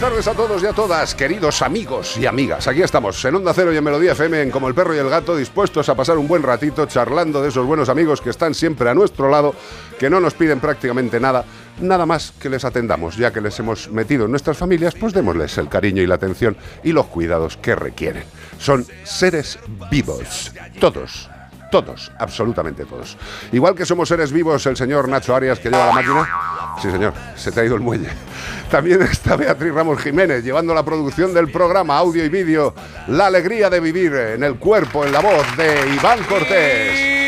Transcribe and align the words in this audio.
Buenas 0.00 0.10
tardes 0.10 0.26
a 0.26 0.34
todos 0.34 0.62
y 0.62 0.66
a 0.66 0.72
todas, 0.72 1.14
queridos 1.14 1.62
amigos 1.62 2.16
y 2.16 2.26
amigas. 2.26 2.66
Aquí 2.66 2.82
estamos, 2.82 3.24
en 3.24 3.36
Onda 3.36 3.54
Cero 3.54 3.72
y 3.72 3.76
en 3.76 3.84
Melodía 3.84 4.12
FM, 4.12 4.42
en 4.42 4.50
Como 4.50 4.66
el 4.66 4.74
Perro 4.74 4.92
y 4.92 4.98
el 4.98 5.08
Gato, 5.08 5.36
dispuestos 5.36 5.88
a 5.88 5.94
pasar 5.94 6.18
un 6.18 6.26
buen 6.26 6.42
ratito 6.42 6.84
charlando 6.86 7.40
de 7.40 7.50
esos 7.50 7.64
buenos 7.64 7.88
amigos 7.88 8.20
que 8.20 8.30
están 8.30 8.54
siempre 8.54 8.90
a 8.90 8.94
nuestro 8.94 9.30
lado, 9.30 9.54
que 9.96 10.10
no 10.10 10.18
nos 10.18 10.34
piden 10.34 10.58
prácticamente 10.58 11.20
nada, 11.20 11.44
nada 11.80 12.06
más 12.06 12.32
que 12.32 12.50
les 12.50 12.64
atendamos, 12.64 13.16
ya 13.16 13.32
que 13.32 13.40
les 13.40 13.56
hemos 13.60 13.88
metido 13.88 14.24
en 14.24 14.32
nuestras 14.32 14.58
familias, 14.58 14.94
pues 14.98 15.12
démosles 15.12 15.56
el 15.58 15.68
cariño 15.68 16.02
y 16.02 16.08
la 16.08 16.16
atención 16.16 16.56
y 16.82 16.90
los 16.90 17.06
cuidados 17.06 17.56
que 17.56 17.76
requieren. 17.76 18.24
Son 18.58 18.84
seres 19.04 19.60
vivos, 19.90 20.50
todos. 20.80 21.30
Todos, 21.70 22.12
absolutamente 22.18 22.84
todos. 22.84 23.16
Igual 23.52 23.74
que 23.74 23.84
somos 23.84 24.08
seres 24.08 24.32
vivos, 24.32 24.64
el 24.66 24.76
señor 24.76 25.08
Nacho 25.08 25.34
Arias 25.34 25.58
que 25.58 25.70
lleva 25.70 25.86
la 25.86 25.92
máquina. 25.92 26.28
Sí, 26.80 26.90
señor, 26.90 27.12
se 27.36 27.52
te 27.52 27.60
ha 27.60 27.64
ido 27.64 27.74
el 27.74 27.80
muelle. 27.80 28.08
También 28.70 29.02
está 29.02 29.36
Beatriz 29.36 29.72
Ramos 29.72 30.00
Jiménez 30.00 30.44
llevando 30.44 30.74
la 30.74 30.84
producción 30.84 31.32
del 31.34 31.50
programa, 31.50 31.96
audio 31.96 32.24
y 32.24 32.28
vídeo, 32.28 32.74
La 33.08 33.26
alegría 33.26 33.70
de 33.70 33.80
vivir 33.80 34.14
en 34.14 34.42
el 34.42 34.56
cuerpo, 34.56 35.04
en 35.04 35.12
la 35.12 35.20
voz 35.20 35.56
de 35.56 35.94
Iván 35.94 36.22
Cortés. 36.24 37.23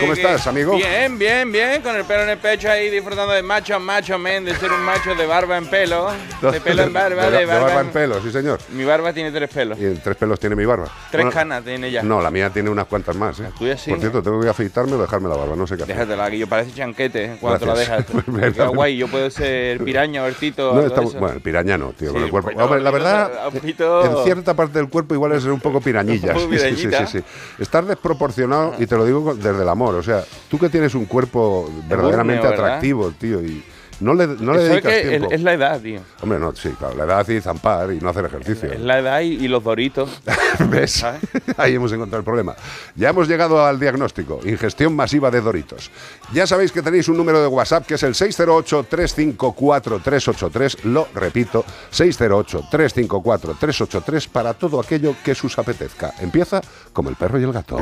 ¿Cómo 0.00 0.12
estás, 0.12 0.46
amigo? 0.46 0.76
Bien, 0.76 1.18
bien, 1.18 1.50
bien, 1.52 1.82
con 1.82 1.96
el 1.96 2.04
pelo 2.04 2.22
en 2.24 2.30
el 2.30 2.38
pecho 2.38 2.70
ahí 2.70 2.90
disfrutando 2.90 3.32
de 3.32 3.42
macho, 3.42 3.78
macho, 3.80 4.18
men, 4.18 4.44
de 4.44 4.54
ser 4.56 4.70
un 4.72 4.80
macho 4.82 5.14
de 5.14 5.26
barba 5.26 5.56
en 5.56 5.66
pelo, 5.66 6.08
de 6.40 6.60
pelo 6.60 6.82
en 6.82 6.92
barba, 6.92 7.30
de, 7.30 7.38
de, 7.38 7.46
barba, 7.46 7.66
barba 7.66 7.80
en 7.80 7.88
pelo, 7.90 8.20
sí, 8.22 8.30
señor. 8.30 8.58
Mi 8.72 8.84
barba 8.84 9.12
tiene 9.12 9.30
tres 9.32 9.48
pelos. 9.50 9.78
Y 9.78 9.94
tres 9.96 10.16
pelos 10.16 10.38
tiene 10.40 10.56
mi 10.56 10.64
barba. 10.64 10.88
Tres 11.10 11.24
Bueno, 11.24 11.30
canas 11.30 11.64
tiene 11.64 11.90
ya. 11.90 12.02
No, 12.02 12.20
la 12.20 12.30
mía 12.30 12.50
tiene 12.50 12.70
unas 12.70 12.86
cuantas 12.86 13.16
más. 13.16 13.38
¿eh? 13.40 13.50
tuya 13.58 13.76
sí, 13.76 13.90
Por 13.90 13.98
¿no? 13.98 14.00
cierto, 14.02 14.22
tengo 14.22 14.40
que 14.40 14.48
afeitarme 14.48 14.92
o 14.94 14.98
dejarme 14.98 15.28
la 15.28 15.36
barba, 15.36 15.56
no 15.56 15.66
sé 15.66 15.76
qué 15.76 15.84
hacer. 15.84 15.94
Déjatela, 15.96 16.30
que 16.30 16.38
yo 16.38 16.46
parece 16.48 16.72
chanquete 16.72 17.24
¿eh? 17.24 17.36
cuando 17.40 17.60
te 17.60 17.66
la 17.66 17.74
dejas. 17.74 18.04
Queda 18.54 18.66
guay, 18.68 18.96
yo 18.96 19.08
puedo 19.08 19.30
ser 19.30 19.82
piraña, 19.84 20.20
No, 20.22 20.26
está- 20.28 21.00
de 21.00 21.06
eso. 21.06 21.18
bueno, 21.18 21.34
el 21.36 21.40
piraña 21.40 21.78
no, 21.78 21.92
tío, 21.92 22.12
con 22.12 22.22
el 22.22 22.30
cuerpo. 22.30 22.50
pues 22.52 22.56
no, 22.56 22.76
la 22.76 22.82
no 22.82 22.92
verdad, 22.92 23.30
poquito- 23.52 24.04
en 24.18 24.24
cierta 24.24 24.54
parte 24.54 24.78
del 24.78 24.88
cuerpo 24.88 25.14
igual 25.14 25.32
es 25.32 25.44
un 25.44 25.60
poco 25.60 25.80
pirañilla. 25.82 26.32
Un 26.34 26.42
poco 26.50 26.52
Sí, 26.56 26.76
sí, 26.76 26.88
sí, 26.90 27.06
sí. 27.06 27.24
Estar 27.58 27.84
desproporcionado, 27.84 28.74
y 28.78 28.86
te 28.86 28.96
lo 28.96 29.04
digo 29.04 29.34
desde 29.34 29.62
el 29.62 29.68
amor, 29.68 29.85
o 29.94 30.02
sea, 30.02 30.24
tú 30.48 30.58
que 30.58 30.68
tienes 30.68 30.94
un 30.94 31.06
cuerpo 31.06 31.70
verdaderamente 31.88 32.46
atractivo, 32.46 33.10
tío, 33.12 33.42
y 33.42 33.62
no 34.00 34.12
le, 34.14 34.26
no 34.26 34.52
le 34.52 34.58
Eso 34.58 34.66
es, 34.66 34.70
dedicas 34.70 34.92
que 34.92 35.08
tiempo. 35.08 35.28
es, 35.28 35.32
es 35.34 35.42
la 35.42 35.52
edad, 35.54 35.80
tío. 35.80 36.00
Hombre, 36.22 36.38
no, 36.38 36.54
sí, 36.54 36.68
claro, 36.78 36.94
la 36.96 37.04
edad 37.04 37.26
y 37.28 37.40
zampar 37.40 37.92
y 37.92 37.98
no 38.00 38.08
hacer 38.10 38.24
ejercicio. 38.26 38.70
Es 38.72 38.80
la 38.80 38.98
edad 38.98 39.20
y, 39.20 39.32
y 39.44 39.48
los 39.48 39.62
doritos. 39.64 40.20
¿Ves? 40.70 40.92
¿Sabes? 40.92 41.20
Ahí 41.56 41.74
hemos 41.74 41.90
encontrado 41.92 42.18
el 42.20 42.24
problema. 42.24 42.54
Ya 42.94 43.08
hemos 43.10 43.26
llegado 43.28 43.64
al 43.64 43.78
diagnóstico, 43.80 44.40
ingestión 44.44 44.94
masiva 44.96 45.30
de 45.30 45.40
Doritos. 45.40 45.90
Ya 46.32 46.46
sabéis 46.46 46.72
que 46.72 46.82
tenéis 46.82 47.08
un 47.08 47.16
número 47.16 47.40
de 47.40 47.46
WhatsApp 47.46 47.86
que 47.86 47.94
es 47.94 48.02
el 48.02 48.12
608-354-383. 48.14 50.82
Lo 50.84 51.08
repito, 51.14 51.64
608-354-383 51.92 54.28
para 54.28 54.52
todo 54.54 54.80
aquello 54.80 55.14
que 55.24 55.34
sus 55.34 55.58
apetezca. 55.58 56.12
Empieza 56.20 56.60
como 56.92 57.08
el 57.10 57.16
perro 57.16 57.38
y 57.40 57.44
el 57.44 57.52
gato. 57.52 57.76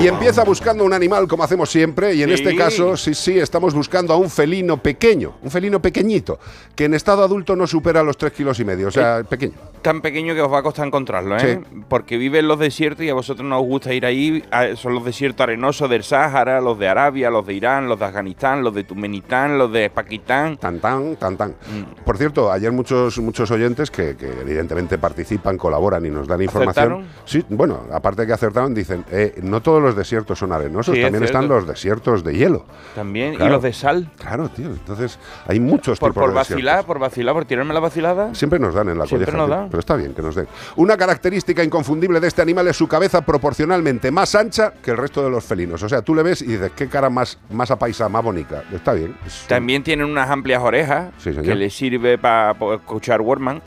Y 0.00 0.06
empieza 0.06 0.44
buscando 0.44 0.84
un 0.84 0.92
animal 0.92 1.26
como 1.28 1.42
hacemos 1.44 1.70
siempre 1.70 2.14
y 2.14 2.22
en 2.22 2.28
Sí. 2.28 2.34
este 2.34 2.54
caso 2.56 2.94
sí, 2.96 3.14
sí, 3.14 3.38
estamos 3.38 3.74
buscando 3.74 3.77
a 4.08 4.16
un 4.16 4.30
felino 4.30 4.76
pequeño, 4.76 5.34
un 5.42 5.50
felino 5.50 5.80
pequeñito, 5.80 6.38
que 6.74 6.84
en 6.84 6.94
estado 6.94 7.22
adulto 7.22 7.56
no 7.56 7.66
supera 7.66 8.02
los 8.02 8.16
3 8.16 8.32
kilos 8.32 8.60
y 8.60 8.64
medio, 8.64 8.88
o 8.88 8.90
sea, 8.90 9.22
pequeño. 9.24 9.54
Tan 9.82 10.00
pequeño 10.00 10.34
que 10.34 10.42
os 10.42 10.52
va 10.52 10.58
a 10.58 10.62
costar 10.62 10.86
encontrarlo, 10.86 11.36
¿eh? 11.38 11.60
Porque 11.88 12.16
vive 12.16 12.40
en 12.40 12.48
los 12.48 12.58
desiertos 12.58 13.04
y 13.04 13.10
a 13.10 13.14
vosotros 13.14 13.46
no 13.46 13.60
os 13.60 13.66
gusta 13.66 13.94
ir 13.94 14.04
ahí. 14.04 14.42
Son 14.74 14.92
los 14.92 15.04
desiertos 15.04 15.40
arenosos 15.42 15.88
del 15.88 16.02
Sáhara, 16.02 16.60
los 16.60 16.78
de 16.78 16.88
Arabia, 16.88 17.30
los 17.30 17.46
de 17.46 17.54
Irán, 17.54 17.88
los 17.88 17.98
de 17.98 18.06
Afganistán, 18.06 18.64
los 18.64 18.74
de 18.74 18.84
Turkmenistán, 18.84 19.56
los 19.56 19.72
de 19.72 19.88
Pakistán. 19.88 20.56
Tan 20.56 20.80
tan, 20.80 21.16
tan 21.16 21.36
tan. 21.36 21.50
Mm. 21.50 22.04
Por 22.04 22.18
cierto, 22.18 22.50
ayer 22.50 22.72
muchos 22.72 23.18
muchos 23.18 23.50
oyentes 23.52 23.90
que, 23.90 24.16
que 24.16 24.28
evidentemente 24.40 24.98
participan, 24.98 25.56
colaboran 25.56 26.04
y 26.04 26.10
nos 26.10 26.26
dan 26.26 26.42
información. 26.42 26.84
¿Acertaron? 26.84 27.06
Sí, 27.24 27.44
bueno, 27.48 27.82
aparte 27.92 28.26
que 28.26 28.32
acertaron, 28.32 28.74
dicen, 28.74 29.04
eh, 29.12 29.38
no 29.42 29.62
todos 29.62 29.80
los 29.80 29.94
desiertos 29.94 30.38
son 30.38 30.52
arenosos, 30.52 30.94
Sí, 30.94 31.00
es 31.00 31.06
también 31.06 31.24
están 31.24 31.48
los 31.48 31.66
desiertos 31.66 32.24
de 32.24 32.34
hielo. 32.34 32.64
También. 32.94 33.34
Claro. 33.36 33.50
Y 33.50 33.52
los 33.52 33.62
de 33.62 33.67
sal. 33.72 34.10
Claro, 34.18 34.48
tío. 34.48 34.66
Entonces, 34.68 35.18
hay 35.46 35.60
muchos 35.60 35.98
Por, 35.98 36.10
tipos 36.10 36.22
por 36.22 36.30
de 36.30 36.34
vacilar, 36.36 36.60
desiertos. 36.62 36.84
por 36.86 36.98
vacilar, 36.98 37.34
por 37.34 37.44
tirarme 37.44 37.74
la 37.74 37.80
vacilada. 37.80 38.34
Siempre 38.34 38.58
nos 38.58 38.74
dan 38.74 38.88
en 38.88 38.98
la 38.98 39.06
Siempre 39.06 39.26
colleja, 39.26 39.38
nos 39.46 39.50
dan. 39.50 39.68
pero 39.70 39.80
está 39.80 39.96
bien 39.96 40.14
que 40.14 40.22
nos 40.22 40.34
den. 40.34 40.48
Una 40.76 40.96
característica 40.96 41.62
inconfundible 41.64 42.20
de 42.20 42.28
este 42.28 42.42
animal 42.42 42.68
es 42.68 42.76
su 42.76 42.88
cabeza 42.88 43.20
proporcionalmente 43.22 44.10
más 44.10 44.34
ancha 44.34 44.72
que 44.82 44.90
el 44.92 44.96
resto 44.96 45.22
de 45.24 45.30
los 45.30 45.44
felinos. 45.44 45.82
O 45.82 45.88
sea, 45.88 46.02
tú 46.02 46.14
le 46.14 46.22
ves 46.22 46.42
y 46.42 46.46
dices, 46.46 46.72
qué 46.76 46.88
cara 46.88 47.10
más, 47.10 47.38
más 47.50 47.70
apaisa, 47.70 48.08
más 48.08 48.22
bonita. 48.24 48.62
Está 48.72 48.92
bien. 48.92 49.16
es- 49.26 49.44
También 49.48 49.82
tienen 49.82 50.06
unas 50.06 50.28
amplias 50.30 50.62
orejas 50.62 51.10
Sí, 51.18 51.30
que 51.32 51.54
les 51.54 51.74
sirve 51.74 52.18
para 52.18 52.52
escuchar 52.74 53.20
Wordman. 53.20 53.62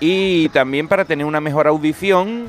Y 0.00 0.48
también 0.50 0.88
para 0.88 1.04
tener 1.04 1.24
una 1.26 1.40
mejor 1.40 1.66
audición, 1.66 2.46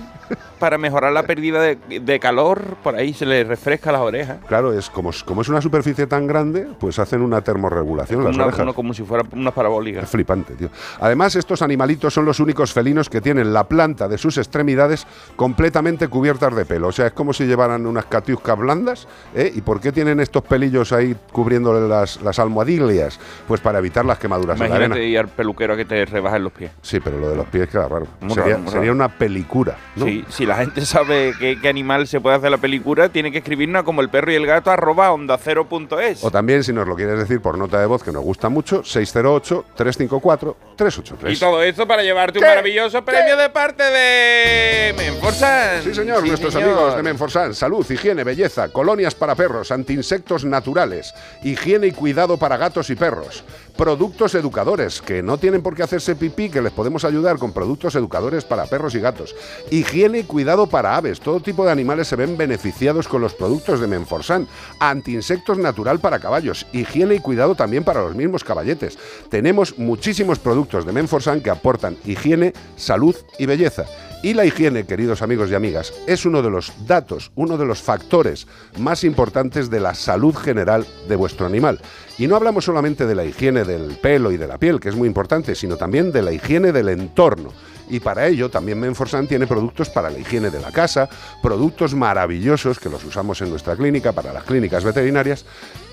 para 0.60 0.78
mejorar 0.78 1.14
la 1.14 1.24
pérdida 1.24 1.62
de, 1.62 1.78
de 2.02 2.20
calor, 2.20 2.62
por 2.84 2.96
ahí 2.96 3.14
se 3.14 3.26
les 3.26 3.48
refresca 3.48 3.92
las 3.94 4.02
orejas. 4.02 4.40
Claro, 4.48 4.74
es 4.74 4.90
como, 4.90 5.12
como 5.24 5.42
es 5.44 5.48
una 5.48 5.62
superficie 5.62 6.08
tan 6.08 6.28
grande, 6.28 6.68
pues 6.80 7.00
hacen 7.00 7.22
una 7.22 7.42
termorregulación 7.42 8.24
las 8.26 8.36
una- 8.36 8.46
orejas. 8.48 8.64
uno 8.64 8.74
como 8.74 8.94
si 8.94 9.04
fuera 9.04 9.24
unas 9.32 9.52
Es 9.52 9.56
parabólicas. 9.56 10.10
flipante, 10.10 10.56
tío. 10.56 10.70
Además, 11.00 11.36
estos 11.38 11.62
animalitos 11.62 12.14
son 12.14 12.26
los 12.26 12.42
únicos 12.42 12.74
felinos 12.74 13.10
que 13.10 13.22
tienen 13.22 13.54
la 13.54 13.64
planta 13.64 14.10
de 14.10 14.18
sus 14.18 14.38
extremidades 14.38 15.08
completamente 15.38 16.10
cubiertas 16.10 16.54
de 16.54 16.66
pelo. 16.66 16.88
O 16.90 16.92
sea, 16.92 17.08
es 17.08 17.14
como 17.14 17.32
si 17.32 17.46
llevaran 17.46 17.86
unas 17.86 18.06
catiuscas 18.06 18.58
blandas. 18.58 19.08
¿eh? 19.36 19.54
¿Y 19.56 19.62
por 19.62 19.80
qué 19.80 19.94
tienen 19.94 20.20
estos 20.20 20.44
pelillos 20.44 20.92
ahí 20.92 21.16
cubriéndole 21.32 21.88
las, 21.88 22.22
las 22.22 22.40
almohadillas? 22.40 23.20
Pues 23.48 23.62
para 23.62 23.80
evitar 23.80 24.04
las 24.04 24.20
quemaduras 24.20 24.56
en 24.56 24.64
la 24.64 24.68
Imagínate 24.76 25.00
arena. 25.00 25.10
ir 25.10 25.20
al 25.20 25.28
peluquero 25.30 25.78
que 25.78 25.86
te 25.86 26.04
rebajen 26.06 26.44
los 26.44 26.52
pies. 26.52 26.72
Sí, 26.82 27.00
pero 27.00 27.18
lo 27.20 27.30
de 27.30 27.37
los 27.38 27.48
pies 27.48 27.70
queda 27.70 27.88
raro. 27.88 28.08
Muy 28.20 28.32
sería 28.34 28.50
raro, 28.54 28.60
muy 28.60 28.68
sería 28.72 28.92
raro. 28.92 28.96
una 28.96 29.10
pelicura. 29.18 29.78
¿no? 29.96 30.06
Sí, 30.06 30.26
si 30.30 30.46
la 30.46 30.58
gente 30.58 30.86
sabe 30.86 31.34
qué, 31.40 31.58
qué 31.62 31.70
animal 31.70 32.08
se 32.08 32.20
puede 32.20 32.36
hacer 32.36 32.52
la 32.52 32.58
película, 32.58 33.10
tiene 33.10 33.32
que 33.32 33.38
escribirnos 33.40 33.84
como 33.84 34.02
el 34.02 34.10
perro 34.10 34.32
y 34.32 34.36
el 34.36 34.46
gato 34.46 34.72
arroba 34.72 35.12
onda 35.12 35.38
cero 35.38 35.68
punto 35.70 36.00
es. 36.00 36.24
O 36.24 36.32
también, 36.32 36.64
si 36.64 36.74
nos 36.74 36.88
lo 36.88 36.96
quieres 36.96 37.20
decir 37.20 37.42
por 37.42 37.58
nota 37.58 37.80
de 37.80 37.86
voz, 37.86 38.04
que 38.04 38.12
nos 38.12 38.24
gusta 38.24 38.50
mucho, 38.50 38.82
608-354-383. 38.84 41.34
Y 41.34 41.38
todo 41.38 41.62
esto 41.64 41.88
para 41.88 42.04
llevarte 42.04 42.40
un 42.40 42.44
¿Qué? 42.44 42.50
maravilloso 42.50 43.04
premio 43.04 43.38
de 43.38 43.50
parte 43.50 43.84
de 43.84 44.94
Menforsan. 44.98 45.84
Sí, 45.84 45.94
señor, 45.94 46.26
nuestros 46.26 46.54
señor. 46.54 46.70
amigos 46.70 46.96
de 46.96 47.04
Menforsan. 47.04 47.54
Salud, 47.54 47.86
higiene, 47.90 48.24
belleza, 48.24 48.70
colonias 48.70 49.16
para 49.16 49.36
perros, 49.36 49.72
antiinsectos 49.72 50.46
naturales, 50.46 51.14
higiene 51.44 51.88
y 51.88 51.92
cuidado 51.92 52.38
para 52.38 52.58
gatos 52.58 52.90
y 52.90 52.96
perros, 52.96 53.44
productos 53.78 54.36
educadores, 54.36 55.02
que 55.02 55.22
no 55.22 55.38
tienen 55.38 55.62
por 55.62 55.76
qué 55.76 55.84
hacerse 55.84 56.16
pipí, 56.16 56.50
que 56.50 56.62
les 56.62 56.74
podemos 56.74 57.06
ayudar 57.06 57.38
con 57.38 57.54
productos 57.54 57.96
educadores 57.96 58.44
para 58.44 58.66
perros 58.66 58.96
y 58.96 59.00
gatos, 59.00 59.36
higiene 59.70 60.20
y 60.20 60.24
cuidado 60.24 60.68
para 60.68 60.98
aves. 60.98 61.20
Todo 61.20 61.40
tipo 61.40 61.64
de 61.64 61.72
animales 61.72 62.08
se 62.08 62.16
ven 62.16 62.36
beneficiados 62.36 63.08
con 63.08 63.22
los 63.22 63.34
productos 63.34 63.80
de 63.80 63.88
Menforsan. 63.88 64.48
Antiinsectos 64.80 65.58
natural 65.58 66.00
para 66.00 66.20
caballos, 66.20 66.66
higiene 66.74 67.16
y 67.16 67.20
cuidado 67.20 67.56
también 67.56 67.84
para 67.84 68.02
los 68.02 68.16
mismos 68.16 68.44
caballetes. 68.44 68.98
Tenemos 69.30 69.78
muchísimos 69.78 70.40
productos 70.40 70.86
de 70.86 70.94
Menforsan 70.94 71.42
que 71.42 71.52
aportan 71.52 71.98
higiene, 72.04 72.54
salud 72.76 73.16
y 73.38 73.46
belleza. 73.46 73.86
Y 74.24 74.34
la 74.34 74.46
higiene, 74.46 74.86
queridos 74.86 75.22
amigos 75.22 75.52
y 75.52 75.56
amigas, 75.56 75.94
es 76.08 76.26
uno 76.26 76.42
de 76.42 76.50
los 76.50 76.74
datos, 76.88 77.32
uno 77.36 77.56
de 77.56 77.66
los 77.66 77.84
factores 77.84 78.48
más 78.80 79.04
importantes 79.04 79.70
de 79.70 79.80
la 79.80 79.94
salud 79.94 80.36
general 80.36 80.88
de 81.08 81.16
vuestro 81.16 81.46
animal. 81.46 81.80
Y 82.18 82.26
no 82.26 82.36
hablamos 82.36 82.66
solamente 82.66 83.06
de 83.06 83.14
la 83.14 83.26
higiene 83.26 83.64
del 83.64 83.96
pelo 83.98 84.32
y 84.32 84.38
de 84.38 84.48
la 84.48 84.58
piel, 84.58 84.80
que 84.80 84.90
es 84.90 84.96
muy 84.96 85.08
importante, 85.08 85.54
sino 85.54 85.78
también 85.78 86.12
de 86.12 86.24
la 86.24 86.32
higiene 86.32 86.72
del 86.72 86.90
entorno. 86.90 87.54
Y 87.90 88.00
para 88.00 88.28
ello 88.28 88.50
también 88.50 88.80
Menforsan 88.80 89.28
tiene 89.28 89.46
productos 89.46 89.90
para 89.90 90.10
la 90.10 90.18
higiene 90.18 90.50
de 90.50 90.60
la 90.60 90.72
casa, 90.72 91.08
productos 91.42 91.94
maravillosos 91.94 92.80
que 92.80 92.90
los 92.90 93.04
usamos 93.06 93.42
en 93.42 93.52
nuestra 93.52 93.76
clínica, 93.76 94.14
para 94.14 94.34
las 94.34 94.44
clínicas 94.44 94.84
veterinarias. 94.84 95.46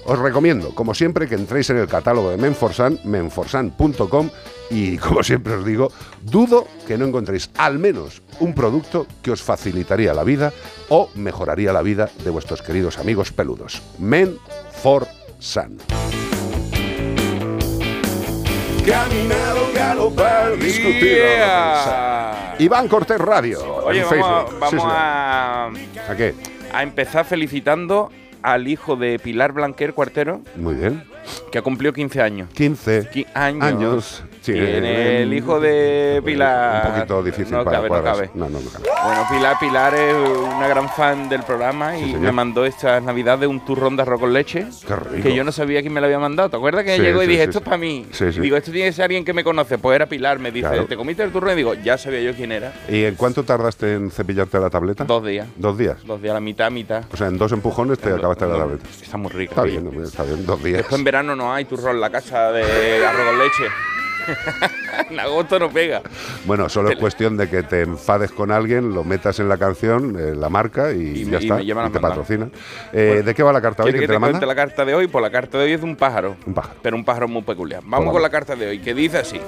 Os 0.07 0.19
recomiendo, 0.19 0.75
como 0.75 0.95
siempre, 0.95 1.29
que 1.29 1.35
entréis 1.35 1.71
en 1.71 1.77
el 1.77 1.87
catálogo 1.87 2.31
de 2.31 2.39
Menforsan, 2.39 2.99
menforsan.com 3.05 4.31
y 4.71 4.97
como 4.99 5.23
siempre 5.23 5.55
os 5.55 5.65
digo, 5.65 5.93
dudo 6.23 6.67
que 6.87 6.97
no 6.99 7.05
encontréis 7.07 7.51
al 7.59 7.79
menos 7.79 8.23
un 8.41 8.55
producto 8.55 9.07
que 9.23 9.31
os 9.31 9.43
facilitaría 9.43 10.15
la 10.15 10.25
vida 10.25 10.53
o 10.89 11.11
mejoraría 11.15 11.73
la 11.73 11.83
vida 11.83 12.11
de 12.25 12.31
vuestros 12.31 12.63
queridos 12.63 12.99
amigos 12.99 13.31
peludos. 13.33 13.83
Menforsan. 13.99 15.79
Caminar 18.87 19.57
o 19.57 19.73
galopar, 19.75 20.59
discutir. 20.59 21.03
Yeah. 21.17 22.55
Iván 22.59 22.87
Cortés 22.89 23.19
Radio 23.19 23.65
Oye, 23.85 24.01
en 24.03 24.05
vamos, 24.11 24.51
Facebook. 24.51 24.59
vamos 24.61 24.83
Sí, 24.83 25.99
a, 25.99 26.11
¿A 26.13 26.17
qué? 26.17 26.35
a 26.73 26.83
empezar 26.83 27.25
felicitando 27.25 28.11
al 28.43 28.69
hijo 28.69 28.97
de 28.97 29.19
Pilar 29.19 29.53
Blanquer 29.53 29.95
Cuartero, 29.95 30.43
Muy 30.57 30.75
bien. 30.75 31.03
que 31.51 31.57
ha 31.59 31.63
cumplido 31.63 31.95
15 31.95 32.21
años. 32.21 32.51
15 32.53 33.11
Qui- 33.11 33.27
años. 33.33 33.63
años. 33.65 34.25
Sí, 34.45 34.53
eh, 34.55 35.23
el 35.23 35.33
hijo 35.33 35.59
de 35.59 36.21
Pilar. 36.23 36.87
Un 36.89 36.93
poquito 36.93 37.23
difícil 37.23 37.53
no 37.55 37.65
para 37.65 37.79
cabe, 37.79 37.89
no 37.89 38.03
cabe. 38.03 38.31
No, 38.35 38.51
no, 38.51 38.61
no 38.61 38.69
cabe. 38.69 38.85
Bueno, 39.03 39.27
Pilar, 39.31 39.57
Pilar 39.59 39.95
es 39.95 40.15
una 40.15 40.69
gran 40.69 40.87
fan 40.91 41.31
del 41.31 41.43
programa 41.45 41.97
y 41.97 42.05
Sí, 42.13 42.17
me 42.17 42.31
mandó 42.31 42.67
esta 42.67 43.01
Navidad 43.01 43.39
de 43.39 43.47
un 43.47 43.65
turrón 43.65 43.97
de 43.97 44.03
arroz 44.03 44.21
con 44.21 44.35
leche. 44.35 44.67
Qué 44.87 44.97
rico. 44.97 45.23
Que 45.23 45.35
yo 45.35 45.45
no 45.45 45.51
sabía 45.53 45.81
quién 45.81 45.95
me 45.95 46.01
lo 46.01 46.07
había 46.07 46.19
mandado. 46.19 46.51
¿Te 46.51 46.57
acuerdas 46.59 46.85
que 46.85 46.97
Sí, 46.97 47.01
llegó 47.01 47.23
y 47.23 47.27
dije, 47.27 47.45
esto 47.45 47.61
es 47.61 47.65
para 47.65 47.79
mí? 47.79 48.05
Sí, 48.13 48.31
sí. 48.33 48.39
Y 48.39 48.43
digo, 48.43 48.59
esto 48.59 48.71
tiene 48.71 48.89
que 48.89 48.93
ser 48.93 49.05
alguien 49.07 49.25
que 49.25 49.33
me 49.33 49.43
conoce. 49.43 49.79
Pues 49.79 49.97
era 49.97 50.05
Pilar, 50.07 50.39
me 50.39 50.51
dice, 50.53 50.69
Claro. 50.69 50.85
¿te 50.85 50.97
comiste 50.97 51.23
el 51.23 51.33
turrón? 51.33 51.55
Y 51.55 51.57
digo, 51.57 51.73
ya 51.73 51.97
sabía 51.97 52.21
yo 52.21 52.35
quién 52.35 52.53
era. 52.53 52.75
¿Y 52.91 53.05
en 53.05 53.15
cuánto 53.15 53.45
tardaste 53.45 53.95
en 53.95 54.11
cepillarte 54.11 54.59
la 54.61 54.69
tableta? 54.69 55.05
Dos 55.05 55.25
días. 55.25 55.49
Dos 55.57 55.79
días. 55.79 56.05
Dos 56.05 56.21
días, 56.21 56.35
la 56.35 56.41
mitad, 56.41 56.71
mitad. 56.71 57.05
O 57.11 57.17
sea, 57.17 57.29
en 57.29 57.39
dos 57.39 57.51
empujones 57.53 57.99
te 57.99 58.11
acabaste 58.13 58.45
la 58.47 58.59
tableta. 58.59 58.85
Está 59.03 59.17
muy 59.17 59.31
rica. 59.31 59.53
Está 59.53 59.63
bien, 59.63 59.91
está 60.05 60.23
bien, 60.25 60.45
dos 60.45 60.63
días. 60.63 60.77
Después 60.81 60.99
en 60.99 61.05
verano 61.05 61.35
no 61.35 61.51
hay 61.55 61.65
turrón 61.65 61.95
en 61.95 62.01
la 62.03 62.11
casa 62.11 62.53
de 62.53 63.07
arroz 63.07 63.25
con 63.27 63.39
leche. 63.39 63.65
en 65.11 65.21
agosto 65.21 65.59
no 65.59 65.71
pega. 65.71 66.03
Bueno, 66.45 66.69
solo 66.69 66.91
es 66.91 66.97
cuestión 66.97 67.37
de 67.37 67.49
que 67.49 67.63
te 67.63 67.83
enfades 67.83 68.31
con 68.33 68.51
alguien, 68.51 68.93
lo 68.95 69.05
metas 69.05 69.39
en 69.41 69.49
la 69.49 69.59
canción, 69.59 70.17
eh, 70.19 70.35
la 70.35 70.49
marca 70.49 70.93
y, 70.93 71.21
Y 71.21 71.25
ya 71.25 71.31
me- 71.31 71.37
y 71.37 71.43
está. 71.45 71.55
me 71.57 71.63
y 71.63 71.67
te 71.67 71.75
mandar. 71.75 72.01
patrocinan. 72.03 72.53
Eh, 72.93 73.07
Bueno, 73.09 73.23
¿De 73.25 73.35
qué 73.35 73.43
va 73.43 73.53
la 73.53 73.61
carta 73.61 73.83
hoy? 73.83 73.91
¿Quieres 73.93 74.01
¿Quién 74.01 74.03
que 74.03 74.07
te 74.07 74.21
te 74.21 74.27
la 74.27 74.33
manda? 74.33 74.47
la 74.47 74.55
carta 74.55 74.85
de 74.85 74.95
hoy? 74.95 75.07
Pues 75.09 75.23
la 75.23 75.31
carta 75.31 75.59
de 75.59 75.65
hoy 75.65 75.73
es 75.73 75.81
de 75.81 75.87
un 75.87 75.97
pájaro. 75.97 76.37
Un 76.47 76.55
pájaro. 76.55 76.75
Pero 76.83 76.97
un 76.97 77.05
pájaro 77.05 77.29
muy 77.29 77.43
peculiar. 77.43 77.83
Vamos 77.85 78.13
con 78.13 78.23
la 78.23 78.31
carta 78.31 78.55
de 78.57 78.69
hoy, 78.69 78.79
que 78.81 78.95
dice 78.95 79.19
así. 79.19 79.41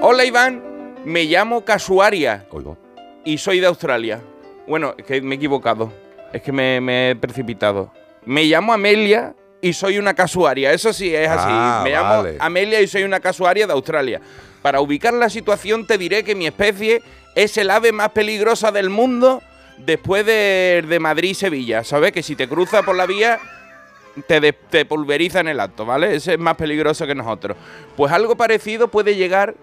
Hola 0.00 0.24
Iván, 0.24 0.62
me 1.04 1.24
llamo 1.24 1.64
Casuaria 1.64 2.46
Oigo. 2.50 2.76
y 3.24 3.38
soy 3.38 3.60
de 3.60 3.66
Australia. 3.66 4.20
Bueno, 4.66 4.94
es 4.96 5.04
que 5.04 5.20
me 5.22 5.34
he 5.34 5.36
equivocado. 5.36 5.92
Es 6.32 6.42
que 6.42 6.52
me, 6.52 6.80
me 6.80 7.10
he 7.10 7.16
precipitado. 7.16 7.92
Me 8.24 8.44
llamo 8.44 8.72
Amelia 8.72 9.34
y 9.62 9.72
soy 9.72 9.96
una 9.98 10.12
casuaria. 10.12 10.72
Eso 10.72 10.92
sí, 10.92 11.14
es 11.14 11.28
así. 11.30 11.48
Ah, 11.48 11.80
me 11.84 11.90
llamo 11.90 12.22
vale. 12.24 12.36
Amelia 12.38 12.80
y 12.82 12.86
soy 12.86 13.04
una 13.04 13.20
casuaria 13.20 13.66
de 13.66 13.72
Australia. 13.72 14.20
Para 14.60 14.80
ubicar 14.82 15.14
la 15.14 15.30
situación 15.30 15.86
te 15.86 15.96
diré 15.96 16.22
que 16.24 16.34
mi 16.34 16.46
especie 16.46 17.00
es 17.34 17.56
el 17.56 17.70
ave 17.70 17.92
más 17.92 18.10
peligrosa 18.10 18.70
del 18.70 18.90
mundo 18.90 19.42
después 19.78 20.26
de, 20.26 20.84
de 20.86 20.98
Madrid 21.00 21.30
y 21.30 21.34
Sevilla. 21.34 21.82
¿Sabes? 21.84 22.12
Que 22.12 22.22
si 22.22 22.36
te 22.36 22.46
cruza 22.48 22.82
por 22.82 22.94
la 22.96 23.06
vía 23.06 23.38
te, 24.26 24.40
de- 24.40 24.52
te 24.52 24.84
pulveriza 24.84 25.40
en 25.40 25.48
el 25.48 25.58
acto, 25.60 25.86
¿vale? 25.86 26.14
Ese 26.14 26.34
es 26.34 26.38
más 26.38 26.56
peligroso 26.56 27.06
que 27.06 27.14
nosotros. 27.14 27.56
Pues 27.96 28.12
algo 28.12 28.36
parecido 28.36 28.88
puede 28.88 29.14
llegar 29.16 29.54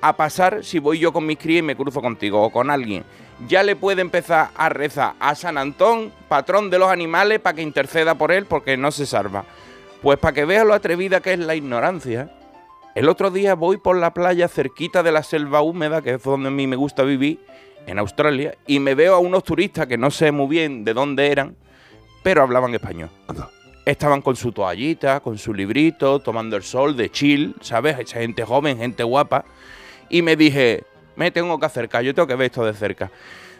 a 0.00 0.16
pasar 0.16 0.64
si 0.64 0.78
voy 0.78 0.98
yo 0.98 1.12
con 1.12 1.24
mis 1.24 1.38
crías 1.38 1.60
y 1.60 1.62
me 1.62 1.76
cruzo 1.76 2.00
contigo 2.02 2.42
o 2.42 2.50
con 2.50 2.70
alguien. 2.70 3.04
Ya 3.48 3.62
le 3.62 3.76
puede 3.76 4.00
empezar 4.00 4.50
a 4.54 4.68
rezar 4.68 5.14
a 5.18 5.34
San 5.34 5.58
Antón, 5.58 6.12
patrón 6.28 6.70
de 6.70 6.78
los 6.78 6.88
animales, 6.88 7.40
para 7.40 7.56
que 7.56 7.62
interceda 7.62 8.14
por 8.14 8.32
él 8.32 8.46
porque 8.46 8.76
no 8.76 8.90
se 8.90 9.06
salva. 9.06 9.44
Pues 10.02 10.18
para 10.18 10.34
que 10.34 10.44
veas 10.44 10.66
lo 10.66 10.74
atrevida 10.74 11.20
que 11.20 11.32
es 11.32 11.38
la 11.38 11.54
ignorancia. 11.54 12.30
El 12.94 13.08
otro 13.08 13.30
día 13.30 13.54
voy 13.54 13.76
por 13.76 13.96
la 13.96 14.14
playa 14.14 14.46
cerquita 14.48 15.02
de 15.02 15.10
la 15.10 15.22
selva 15.22 15.62
húmeda, 15.62 16.00
que 16.00 16.14
es 16.14 16.22
donde 16.22 16.48
a 16.48 16.52
mí 16.52 16.66
me 16.66 16.76
gusta 16.76 17.02
vivir, 17.02 17.40
en 17.86 17.98
Australia, 17.98 18.54
y 18.66 18.78
me 18.78 18.94
veo 18.94 19.14
a 19.14 19.18
unos 19.18 19.44
turistas 19.44 19.86
que 19.86 19.98
no 19.98 20.10
sé 20.10 20.30
muy 20.30 20.46
bien 20.46 20.84
de 20.84 20.94
dónde 20.94 21.30
eran, 21.30 21.56
pero 22.22 22.42
hablaban 22.42 22.74
español. 22.74 23.10
Estaban 23.84 24.22
con 24.22 24.36
su 24.36 24.52
toallita, 24.52 25.20
con 25.20 25.36
su 25.36 25.52
librito, 25.52 26.20
tomando 26.20 26.56
el 26.56 26.62
sol 26.62 26.96
de 26.96 27.10
chill, 27.10 27.54
¿sabes? 27.60 27.98
Esa 27.98 28.20
gente 28.20 28.44
joven, 28.44 28.78
gente 28.78 29.02
guapa. 29.02 29.44
Y 30.08 30.22
me 30.22 30.36
dije, 30.36 30.84
me 31.16 31.30
tengo 31.30 31.58
que 31.58 31.66
acercar, 31.66 32.02
yo 32.02 32.14
tengo 32.14 32.26
que 32.26 32.34
ver 32.34 32.46
esto 32.46 32.64
de 32.64 32.74
cerca. 32.74 33.10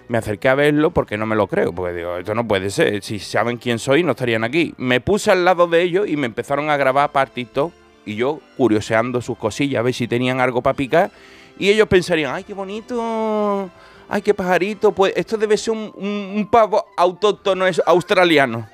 Me 0.09 0.19
acerqué 0.19 0.49
a 0.51 0.55
verlo 0.55 0.91
porque 0.91 1.17
no 1.17 1.25
me 1.25 1.35
lo 1.35 1.47
creo, 1.47 1.73
porque 1.73 1.95
digo, 1.95 2.19
esto 2.19 2.35
no 2.35 2.47
puede 2.47 2.69
ser. 2.69 3.03
Si 3.03 3.19
saben 3.19 3.57
quién 3.57 3.79
soy, 3.79 4.03
no 4.03 4.11
estarían 4.11 4.45
aquí. 4.45 4.75
Me 4.77 5.01
puse 5.01 5.31
al 5.31 5.45
lado 5.47 5.67
de 5.67 5.81
ellos 5.83 6.07
y 6.09 6.17
me 6.19 6.27
empezaron 6.27 6.69
a 6.69 6.77
grabar 6.77 7.11
partitos. 7.11 7.73
Y 8.05 8.17
yo 8.17 8.41
curioseando 8.59 9.23
sus 9.23 9.39
cosillas, 9.39 9.81
a 9.81 9.83
ver 9.83 9.95
si 9.95 10.07
tenían 10.07 10.41
algo 10.41 10.61
para 10.61 10.75
picar. 10.77 11.11
Y 11.59 11.71
ellos 11.71 11.89
pensarían, 11.89 12.35
ay, 12.35 12.45
qué 12.45 12.53
bonito, 12.53 13.71
ay, 14.09 14.21
qué 14.21 14.35
pajarito. 14.35 14.93
Pues 14.93 15.15
esto 15.17 15.39
debe 15.39 15.57
ser 15.57 15.73
un, 15.73 15.91
un- 15.97 16.33
un 16.37 16.47
pavo 16.51 16.85
autóctono 16.99 17.67
es- 17.67 17.81
australiano. 17.87 18.69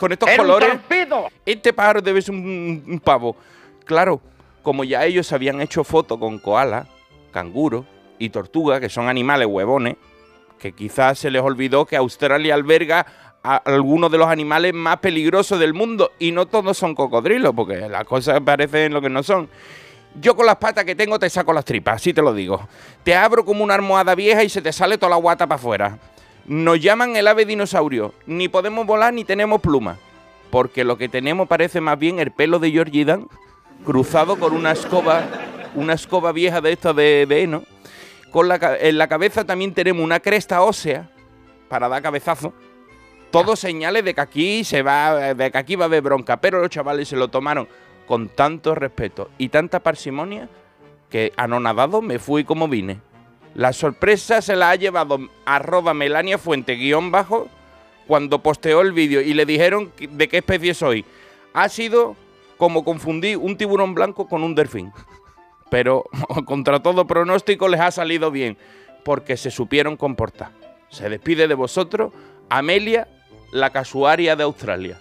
Con 0.00 0.10
estos 0.12 0.28
colores. 0.36 0.68
Este 1.46 1.72
pájaro 1.72 2.02
debe 2.02 2.20
ser 2.20 2.34
un, 2.34 2.82
un 2.88 2.98
pavo. 2.98 3.36
Claro, 3.84 4.20
como 4.62 4.82
ya 4.82 5.04
ellos 5.04 5.32
habían 5.32 5.60
hecho 5.60 5.84
fotos 5.84 6.18
con 6.18 6.38
koala, 6.40 6.86
canguro 7.30 7.86
y 8.18 8.30
tortuga, 8.30 8.80
que 8.80 8.88
son 8.88 9.08
animales 9.08 9.46
huevones, 9.46 9.96
que 10.58 10.72
quizás 10.72 11.18
se 11.18 11.30
les 11.30 11.42
olvidó 11.42 11.84
que 11.84 11.96
Australia 11.96 12.54
alberga 12.54 13.06
a 13.42 13.56
algunos 13.56 14.10
de 14.10 14.18
los 14.18 14.28
animales 14.28 14.74
más 14.74 14.98
peligrosos 14.98 15.60
del 15.60 15.74
mundo 15.74 16.12
y 16.18 16.32
no 16.32 16.46
todos 16.46 16.76
son 16.76 16.94
cocodrilos, 16.94 17.52
porque 17.54 17.88
las 17.88 18.04
cosas 18.04 18.40
parecen 18.40 18.92
lo 18.92 19.00
que 19.00 19.08
no 19.08 19.22
son. 19.22 19.48
Yo 20.20 20.34
con 20.34 20.46
las 20.46 20.56
patas 20.56 20.84
que 20.84 20.94
tengo 20.94 21.18
te 21.18 21.28
saco 21.28 21.52
las 21.52 21.64
tripas, 21.64 21.96
así 21.96 22.14
te 22.14 22.22
lo 22.22 22.32
digo. 22.32 22.66
Te 23.02 23.14
abro 23.14 23.44
como 23.44 23.62
una 23.62 23.74
almohada 23.74 24.14
vieja 24.14 24.42
y 24.42 24.48
se 24.48 24.62
te 24.62 24.72
sale 24.72 24.96
toda 24.96 25.10
la 25.10 25.16
guata 25.16 25.46
para 25.46 25.56
afuera. 25.56 25.98
Nos 26.46 26.80
llaman 26.80 27.16
el 27.16 27.28
ave 27.28 27.44
dinosaurio. 27.44 28.14
Ni 28.26 28.48
podemos 28.48 28.86
volar 28.86 29.12
ni 29.12 29.24
tenemos 29.24 29.60
plumas. 29.60 29.98
Porque 30.50 30.84
lo 30.84 30.96
que 30.96 31.08
tenemos 31.08 31.48
parece 31.48 31.80
más 31.80 31.98
bien 31.98 32.18
el 32.18 32.30
pelo 32.30 32.58
de 32.58 32.70
Georgie 32.70 33.04
Dan 33.04 33.28
cruzado 33.84 34.36
con 34.38 34.54
una 34.54 34.72
escoba, 34.72 35.24
una 35.74 35.92
escoba 35.92 36.32
vieja 36.32 36.60
de 36.60 36.72
esta 36.72 36.92
de, 36.92 37.26
de 37.26 37.42
heno. 37.42 37.62
Con 38.30 38.48
la, 38.48 38.76
en 38.80 38.98
la 38.98 39.08
cabeza 39.08 39.44
también 39.44 39.72
tenemos 39.72 40.02
una 40.02 40.20
cresta 40.20 40.62
ósea 40.62 41.08
para 41.68 41.88
dar 41.88 42.02
cabezazo. 42.02 42.52
Todos 43.30 43.58
señales 43.58 44.04
de 44.04 44.14
que 44.14 44.20
aquí 44.20 44.64
se 44.64 44.82
va, 44.82 45.34
de 45.34 45.50
que 45.50 45.58
aquí 45.58 45.76
va 45.76 45.84
a 45.84 45.88
haber 45.88 46.02
bronca, 46.02 46.40
pero 46.40 46.60
los 46.60 46.70
chavales 46.70 47.08
se 47.08 47.16
lo 47.16 47.28
tomaron 47.28 47.68
con 48.06 48.28
tanto 48.28 48.74
respeto 48.74 49.30
y 49.36 49.48
tanta 49.48 49.80
parsimonia 49.80 50.48
que 51.10 51.32
anonadado 51.36 52.02
me 52.02 52.18
fui 52.18 52.44
como 52.44 52.68
vine. 52.68 53.00
La 53.54 53.72
sorpresa 53.72 54.42
se 54.42 54.54
la 54.54 54.70
ha 54.70 54.76
llevado 54.76 55.18
arroba 55.44 55.94
Melania 55.94 56.38
Fuente 56.38 56.74
guion 56.74 57.10
bajo 57.10 57.48
cuando 58.06 58.42
posteó 58.42 58.80
el 58.82 58.92
vídeo 58.92 59.20
y 59.20 59.34
le 59.34 59.46
dijeron 59.46 59.92
de 59.98 60.28
qué 60.28 60.38
especie 60.38 60.74
soy. 60.74 61.04
Ha 61.52 61.68
sido 61.68 62.16
como 62.56 62.84
confundir 62.84 63.38
un 63.38 63.56
tiburón 63.56 63.94
blanco 63.94 64.28
con 64.28 64.42
un 64.42 64.54
delfín. 64.54 64.92
Pero 65.70 66.04
contra 66.46 66.82
todo 66.82 67.06
pronóstico 67.06 67.68
les 67.68 67.80
ha 67.80 67.90
salido 67.90 68.30
bien, 68.30 68.56
porque 69.04 69.36
se 69.36 69.50
supieron 69.50 69.96
comportar. 69.96 70.50
Se 70.88 71.08
despide 71.08 71.48
de 71.48 71.54
vosotros 71.54 72.12
Amelia, 72.48 73.08
la 73.52 73.70
casuaria 73.70 74.36
de 74.36 74.44
Australia. 74.44 74.98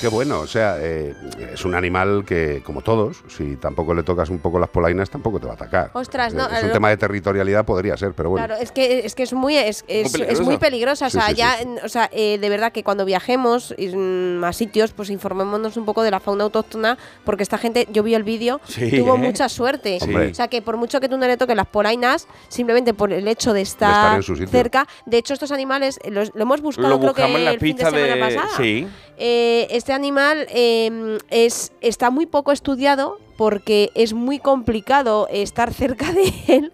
Qué 0.00 0.08
bueno, 0.08 0.40
o 0.40 0.46
sea, 0.46 0.76
eh, 0.80 1.14
es 1.54 1.64
un 1.64 1.74
animal 1.74 2.24
que, 2.26 2.60
como 2.64 2.82
todos, 2.82 3.22
si 3.28 3.56
tampoco 3.56 3.94
le 3.94 4.02
tocas 4.02 4.28
un 4.28 4.40
poco 4.40 4.58
las 4.58 4.68
polainas, 4.68 5.08
tampoco 5.08 5.40
te 5.40 5.46
va 5.46 5.52
a 5.52 5.56
atacar. 5.56 5.90
Ostras, 5.94 6.34
Eh, 6.34 6.36
no, 6.36 6.46
Es 6.48 6.62
un 6.62 6.68
lo- 6.68 6.74
tema 6.74 6.90
de 6.90 6.96
territorialidad, 6.98 7.64
podría 7.64 7.96
ser, 7.96 8.12
pero 8.12 8.28
bueno. 8.30 8.46
Claro, 8.46 8.60
es 8.62 8.72
que 8.72 9.06
es 9.06 9.14
que 9.14 9.22
es 9.22 9.32
muy 9.32 9.56
es, 9.56 9.84
es- 9.88 10.12
Muy 10.18 10.26
es 10.28 10.40
muy 10.40 10.58
peligrosa, 10.58 11.06
o 11.06 11.10
sea, 11.10 11.28
sí, 11.28 11.34
ya, 11.36 11.56
sí. 11.58 11.68
o 11.82 11.88
sea, 11.88 12.10
eh, 12.12 12.38
de 12.38 12.48
verdad 12.50 12.72
que 12.72 12.84
cuando 12.84 13.04
viajemos 13.06 13.74
mm, 13.78 14.44
a 14.44 14.52
sitios, 14.52 14.92
pues 14.92 15.08
informémonos 15.08 15.76
un 15.78 15.86
poco 15.86 16.02
de 16.02 16.10
la 16.10 16.20
fauna 16.20 16.44
autóctona, 16.44 16.98
porque 17.24 17.42
esta 17.42 17.56
gente, 17.56 17.88
yo 17.90 18.02
vi 18.02 18.14
el 18.14 18.22
vídeo, 18.22 18.60
Sí, 18.68 18.90
tuvo 18.98 19.14
¿eh? 19.14 19.18
mucha 19.18 19.48
suerte, 19.48 19.98
o 20.02 20.34
sea, 20.34 20.48
que 20.48 20.60
por 20.60 20.76
mucho 20.76 21.00
que 21.00 21.08
tú 21.08 21.16
no 21.16 21.26
le 21.26 21.36
toques 21.38 21.56
las 21.56 21.66
polainas, 21.66 22.28
simplemente 22.48 22.92
por 22.92 23.12
el 23.12 23.26
hecho 23.28 23.52
de 23.54 23.62
estar, 23.62 23.90
estar 23.90 24.16
en 24.16 24.22
su 24.22 24.34
sitio. 24.36 24.48
cerca, 24.48 24.86
de 25.06 25.16
hecho 25.18 25.32
estos 25.32 25.52
animales 25.52 25.98
eh, 26.02 26.10
los- 26.10 26.34
lo 26.34 26.42
hemos 26.42 26.60
buscado 26.60 26.88
Lo 26.90 27.00
creo 27.00 27.14
que 27.14 27.22
en 27.24 27.44
las 27.44 27.54
el 27.54 27.60
fin 27.60 27.76
de 27.76 27.84
semana 27.84 28.14
de. 28.14 28.20
pasada. 28.20 28.48
Sí. 28.58 28.86
Eh, 29.18 29.66
este 29.70 29.92
animal 29.92 30.46
eh, 30.50 31.18
es, 31.30 31.72
está 31.80 32.10
muy 32.10 32.26
poco 32.26 32.52
estudiado 32.52 33.18
porque 33.36 33.90
es 33.94 34.12
muy 34.12 34.38
complicado 34.38 35.28
estar 35.30 35.72
cerca 35.72 36.12
de 36.12 36.32
él 36.48 36.72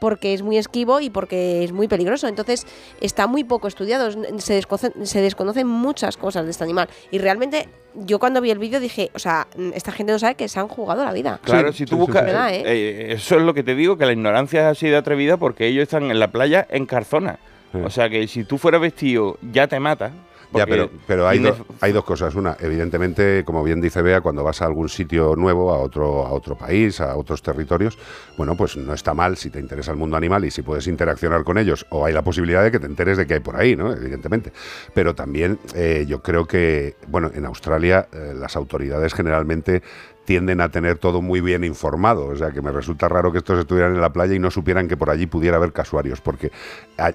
porque 0.00 0.34
es 0.34 0.42
muy 0.42 0.58
esquivo 0.58 1.00
y 1.00 1.08
porque 1.08 1.64
es 1.64 1.72
muy 1.72 1.88
peligroso. 1.88 2.28
Entonces 2.28 2.66
está 3.00 3.26
muy 3.26 3.42
poco 3.42 3.68
estudiado, 3.68 4.10
se, 4.38 4.62
se 5.02 5.20
desconocen 5.22 5.66
muchas 5.66 6.16
cosas 6.16 6.44
de 6.44 6.50
este 6.50 6.62
animal. 6.62 6.88
Y 7.10 7.18
realmente 7.18 7.68
yo 7.94 8.18
cuando 8.18 8.40
vi 8.40 8.50
el 8.50 8.58
vídeo 8.58 8.80
dije, 8.80 9.10
o 9.14 9.18
sea, 9.18 9.46
esta 9.72 9.92
gente 9.92 10.12
no 10.12 10.18
sabe 10.18 10.34
que 10.34 10.48
se 10.48 10.60
han 10.60 10.68
jugado 10.68 11.04
la 11.04 11.12
vida. 11.12 11.40
Claro, 11.42 11.72
si 11.72 11.86
tú 11.86 11.96
buscas... 11.96 12.22
¿eh? 12.28 12.62
Eh, 12.66 13.12
eso 13.12 13.36
es 13.36 13.42
lo 13.42 13.54
que 13.54 13.62
te 13.62 13.74
digo, 13.74 13.96
que 13.96 14.06
la 14.06 14.12
ignorancia 14.12 14.60
es 14.60 14.76
así 14.76 14.88
de 14.88 14.96
atrevida 14.96 15.36
porque 15.36 15.66
ellos 15.66 15.84
están 15.84 16.10
en 16.10 16.18
la 16.18 16.28
playa 16.28 16.66
en 16.68 16.86
Carzona. 16.86 17.38
O 17.82 17.90
sea 17.90 18.08
que 18.08 18.28
si 18.28 18.44
tú 18.44 18.56
fueras 18.56 18.80
vestido 18.80 19.36
ya 19.52 19.66
te 19.66 19.80
mata. 19.80 20.12
Ya, 20.54 20.66
pero, 20.66 20.90
pero 21.06 21.28
hay, 21.28 21.42
hay 21.80 21.92
dos 21.92 22.04
cosas. 22.04 22.34
Una, 22.34 22.56
evidentemente, 22.60 23.44
como 23.44 23.62
bien 23.62 23.80
dice 23.80 24.02
Bea, 24.02 24.20
cuando 24.20 24.44
vas 24.44 24.62
a 24.62 24.66
algún 24.66 24.88
sitio 24.88 25.34
nuevo, 25.36 25.72
a 25.72 25.78
otro, 25.78 26.26
a 26.26 26.32
otro 26.32 26.56
país, 26.56 27.00
a 27.00 27.16
otros 27.16 27.42
territorios, 27.42 27.98
bueno, 28.36 28.56
pues 28.56 28.76
no 28.76 28.92
está 28.94 29.14
mal 29.14 29.36
si 29.36 29.50
te 29.50 29.60
interesa 29.60 29.90
el 29.90 29.96
mundo 29.96 30.16
animal 30.16 30.44
y 30.44 30.50
si 30.50 30.62
puedes 30.62 30.86
interaccionar 30.86 31.44
con 31.44 31.58
ellos, 31.58 31.86
o 31.90 32.04
hay 32.04 32.12
la 32.12 32.22
posibilidad 32.22 32.62
de 32.62 32.70
que 32.70 32.78
te 32.78 32.86
enteres 32.86 33.16
de 33.18 33.26
que 33.26 33.34
hay 33.34 33.40
por 33.40 33.56
ahí, 33.56 33.76
¿no? 33.76 33.92
Evidentemente. 33.92 34.52
Pero 34.92 35.14
también 35.14 35.58
eh, 35.74 36.04
yo 36.08 36.22
creo 36.22 36.46
que, 36.46 36.96
bueno, 37.08 37.30
en 37.34 37.46
Australia 37.46 38.08
eh, 38.12 38.32
las 38.36 38.56
autoridades 38.56 39.14
generalmente 39.14 39.82
tienden 40.24 40.60
a 40.60 40.68
tener 40.68 40.98
todo 40.98 41.22
muy 41.22 41.40
bien 41.40 41.64
informado. 41.64 42.26
O 42.26 42.36
sea, 42.36 42.50
que 42.50 42.62
me 42.62 42.72
resulta 42.72 43.08
raro 43.08 43.32
que 43.32 43.38
estos 43.38 43.58
estuvieran 43.58 43.94
en 43.94 44.00
la 44.00 44.12
playa 44.12 44.34
y 44.34 44.38
no 44.38 44.50
supieran 44.50 44.88
que 44.88 44.96
por 44.96 45.10
allí 45.10 45.26
pudiera 45.26 45.56
haber 45.56 45.72
casuarios, 45.72 46.20
porque 46.20 46.50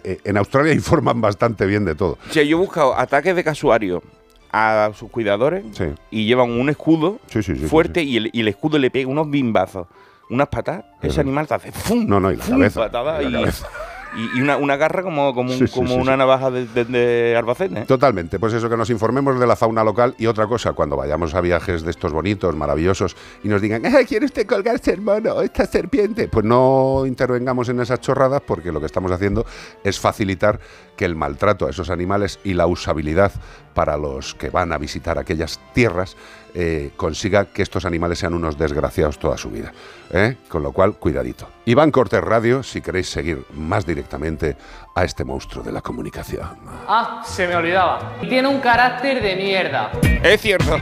eh, 0.04 0.20
en 0.24 0.38
Australia 0.38 0.74
informan 0.74 1.22
bastante 1.22 1.66
bien 1.66 1.86
de 1.86 1.96
todo. 1.96 2.18
Sí, 2.30 2.48
yo 2.48 2.58
he 2.58 2.60
buscado 2.60 2.98
ataques 2.98 3.36
de 3.36 3.44
casuario 3.44 4.04
a 4.52 4.92
sus 4.96 5.10
cuidadores 5.12 5.64
y 6.10 6.26
llevan 6.26 6.50
un 6.50 6.70
escudo 6.70 7.20
fuerte 7.68 8.02
y 8.02 8.18
el, 8.18 8.48
escudo 8.48 8.80
le 8.80 8.90
pega 8.90 9.08
unos 9.08 9.30
bimbazos, 9.30 9.88
unas 10.30 10.48
patas, 10.48 10.86
ese 11.02 11.22
animal 11.22 11.48
te 11.48 11.54
hace 11.54 11.72
¡fum! 11.72 12.08
No, 12.08 12.20
no, 12.20 12.32
y 12.32 12.38
la 12.38 12.46
cabeza. 12.46 12.90
Y, 13.22 13.28
una, 14.38 14.58
una, 14.58 14.76
garra 14.78 15.04
como, 15.04 15.34
como, 15.34 15.54
como 15.74 15.96
una 15.96 16.18
navaja 16.18 16.52
de, 16.52 16.66
de, 16.86 17.36
Albacete. 17.38 17.86
Totalmente, 17.86 18.40
pues 18.40 18.54
eso, 18.54 18.70
que 18.70 18.78
nos 18.78 18.90
informemos 18.90 19.40
de 19.40 19.48
la 19.48 19.56
fauna 19.56 19.84
local 19.84 20.16
y 20.18 20.26
otra 20.26 20.48
cosa, 20.48 20.74
cuando 20.74 20.96
vayamos 20.96 21.34
a 21.36 21.42
viajes 21.42 21.84
de 21.84 21.92
estos 21.92 22.12
bonitos, 22.12 22.56
maravillosos, 22.56 23.16
y 23.44 23.48
nos 23.48 23.62
digan, 23.62 23.84
¿quiere 24.08 24.26
usted 24.26 24.46
colgarse 24.48 24.94
el 24.94 25.02
mono, 25.02 25.42
esta 25.42 25.66
serpiente? 25.66 26.28
Pues 26.28 26.46
no 26.46 27.04
intervengamos 27.06 27.70
en 27.70 27.80
esas 27.80 28.02
chorradas 28.02 28.42
porque 28.46 28.72
lo 28.72 28.80
que 28.80 28.86
estamos 28.86 29.12
haciendo 29.12 29.46
es 29.84 30.00
facilitar 30.00 30.60
que 30.98 31.06
el 31.06 31.16
maltrato 31.16 31.68
a 31.68 31.70
esos 31.70 31.90
animales 31.90 32.40
y 32.44 32.54
la 32.54 32.68
usabilidad 32.68 33.32
para 33.74 33.98
los 33.98 34.36
que 34.36 34.50
van 34.50 34.74
a 34.74 34.78
visitar 34.78 35.18
aquellas 35.18 35.60
tierras 35.74 36.18
eh, 36.54 36.92
consiga 36.96 37.46
que 37.46 37.62
estos 37.62 37.86
animales 37.86 38.20
sean 38.20 38.34
unos 38.34 38.58
desgraciados 38.58 39.20
toda 39.20 39.38
su 39.38 39.50
vida. 39.50 39.72
¿eh? 40.12 40.38
Con 40.48 40.64
lo 40.64 40.72
cual, 40.72 40.96
cuidadito. 40.96 41.48
Iván 41.66 41.92
Cortés 41.92 42.22
Radio, 42.22 42.64
si 42.64 42.82
queréis 42.82 43.10
seguir 43.10 43.46
más 43.54 43.86
directamente 43.86 44.56
a 44.96 45.04
este 45.04 45.24
monstruo 45.24 45.64
de 45.64 45.72
la 45.72 45.82
comunicación. 45.82 46.48
Ah, 46.88 47.24
se 47.26 47.48
me 47.48 47.56
olvidaba. 47.56 48.14
Tiene 48.22 48.48
un 48.48 48.60
carácter 48.60 49.22
de 49.22 49.36
mierda. 49.36 49.92
Es 50.24 50.42
cierto. 50.42 50.78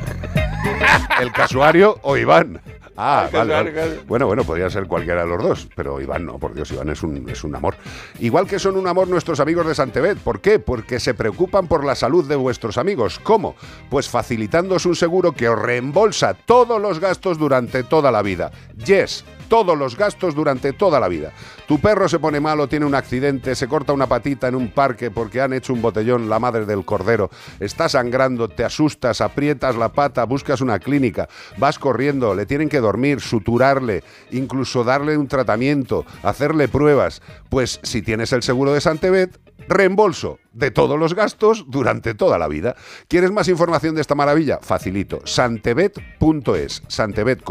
El 1.20 1.32
casuario 1.32 1.98
o 2.02 2.18
Iván. 2.18 2.62
Ah, 2.98 3.30
vale, 3.32 4.01
Bueno, 4.08 4.25
bueno, 4.25 4.44
podría 4.44 4.72
ser 4.72 4.88
cualquiera 4.88 5.22
de 5.22 5.27
los 5.27 5.44
dos, 5.44 5.68
pero 5.75 6.01
Iván 6.01 6.25
no, 6.25 6.39
por 6.39 6.56
Dios, 6.56 6.72
Iván 6.72 6.89
es 6.89 7.04
un, 7.04 7.30
es 7.30 7.44
un 7.44 7.56
amor. 7.56 7.75
Igual 8.20 8.48
que 8.48 8.58
son 8.58 8.75
un 8.75 8.88
amor 8.88 9.08
nuestros 9.08 9.39
amigos 9.39 9.68
de 9.68 9.75
Santebet. 9.75 10.18
¿Por 10.18 10.42
qué? 10.42 10.58
Porque 10.58 11.00
se 11.00 11.13
preocupan 11.13 11.68
por 11.68 11.86
la 11.86 11.94
salud 11.94 12.27
de 12.27 12.36
vuestros 12.36 12.80
amigos. 12.80 13.20
¿Cómo? 13.20 13.56
Pues 13.92 14.10
facilitándoos 14.10 14.88
un 14.88 14.96
seguro 14.96 15.32
que 15.32 15.48
os 15.48 15.60
reembolsa 15.60 16.34
todos 16.34 16.82
los 16.82 17.00
gastos 17.00 17.38
durante 17.38 17.84
toda 17.84 18.12
la 18.12 18.24
vida. 18.24 18.51
Yes, 18.84 19.24
todos 19.48 19.77
los 19.77 19.98
gastos 19.98 20.36
durante 20.36 20.74
toda 20.74 21.00
la 21.00 21.08
vida. 21.08 21.32
Tu 21.68 21.80
perro 21.80 22.08
se 22.10 22.20
pone 22.20 22.39
malo, 22.39 22.68
tiene 22.68 22.86
un 22.86 22.96
accidente, 22.96 23.56
se 23.56 23.68
corta 23.68 23.94
una 23.94 24.08
patita 24.08 24.48
en 24.48 24.56
un 24.56 24.70
parque 24.70 25.12
porque 25.12 25.42
han 25.42 25.54
hecho 25.54 25.74
un 25.74 25.82
botellón 25.82 26.30
la 26.30 26.39
madre 26.39 26.66
del 26.66 26.86
cordero, 26.86 27.30
está 27.60 27.89
sangrando, 27.89 28.50
te 28.50 28.63
asustas, 28.63 29.22
aprietas 29.22 29.75
la 29.75 29.89
pata, 29.89 30.24
buscas 30.25 30.62
una 30.62 30.80
clínica, 30.80 31.27
vas 31.58 31.80
corriendo, 31.80 32.36
le 32.36 32.46
tienen 32.46 32.70
que 32.70 32.80
dormir, 32.80 33.22
suturarle, 33.22 34.04
incluso 34.32 34.84
darle 34.84 35.18
un 35.18 35.27
tratamiento, 35.27 36.06
hacerle 36.24 36.68
pruebas. 36.68 37.22
Pues 37.50 37.80
si 37.84 38.01
tienes 38.01 38.34
el 38.34 38.44
seguro 38.44 38.74
de 38.74 38.82
Santebet, 38.82 39.39
reembolso 39.68 40.40
de 40.58 40.72
todos 40.72 40.98
los 40.98 41.14
gastos 41.14 41.66
durante 41.68 42.14
toda 42.16 42.38
la 42.38 42.48
vida. 42.48 42.76
¿Quieres 43.08 43.32
más 43.32 43.48
información 43.48 43.96
de 43.96 44.02
esta 44.02 44.16
maravilla? 44.16 44.60
Facilito, 44.62 45.22
santebet.es, 45.24 46.84
santebet. 46.88 47.44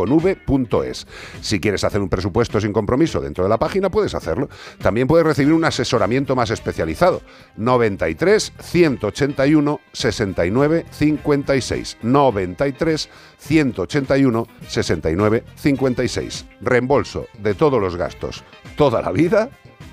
Si 1.40 1.60
quieres 1.60 1.84
hacer 1.84 2.00
un 2.00 2.08
presupuesto 2.08 2.60
sin 2.60 2.72
compromiso 2.72 3.20
dentro 3.20 3.44
de 3.44 3.50
la 3.50 3.58
página, 3.58 3.90
puedes 3.90 4.14
hacerlo. 4.14 4.48
También 4.82 5.06
puedes 5.06 5.26
recibir 5.26 5.52
un 5.52 5.64
asesoramiento 5.64 6.34
más 6.34 6.50
especializado. 6.50 7.22
93 7.56 8.52
181 8.58 9.80
69 9.92 10.86
56. 10.90 11.98
93 12.02 13.10
181 13.38 14.46
69 14.66 15.44
56. 15.54 16.46
Reembolso 16.60 17.26
de 17.38 17.54
todos 17.54 17.80
los 17.80 17.96
gastos. 17.96 18.42
Toda 18.76 19.00
la 19.00 19.12
vida, 19.12 19.48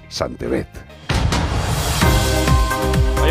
Santebet 0.09 1.02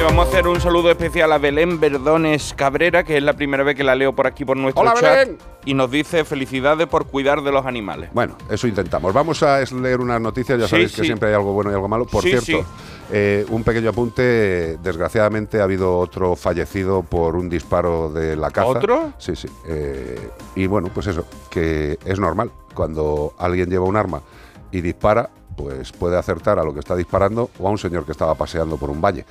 vamos 0.00 0.26
a 0.26 0.28
hacer 0.28 0.48
un 0.48 0.60
saludo 0.60 0.90
especial 0.90 1.32
a 1.32 1.38
Belén 1.38 1.78
Verdones 1.78 2.54
Cabrera, 2.56 3.04
que 3.04 3.18
es 3.18 3.22
la 3.22 3.34
primera 3.34 3.62
vez 3.62 3.76
que 3.76 3.84
la 3.84 3.94
leo 3.94 4.14
por 4.14 4.26
aquí 4.26 4.44
por 4.44 4.56
nuestro 4.56 4.82
Hola, 4.82 4.94
chat. 4.94 5.02
Belén. 5.02 5.38
Y 5.64 5.74
nos 5.74 5.90
dice 5.90 6.24
felicidades 6.24 6.86
por 6.86 7.06
cuidar 7.06 7.42
de 7.42 7.52
los 7.52 7.66
animales. 7.66 8.10
Bueno, 8.12 8.36
eso 8.50 8.66
intentamos. 8.66 9.12
Vamos 9.12 9.42
a 9.42 9.60
leer 9.60 10.00
unas 10.00 10.20
noticias, 10.20 10.58
ya 10.58 10.66
sabéis 10.66 10.94
que 10.94 11.04
siempre 11.04 11.28
hay 11.28 11.34
algo 11.34 11.52
bueno 11.52 11.70
y 11.70 11.74
algo 11.74 11.88
malo. 11.88 12.06
Por 12.06 12.22
cierto, 12.22 12.64
eh, 13.12 13.44
un 13.50 13.62
pequeño 13.62 13.90
apunte, 13.90 14.78
desgraciadamente 14.78 15.60
ha 15.60 15.64
habido 15.64 15.98
otro 15.98 16.36
fallecido 16.36 17.02
por 17.02 17.36
un 17.36 17.48
disparo 17.48 18.10
de 18.10 18.34
la 18.34 18.50
caza. 18.50 18.68
¿Otro? 18.68 19.12
Sí, 19.18 19.36
sí. 19.36 19.48
Eh, 19.66 20.30
y 20.56 20.66
bueno, 20.66 20.90
pues 20.92 21.06
eso, 21.08 21.26
que 21.50 21.98
es 22.04 22.18
normal. 22.18 22.50
Cuando 22.74 23.34
alguien 23.38 23.68
lleva 23.68 23.84
un 23.84 23.96
arma 23.96 24.22
y 24.70 24.80
dispara, 24.80 25.30
pues 25.56 25.92
puede 25.92 26.16
acertar 26.18 26.58
a 26.58 26.64
lo 26.64 26.72
que 26.72 26.80
está 26.80 26.96
disparando 26.96 27.50
o 27.58 27.68
a 27.68 27.70
un 27.70 27.78
señor 27.78 28.04
que 28.04 28.12
estaba 28.12 28.34
paseando 28.34 28.78
por 28.78 28.90
un 28.90 29.00
valle. 29.00 29.26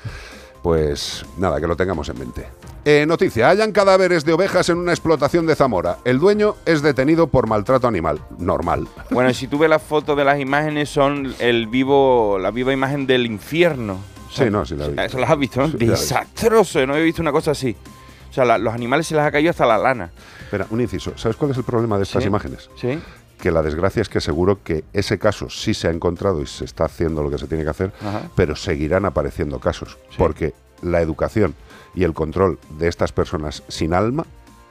Pues 0.61 1.25
nada, 1.37 1.59
que 1.59 1.67
lo 1.67 1.75
tengamos 1.75 2.07
en 2.09 2.19
mente. 2.19 2.47
Eh, 2.85 3.05
noticia, 3.07 3.49
hayan 3.49 3.71
cadáveres 3.71 4.25
de 4.25 4.33
ovejas 4.33 4.69
en 4.69 4.77
una 4.77 4.91
explotación 4.91 5.45
de 5.45 5.55
Zamora. 5.55 5.97
El 6.03 6.19
dueño 6.19 6.55
es 6.65 6.81
detenido 6.81 7.27
por 7.27 7.47
maltrato 7.47 7.87
animal. 7.87 8.19
Normal. 8.37 8.87
Bueno, 9.09 9.33
si 9.33 9.47
tú 9.47 9.57
ves 9.57 9.69
las 9.69 9.81
fotos 9.81 10.17
de 10.17 10.23
las 10.23 10.39
imágenes, 10.39 10.89
son 10.89 11.33
el 11.39 11.67
vivo, 11.67 12.37
la 12.39 12.51
viva 12.51 12.73
imagen 12.73 13.07
del 13.07 13.25
infierno. 13.25 13.97
sí, 14.31 14.49
no, 14.49 14.65
sí 14.65 14.75
la 14.75 14.85
he 14.85 14.89
visto. 14.89 15.03
Eso 15.03 15.19
las 15.19 15.29
has 15.29 15.37
visto. 15.37 15.67
Desastroso, 15.67 16.85
no 16.85 16.95
he 16.95 17.03
visto 17.03 17.21
una 17.21 17.31
cosa 17.31 17.51
así. 17.51 17.75
O 18.29 18.33
sea, 18.33 18.57
los 18.57 18.73
animales 18.73 19.07
se 19.07 19.15
les 19.15 19.23
ha 19.23 19.31
caído 19.31 19.49
hasta 19.49 19.65
la 19.65 19.77
lana. 19.77 20.11
Espera, 20.41 20.65
un 20.69 20.79
inciso. 20.79 21.17
¿Sabes 21.17 21.35
cuál 21.37 21.51
es 21.51 21.57
el 21.57 21.63
problema 21.63 21.97
de 21.97 22.03
estas 22.03 22.25
imágenes? 22.25 22.69
Sí 22.75 22.99
que 23.41 23.51
la 23.51 23.61
desgracia 23.61 24.01
es 24.01 24.07
que 24.07 24.21
seguro 24.21 24.59
que 24.63 24.83
ese 24.93 25.17
caso 25.17 25.49
sí 25.49 25.73
se 25.73 25.87
ha 25.87 25.91
encontrado 25.91 26.41
y 26.41 26.45
se 26.45 26.63
está 26.63 26.85
haciendo 26.85 27.23
lo 27.23 27.31
que 27.31 27.39
se 27.39 27.47
tiene 27.47 27.63
que 27.63 27.71
hacer, 27.71 27.91
pero 28.35 28.55
seguirán 28.55 29.03
apareciendo 29.03 29.59
casos, 29.59 29.97
porque 30.17 30.53
la 30.81 31.01
educación 31.01 31.55
y 31.95 32.03
el 32.03 32.13
control 32.13 32.59
de 32.77 32.87
estas 32.87 33.11
personas 33.11 33.63
sin 33.67 33.93
alma 33.93 34.25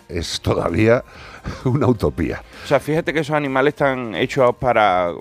es 0.09 0.41
todavía 0.41 1.05
una 1.65 1.87
utopía. 1.89 2.43
O 2.65 2.67
sea, 2.69 2.81
fíjate 2.81 3.13
que 3.13 3.21
esos 3.21 3.35
animales 3.35 3.75
están 3.75 4.15
hechos 4.15 4.55
para 4.57 5.13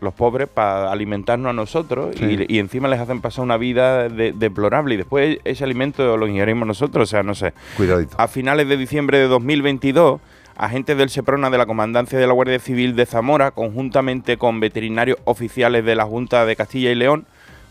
los 0.00 0.14
pobres, 0.14 0.48
para 0.48 0.90
alimentarnos 0.90 1.50
a 1.50 1.52
nosotros 1.52 2.16
y, 2.20 2.58
encima 2.58 2.88
les 2.88 3.00
hacen 3.00 3.20
pasar 3.20 3.44
una 3.44 3.56
vida 3.56 4.08
deplorable 4.08 4.94
y 4.94 4.96
después 4.96 5.38
ese 5.44 5.64
alimento 5.64 6.16
lo 6.16 6.26
ingerimos 6.26 6.66
nosotros, 6.66 7.08
o 7.08 7.10
sea, 7.10 7.22
no 7.22 7.34
sé. 7.34 7.52
Cuidadito. 7.76 8.16
A 8.18 8.28
finales 8.28 8.68
de 8.68 8.76
diciembre 8.76 9.18
de 9.18 9.26
2022 9.26 10.20
agentes 10.58 10.98
del 10.98 11.08
SEPRONA 11.08 11.50
de 11.50 11.58
la 11.58 11.66
Comandancia 11.66 12.18
de 12.18 12.26
la 12.26 12.32
Guardia 12.32 12.58
Civil 12.58 12.96
de 12.96 13.06
Zamora, 13.06 13.52
conjuntamente 13.52 14.36
con 14.36 14.60
veterinarios 14.60 15.18
oficiales 15.24 15.84
de 15.84 15.94
la 15.94 16.04
Junta 16.04 16.44
de 16.44 16.56
Castilla 16.56 16.90
y 16.90 16.96
León, 16.96 17.26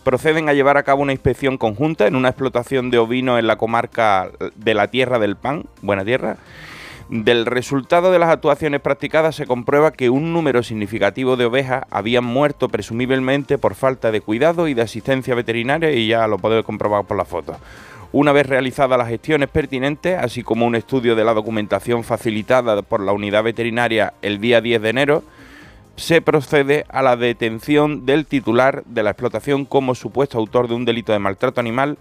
proceden 0.06 0.48
a 0.48 0.54
llevar 0.54 0.78
a 0.78 0.84
cabo 0.84 1.02
una 1.02 1.12
inspección 1.12 1.58
conjunta 1.58 2.08
en 2.08 2.16
una 2.16 2.30
explotación 2.30 2.90
de 2.90 2.98
ovinos 2.98 3.40
en 3.40 3.48
la 3.48 3.58
comarca 3.58 4.30
de 4.56 4.74
la 4.74 4.88
Tierra 4.88 5.20
del 5.20 5.36
Pan, 5.36 5.66
Buena 5.82 6.06
Tierra. 6.06 6.38
Del 7.10 7.46
resultado 7.46 8.12
de 8.12 8.20
las 8.20 8.30
actuaciones 8.30 8.82
practicadas 8.82 9.36
se 9.36 9.46
comprueba 9.46 9.92
que 9.92 10.10
un 10.10 10.34
número 10.34 10.64
significativo 10.64 11.36
de 11.36 11.46
ovejas 11.46 11.84
habían 11.90 12.24
muerto 12.24 12.70
presumiblemente 12.70 13.58
por 13.58 13.76
falta 13.76 14.12
de 14.12 14.22
cuidado 14.22 14.68
y 14.68 14.74
de 14.74 14.82
asistencia 14.82 15.36
veterinaria 15.36 15.92
y 15.92 16.08
ya 16.08 16.28
lo 16.28 16.38
podéis 16.38 16.66
comprobar 16.66 17.06
por 17.06 17.18
la 17.18 17.26
foto. 17.26 17.58
Una 18.14 18.32
vez 18.32 18.48
realizadas 18.48 18.98
las 18.98 19.10
gestiones 19.10 19.50
pertinentes, 19.50 20.18
así 20.18 20.42
como 20.42 20.66
un 20.66 20.76
estudio 20.76 21.16
de 21.16 21.26
la 21.26 21.34
documentación 21.34 22.04
facilitada 22.04 22.82
por 22.82 23.02
la 23.02 23.12
unidad 23.12 23.44
veterinaria 23.44 24.14
el 24.22 24.40
día 24.40 24.62
10 24.62 24.82
de 24.82 24.90
enero, 24.90 25.24
se 25.98 26.22
procede 26.22 26.86
a 26.90 27.02
la 27.02 27.18
detención 27.18 28.06
del 28.06 28.26
titular 28.26 28.84
de 28.86 29.04
la 29.04 29.10
explotación 29.10 29.66
como 29.66 29.94
supuesto 29.94 30.38
autor 30.38 30.68
de 30.68 30.76
un 30.76 30.86
delito 30.86 31.12
de 31.12 31.20
maltrato 31.20 31.60
animal 31.60 31.98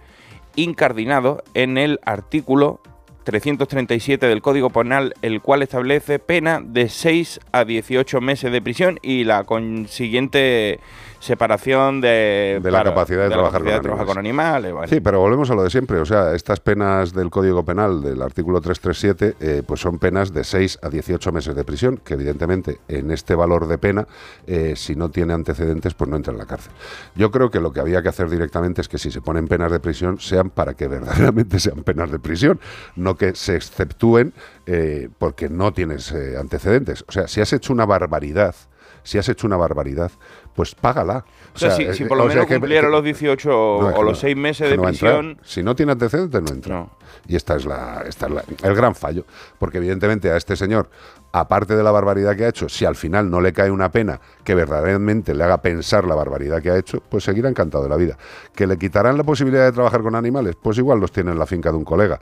incardinado 0.55 1.43
en 1.53 1.77
el 1.77 1.99
artículo 2.05 2.79
337 3.25 4.27
del 4.27 4.41
Código 4.41 4.69
Penal, 4.69 5.13
el 5.21 5.41
cual 5.41 5.61
establece 5.61 6.19
pena 6.19 6.61
de 6.63 6.87
6 6.87 7.41
a 7.51 7.65
18 7.65 8.21
meses 8.21 8.51
de 8.51 8.61
prisión 8.61 8.99
y 9.01 9.25
la 9.25 9.43
consiguiente 9.43 10.79
separación 11.19 12.01
de, 12.01 12.59
De 12.61 12.71
la 12.71 12.83
capacidad 12.83 13.23
de 13.23 13.29
trabajar 13.29 13.63
con 13.63 13.81
trabajar 13.81 14.05
con 14.05 14.17
animales. 14.17 14.73
Sí, 14.89 14.99
pero 14.99 15.19
volvemos 15.19 15.49
a 15.51 15.55
lo 15.55 15.63
de 15.63 15.69
siempre. 15.69 15.99
O 15.99 16.05
sea, 16.05 16.35
estas 16.35 16.59
penas 16.59 17.13
del 17.13 17.29
Código 17.29 17.63
Penal 17.63 18.01
del 18.01 18.21
artículo 18.21 18.61
337, 18.61 19.35
eh, 19.39 19.63
pues 19.65 19.81
son 19.81 19.99
penas 19.99 20.33
de 20.33 20.43
6 20.43 20.79
a 20.81 20.89
18 20.89 21.31
meses 21.31 21.55
de 21.55 21.63
prisión, 21.63 21.97
que 21.97 22.13
evidentemente 22.13 22.79
en 22.87 23.11
este 23.11 23.35
valor 23.35 23.67
de 23.67 23.77
pena, 23.77 24.07
eh, 24.45 24.73
si 24.75 24.95
no 24.95 25.09
tiene 25.09 25.33
antecedentes, 25.33 25.93
pues 25.93 26.09
no 26.09 26.15
entra 26.15 26.33
en 26.33 26.39
la 26.39 26.45
cárcel. 26.45 26.71
Yo 27.15 27.31
creo 27.31 27.49
que 27.49 27.59
lo 27.59 27.71
que 27.71 27.79
había 27.79 28.01
que 28.01 28.09
hacer 28.09 28.29
directamente 28.29 28.81
es 28.81 28.87
que 28.87 28.97
si 28.97 29.11
se 29.11 29.21
ponen 29.21 29.47
penas 29.47 29.71
de 29.71 29.79
prisión, 29.79 30.19
sean 30.19 30.49
para 30.49 30.73
que 30.73 30.87
verdaderamente 30.87 31.59
sean 31.59 31.83
penas 31.83 32.11
de 32.11 32.19
prisión, 32.19 32.59
no 32.95 33.15
que 33.15 33.35
se 33.35 33.55
exceptúen 33.55 34.33
eh, 34.65 35.09
porque 35.17 35.49
no 35.49 35.73
tienes 35.73 36.11
eh, 36.11 36.37
antecedentes. 36.37 37.05
O 37.07 37.11
sea, 37.11 37.27
si 37.27 37.41
has 37.41 37.53
hecho 37.53 37.73
una 37.73 37.85
barbaridad, 37.85 38.55
si 39.03 39.17
has 39.17 39.29
hecho 39.29 39.47
una 39.47 39.57
barbaridad, 39.57 40.11
pues 40.57 40.73
págala. 40.73 41.23
O 41.55 41.59
sea, 41.59 41.69
si, 41.71 41.93
si 41.93 42.05
por 42.05 42.17
lo 42.17 42.23
sea, 42.23 42.33
menos 42.41 42.47
cumpliera 42.47 42.87
que- 42.87 42.91
los 42.91 43.03
18 43.03 43.47
no, 43.49 43.89
es 43.91 43.95
o 43.95 44.01
los 44.03 44.13
no, 44.13 44.19
6 44.19 44.35
meses 44.35 44.69
de 44.71 44.75
no 44.77 44.83
prisión, 44.83 45.37
Si 45.43 45.61
no 45.61 45.75
tiene 45.75 45.91
antecedentes, 45.91 46.41
no 46.41 46.49
entra. 46.51 46.75
No. 46.75 46.89
Y 47.27 47.35
esta 47.35 47.55
es, 47.55 47.65
la, 47.65 48.03
esta 48.07 48.25
es 48.25 48.31
la- 48.31 48.43
el 48.63 48.75
gran 48.75 48.95
fallo. 48.95 49.23
Porque 49.59 49.77
evidentemente 49.77 50.31
a 50.31 50.37
este 50.37 50.55
señor, 50.55 50.89
aparte 51.31 51.75
de 51.75 51.83
la 51.83 51.91
barbaridad 51.91 52.35
que 52.35 52.45
ha 52.45 52.49
hecho, 52.49 52.67
si 52.69 52.85
al 52.85 52.95
final 52.95 53.29
no 53.29 53.39
le 53.39 53.53
cae 53.53 53.69
una 53.69 53.91
pena 53.91 54.19
que 54.43 54.55
verdaderamente 54.55 55.35
le 55.35 55.43
haga 55.43 55.61
pensar 55.61 56.05
la 56.05 56.15
barbaridad 56.15 56.59
que 56.61 56.71
ha 56.71 56.77
hecho, 56.77 57.01
pues 57.07 57.23
seguirá 57.23 57.49
encantado 57.49 57.83
de 57.83 57.89
la 57.89 57.97
vida. 57.97 58.17
¿Que 58.55 58.65
le 58.65 58.77
quitarán 58.79 59.15
la 59.15 59.23
posibilidad 59.23 59.63
de 59.65 59.71
trabajar 59.73 60.01
con 60.01 60.15
animales? 60.15 60.55
Pues 60.59 60.79
igual 60.79 60.99
los 60.99 61.11
tiene 61.11 61.31
en 61.31 61.37
la 61.39 61.45
finca 61.45 61.69
de 61.69 61.77
un 61.77 61.83
colega. 61.85 62.19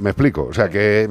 ¿Me 0.00 0.10
explico? 0.10 0.44
O 0.50 0.52
sea 0.52 0.68
que... 0.68 1.08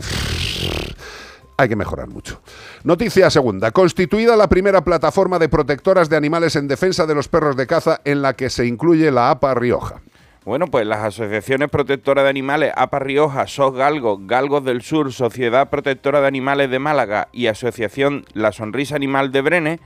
Hay 1.57 1.69
que 1.69 1.75
mejorar 1.75 2.09
mucho. 2.09 2.41
Noticia 2.83 3.29
segunda. 3.29 3.71
Constituida 3.71 4.35
la 4.35 4.49
primera 4.49 4.83
plataforma 4.83 5.39
de 5.39 5.47
protectoras 5.47 6.09
de 6.09 6.17
animales 6.17 6.55
en 6.57 6.67
defensa 6.67 7.05
de 7.05 7.15
los 7.15 7.29
perros 7.29 7.55
de 7.55 7.65
caza 7.65 8.01
en 8.03 8.21
la 8.21 8.33
que 8.33 8.49
se 8.49 8.65
incluye 8.65 9.09
la 9.09 9.31
APA 9.31 9.53
Rioja. 9.53 10.01
Bueno, 10.43 10.67
pues 10.67 10.85
las 10.85 10.99
asociaciones 10.99 11.69
protectoras 11.69 12.23
de 12.23 12.29
animales 12.29 12.71
APA 12.75 12.99
Rioja, 12.99 13.47
SOS 13.47 13.73
Galgos, 13.73 14.19
Galgos 14.27 14.63
del 14.63 14.81
Sur, 14.81 15.11
Sociedad 15.11 15.69
Protectora 15.69 16.21
de 16.21 16.27
Animales 16.27 16.69
de 16.69 16.77
Málaga 16.77 17.29
y 17.31 17.47
Asociación 17.47 18.25
La 18.33 18.51
Sonrisa 18.51 18.95
Animal 18.95 19.31
de 19.31 19.41
Brenes 19.41 19.79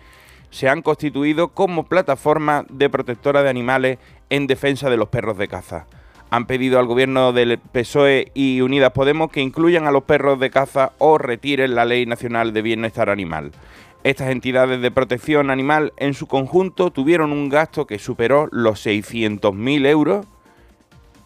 se 0.50 0.68
han 0.68 0.82
constituido 0.82 1.50
como 1.50 1.86
plataforma 1.86 2.66
de 2.70 2.90
protectora 2.90 3.44
de 3.44 3.50
animales 3.50 4.00
en 4.30 4.48
defensa 4.48 4.90
de 4.90 4.98
los 4.98 5.10
perros 5.10 5.38
de 5.38 5.48
caza. 5.48 5.86
Han 6.32 6.46
pedido 6.46 6.80
al 6.80 6.86
gobierno 6.86 7.34
del 7.34 7.58
PSOE 7.58 8.32
y 8.34 8.62
Unidas 8.62 8.92
Podemos 8.92 9.32
que 9.32 9.42
incluyan 9.42 9.88
a 9.88 9.92
los 9.92 10.04
perros 10.04 10.40
de 10.40 10.52
caza 10.52 10.92
o 11.00 11.18
retiren 11.18 11.74
la 11.74 11.86
Ley 11.86 12.06
Nacional 12.06 12.54
de 12.54 12.62
Bienestar 12.62 13.10
Animal. 13.10 13.52
Estas 14.04 14.30
entidades 14.30 14.82
de 14.82 14.92
protección 14.92 15.50
animal 15.50 15.92
en 15.98 16.14
su 16.14 16.28
conjunto 16.28 16.92
tuvieron 16.92 17.32
un 17.32 17.50
gasto 17.50 17.86
que 17.86 18.00
superó 18.00 18.48
los 18.52 18.86
600.000 18.86 19.88
euros 19.88 20.26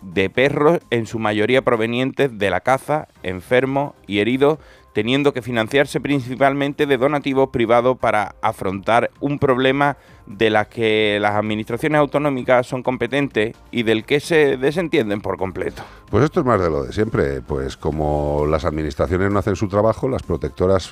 de 0.02 0.30
perros, 0.30 0.80
en 0.90 1.06
su 1.06 1.20
mayoría 1.20 1.62
provenientes 1.62 2.38
de 2.38 2.50
la 2.50 2.62
caza, 2.62 3.08
enfermos 3.24 3.94
y 4.08 4.20
heridos, 4.20 4.60
teniendo 4.94 5.34
que 5.34 5.42
financiarse 5.42 6.02
principalmente 6.02 6.86
de 6.86 6.98
donativos 6.98 7.50
privados 7.50 7.98
para 7.98 8.36
afrontar 8.42 9.12
un 9.20 9.40
problema 9.40 9.98
de 10.26 10.50
las 10.50 10.68
que 10.68 11.18
las 11.22 11.36
administraciones 11.36 12.00
autonómicas 12.00 12.68
son 12.68 12.84
competentes 12.84 13.56
y 13.72 13.84
del 13.84 14.06
que 14.06 14.20
se 14.20 14.58
desentienden 14.58 15.22
por 15.22 15.38
completo. 15.38 15.84
Pues 16.10 16.26
esto 16.26 16.42
es 16.42 16.46
más 16.46 16.62
de 16.62 16.70
lo 16.70 16.84
de 16.84 16.94
siempre. 16.94 17.42
Pues 17.42 17.76
como 17.76 18.46
las 18.48 18.66
administraciones 18.66 19.32
no 19.32 19.40
hacen 19.40 19.56
su 19.56 19.68
trabajo, 19.68 20.08
las 20.08 20.22
protectoras, 20.22 20.92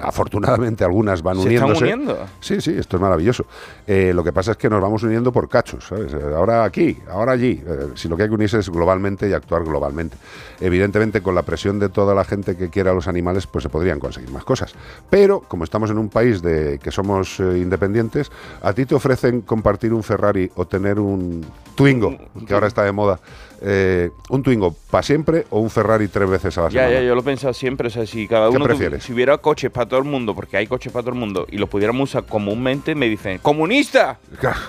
afortunadamente 0.00 0.84
algunas 0.84 1.22
van 1.22 1.42
¿Se 1.42 1.54
están 1.54 1.76
uniendo? 1.76 2.26
Sí, 2.40 2.60
sí, 2.60 2.74
esto 2.78 2.96
es 2.96 3.02
maravilloso. 3.02 3.44
Eh, 3.86 4.12
lo 4.14 4.24
que 4.24 4.32
pasa 4.32 4.52
es 4.52 4.56
que 4.56 4.70
nos 4.70 4.80
vamos 4.80 5.02
uniendo 5.02 5.32
por 5.32 5.48
cachos, 5.48 5.84
¿sabes? 5.86 6.14
Eh, 6.14 6.18
Ahora 6.34 6.64
aquí, 6.64 6.96
ahora 7.10 7.32
allí. 7.32 7.62
Eh, 7.66 7.88
si 7.94 8.08
lo 8.08 8.16
que 8.16 8.22
hay 8.22 8.28
que 8.28 8.34
unirse 8.34 8.58
es 8.58 8.70
globalmente 8.70 9.28
y 9.28 9.34
actuar 9.34 9.64
globalmente. 9.64 10.16
Evidentemente, 10.60 11.20
con 11.20 11.34
la 11.34 11.42
presión 11.42 11.78
de 11.78 11.88
toda 11.88 12.14
la 12.14 12.24
gente 12.24 12.56
que 12.56 12.70
quiera 12.70 12.92
a 12.92 12.94
los 12.94 13.06
animales, 13.06 13.46
pues 13.46 13.62
se 13.64 13.68
podrían 13.68 14.00
conseguir 14.00 14.30
más 14.30 14.44
cosas. 14.44 14.74
Pero, 15.10 15.40
como 15.40 15.64
estamos 15.64 15.90
en 15.90 15.98
un 15.98 16.08
país 16.08 16.40
de 16.42 16.78
que 16.82 16.90
somos 16.90 17.38
eh, 17.38 17.58
independientes, 17.58 18.30
a 18.60 18.72
ti 18.72 18.86
te 18.86 18.94
ofrecen 18.94 19.42
compartir 19.42 19.92
un 19.92 20.02
Ferrari 20.02 20.50
o 20.56 20.66
tener 20.66 20.98
un 20.98 21.44
Twingo, 21.74 22.16
que 22.46 22.54
ahora 22.54 22.66
está 22.66 22.82
de 22.82 22.92
moda. 22.92 23.20
Eh, 23.60 24.10
un 24.28 24.42
Twingo 24.42 24.74
para 24.90 25.02
siempre 25.02 25.46
o 25.50 25.60
un 25.60 25.70
Ferrari 25.70 26.08
tres 26.08 26.28
veces 26.28 26.56
a 26.58 26.62
la 26.62 26.68
Ya, 26.68 26.80
semana. 26.82 27.00
ya, 27.00 27.06
yo 27.06 27.14
lo 27.14 27.20
he 27.20 27.24
pensado 27.24 27.52
siempre, 27.54 27.88
o 27.88 27.90
sea, 27.90 28.06
si 28.06 28.26
cada 28.28 28.50
¿Qué 28.50 28.56
uno, 28.56 28.64
prefieres? 28.64 29.02
si 29.04 29.12
hubiera 29.12 29.36
coches 29.38 29.70
para 29.70 29.86
todo 29.88 29.98
el 29.98 30.04
mundo, 30.06 30.34
porque 30.34 30.56
hay 30.56 30.66
coches 30.66 30.92
para 30.92 31.02
todo 31.02 31.14
el 31.14 31.20
mundo, 31.20 31.46
y 31.50 31.58
los 31.58 31.68
pudiéramos 31.68 32.10
usar 32.10 32.24
comúnmente, 32.26 32.94
me 32.94 33.08
dicen, 33.08 33.38
¡comunista! 33.38 34.18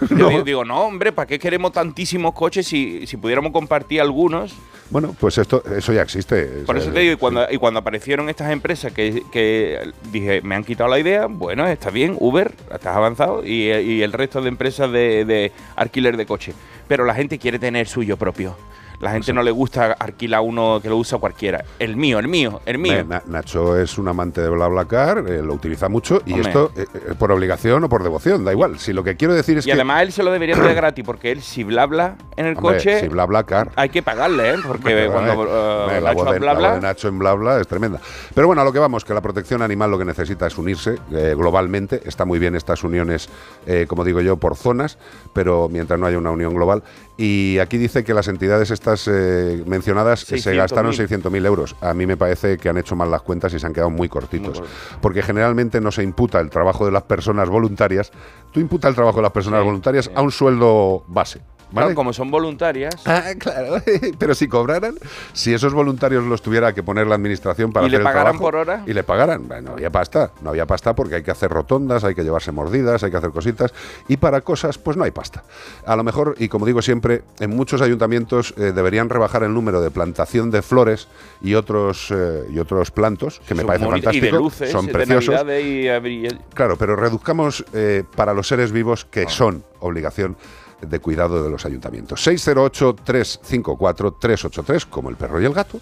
Yo 0.10 0.16
No. 0.16 0.30
digo, 0.30 0.44
digo, 0.44 0.66
no, 0.66 0.82
hombre, 0.82 1.12
¿para 1.12 1.28
qué 1.28 1.38
queremos 1.40 1.72
tantísimos 1.72 2.34
coches 2.34 2.68
si, 2.68 3.06
si 3.08 3.18
pudiéramos 3.18 3.52
compartir 3.52 4.02
algunos? 4.02 4.54
Bueno, 4.92 5.16
pues 5.20 5.38
esto, 5.38 5.64
eso 5.78 5.94
ya 5.94 6.02
existe. 6.02 6.46
Por 6.66 6.76
O 6.76 6.80
eso 6.80 6.92
te 6.92 7.00
digo, 7.02 7.12
y 7.12 7.16
sí. 7.16 7.20
cuando, 7.20 7.46
y 7.52 7.58
cuando 7.58 7.80
aparecieron 7.80 8.28
estas 8.28 8.52
empresas 8.52 8.92
que, 8.92 9.22
que 9.32 9.92
dije, 10.12 10.42
me 10.42 10.56
han 10.56 10.64
quitado 10.64 10.90
la 10.90 10.98
idea, 10.98 11.28
bueno, 11.28 11.68
está 11.68 11.92
bien, 11.92 12.16
Uber, 12.20 12.52
estás 12.74 12.96
avanzado, 12.96 13.46
y, 13.46 13.70
y 13.72 14.02
el 14.02 14.12
resto 14.14 14.42
de 14.42 14.50
empresas 14.50 14.92
de, 14.92 15.26
de 15.26 15.52
alquiler 15.76 16.18
de 16.18 16.26
coche. 16.26 16.54
Pero 16.88 17.06
la 17.06 17.14
gente 17.14 17.38
quiere 17.38 17.60
tener 17.60 17.88
suyo 17.88 18.18
propio. 18.18 18.56
La 19.00 19.12
gente 19.12 19.32
no 19.34 19.42
le 19.44 19.52
gusta 19.52 19.94
alquilar 19.94 20.42
uno 20.42 20.80
que 20.82 20.90
lo 20.90 20.98
usa 20.98 21.18
cualquiera. 21.20 21.64
El 21.80 21.96
mío, 21.96 22.20
el 22.20 22.28
mío, 22.28 22.60
el 22.66 22.78
mío. 22.78 22.94
Eh, 22.94 23.06
Na- 23.08 23.24
Nacho 23.26 23.78
es 23.80 23.98
un 23.98 24.08
amante 24.10 24.42
de 24.42 24.50
BlaBlaCar, 24.50 25.24
eh, 25.28 25.42
lo 25.42 25.54
utiliza 25.54 25.88
mucho 25.88 26.22
y 26.26 26.34
Hombre. 26.34 26.48
esto 26.50 26.72
eh, 26.76 26.86
eh, 26.94 27.14
por 27.18 27.32
obligación 27.32 27.84
o 27.84 27.90
por 27.90 28.04
devoción, 28.04 28.44
da 28.44 28.52
igual. 28.52 28.78
Si 28.80 28.92
lo 28.92 29.04
que 29.04 29.16
quiero 29.16 29.34
decir 29.34 29.58
es 29.58 29.66
y 29.66 29.70
que 29.70 29.74
además 29.74 30.02
él 30.04 30.12
se 30.12 30.22
lo 30.24 30.32
deberían 30.32 30.60
dar 30.60 30.74
gratis, 30.76 31.06
porque 31.06 31.32
él, 31.32 31.42
si 31.42 31.64
bla 31.64 31.86
bla 31.86 32.16
en 32.36 32.46
el 32.48 32.58
hombre, 32.58 32.78
coche, 32.78 33.00
si 33.00 33.08
BlaBlaCar, 33.08 33.72
hay 33.76 33.90
que 33.90 34.02
pagarle, 34.04 34.52
¿eh? 34.52 34.58
Porque 34.68 35.08
cuando 35.12 35.44
eh, 35.90 36.02
la, 36.02 36.14
Nacho 36.14 36.24
voz 36.26 36.32
de, 36.34 36.40
bla 36.40 36.54
la 36.54 36.60
voz 36.60 36.76
de 36.76 36.82
Nacho 36.82 37.08
en 37.08 37.20
BlaBla 37.20 37.62
es 37.62 37.68
tremenda. 37.68 38.00
Pero 38.36 38.48
bueno, 38.48 38.62
a 38.62 38.66
lo 38.66 38.74
que 38.74 38.80
vamos, 38.80 39.06
que 39.06 39.14
la 39.14 39.22
protección 39.22 39.62
animal 39.62 39.92
lo 39.92 39.98
que 39.98 40.06
necesita 40.06 40.46
es 40.48 40.58
unirse 40.58 40.96
eh, 41.12 41.36
globalmente. 41.38 42.02
Está 42.06 42.26
muy 42.26 42.38
bien 42.40 42.56
estas 42.56 42.84
uniones, 42.84 43.30
eh, 43.66 43.86
como 43.88 44.04
digo 44.04 44.20
yo, 44.22 44.36
por 44.38 44.58
zonas, 44.58 44.98
pero 45.34 45.70
mientras 45.70 45.98
no 46.00 46.06
haya 46.06 46.18
una 46.18 46.32
unión 46.32 46.54
global. 46.54 46.84
Y 47.18 47.60
aquí 47.60 47.78
dice 47.78 48.04
que 48.06 48.14
las 48.14 48.28
entidades 48.30 48.72
estas 48.94 49.08
eh, 49.14 49.64
mencionadas 49.66 50.22
se 50.22 50.38
600.000. 50.38 50.56
gastaron 50.56 50.92
600.000 50.94 51.46
euros. 51.46 51.76
A 51.82 51.94
mí 51.94 52.06
me 52.06 52.18
parece 52.18 52.58
que 52.58 52.70
han 52.70 52.78
hecho 52.78 52.96
mal 52.96 53.10
las 53.12 53.22
cuentas 53.22 53.54
y 53.54 53.60
se 53.60 53.66
han 53.68 53.74
quedado 53.74 53.90
muy 53.90 54.10
cortitos. 54.10 54.60
Muy 54.60 54.70
porque 55.02 55.22
generalmente 55.22 55.80
no 55.82 55.92
se 55.92 56.04
imputa 56.04 56.40
el 56.40 56.50
trabajo 56.50 56.86
de 56.86 56.92
las 56.92 57.04
personas 57.04 57.50
voluntarias. 57.50 58.12
Tú 58.52 58.60
imputa 58.60 58.88
el 58.88 58.96
trabajo 58.96 59.18
de 59.18 59.24
las 59.24 59.32
personas 59.32 59.62
Sí, 59.62 59.66
voluntarias 59.66 60.06
sí. 60.06 60.12
a 60.16 60.22
un 60.22 60.32
sueldo 60.32 61.04
base. 61.08 61.42
¿Vale? 61.72 61.88
Claro, 61.88 61.96
como 61.96 62.14
son 62.14 62.32
voluntarias, 62.32 62.96
Ah, 63.06 63.24
claro. 63.38 63.82
Pero 64.20 64.34
si 64.36 64.48
cobraran, 64.48 64.96
si 65.34 65.54
esos 65.54 65.74
voluntarios 65.74 66.24
los 66.26 66.42
tuviera 66.42 66.74
que 66.74 66.84
poner 66.84 67.08
la 67.08 67.16
administración 67.16 67.72
para 67.72 67.88
¿Y 67.88 67.90
le 67.90 67.98
hacer 67.98 68.02
el 68.02 68.06
pagaran 68.06 68.24
trabajo, 68.38 68.44
por 68.44 68.56
hora? 68.56 68.84
y 68.86 68.94
le 68.94 69.04
pagaran, 69.04 69.48
bueno, 69.48 69.70
no 69.70 69.74
había 69.74 69.90
pasta, 69.90 70.32
no 70.42 70.50
había 70.52 70.66
pasta 70.66 70.96
porque 70.96 71.16
hay 71.16 71.24
que 71.24 71.32
hacer 71.32 71.52
rotondas, 71.52 72.04
hay 72.04 72.16
que 72.16 72.24
llevarse 72.24 72.52
mordidas, 72.52 73.04
hay 73.04 73.12
que 73.12 73.18
hacer 73.18 73.32
cositas 73.32 73.74
y 74.08 74.18
para 74.18 74.42
cosas 74.42 74.78
pues 74.78 74.98
no 74.98 75.04
hay 75.04 75.12
pasta. 75.12 75.44
A 75.86 75.96
lo 75.96 76.04
mejor 76.04 76.36
y 76.40 76.48
como 76.50 76.66
digo 76.66 76.82
siempre, 76.82 77.24
en 77.40 77.52
muchos 77.56 77.82
ayuntamientos 77.82 78.54
eh, 78.58 78.72
deberían 78.74 79.10
rebajar 79.10 79.44
el 79.44 79.54
número 79.54 79.82
de 79.82 79.92
plantación 79.92 80.52
de 80.52 80.62
flores 80.62 81.08
y 81.42 81.56
otros 81.56 82.12
eh, 82.12 82.46
y 82.52 82.60
otros 82.60 82.92
plantos 82.92 83.42
que 83.48 83.56
me 83.56 83.64
parece 83.66 83.86
fantástico, 83.86 84.26
Y 84.26 84.30
de 84.32 84.38
luces, 84.38 84.72
son 84.72 84.86
de 84.86 84.92
preciosos. 84.94 85.34
Navidades 85.36 85.64
y 85.66 86.30
Claro, 86.54 86.78
pero 86.78 86.96
reduzcamos 86.96 87.66
eh, 87.74 88.04
para 88.16 88.34
los 88.34 88.48
seres 88.48 88.72
vivos 88.72 89.06
que 89.06 89.28
son 89.30 89.64
obligación 89.80 90.36
de 90.82 91.00
cuidado 91.00 91.42
de 91.44 91.50
los 91.50 91.66
ayuntamientos. 91.66 92.28
608-354-383, 92.28 94.86
como 94.86 95.10
el 95.10 95.16
perro 95.16 95.42
y 95.42 95.46
el 95.46 95.54
gato. 95.54 95.80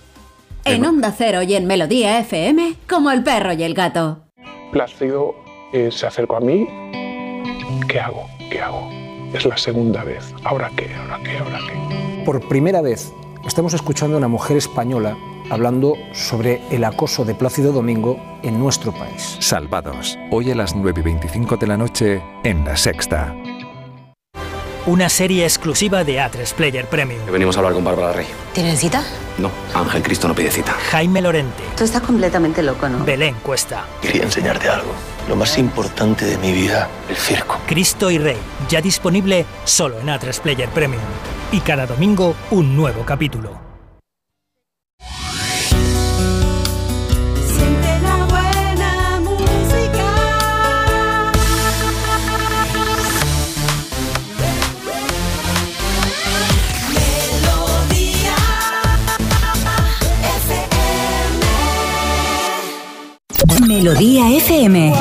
En 0.66 0.86
Onda 0.86 1.14
Cero 1.18 1.42
y 1.44 1.56
en 1.56 1.66
Melodía 1.66 2.20
FM, 2.20 2.76
como 2.90 3.10
el 3.12 3.24
perro 3.24 3.54
y 3.54 3.64
el 3.64 3.74
gato. 3.74 4.20
Plácido 4.72 5.34
eh, 5.72 5.90
se 5.92 6.08
acercó 6.08 6.38
a 6.38 6.42
mí. 6.42 6.68
¿Qué 7.88 8.00
hago? 8.00 8.26
¿Qué 8.50 8.62
hago? 8.62 8.90
Es 9.34 9.46
la 9.46 9.58
segunda 9.58 10.04
vez. 10.04 10.34
¿Ahora 10.44 10.72
qué? 10.76 10.94
¿Ahora 10.96 11.20
qué? 11.24 11.38
¿Ahora 11.38 11.60
qué? 11.68 12.24
Por 12.26 12.48
primera 12.48 12.82
vez 12.82 13.14
estamos 13.46 13.74
escuchando 13.74 14.16
a 14.16 14.18
una 14.18 14.28
mujer 14.28 14.58
española 14.58 15.16
hablando 15.50 15.96
sobre 16.12 16.62
el 16.72 16.84
acoso 16.84 17.26
de 17.26 17.36
Plácido 17.36 17.72
Domingo 17.72 18.20
en 18.44 18.60
nuestro 18.60 18.92
país. 18.92 19.38
Salvados, 19.40 20.18
hoy 20.32 20.52
a 20.52 20.56
las 20.56 20.76
9 20.76 21.00
y 21.00 21.04
25 21.04 21.58
de 21.58 21.68
la 21.68 21.78
noche 21.78 22.22
en 22.44 22.66
La 22.66 22.76
Sexta. 22.76 23.36
Una 24.88 25.10
serie 25.10 25.44
exclusiva 25.44 26.06
de 26.06 26.18
A3 26.18 26.54
Player 26.54 26.86
Premium. 26.86 27.20
Venimos 27.30 27.58
a 27.58 27.60
hablar 27.60 27.74
con 27.74 27.84
Bárbara 27.84 28.14
Rey. 28.14 28.26
¿Tienen 28.54 28.78
cita? 28.78 29.04
No, 29.38 29.52
Ángel 29.74 30.02
Cristo 30.02 30.30
no 30.30 30.34
pide 30.34 30.50
cita. 30.50 30.72
Jaime 30.92 31.22
Lorente, 31.22 31.62
Tú 31.76 31.84
estás 31.84 32.02
completamente 32.02 32.64
loco, 32.64 32.88
¿no? 32.88 33.04
Belén 33.04 33.36
Cuesta, 33.44 33.86
Quería 34.02 34.24
enseñarte 34.24 34.70
algo. 34.70 34.94
Lo 35.28 35.36
más 35.36 35.58
importante 35.58 36.24
de 36.24 36.38
mi 36.38 36.54
vida, 36.54 36.88
el 37.10 37.18
circo. 37.18 37.60
Cristo 37.68 38.10
y 38.10 38.18
Rey, 38.18 38.38
ya 38.70 38.80
disponible 38.80 39.46
solo 39.66 40.00
en 40.00 40.08
A3 40.08 40.40
Player 40.40 40.70
Premium. 40.70 41.02
Y 41.52 41.60
cada 41.60 41.86
domingo 41.86 42.34
un 42.52 42.74
nuevo 42.78 43.04
capítulo. 43.04 43.67
Melodía 63.68 64.30
FM. 64.32 64.94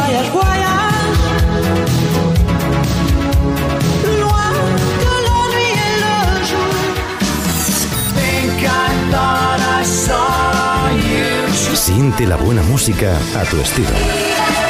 Siente 11.75 12.27
la 12.27 12.37
buena 12.37 12.63
música 12.63 13.17
a 13.37 13.45
tu 13.45 13.57
estilo. 13.61 14.66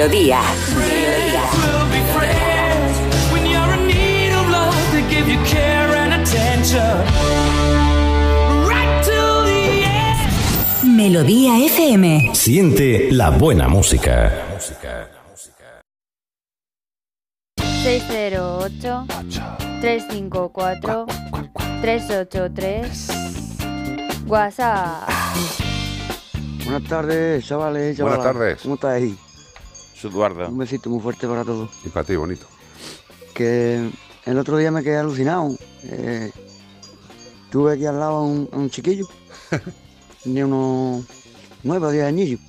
Melodía. 0.00 0.40
Melodía 10.84 11.58
FM. 11.66 12.30
Siente 12.32 13.12
la 13.12 13.28
buena 13.28 13.68
música. 13.68 14.32
608 17.58 19.06
354 19.82 21.06
383 21.82 23.08
WhatsApp. 24.26 25.10
Buenas 26.64 26.88
tardes, 26.88 27.46
chavales, 27.46 28.00
Buenas 28.00 28.22
tardes. 28.22 28.62
¿Cómo 28.62 28.76
estáis? 28.76 29.29
Eduardo. 30.08 30.48
Un 30.48 30.58
besito 30.58 30.90
muy 30.90 31.00
fuerte 31.00 31.26
para 31.26 31.44
todos. 31.44 31.70
Y 31.84 31.88
para 31.88 32.04
ti, 32.04 32.16
bonito. 32.16 32.46
Que 33.34 33.90
el 34.24 34.38
otro 34.38 34.56
día 34.56 34.70
me 34.70 34.82
quedé 34.82 34.98
alucinado. 34.98 35.54
Eh, 35.84 36.30
tuve 37.50 37.74
aquí 37.74 37.86
al 37.86 37.98
lado 37.98 38.16
a 38.16 38.22
un, 38.22 38.48
a 38.52 38.56
un 38.56 38.70
chiquillo. 38.70 39.06
Tenía 40.24 40.46
unos 40.46 41.04
nueve 41.62 41.86
o 41.86 41.90
diez 41.90 42.04
añillos. 42.04 42.40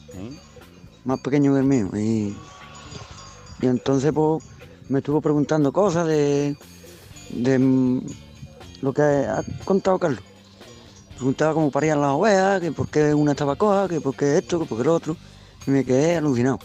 Más 1.06 1.20
pequeño 1.20 1.54
que 1.54 1.60
el 1.60 1.66
mío. 1.66 1.90
Y, 1.94 2.36
y 3.62 3.68
entonces 3.68 4.12
pues 4.14 4.44
me 4.90 5.00
estuvo 5.00 5.22
preguntando 5.22 5.72
cosas 5.72 6.08
de, 6.08 6.56
de 7.30 7.60
mm, 7.60 8.02
lo 8.82 8.94
que 8.94 9.02
ha 9.02 9.42
contado 9.66 9.98
Carlos. 10.00 10.22
Preguntaba 11.16 11.54
cómo 11.54 11.70
parían 11.70 12.02
las 12.02 12.12
ovejas, 12.12 12.62
que 12.62 12.72
por 12.72 12.88
qué 12.88 13.14
una 13.14 13.32
estaba 13.32 13.56
coja, 13.56 13.88
que 13.88 14.02
por 14.02 14.16
qué 14.16 14.40
esto, 14.40 14.60
que 14.60 14.66
por 14.66 14.78
qué 14.78 14.84
lo 14.84 14.96
otro. 14.96 15.16
Y 15.68 15.72
me 15.72 15.86
quedé 15.86 16.18
alucinado. 16.18 16.60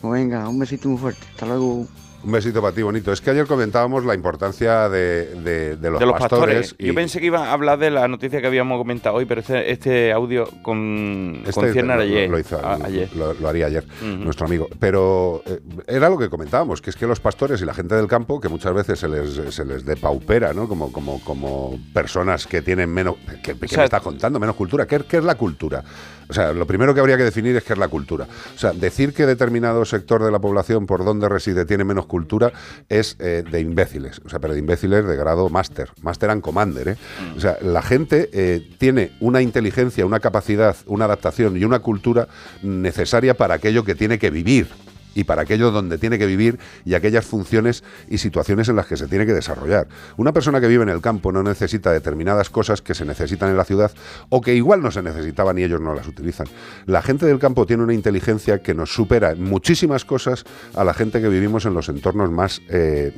Pues 0.00 0.12
venga, 0.12 0.48
un 0.48 0.58
besito 0.58 0.88
muy 0.88 0.98
fuerte. 0.98 1.20
Hasta 1.32 1.46
luego. 1.46 1.86
Un 2.24 2.32
besito 2.32 2.60
para 2.60 2.74
ti, 2.74 2.82
bonito. 2.82 3.12
Es 3.12 3.20
que 3.20 3.30
ayer 3.30 3.46
comentábamos 3.46 4.04
la 4.04 4.12
importancia 4.14 4.88
de, 4.88 5.26
de- 5.42 5.76
de 5.76 5.90
los, 5.90 6.00
de 6.00 6.06
los 6.06 6.18
pastores. 6.18 6.70
pastores. 6.70 6.74
Yo 6.78 6.92
pensé 6.94 7.20
que 7.20 7.26
iba 7.26 7.46
a 7.50 7.52
hablar 7.52 7.78
de 7.78 7.90
la 7.90 8.08
noticia 8.08 8.40
que 8.40 8.48
habíamos 8.48 8.78
comentado 8.78 9.14
hoy, 9.16 9.26
pero 9.26 9.42
este, 9.42 9.70
este 9.70 10.12
audio 10.12 10.48
con, 10.62 11.42
Este 11.46 11.52
concierne 11.52 11.92
a 11.92 11.96
lo- 11.96 12.02
ayer. 12.02 12.28
Lo, 12.28 12.38
hizo, 12.40 12.58
a- 12.58 12.84
ayer. 12.84 13.14
Lo, 13.14 13.32
lo 13.34 13.48
haría 13.48 13.66
ayer, 13.66 13.86
nuestro 14.02 14.46
amigo. 14.46 14.66
Pero 14.80 15.42
eh, 15.46 15.60
era 15.86 16.08
lo 16.08 16.18
que 16.18 16.28
comentábamos, 16.28 16.80
que 16.82 16.90
es 16.90 16.96
que 16.96 17.06
los 17.06 17.20
pastores 17.20 17.60
y 17.62 17.64
la 17.64 17.74
gente 17.74 17.94
del 17.94 18.08
campo, 18.08 18.40
que 18.40 18.48
muchas 18.48 18.74
veces 18.74 18.98
se 18.98 19.08
les, 19.08 19.54
se 19.54 19.64
les 19.64 19.84
depaupera, 19.84 20.52
¿no? 20.52 20.66
Como, 20.66 20.90
como, 20.90 21.22
como 21.22 21.78
personas 21.94 22.46
que 22.48 22.60
tienen 22.60 22.90
menos. 22.92 23.16
que, 23.44 23.54
que 23.56 23.68
sea, 23.68 23.78
me 23.78 23.84
estás 23.84 24.02
contando? 24.02 24.40
Menos 24.40 24.56
cultura. 24.56 24.84
¿Qué, 24.86 24.98
qué 25.08 25.18
es 25.18 25.24
la 25.24 25.36
cultura? 25.36 25.84
O 26.28 26.32
sea, 26.32 26.52
lo 26.52 26.66
primero 26.66 26.94
que 26.94 27.00
habría 27.00 27.16
que 27.16 27.24
definir 27.24 27.56
es 27.56 27.64
qué 27.64 27.72
es 27.72 27.78
la 27.78 27.88
cultura. 27.88 28.26
O 28.54 28.58
sea, 28.58 28.72
decir 28.72 29.12
que 29.12 29.26
determinado 29.26 29.84
sector 29.84 30.24
de 30.24 30.30
la 30.30 30.38
población 30.38 30.86
por 30.86 31.04
donde 31.04 31.28
reside 31.28 31.64
tiene 31.64 31.84
menos 31.84 32.06
cultura 32.06 32.52
es 32.88 33.16
eh, 33.18 33.44
de 33.48 33.60
imbéciles. 33.60 34.20
O 34.24 34.28
sea, 34.28 34.38
pero 34.38 34.54
de 34.54 34.60
imbéciles 34.60 35.06
de 35.06 35.16
grado 35.16 35.48
máster, 35.48 35.90
máster 36.02 36.30
and 36.30 36.42
commander. 36.42 36.88
¿eh? 36.88 36.96
O 37.36 37.40
sea, 37.40 37.58
la 37.62 37.82
gente 37.82 38.28
eh, 38.32 38.68
tiene 38.78 39.12
una 39.20 39.42
inteligencia, 39.42 40.06
una 40.06 40.20
capacidad, 40.20 40.76
una 40.86 41.04
adaptación 41.04 41.56
y 41.56 41.64
una 41.64 41.80
cultura 41.80 42.28
necesaria 42.62 43.34
para 43.34 43.54
aquello 43.54 43.84
que 43.84 43.94
tiene 43.94 44.18
que 44.18 44.30
vivir 44.30 44.68
y 45.16 45.24
para 45.24 45.42
aquello 45.42 45.70
donde 45.72 45.98
tiene 45.98 46.18
que 46.18 46.26
vivir 46.26 46.58
y 46.84 46.94
aquellas 46.94 47.24
funciones 47.24 47.82
y 48.08 48.18
situaciones 48.18 48.68
en 48.68 48.76
las 48.76 48.86
que 48.86 48.96
se 48.96 49.08
tiene 49.08 49.26
que 49.26 49.32
desarrollar. 49.32 49.88
Una 50.18 50.32
persona 50.32 50.60
que 50.60 50.68
vive 50.68 50.82
en 50.82 50.90
el 50.90 51.00
campo 51.00 51.32
no 51.32 51.42
necesita 51.42 51.90
determinadas 51.90 52.50
cosas 52.50 52.82
que 52.82 52.94
se 52.94 53.06
necesitan 53.06 53.48
en 53.48 53.56
la 53.56 53.64
ciudad 53.64 53.90
o 54.28 54.42
que 54.42 54.54
igual 54.54 54.82
no 54.82 54.90
se 54.90 55.02
necesitaban 55.02 55.58
y 55.58 55.64
ellos 55.64 55.80
no 55.80 55.94
las 55.94 56.06
utilizan. 56.06 56.46
La 56.84 57.00
gente 57.00 57.24
del 57.24 57.38
campo 57.38 57.64
tiene 57.64 57.82
una 57.82 57.94
inteligencia 57.94 58.58
que 58.62 58.74
nos 58.74 58.92
supera 58.92 59.30
en 59.30 59.42
muchísimas 59.42 60.04
cosas 60.04 60.44
a 60.74 60.84
la 60.84 60.92
gente 60.92 61.22
que 61.22 61.28
vivimos 61.28 61.64
en 61.64 61.72
los 61.72 61.88
entornos 61.88 62.30
más 62.30 62.60
eh, 62.68 63.10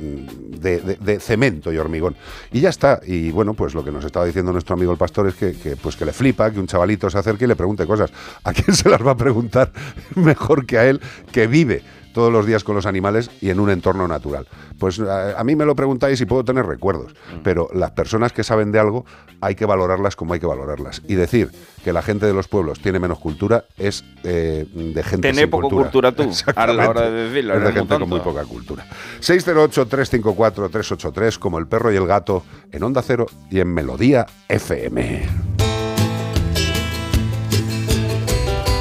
de, 0.61 1.19
cemento 1.19 1.73
y 1.73 1.79
hormigón. 1.79 2.15
Y 2.53 2.61
ya 2.61 2.69
está. 2.69 3.01
Y 3.05 3.33
bueno, 3.33 3.55
pues 3.55 3.75
lo 3.75 3.85
que 3.85 3.91
nos 3.91 4.05
estaba 4.05 4.25
diciendo 4.25 4.53
nuestro 4.53 4.75
amigo 4.75 4.93
el 4.93 4.99
pastor 4.99 5.27
es 5.27 5.35
que, 5.35 5.77
pues 5.83 5.97
que 5.97 6.05
le 6.05 6.13
flipa 6.13 6.51
que 6.53 6.61
un 6.61 6.69
chavalito 6.69 7.11
se 7.11 7.19
acerque 7.19 7.45
y 7.45 7.49
le 7.49 7.57
pregunte 7.57 7.87
cosas. 7.87 8.13
¿A 8.45 8.53
quién 8.53 8.77
se 8.77 8.89
las 8.89 9.05
va 9.05 9.13
a 9.13 9.17
preguntar 9.17 9.73
mejor 10.15 10.65
que 10.65 10.79
a 10.79 10.89
él 10.89 11.01
que 11.33 11.49
vive? 11.49 11.83
Todos 12.19 12.33
los 12.33 12.47
días 12.47 12.65
con 12.65 12.75
los 12.75 12.85
animales 12.85 13.31
y 13.41 13.51
en 13.51 13.61
un 13.61 13.71
entorno 13.71 14.09
natural. 14.09 14.49
Pues 14.77 14.99
a, 14.99 15.39
a 15.39 15.45
mí 15.45 15.55
me 15.55 15.65
lo 15.65 15.77
preguntáis 15.77 16.21
y 16.21 16.27
puedo 16.27 16.43
tener 16.43 16.67
recuerdos, 16.67 17.15
pero 17.45 17.69
las 17.73 17.93
personas 17.93 18.33
que 18.33 18.43
saben 18.43 18.73
de 18.73 18.81
algo 18.81 19.07
hay 19.41 19.55
que 19.55 19.67
valorarlas 19.67 20.17
como 20.17 20.35
hay 20.35 20.41
que 20.41 20.47
valorarlas. 20.47 21.01
Y 21.07 21.15
decir 21.15 21.53
que 21.85 21.93
la 21.93 22.03
gente 22.03 22.27
de 22.27 22.35
los 22.35 22.49
pueblos 22.49 22.81
tiene 22.81 22.99
menos 22.99 23.21
cultura 23.21 23.67
es 23.77 24.03
eh, 24.25 24.67
de 24.75 25.01
gente 25.05 25.29
Tener 25.29 25.49
poco 25.49 25.71
cultura 25.71 26.11
tú, 26.11 26.29
a 26.57 26.67
la 26.67 26.91
hora 26.91 27.09
de 27.09 27.29
decirlo, 27.29 27.55
Es 27.55 27.63
de 27.63 27.73
gente 27.73 27.97
con 27.97 28.09
muy 28.09 28.19
poca 28.19 28.43
cultura. 28.43 28.85
608-354-383 29.21 31.39
como 31.39 31.59
el 31.59 31.69
perro 31.69 31.93
y 31.93 31.97
el 31.97 32.09
gato 32.09 32.43
en 32.73 32.83
Onda 32.83 33.01
Cero 33.01 33.27
y 33.49 33.61
en 33.61 33.73
Melodía 33.73 34.27
FM. 34.49 35.68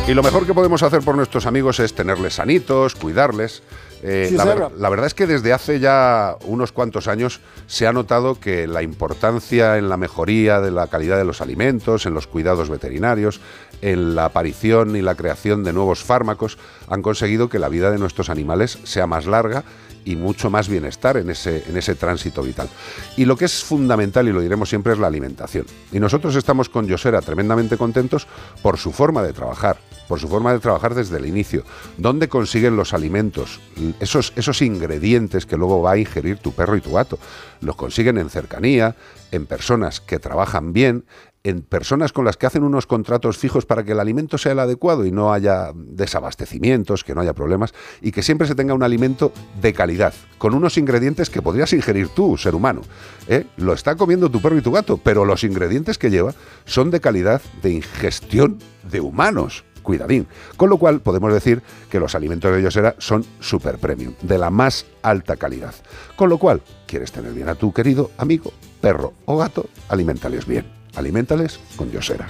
Y 0.08 0.14
lo 0.14 0.24
mejor 0.24 0.46
que 0.46 0.54
podemos 0.54 0.84
hacer 0.84 1.02
por 1.02 1.18
nuestros 1.18 1.46
amigos 1.46 1.82
es 1.82 1.94
tenerles 1.94 2.36
sanitos, 2.36 2.96
cuidarles. 2.96 3.62
Eh, 4.04 4.28
Sí, 4.30 4.38
la, 4.38 4.46
ver- 4.46 4.72
la 4.78 4.90
verdad 4.90 5.08
es 5.08 5.14
que 5.14 5.28
desde 5.28 5.52
hace 5.52 5.82
ya 5.82 6.38
unos 6.46 6.72
cuantos 6.72 7.10
años 7.10 7.42
se 7.66 7.88
ha 7.88 7.92
notado 7.94 8.40
que 8.40 8.68
la 8.68 8.84
importancia 8.84 9.78
en 9.78 9.90
la 9.90 9.98
mejoría 9.98 10.62
de 10.62 10.72
la 10.72 10.88
calidad 10.88 11.18
de 11.18 11.26
los 11.26 11.42
alimentos, 11.42 12.06
en 12.06 12.14
los 12.14 12.26
cuidados 12.26 12.70
veterinarios, 12.70 13.42
en 13.82 14.16
la 14.16 14.26
aparición 14.26 14.96
y 14.96 15.02
la 15.02 15.16
creación 15.16 15.64
de 15.66 15.74
nuevos 15.74 16.04
fármacos, 16.04 16.58
han 16.88 17.02
conseguido 17.02 17.50
que 17.50 17.60
la 17.60 17.70
vida 17.70 17.92
de 17.92 17.98
nuestros 17.98 18.30
animales 18.30 18.80
sea 18.84 19.08
más 19.08 19.26
larga 19.26 19.64
y 20.08 20.16
mucho 20.16 20.50
más 20.50 20.70
bienestar 20.70 21.18
en 21.18 21.30
ese, 21.30 21.64
en 21.68 21.76
ese 21.76 21.94
tránsito 21.94 22.42
vital. 22.42 22.70
Y 23.18 23.26
lo 23.26 23.36
que 23.36 23.46
es 23.46 23.64
fundamental, 23.64 24.28
y 24.28 24.32
lo 24.32 24.40
diremos 24.40 24.70
siempre, 24.70 24.94
es 24.94 25.00
la 25.00 25.08
alimentación. 25.08 25.66
Y 25.92 26.00
nosotros 26.00 26.36
estamos 26.36 26.70
con 26.70 26.88
Yosera 26.88 27.22
tremendamente 27.22 27.78
contentos 27.78 28.26
por 28.62 28.78
su 28.78 28.94
forma 28.94 29.22
de 29.22 29.34
trabajar, 29.34 29.78
por 30.08 30.20
su 30.20 30.30
forma 30.30 30.54
de 30.54 30.60
trabajar 30.60 30.96
desde 30.96 31.18
el 31.18 31.26
inicio. 31.26 31.64
¿Dónde 31.98 32.30
consiguen 32.30 32.78
los 32.78 32.94
alimentos? 32.94 33.60
Esos, 34.00 34.32
esos 34.38 34.62
ingredientes 34.62 35.46
que 35.46 35.58
luego 35.58 35.82
va 35.82 35.92
a 35.92 35.98
ingerir 35.98 36.38
tu 36.38 36.54
perro 36.54 36.78
y 36.78 36.82
tu 36.82 36.94
gato. 36.94 37.20
Los 37.60 37.76
consiguen 37.76 38.18
en 38.18 38.30
cercanía, 38.30 38.96
en 39.32 39.46
personas 39.46 40.00
que 40.00 40.20
trabajan 40.20 40.72
bien, 40.72 41.04
en 41.48 41.62
personas 41.62 42.12
con 42.12 42.26
las 42.26 42.36
que 42.36 42.46
hacen 42.46 42.64
unos 42.64 42.88
contratos 42.88 43.38
fijos 43.38 43.66
para 43.66 43.84
que 43.84 43.94
el 43.94 44.02
alimento 44.02 44.38
sea 44.38 44.52
el 44.52 44.60
adecuado 44.60 45.06
y 45.06 45.12
no 45.12 45.32
haya 45.32 45.72
desabastecimientos, 45.74 47.06
que 47.06 47.16
no 47.16 47.22
haya 47.22 47.34
problemas 47.34 47.74
y 48.02 48.12
que 48.12 48.22
siempre 48.22 48.48
se 48.48 48.56
tenga 48.56 48.74
un 48.74 48.84
alimento 48.84 49.32
de 49.62 49.74
calidad, 49.74 50.14
con 50.38 50.54
unos 50.54 50.78
ingredientes 50.78 51.30
que 51.30 51.42
podrías 51.42 51.72
ingerir 51.72 52.10
tú, 52.10 52.38
ser 52.38 52.54
humano. 52.54 52.82
¿eh? 53.30 53.46
Lo 53.56 53.72
está 53.72 53.96
comiendo 53.96 54.30
tu 54.30 54.42
perro 54.42 54.58
y 54.58 54.62
tu 54.62 54.74
gato, 54.74 54.98
pero 54.98 55.24
los 55.24 55.46
ingredientes 55.46 55.98
que 55.98 56.10
lleva 56.10 56.34
son 56.66 56.92
de 56.92 57.00
calidad 57.00 57.42
de 57.62 57.72
ingestión 57.72 58.60
de 58.92 59.00
humanos. 59.00 59.64
Cuidadín. 59.84 60.28
Con 60.58 60.70
lo 60.70 60.78
cual 60.78 61.00
podemos 61.00 61.34
decir 61.34 61.64
que 61.90 62.02
los 62.02 62.14
alimentos 62.14 62.54
de 62.54 62.62
Yosera 62.62 62.96
son 62.98 63.26
super 63.40 63.78
premium, 63.78 64.16
de 64.22 64.38
la 64.38 64.50
más 64.50 64.86
alta 65.02 65.38
calidad. 65.38 65.74
Con 66.18 66.30
lo 66.30 66.38
cual, 66.40 66.62
¿quieres 66.88 67.14
tener 67.14 67.32
bien 67.32 67.48
a 67.48 67.56
tu 67.56 67.72
querido 67.72 68.12
amigo, 68.18 68.52
perro 68.82 69.14
o 69.24 69.38
gato? 69.38 69.70
Aliméntales 69.88 70.46
bien. 70.46 70.77
Aliméntales 70.98 71.60
con 71.76 71.92
Yosera. 71.92 72.28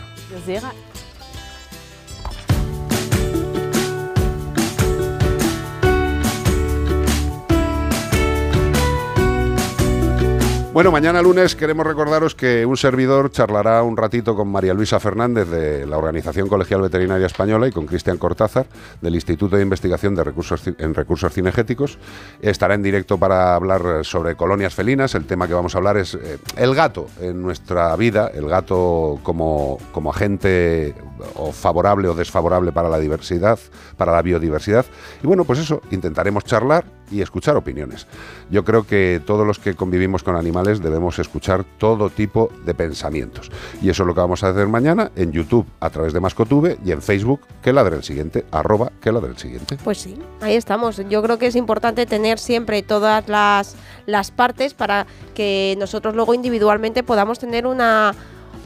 Bueno, 10.78 10.92
mañana 10.92 11.24
lunes 11.24 11.56
queremos 11.56 11.88
recordaros 11.88 12.36
que 12.36 12.64
un 12.64 12.78
servidor 12.78 13.32
charlará 13.32 13.82
un 13.82 13.98
ratito 13.98 14.36
con 14.36 14.48
María 14.48 14.76
Luisa 14.76 15.00
Fernández 15.00 15.50
de 15.50 15.88
la 15.88 15.98
Organización 15.98 16.48
Colegial 16.48 16.84
Veterinaria 16.84 17.26
Española 17.26 17.68
y 17.68 17.72
con 17.72 17.88
Cristian 17.88 18.20
Cortázar 18.20 18.68
del 19.02 19.16
Instituto 19.16 19.56
de 19.56 19.64
Investigación 19.64 20.14
de 20.14 20.24
Recursos, 20.24 20.62
en 20.78 20.94
Recursos 20.94 21.34
Cinegéticos. 21.34 21.98
Estará 22.44 22.76
en 22.76 22.84
directo 22.84 23.18
para 23.18 23.56
hablar 23.56 24.06
sobre 24.06 24.36
colonias 24.36 24.76
felinas. 24.76 25.16
El 25.16 25.26
tema 25.26 25.48
que 25.48 25.56
vamos 25.56 25.74
a 25.74 25.80
hablar 25.80 25.98
es 25.98 26.14
eh, 26.14 26.38
el 26.56 26.76
gato 26.76 27.08
en 27.22 27.42
nuestra 27.42 27.96
vida, 27.96 28.30
el 28.32 28.48
gato 28.48 29.20
como, 29.24 29.80
como 29.92 30.12
agente 30.12 30.94
o 31.36 31.52
favorable 31.52 32.08
o 32.08 32.14
desfavorable 32.14 32.72
para 32.72 32.90
la 32.90 33.00
diversidad, 33.00 33.60
para 33.98 34.12
la 34.12 34.22
biodiversidad. 34.22 34.86
Y 35.24 35.28
bueno, 35.28 35.44
pues 35.44 35.60
eso, 35.60 35.82
intentaremos 35.92 36.44
charlar 36.44 36.86
y 37.12 37.22
escuchar 37.22 37.56
opiniones. 37.56 38.08
Yo 38.50 38.64
creo 38.66 38.86
que 38.86 39.22
todos 39.26 39.46
los 39.46 39.60
que 39.60 39.76
convivimos 39.76 40.24
con 40.24 40.36
animales 40.36 40.82
debemos 40.82 41.20
escuchar 41.20 41.64
todo 41.78 42.10
tipo 42.10 42.50
de 42.66 42.74
pensamientos. 42.74 43.50
Y 43.82 43.90
eso 43.90 44.04
es 44.04 44.08
lo 44.08 44.14
que 44.14 44.22
vamos 44.22 44.44
a 44.44 44.50
hacer 44.50 44.68
mañana 44.68 45.12
en 45.16 45.32
YouTube 45.32 45.66
a 45.80 45.90
través 45.90 46.14
de 46.14 46.20
Mascotube 46.20 46.78
y 46.84 46.92
en 46.92 47.02
Facebook, 47.02 47.42
que 47.62 47.74
ladre 47.74 47.96
el 47.96 48.04
siguiente, 48.04 48.46
arroba 48.52 48.92
que 49.02 49.12
ladre 49.12 49.32
el 49.32 49.38
siguiente. 49.38 49.78
Pues 49.84 50.00
sí, 50.00 50.18
ahí 50.42 50.56
estamos. 50.56 51.02
Yo 51.10 51.22
creo 51.22 51.38
que 51.38 51.48
es 51.48 51.56
importante 51.56 52.06
tener 52.06 52.40
siempre 52.40 52.84
todas 52.84 53.28
las, 53.28 53.76
las 54.06 54.32
partes 54.32 54.74
para 54.74 55.08
que 55.34 55.76
nosotros 55.80 56.16
luego 56.16 56.34
individualmente 56.34 57.04
podamos 57.04 57.40
tener 57.40 57.68
una 57.68 58.14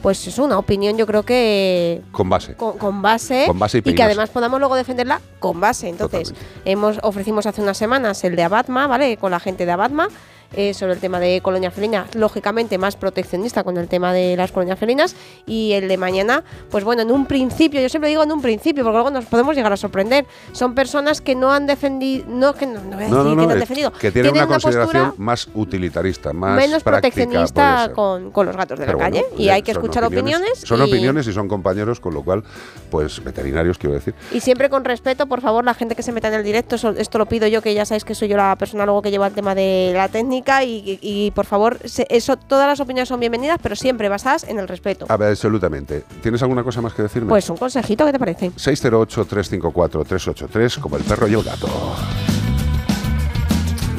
pues 0.02 0.26
es 0.26 0.38
una 0.38 0.58
opinión 0.58 0.98
yo 0.98 1.06
creo 1.06 1.22
que 1.22 2.02
Con 2.10 2.28
base. 2.28 2.54
con, 2.54 2.76
con 2.76 3.00
base, 3.00 3.44
Con 3.46 3.58
base 3.58 3.78
y 3.78 3.94
que 3.94 4.02
además 4.02 4.30
podamos 4.30 4.58
luego 4.58 4.74
defenderla 4.74 5.20
con 5.38 5.60
base. 5.60 5.88
Entonces, 5.88 6.34
hemos 6.64 6.98
ofrecimos 7.02 7.46
hace 7.46 7.62
unas 7.62 7.78
semanas 7.78 8.22
el 8.24 8.36
de 8.36 8.42
Abatma, 8.42 8.86
¿vale? 8.86 9.16
Con 9.16 9.30
la 9.30 9.40
gente 9.40 9.64
de 9.64 9.72
Abatma. 9.72 10.08
Eh, 10.54 10.74
sobre 10.74 10.92
el 10.94 10.98
tema 10.98 11.20
de 11.20 11.40
colonia 11.40 11.70
felina, 11.70 12.06
lógicamente 12.14 12.78
más 12.78 12.96
proteccionista 12.96 13.64
con 13.64 13.76
el 13.76 13.88
tema 13.88 14.12
de 14.12 14.36
las 14.36 14.52
colonias 14.52 14.78
felinas 14.78 15.16
y 15.46 15.72
el 15.72 15.88
de 15.88 15.96
mañana, 15.96 16.44
pues 16.70 16.84
bueno, 16.84 17.02
en 17.02 17.10
un 17.10 17.26
principio, 17.26 17.80
yo 17.80 17.88
siempre 17.88 18.08
digo 18.10 18.22
en 18.22 18.32
un 18.32 18.42
principio, 18.42 18.84
porque 18.84 18.94
luego 18.96 19.10
nos 19.10 19.24
podemos 19.26 19.56
llegar 19.56 19.72
a 19.72 19.76
sorprender, 19.76 20.26
son 20.52 20.74
personas 20.74 21.20
que 21.20 21.34
no 21.34 21.52
han 21.52 21.66
defendido, 21.66 22.24
no 22.28 22.54
que 22.54 22.66
no, 22.66 22.80
no 22.82 22.96
voy 22.96 23.04
a 23.04 23.08
decir 23.08 23.10
No, 23.10 23.24
no, 23.24 23.30
que 23.30 23.36
no, 23.46 23.50
han 23.52 23.58
defendido, 23.60 23.92
que 23.92 24.10
tiene 24.12 24.30
una, 24.30 24.46
postura 24.46 24.84
consideración 24.84 25.14
más 25.18 25.48
utilitarista, 25.54 26.32
más 26.32 26.56
menos 26.56 26.82
práctica, 26.82 27.14
proteccionista 27.14 27.92
con, 27.94 28.30
con 28.30 28.46
los 28.46 28.56
gatos 28.56 28.78
de 28.78 28.86
Pero 28.86 28.98
la 28.98 29.08
bueno, 29.08 29.22
calle 29.28 29.42
y 29.42 29.48
hay 29.48 29.62
que 29.62 29.72
escuchar 29.72 30.04
opiniones, 30.04 30.60
Son 30.64 30.78
y- 30.80 30.82
opiniones 30.82 31.26
y 31.26 31.32
son 31.32 31.48
compañeros, 31.48 32.00
con 32.00 32.14
lo 32.14 32.22
cual, 32.22 32.42
pues 32.90 33.22
veterinarios, 33.22 33.78
quiero 33.78 33.94
decir. 33.94 34.14
Y 34.32 34.40
siempre 34.40 34.68
con 34.68 34.84
respeto, 34.84 35.26
por 35.26 35.40
favor, 35.40 35.64
la 35.64 35.74
gente 35.74 35.94
que 35.94 36.02
se 36.02 36.12
meta 36.12 36.28
en 36.28 36.34
el 36.34 36.44
directo, 36.44 36.76
esto 36.96 37.18
lo 37.18 37.26
pido 37.26 37.46
yo, 37.46 37.62
que 37.62 37.74
ya 37.74 37.84
sabéis 37.84 38.04
que 38.04 38.14
soy 38.14 38.28
yo 38.28 38.36
la 38.36 38.56
persona 38.56 38.84
luego 38.84 39.02
que 39.02 39.10
lleva 39.10 39.26
el 39.26 39.32
tema 39.34 39.54
de 39.54 39.92
la 39.94 40.08
técnica 40.08 40.41
y, 40.64 40.98
y- 41.02 41.26
y, 41.26 41.30
por 41.30 41.46
favor, 41.46 41.78
se- 41.84 42.06
eso, 42.10 42.36
todas 42.36 42.66
las 42.66 42.80
opiniones 42.80 43.08
son 43.08 43.20
bienvenidas, 43.20 43.58
pero 43.62 43.76
siempre 43.76 44.08
basadas 44.08 44.44
en 44.44 44.58
el 44.58 44.66
respeto. 44.68 45.06
A 45.08 45.16
ver, 45.16 45.30
absolutamente. 45.30 46.04
¿Tienes 46.22 46.42
alguna 46.42 46.64
cosa 46.64 46.80
más 46.80 46.94
que 46.94 47.02
decirme? 47.02 47.28
Pues 47.28 47.48
un 47.50 47.56
consejito, 47.56 48.04
¿qué 48.06 48.12
te 48.12 48.18
parece? 48.18 48.50
608-354-383, 48.52 50.78
como 50.80 50.96
el 50.96 51.04
perro 51.04 51.28
y 51.28 51.34
el 51.34 51.42
gato. 51.42 51.68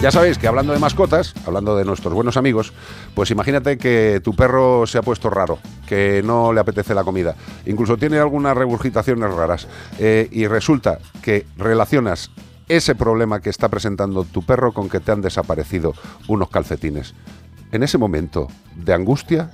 Ya 0.01 0.12
sabéis 0.12 0.38
que 0.38 0.47
hablando 0.47 0.73
de 0.73 0.79
mascotas, 0.79 1.34
hablando 1.45 1.77
de 1.77 1.86
nuestros 1.86 2.13
buenos 2.13 2.36
amigos, 2.36 2.73
pues 3.15 3.32
imagínate 3.32 3.77
que 3.77 4.19
tu 4.21 4.36
perro 4.36 4.86
se 4.86 4.97
ha 4.97 5.01
puesto 5.01 5.29
raro, 5.29 5.60
que 5.88 6.21
no 6.25 6.51
le 6.51 6.60
apetece 6.60 6.93
la 6.93 7.06
comida, 7.06 7.36
incluso 7.65 7.95
tiene 7.95 8.19
algunas 8.19 8.58
regurgitaciones 8.58 9.34
raras, 9.34 9.65
eh, 9.99 10.27
y 10.29 10.45
resulta 10.47 10.99
que 11.21 11.45
relacionas 11.56 12.32
ese 12.67 12.95
problema 12.95 13.41
que 13.41 13.49
está 13.49 13.69
presentando 13.69 14.23
tu 14.23 14.43
perro 14.43 14.73
con 14.73 14.89
que 14.89 14.99
te 14.99 15.12
han 15.12 15.21
desaparecido 15.21 15.93
unos 16.28 16.49
calcetines. 16.49 17.13
En 17.71 17.84
ese 17.84 17.97
momento 17.97 18.47
de 18.76 18.93
angustia, 18.93 19.52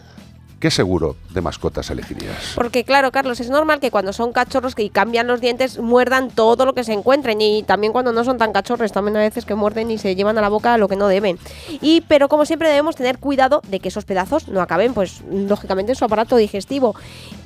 ¿qué 0.59 0.69
seguro 0.69 1.15
de 1.33 1.41
mascotas 1.41 1.89
elegirías? 1.89 2.53
Porque 2.55 2.83
claro, 2.83 3.11
Carlos, 3.11 3.39
es 3.39 3.49
normal 3.49 3.79
que 3.79 3.91
cuando 3.91 4.13
son 4.13 4.33
cachorros 4.33 4.75
que 4.75 4.89
cambian 4.89 5.27
los 5.27 5.41
dientes 5.41 5.79
muerdan 5.79 6.29
todo 6.29 6.65
lo 6.65 6.73
que 6.73 6.83
se 6.83 6.93
encuentren 6.93 7.39
y 7.41 7.63
también 7.63 7.93
cuando 7.93 8.11
no 8.11 8.23
son 8.23 8.37
tan 8.37 8.51
cachorros 8.51 8.91
también 8.91 9.17
a 9.17 9.21
veces 9.21 9.45
que 9.45 9.55
muerden 9.55 9.89
y 9.91 9.97
se 9.97 10.15
llevan 10.15 10.37
a 10.37 10.41
la 10.41 10.49
boca 10.49 10.77
lo 10.77 10.87
que 10.87 10.95
no 10.95 11.07
deben. 11.07 11.39
Y 11.81 12.01
pero 12.01 12.27
como 12.27 12.45
siempre 12.45 12.67
debemos 12.67 12.95
tener 12.95 13.19
cuidado 13.19 13.61
de 13.67 13.79
que 13.79 13.87
esos 13.87 14.05
pedazos 14.05 14.47
no 14.47 14.61
acaben 14.61 14.93
pues 14.93 15.21
lógicamente 15.31 15.93
en 15.93 15.95
su 15.95 16.05
aparato 16.05 16.35
digestivo. 16.35 16.95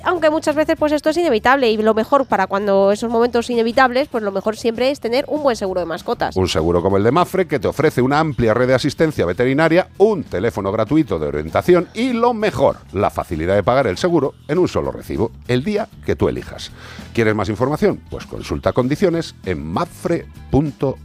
Aunque 0.03 0.29
muchas 0.29 0.55
veces 0.55 0.75
pues 0.77 0.91
esto 0.91 1.09
es 1.09 1.17
inevitable 1.17 1.71
y 1.71 1.77
lo 1.77 1.93
mejor 1.93 2.25
para 2.25 2.47
cuando 2.47 2.91
esos 2.91 3.09
momentos 3.09 3.49
inevitables, 3.49 4.09
pues 4.09 4.23
lo 4.23 4.31
mejor 4.31 4.57
siempre 4.57 4.91
es 4.91 4.99
tener 4.99 5.25
un 5.27 5.43
buen 5.43 5.55
seguro 5.55 5.79
de 5.79 5.85
mascotas. 5.85 6.35
Un 6.35 6.49
seguro 6.49 6.81
como 6.81 6.97
el 6.97 7.03
de 7.03 7.11
Mafre 7.11 7.47
que 7.47 7.59
te 7.59 7.67
ofrece 7.67 8.01
una 8.01 8.19
amplia 8.19 8.53
red 8.53 8.67
de 8.67 8.73
asistencia 8.73 9.25
veterinaria, 9.25 9.87
un 9.97 10.23
teléfono 10.23 10.71
gratuito 10.71 11.19
de 11.19 11.27
orientación 11.27 11.87
y 11.93 12.13
lo 12.13 12.33
mejor, 12.33 12.77
la 12.91 13.09
facilidad 13.09 13.55
de 13.55 13.63
pagar 13.63 13.87
el 13.87 13.97
seguro 13.97 14.33
en 14.47 14.59
un 14.59 14.67
solo 14.67 14.91
recibo, 14.91 15.31
el 15.47 15.63
día 15.63 15.87
que 16.05 16.15
tú 16.15 16.27
elijas. 16.27 16.71
¿Quieres 17.13 17.35
más 17.35 17.49
información? 17.49 18.01
Pues 18.09 18.25
consulta 18.25 18.73
condiciones 18.73 19.35
en 19.45 19.65
mafre.es. 19.65 20.99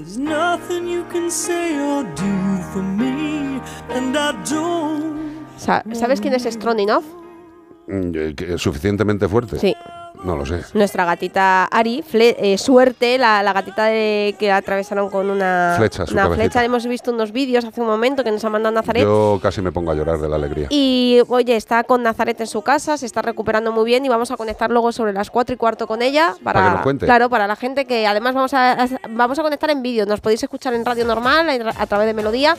There's 0.00 0.16
nothing 0.16 0.88
you 0.88 1.04
can 1.12 1.30
say 1.30 1.76
or 1.78 2.04
do 2.16 2.62
for 2.72 2.82
me, 2.82 3.60
and 3.90 4.16
I 4.16 4.32
don't. 4.48 5.44
Sa- 5.58 5.82
¿Sabes 5.92 6.22
quién 6.22 6.32
es 6.32 6.44
Strong 6.44 6.80
Enough? 6.80 7.04
Mm, 7.86 8.12
eh, 8.14 8.56
Suficientemente 8.56 9.28
fuerte. 9.28 9.58
Sí. 9.58 9.74
No 10.24 10.36
lo 10.36 10.44
sé. 10.44 10.62
Nuestra 10.74 11.04
gatita 11.04 11.64
Ari, 11.64 12.02
Fle- 12.02 12.36
eh, 12.38 12.58
suerte, 12.58 13.16
la, 13.18 13.42
la 13.42 13.52
gatita 13.52 13.86
de- 13.86 14.34
que 14.38 14.52
atravesaron 14.52 15.08
con 15.10 15.30
una 15.30 15.74
Flecha, 15.78 16.04
una 16.12 16.28
flecha. 16.30 16.62
Hemos 16.64 16.86
visto 16.86 17.10
unos 17.10 17.32
vídeos 17.32 17.64
hace 17.64 17.80
un 17.80 17.86
momento 17.86 18.22
que 18.22 18.30
nos 18.30 18.44
ha 18.44 18.50
mandado 18.50 18.74
Nazaret. 18.74 19.02
Yo 19.02 19.38
casi 19.42 19.62
me 19.62 19.72
pongo 19.72 19.90
a 19.90 19.94
llorar 19.94 20.18
de 20.18 20.28
la 20.28 20.36
alegría. 20.36 20.66
Y 20.70 21.20
oye, 21.28 21.56
está 21.56 21.84
con 21.84 22.02
Nazaret 22.02 22.40
en 22.40 22.46
su 22.46 22.62
casa, 22.62 22.98
se 22.98 23.06
está 23.06 23.22
recuperando 23.22 23.72
muy 23.72 23.84
bien 23.84 24.04
y 24.04 24.08
vamos 24.08 24.30
a 24.30 24.36
conectar 24.36 24.70
luego 24.70 24.92
sobre 24.92 25.12
las 25.12 25.30
4 25.30 25.54
y 25.54 25.56
cuarto 25.58 25.86
con 25.86 26.02
ella 26.02 26.34
para, 26.44 26.60
Para 26.60 26.66
que 26.66 26.74
nos 26.74 26.82
cuente. 26.82 27.06
claro, 27.06 27.30
para 27.30 27.46
la 27.46 27.56
gente 27.56 27.84
que 27.86 28.06
además 28.06 28.34
vamos 28.34 28.52
a, 28.54 28.72
a- 28.72 28.88
vamos 29.08 29.38
a 29.38 29.42
conectar 29.42 29.70
en 29.70 29.82
vídeo. 29.82 30.04
Nos 30.06 30.20
podéis 30.20 30.42
escuchar 30.42 30.74
en 30.74 30.84
radio 30.84 31.04
normal 31.06 31.48
a, 31.48 31.82
a 31.82 31.86
través 31.86 32.06
de 32.06 32.14
Melodía 32.14 32.56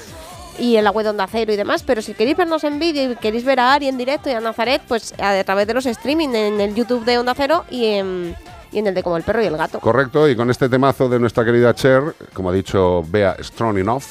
y 0.61 0.77
en 0.77 0.83
la 0.83 0.91
web 0.91 1.03
de 1.03 1.09
Onda 1.09 1.25
Cero 1.27 1.51
y 1.51 1.55
demás, 1.55 1.81
pero 1.81 2.03
si 2.03 2.13
queréis 2.13 2.37
vernos 2.37 2.63
en 2.63 2.77
vídeo 2.77 3.11
y 3.11 3.15
queréis 3.15 3.43
ver 3.43 3.59
a 3.59 3.73
Ari 3.73 3.87
en 3.87 3.97
directo 3.97 4.29
y 4.29 4.33
a 4.33 4.39
Nazaret, 4.39 4.79
pues 4.87 5.11
a, 5.19 5.43
través 5.43 5.65
de 5.65 5.73
los 5.73 5.87
streaming 5.87 6.29
en 6.29 6.61
el 6.61 6.75
YouTube 6.75 7.03
de 7.03 7.17
Onda 7.17 7.33
Cero 7.35 7.65
y 7.71 7.85
en, 7.85 8.35
y 8.71 8.77
en 8.77 8.85
el 8.85 8.93
de 8.93 9.01
Como 9.01 9.17
el 9.17 9.23
Perro 9.23 9.41
y 9.41 9.47
el 9.47 9.57
Gato. 9.57 9.79
Correcto, 9.79 10.29
y 10.29 10.35
con 10.35 10.51
este 10.51 10.69
temazo 10.69 11.09
de 11.09 11.19
nuestra 11.19 11.43
querida 11.43 11.73
Cher, 11.73 12.15
como 12.33 12.51
ha 12.51 12.53
dicho 12.53 13.03
Bea 13.07 13.35
Strong 13.39 13.79
Enough, 13.79 14.03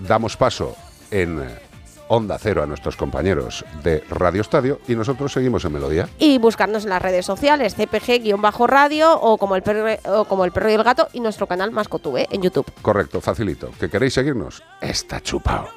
damos 0.00 0.36
paso 0.36 0.74
en 1.12 1.40
eh, 1.40 1.69
Onda 2.12 2.38
Cero 2.40 2.64
a 2.64 2.66
nuestros 2.66 2.96
compañeros 2.96 3.64
de 3.84 4.02
Radio 4.10 4.40
Estadio 4.40 4.80
y 4.88 4.96
nosotros 4.96 5.32
seguimos 5.32 5.64
en 5.64 5.72
Melodía. 5.72 6.08
Y 6.18 6.38
buscarnos 6.38 6.82
en 6.82 6.90
las 6.90 7.00
redes 7.00 7.24
sociales, 7.24 7.76
CPG-radio 7.76 9.12
o 9.20 9.38
como, 9.38 9.54
el 9.54 9.62
perro, 9.62 9.86
o 10.06 10.24
como 10.24 10.44
el 10.44 10.50
perro 10.50 10.70
y 10.70 10.74
el 10.74 10.82
gato 10.82 11.06
y 11.12 11.20
nuestro 11.20 11.46
canal 11.46 11.70
Mascotube 11.70 12.26
en 12.32 12.42
YouTube. 12.42 12.66
Correcto, 12.82 13.20
facilito. 13.20 13.70
¿Que 13.78 13.88
queréis 13.88 14.14
seguirnos? 14.14 14.60
Está 14.80 15.20
chupado. 15.20 15.68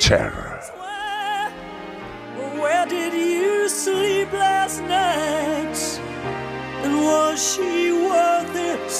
Cher. 0.00 0.32
Where 2.60 2.86
did 2.86 3.14
you 3.14 3.66
sleep 3.70 4.30
last 4.34 4.82
night? 4.82 5.74
And 6.84 6.94
was 7.02 7.40
she 7.40 7.90
worth 7.90 8.54
it? 8.54 8.92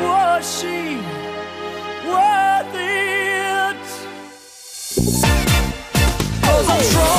Was 0.00 0.60
she 0.60 0.98
worth 2.06 2.74
it? 2.76 2.83
control. 6.84 7.13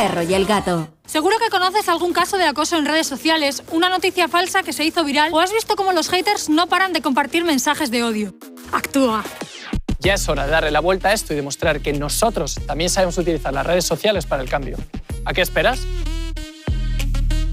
Perro 0.00 0.22
y 0.22 0.32
el 0.32 0.46
gato. 0.46 0.88
Seguro 1.04 1.36
que 1.38 1.50
conoces 1.50 1.86
algún 1.90 2.14
caso 2.14 2.38
de 2.38 2.44
acoso 2.44 2.78
en 2.78 2.86
redes 2.86 3.06
sociales, 3.06 3.62
una 3.70 3.90
noticia 3.90 4.28
falsa 4.28 4.62
que 4.62 4.72
se 4.72 4.84
hizo 4.84 5.04
viral 5.04 5.30
o 5.32 5.40
has 5.40 5.52
visto 5.52 5.76
cómo 5.76 5.92
los 5.92 6.08
haters 6.08 6.48
no 6.48 6.68
paran 6.68 6.94
de 6.94 7.02
compartir 7.02 7.44
mensajes 7.44 7.90
de 7.90 8.02
odio. 8.02 8.34
Actúa. 8.72 9.22
Ya 9.98 10.14
es 10.14 10.26
hora 10.26 10.46
de 10.46 10.52
darle 10.52 10.70
la 10.70 10.80
vuelta 10.80 11.10
a 11.10 11.12
esto 11.12 11.34
y 11.34 11.36
demostrar 11.36 11.80
que 11.82 11.92
nosotros 11.92 12.58
también 12.66 12.88
sabemos 12.88 13.18
utilizar 13.18 13.52
las 13.52 13.66
redes 13.66 13.84
sociales 13.84 14.24
para 14.24 14.42
el 14.42 14.48
cambio. 14.48 14.78
¿A 15.26 15.34
qué 15.34 15.42
esperas? 15.42 15.80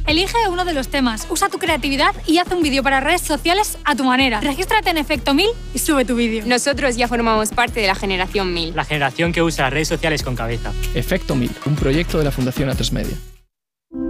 Elige 0.08 0.38
uno 0.50 0.64
de 0.64 0.72
los 0.72 0.88
temas, 0.88 1.28
usa 1.30 1.50
tu 1.50 1.58
creatividad 1.60 2.16
y 2.26 2.38
haz 2.38 2.50
un 2.54 2.64
vídeo 2.64 2.82
para 2.82 3.02
redes 3.02 3.20
sociales 3.20 3.78
a 3.84 3.94
tu 3.94 4.06
manera. 4.06 4.40
Regístrate 4.40 4.90
en 4.90 4.98
Efecto 4.98 5.34
1000 5.34 5.50
y 5.74 5.80
sube 5.80 6.06
tu 6.06 6.16
vídeo. 6.16 6.46
Nosotros 6.46 6.96
ya 6.96 7.10
formamos 7.10 7.50
parte 7.50 7.82
de 7.82 7.88
la 7.88 7.96
generación 7.96 8.54
1000. 8.54 8.74
La 8.74 8.86
generación 8.86 9.34
que 9.34 9.44
usa 9.44 9.66
las 9.66 9.74
redes 9.74 9.90
sociales 9.90 10.24
con 10.24 10.38
cabeza. 10.38 10.72
Efecto 10.96 11.36
1000, 11.36 11.52
un 11.66 11.76
proyecto 11.76 12.18
de 12.20 12.24
la 12.24 12.32
Fundación 12.32 12.70
A3 12.70 12.92
Media. 12.94 13.18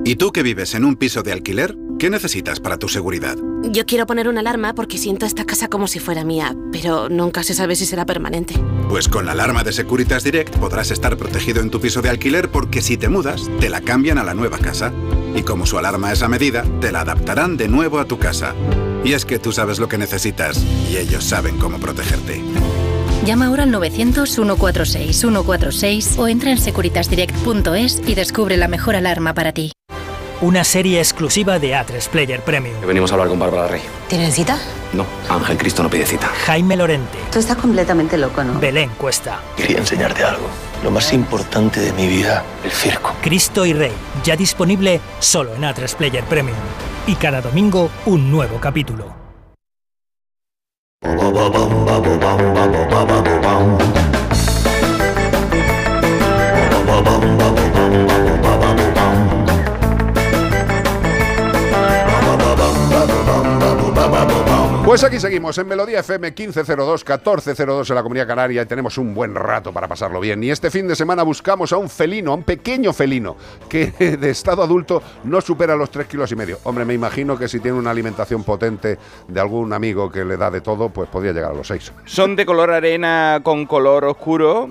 ¿Y 0.06 0.18
tú 0.18 0.32
que 0.32 0.44
vives 0.44 0.76
en 0.76 0.86
un 0.86 0.98
piso 0.98 1.24
de 1.24 1.34
alquiler? 1.34 1.76
¿Qué 1.98 2.12
necesitas 2.12 2.60
para 2.60 2.78
tu 2.78 2.88
seguridad? 2.88 3.36
Yo 3.64 3.88
quiero 3.88 4.06
poner 4.06 4.30
una 4.30 4.42
alarma 4.42 4.76
porque 4.76 5.00
siento 5.00 5.26
esta 5.26 5.46
casa 5.46 5.68
como 5.68 5.88
si 5.88 6.00
fuera 6.00 6.24
mía, 6.24 6.56
pero 6.72 7.10
nunca 7.10 7.42
se 7.42 7.56
sabe 7.56 7.76
si 7.76 7.88
será 7.88 8.06
permanente. 8.06 8.54
Pues 8.88 9.08
con 9.08 9.26
la 9.26 9.32
alarma 9.32 9.64
de 9.64 9.74
Securitas 9.74 10.24
Direct 10.24 10.56
podrás 10.58 10.92
estar 10.92 11.18
protegido 11.18 11.62
en 11.62 11.72
tu 11.72 11.82
piso 11.82 12.04
de 12.04 12.10
alquiler 12.10 12.50
porque 12.50 12.82
si 12.82 12.98
te 12.98 13.10
mudas, 13.10 13.50
te 13.60 13.70
la 13.70 13.82
cambian 13.82 14.20
a 14.20 14.24
la 14.24 14.36
nueva 14.36 14.60
casa. 14.60 14.94
Y 15.36 15.44
como 15.44 15.66
su 15.66 15.78
alarma 15.78 16.12
es 16.12 16.24
a 16.24 16.28
medida, 16.28 16.64
te 16.80 16.92
la 16.92 17.02
adaptarán 17.02 17.58
de 17.58 17.68
nuevo 17.68 18.00
a 18.00 18.06
tu 18.06 18.20
casa. 18.20 18.56
Y 19.04 19.14
es 19.14 19.26
que 19.26 19.40
tú 19.40 19.52
sabes 19.52 19.80
lo 19.80 19.88
que 19.88 19.98
necesitas 19.98 20.64
y 20.90 20.98
ellos 20.98 21.24
saben 21.24 21.58
cómo 21.58 21.80
protegerte. 21.80 22.44
Llama 23.26 23.48
ahora 23.48 23.64
al 23.64 23.72
900-146-146 23.72 26.18
o 26.18 26.28
entra 26.28 26.52
en 26.52 26.58
securitasdirect.es 26.58 28.02
y 28.08 28.16
descubre 28.16 28.58
la 28.58 28.68
mejor 28.68 28.96
alarma 28.96 29.34
para 29.34 29.54
ti. 29.54 29.72
Una 30.40 30.64
serie 30.64 31.00
exclusiva 31.00 31.58
de 31.58 31.74
A3 31.74 32.10
Player 32.10 32.42
Premium. 32.42 32.80
Venimos 32.86 33.10
a 33.10 33.16
hablar 33.16 33.28
con 33.28 33.40
Bárbara 33.40 33.68
Rey. 33.70 33.82
¿Tienen 34.08 34.32
cita? 34.32 34.60
No, 34.94 35.04
Ángel 35.30 35.58
Cristo 35.58 35.82
no 35.82 35.90
pide 35.90 36.06
cita. 36.06 36.28
Jaime 36.28 36.76
Lorente. 36.76 37.18
Tú 37.32 37.40
estás 37.40 37.58
completamente 37.58 38.20
loco, 38.20 38.44
¿no? 38.44 38.60
Belén 38.60 38.92
Cuesta. 39.00 39.40
Quería 39.56 39.80
enseñarte 39.80 40.24
algo. 40.24 40.46
Lo 40.84 40.92
más 40.92 41.12
importante 41.12 41.80
de 41.80 41.92
mi 41.94 42.08
vida, 42.08 42.44
el 42.64 42.70
circo. 42.70 43.16
Cristo 43.24 43.66
y 43.66 43.74
Rey. 43.74 43.94
Ya 44.24 44.36
disponible 44.36 45.02
solo 45.20 45.56
en 45.56 45.64
A3 45.64 45.96
Player 45.96 46.24
Premium. 46.26 46.58
Y 47.08 47.16
cada 47.16 47.42
domingo 47.42 47.90
un 48.06 48.30
nuevo 48.30 48.60
capítulo. 48.60 49.16
Pues 64.88 65.04
aquí 65.04 65.20
seguimos 65.20 65.58
en 65.58 65.68
Melodía 65.68 66.00
FM 66.00 66.32
1502, 66.32 67.04
1402 67.06 67.90
en 67.90 67.94
la 67.98 68.02
Comunidad 68.04 68.26
Canaria 68.26 68.62
y 68.62 68.66
tenemos 68.66 68.98
un 68.98 69.14
buen 69.14 69.36
rato 69.36 69.74
para 69.74 69.86
pasarlo 69.86 70.22
bien. 70.22 70.42
Y 70.42 70.50
este 70.50 70.72
fin 70.72 70.88
de 70.88 70.96
semana 70.96 71.24
buscamos 71.24 71.74
a 71.74 71.78
un 71.78 71.90
felino, 71.90 72.32
a 72.32 72.36
un 72.36 72.44
pequeño 72.44 72.94
felino, 72.94 73.36
que 73.68 73.88
de 74.18 74.30
estado 74.30 74.64
adulto 74.64 75.04
no 75.26 75.42
supera 75.42 75.76
los 75.76 75.92
3 75.92 76.08
kilos 76.08 76.32
y 76.32 76.38
medio. 76.38 76.60
Hombre, 76.64 76.86
me 76.86 76.94
imagino 76.94 77.38
que 77.38 77.50
si 77.50 77.60
tiene 77.60 77.78
una 77.78 77.92
alimentación 77.92 78.46
potente 78.46 78.98
de 79.28 79.40
algún 79.42 79.74
amigo 79.74 80.10
que 80.10 80.24
le 80.24 80.38
da 80.38 80.50
de 80.50 80.62
todo, 80.62 80.88
pues 80.88 81.10
podría 81.10 81.34
llegar 81.34 81.52
a 81.52 81.56
los 81.56 81.68
6. 81.68 81.92
Son 82.06 82.38
de 82.38 82.46
color 82.46 82.72
arena 82.72 83.42
con 83.44 83.66
color 83.66 84.06
oscuro 84.06 84.70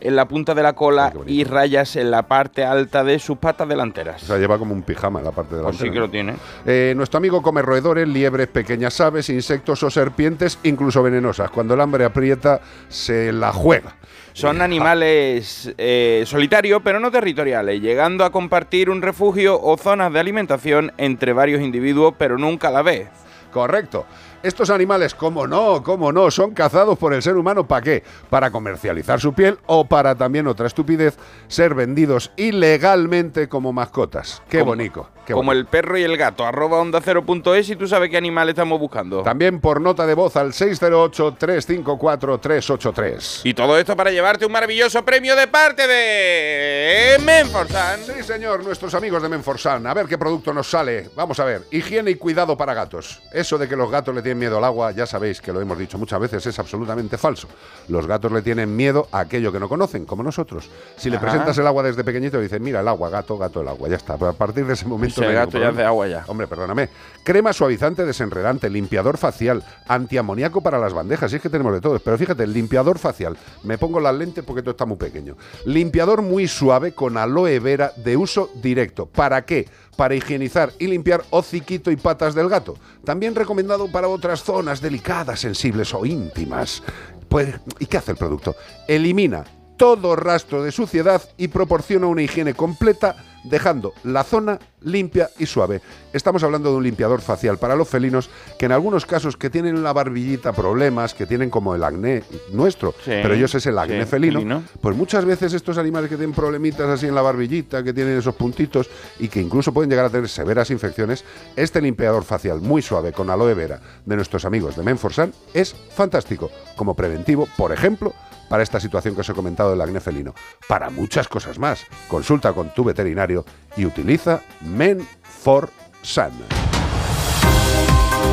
en 0.00 0.16
la 0.16 0.26
punta 0.26 0.54
de 0.54 0.62
la 0.62 0.72
cola 0.74 1.12
y 1.26 1.44
rayas 1.44 1.96
en 1.96 2.10
la 2.10 2.22
parte 2.22 2.64
alta 2.64 3.04
de 3.04 3.18
sus 3.18 3.38
patas 3.38 3.68
delanteras. 3.68 4.22
O 4.22 4.26
sea, 4.26 4.38
lleva 4.38 4.58
como 4.58 4.74
un 4.74 4.82
pijama 4.82 5.18
en 5.18 5.24
la 5.24 5.32
parte 5.32 5.56
de 5.56 5.62
la 5.62 5.68
Pues 5.68 5.78
sí 5.78 5.90
que 5.90 5.98
lo 5.98 6.10
tiene. 6.10 6.36
Eh, 6.66 6.92
nuestro 6.96 7.18
amigo 7.18 7.42
come 7.42 7.62
roedores, 7.62 8.08
liebres, 8.08 8.48
pequeñas 8.48 9.00
aves, 9.00 9.28
insectos 9.30 9.82
o 9.82 9.90
serpientes, 9.90 10.58
incluso 10.62 11.02
venenosas. 11.02 11.50
Cuando 11.50 11.74
el 11.74 11.80
hambre 11.80 12.04
aprieta, 12.04 12.60
se 12.88 13.32
la 13.32 13.52
juega. 13.52 13.96
Son 14.32 14.62
animales 14.62 15.74
eh, 15.78 16.22
solitarios, 16.24 16.80
pero 16.84 17.00
no 17.00 17.10
territoriales, 17.10 17.80
llegando 17.80 18.24
a 18.24 18.30
compartir 18.30 18.88
un 18.88 19.02
refugio 19.02 19.60
o 19.60 19.76
zonas 19.76 20.12
de 20.12 20.20
alimentación 20.20 20.92
entre 20.96 21.32
varios 21.32 21.60
individuos, 21.60 22.14
pero 22.16 22.38
nunca 22.38 22.68
a 22.68 22.70
la 22.70 22.82
vez. 22.82 23.08
Correcto. 23.52 24.06
Estos 24.48 24.70
animales, 24.70 25.14
cómo 25.14 25.46
no, 25.46 25.82
cómo 25.82 26.10
no, 26.10 26.30
son 26.30 26.52
cazados 26.54 26.96
por 26.98 27.12
el 27.12 27.20
ser 27.22 27.36
humano 27.36 27.68
¿para 27.68 27.82
qué? 27.82 28.02
Para 28.30 28.50
comercializar 28.50 29.20
su 29.20 29.34
piel 29.34 29.58
o 29.66 29.84
para 29.84 30.14
también 30.14 30.46
otra 30.46 30.66
estupidez, 30.66 31.18
ser 31.48 31.74
vendidos 31.74 32.32
ilegalmente 32.36 33.46
como 33.50 33.74
mascotas. 33.74 34.40
Qué 34.48 34.60
Como- 34.60 34.70
bonito. 34.70 35.10
qué 35.26 35.34
Como 35.34 35.48
bonito. 35.48 35.60
el 35.60 35.66
perro 35.66 35.98
y 35.98 36.02
el 36.02 36.16
gato, 36.16 36.46
arroba 36.46 36.78
onda 36.78 36.98
cero 37.04 37.26
punto 37.26 37.54
es 37.54 37.68
y 37.68 37.76
tú 37.76 37.86
sabes 37.86 38.08
qué 38.08 38.16
animal 38.16 38.48
estamos 38.48 38.80
buscando. 38.80 39.22
También 39.22 39.60
por 39.60 39.82
nota 39.82 40.06
de 40.06 40.14
voz 40.14 40.34
al 40.36 40.54
608-354-383. 40.54 43.40
Y 43.44 43.52
todo 43.52 43.76
esto 43.78 43.94
para 43.96 44.10
llevarte 44.10 44.46
un 44.46 44.52
maravilloso 44.52 45.04
premio 45.04 45.36
de 45.36 45.46
parte 45.46 45.86
de 45.86 47.18
Menforsan. 47.22 48.00
Sí, 48.00 48.22
señor, 48.22 48.64
nuestros 48.64 48.94
amigos 48.94 49.22
de 49.22 49.28
Menforsan. 49.28 49.86
A 49.86 49.92
ver 49.92 50.06
qué 50.06 50.16
producto 50.16 50.54
nos 50.54 50.70
sale. 50.70 51.10
Vamos 51.14 51.38
a 51.38 51.44
ver. 51.44 51.64
Higiene 51.70 52.12
y 52.12 52.14
cuidado 52.14 52.56
para 52.56 52.72
gatos. 52.72 53.20
Eso 53.32 53.58
de 53.58 53.68
que 53.68 53.76
los 53.76 53.90
gatos 53.90 54.14
le 54.14 54.22
tienen 54.22 54.37
miedo 54.38 54.58
al 54.58 54.64
agua, 54.64 54.92
ya 54.92 55.06
sabéis 55.06 55.40
que 55.40 55.52
lo 55.52 55.60
hemos 55.60 55.76
dicho 55.78 55.98
muchas 55.98 56.20
veces, 56.20 56.46
es 56.46 56.58
absolutamente 56.58 57.18
falso. 57.18 57.48
Los 57.88 58.06
gatos 58.06 58.32
le 58.32 58.42
tienen 58.42 58.74
miedo 58.74 59.08
a 59.12 59.20
aquello 59.20 59.52
que 59.52 59.60
no 59.60 59.68
conocen, 59.68 60.04
como 60.06 60.22
nosotros. 60.22 60.70
Si 60.96 61.10
le 61.10 61.16
Ajá. 61.16 61.26
presentas 61.26 61.58
el 61.58 61.66
agua 61.66 61.82
desde 61.82 62.04
pequeñito, 62.04 62.40
dicen, 62.40 62.62
mira 62.62 62.80
el 62.80 62.88
agua, 62.88 63.10
gato, 63.10 63.36
gato, 63.36 63.60
el 63.60 63.68
agua. 63.68 63.88
Ya 63.88 63.96
está. 63.96 64.16
Pero 64.16 64.30
a 64.30 64.32
partir 64.32 64.64
de 64.66 64.74
ese 64.74 64.86
momento. 64.86 65.22
Hay 65.22 65.34
gato 65.34 65.58
ya 65.58 65.66
problema. 65.66 65.88
agua 65.88 66.08
ya. 66.08 66.24
Hombre, 66.28 66.46
perdóname. 66.46 66.88
Crema 67.24 67.52
suavizante 67.52 68.04
desenredante, 68.06 68.70
limpiador 68.70 69.18
facial, 69.18 69.64
antiamoníaco 69.86 70.60
para 70.60 70.78
las 70.78 70.92
bandejas. 70.94 71.32
Y 71.32 71.36
es 71.36 71.42
que 71.42 71.50
tenemos 71.50 71.72
de 71.72 71.80
todo. 71.80 71.98
Pero 71.98 72.16
fíjate, 72.16 72.44
el 72.44 72.52
limpiador 72.52 72.98
facial. 72.98 73.36
Me 73.64 73.78
pongo 73.78 74.00
las 74.00 74.14
lentes 74.14 74.44
porque 74.44 74.60
esto 74.60 74.70
está 74.70 74.86
muy 74.86 74.96
pequeño. 74.96 75.36
Limpiador 75.64 76.22
muy 76.22 76.46
suave 76.48 76.92
con 76.92 77.16
aloe 77.16 77.58
vera 77.60 77.92
de 77.96 78.16
uso 78.16 78.50
directo. 78.62 79.06
¿Para 79.06 79.42
qué? 79.44 79.68
Para 79.98 80.14
higienizar 80.14 80.72
y 80.78 80.86
limpiar 80.86 81.24
hociquito 81.30 81.90
y 81.90 81.96
patas 81.96 82.32
del 82.36 82.48
gato. 82.48 82.76
También 83.04 83.34
recomendado 83.34 83.90
para 83.90 84.06
otras 84.06 84.44
zonas 84.44 84.80
delicadas, 84.80 85.40
sensibles 85.40 85.92
o 85.92 86.06
íntimas. 86.06 86.84
Pues, 87.28 87.56
¿y 87.80 87.86
qué 87.86 87.96
hace 87.96 88.12
el 88.12 88.16
producto? 88.16 88.54
Elimina 88.86 89.44
todo 89.78 90.16
rastro 90.16 90.62
de 90.62 90.72
suciedad 90.72 91.22
y 91.38 91.48
proporciona 91.48 92.08
una 92.08 92.20
higiene 92.22 92.52
completa, 92.52 93.14
dejando 93.44 93.94
la 94.02 94.24
zona 94.24 94.58
limpia 94.82 95.30
y 95.38 95.46
suave. 95.46 95.80
Estamos 96.12 96.42
hablando 96.42 96.70
de 96.70 96.76
un 96.76 96.82
limpiador 96.82 97.20
facial 97.20 97.56
para 97.58 97.76
los 97.76 97.88
felinos 97.88 98.28
que 98.58 98.66
en 98.66 98.72
algunos 98.72 99.06
casos 99.06 99.36
que 99.36 99.48
tienen 99.50 99.76
en 99.76 99.82
la 99.84 99.92
barbillita 99.92 100.52
problemas, 100.52 101.14
que 101.14 101.24
tienen 101.26 101.48
como 101.48 101.74
el 101.76 101.84
acné 101.84 102.24
nuestro, 102.52 102.92
Sí, 103.04 103.12
pero 103.22 103.34
ellos 103.34 103.54
es 103.54 103.64
el 103.66 103.78
acné 103.78 104.02
sí, 104.02 104.10
felino, 104.10 104.40
felino. 104.40 104.62
pues 104.80 104.96
muchas 104.96 105.24
veces 105.24 105.52
estos 105.52 105.78
animales 105.78 106.10
que 106.10 106.16
tienen 106.16 106.34
problemitas 106.34 106.88
así 106.88 107.06
en 107.06 107.14
la 107.14 107.22
barbillita, 107.22 107.82
que 107.84 107.92
tienen 107.92 108.18
esos 108.18 108.34
puntitos 108.34 108.90
y 109.20 109.28
que 109.28 109.40
incluso 109.40 109.72
pueden 109.72 109.88
llegar 109.88 110.06
a 110.06 110.10
tener 110.10 110.28
severas 110.28 110.70
infecciones, 110.70 111.24
este 111.54 111.80
limpiador 111.80 112.24
facial 112.24 112.60
muy 112.60 112.82
suave 112.82 113.12
con 113.12 113.30
aloe 113.30 113.54
vera 113.54 113.80
de 114.04 114.16
nuestros 114.16 114.44
amigos 114.44 114.76
de 114.76 114.82
Menforsan 114.82 115.32
es 115.54 115.74
fantástico 115.94 116.50
como 116.76 116.94
preventivo, 116.94 117.48
por 117.56 117.72
ejemplo, 117.72 118.12
para 118.48 118.62
esta 118.62 118.80
situación 118.80 119.14
que 119.14 119.20
os 119.20 119.28
he 119.28 119.34
comentado 119.34 119.70
del 119.70 119.80
acné 119.80 120.00
felino. 120.00 120.34
Para 120.66 120.90
muchas 120.90 121.28
cosas 121.28 121.58
más, 121.58 121.86
consulta 122.08 122.52
con 122.52 122.72
tu 122.74 122.84
veterinario 122.84 123.44
y 123.76 123.84
utiliza 123.84 124.40
Menforsan. 124.60 126.32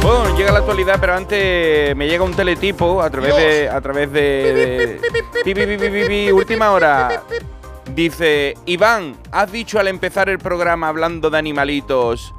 Bueno, 0.01 0.37
llega 0.37 0.51
la 0.51 0.59
actualidad, 0.59 0.97
pero 0.99 1.15
antes 1.15 1.95
me 1.95 2.07
llega 2.07 2.23
un 2.23 2.33
teletipo 2.35 3.01
a 3.01 3.09
través 3.09 3.35
de. 3.35 3.69
A 3.69 3.81
través 3.81 4.11
de. 4.11 4.99
Última 6.31 6.71
hora. 6.71 7.23
Dice, 7.93 8.55
Iván, 8.65 9.15
¿has 9.31 9.51
dicho 9.51 9.79
al 9.79 9.87
empezar 9.87 10.29
el 10.29 10.39
programa 10.39 10.89
hablando 10.89 11.29
de 11.29 11.37
animalitos 11.37 12.33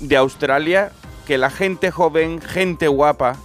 de 0.00 0.16
Australia 0.16 0.90
que 1.26 1.38
la 1.38 1.50
gente 1.50 1.90
joven, 1.90 2.40
gente 2.40 2.88
guapa, 2.88 3.36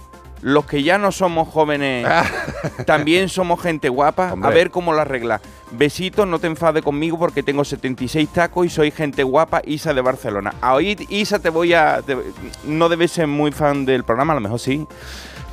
los 0.42 0.66
que 0.66 0.82
ya 0.82 0.98
no 0.98 1.10
somos 1.12 1.48
jóvenes, 1.48 2.06
también 2.86 3.28
somos 3.28 3.60
gente 3.60 3.88
guapa? 3.88 4.32
Hombre. 4.32 4.50
A 4.50 4.54
ver 4.54 4.70
cómo 4.70 4.92
lo 4.92 5.00
arregla. 5.00 5.40
Besitos, 5.70 6.26
no 6.26 6.38
te 6.38 6.46
enfades 6.46 6.82
conmigo 6.82 7.18
porque 7.18 7.42
tengo 7.42 7.64
76 7.64 8.28
tacos 8.30 8.66
y 8.66 8.70
soy 8.70 8.90
gente 8.90 9.22
guapa, 9.22 9.60
Isa 9.64 9.92
de 9.92 10.00
Barcelona. 10.00 10.54
A 10.60 10.74
oír, 10.74 11.04
Isa, 11.10 11.38
te 11.40 11.50
voy 11.50 11.74
a... 11.74 12.00
te- 12.02 12.16
no 12.64 12.88
debes 12.88 13.12
ser 13.12 13.26
muy 13.26 13.52
fan 13.52 13.84
del 13.84 14.04
programa, 14.04 14.32
a 14.32 14.36
lo 14.36 14.40
mejor 14.40 14.60
sí, 14.60 14.86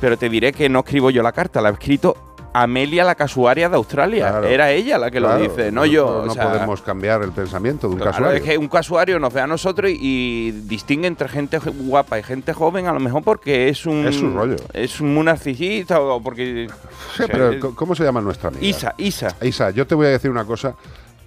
pero 0.00 0.16
te 0.16 0.28
diré 0.28 0.52
que 0.52 0.68
no 0.68 0.78
escribo 0.80 1.10
yo 1.10 1.22
la 1.22 1.32
carta, 1.32 1.60
la 1.60 1.68
ha 1.68 1.72
escrito 1.72 2.16
Amelia, 2.62 3.04
la 3.04 3.14
casuaria 3.14 3.68
de 3.68 3.76
Australia. 3.76 4.28
Claro. 4.30 4.46
Era 4.46 4.70
ella 4.70 4.98
la 4.98 5.10
que 5.10 5.18
Claro, 5.18 5.38
lo 5.38 5.48
dice, 5.48 5.70
no 5.72 5.84
yo. 5.86 6.22
No 6.24 6.32
o 6.32 6.34
sea, 6.34 6.48
podemos 6.50 6.80
cambiar 6.82 7.22
el 7.22 7.32
pensamiento 7.32 7.86
de 7.88 7.94
un 7.94 8.00
Claro, 8.00 8.12
casuario. 8.12 8.36
es 8.38 8.42
que 8.42 8.58
un 8.58 8.68
casuario 8.68 9.18
nos 9.18 9.32
ve 9.32 9.40
a 9.40 9.46
nosotros 9.46 9.90
y, 9.90 9.96
y 10.00 10.50
distingue 10.52 11.06
entre 11.06 11.28
gente 11.28 11.58
guapa 11.58 12.18
y 12.18 12.22
gente 12.22 12.52
joven, 12.52 12.86
a 12.86 12.92
lo 12.92 13.00
mejor 13.00 13.22
porque 13.22 13.68
es 13.68 13.84
un. 13.86 14.06
Es 14.06 14.16
su 14.16 14.30
rollo. 14.30 14.56
Es 14.72 15.00
un 15.00 15.24
narcisista 15.24 16.00
o 16.00 16.22
porque. 16.22 16.68
Sí, 16.68 16.74
o 17.12 17.16
sea, 17.16 17.26
pero 17.28 17.50
es- 17.52 17.60
¿cómo- 17.60 17.74
¿cómo 17.74 17.94
se 17.94 18.04
llama 18.04 18.20
nuestra 18.20 18.48
amiga? 18.48 18.64
Isa, 18.66 18.94
Isa. 18.98 19.36
Isa, 19.42 19.70
yo 19.70 19.86
te 19.86 19.94
voy 19.94 20.06
a 20.06 20.10
decir 20.10 20.30
una 20.30 20.44
cosa 20.44 20.74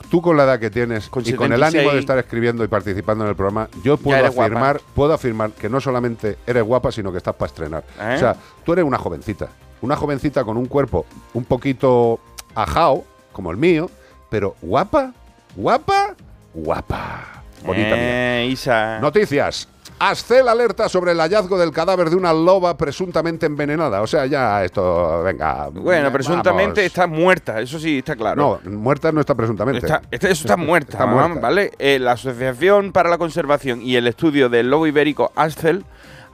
tú 0.09 0.21
con 0.23 0.35
la 0.37 0.43
edad 0.45 0.59
que 0.59 0.71
tienes 0.71 1.07
Con 1.09 1.21
y 1.27 1.33
con 1.33 1.51
el 1.51 1.59
76. 1.59 1.75
ánimo 1.75 1.93
de 1.93 1.99
estar 1.99 2.17
escribiendo 2.17 2.63
y 2.63 2.67
participando 2.67 3.25
en 3.25 3.29
el 3.29 3.35
programa, 3.35 3.69
yo 3.83 3.97
puedo 3.97 4.19
guapa. 4.31 4.43
afirmar, 4.45 4.81
puedo 4.95 5.13
afirmar 5.13 5.51
que 5.51 5.69
no 5.69 5.79
solamente 5.79 6.37
eres 6.47 6.63
guapa, 6.63 6.91
sino 6.91 7.11
que 7.11 7.17
estás 7.19 7.35
para 7.35 7.47
estrenar. 7.47 7.83
¿Eh? 8.01 8.13
O 8.15 8.17
sea, 8.19 8.35
tú 8.65 8.73
eres 8.73 8.85
una 8.85 8.97
jovencita, 8.97 9.49
una 9.81 9.95
jovencita 9.95 10.43
con 10.43 10.57
un 10.57 10.65
cuerpo 10.65 11.05
un 11.33 11.43
poquito 11.45 12.19
ajao, 12.55 13.03
como 13.31 13.51
el 13.51 13.57
mío, 13.57 13.89
pero 14.29 14.55
guapa, 14.61 15.13
guapa, 15.55 16.15
guapa. 16.53 17.43
Bonita 17.65 17.95
mía. 17.95 18.41
Eh, 18.41 18.47
Isa. 18.51 18.99
Noticias. 18.99 19.67
Ascel 20.01 20.47
alerta 20.47 20.87
sobre 20.87 21.11
el 21.11 21.17
hallazgo 21.19 21.57
del 21.59 21.71
cadáver 21.71 22.09
de 22.09 22.15
una 22.15 22.31
loba 22.31 22.77
presuntamente 22.77 23.45
envenenada. 23.45 24.01
O 24.01 24.07
sea, 24.07 24.25
ya 24.27 24.63
esto, 24.63 25.23
venga. 25.23 25.67
Bueno, 25.73 26.03
vamos. 26.03 26.13
presuntamente 26.13 26.85
está 26.85 27.05
muerta, 27.05 27.59
eso 27.59 27.77
sí 27.79 27.97
está 27.97 28.15
claro. 28.15 28.61
No, 28.63 28.71
muerta 28.71 29.11
no 29.11 29.19
está 29.19 29.35
presuntamente. 29.35 29.85
Está- 29.85 30.01
este- 30.09 30.31
eso 30.31 30.43
está 30.45 30.55
muerta, 30.55 30.93
Está 30.93 31.05
muerta. 31.05 31.39
¿vale? 31.41 31.71
Eh, 31.79 31.99
la 31.99 32.13
Asociación 32.13 32.93
para 32.93 33.09
la 33.09 33.17
Conservación 33.17 33.81
y 33.81 33.97
el 33.97 34.07
Estudio 34.07 34.47
del 34.47 34.69
Lobo 34.69 34.87
Ibérico 34.87 35.33
Ascel 35.35 35.83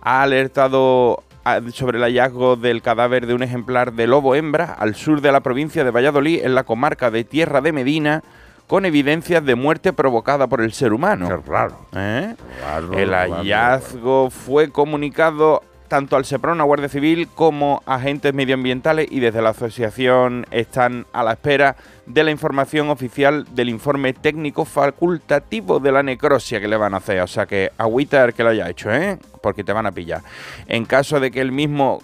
ha 0.04 0.22
alertado 0.22 1.24
sobre 1.72 1.98
el 1.98 2.04
hallazgo 2.04 2.56
del 2.56 2.82
cadáver 2.82 3.28
de 3.28 3.34
un 3.34 3.44
ejemplar 3.44 3.94
de 3.94 4.08
lobo 4.08 4.36
hembra 4.36 4.74
al 4.74 4.96
sur 4.96 5.22
de 5.22 5.32
la 5.32 5.42
provincia 5.42 5.84
de 5.84 5.92
Valladolid, 5.92 6.44
en 6.44 6.56
la 6.56 6.64
comarca 6.64 7.12
de 7.12 7.24
Tierra 7.24 7.62
de 7.62 7.72
Medina, 7.72 8.24
con 8.68 8.86
evidencias 8.86 9.46
de 9.46 9.54
muerte 9.56 9.94
provocada 9.94 10.48
por 10.48 10.62
el 10.62 10.74
ser 10.74 10.92
humano. 10.92 11.28
Qué 11.28 11.50
raro. 11.50 11.78
¿Eh? 11.94 12.36
Raro, 12.62 12.94
El 12.94 13.10
raro, 13.10 13.36
hallazgo 13.36 14.30
fue 14.32 14.72
comunicado 14.72 15.62
tanto 15.88 16.16
al 16.16 16.26
SEPRON, 16.26 16.62
a 16.62 16.64
Guardia 16.64 16.90
Civil, 16.90 17.28
como 17.28 17.82
agentes 17.86 18.34
medioambientales 18.34 19.08
y 19.10 19.20
desde 19.20 19.42
la 19.42 19.50
asociación 19.50 20.46
están 20.52 21.06
a 21.14 21.24
la 21.24 21.34
espera 21.34 21.76
de 22.06 22.24
la 22.24 22.32
información 22.32 22.90
oficial 22.90 23.46
del 23.56 23.70
informe 23.70 24.14
técnico 24.14 24.66
facultativo 24.66 25.80
de 25.80 25.92
la 25.92 26.04
necrosia 26.04 26.60
que 26.60 26.68
le 26.68 26.78
van 26.78 26.94
a 26.94 26.98
hacer. 26.98 27.22
O 27.22 27.28
sea 27.28 27.46
que 27.46 27.72
agüita 27.78 28.24
el 28.24 28.34
que 28.34 28.44
lo 28.44 28.50
haya 28.50 28.70
hecho, 28.70 28.92
¿eh? 28.92 29.18
Porque 29.42 29.64
te 29.64 29.74
van 29.74 29.86
a 29.86 29.92
pillar. 29.92 30.22
En 30.68 30.86
caso 30.86 31.20
de 31.20 31.32
que 31.32 31.42
el 31.42 31.52
mismo 31.52 32.00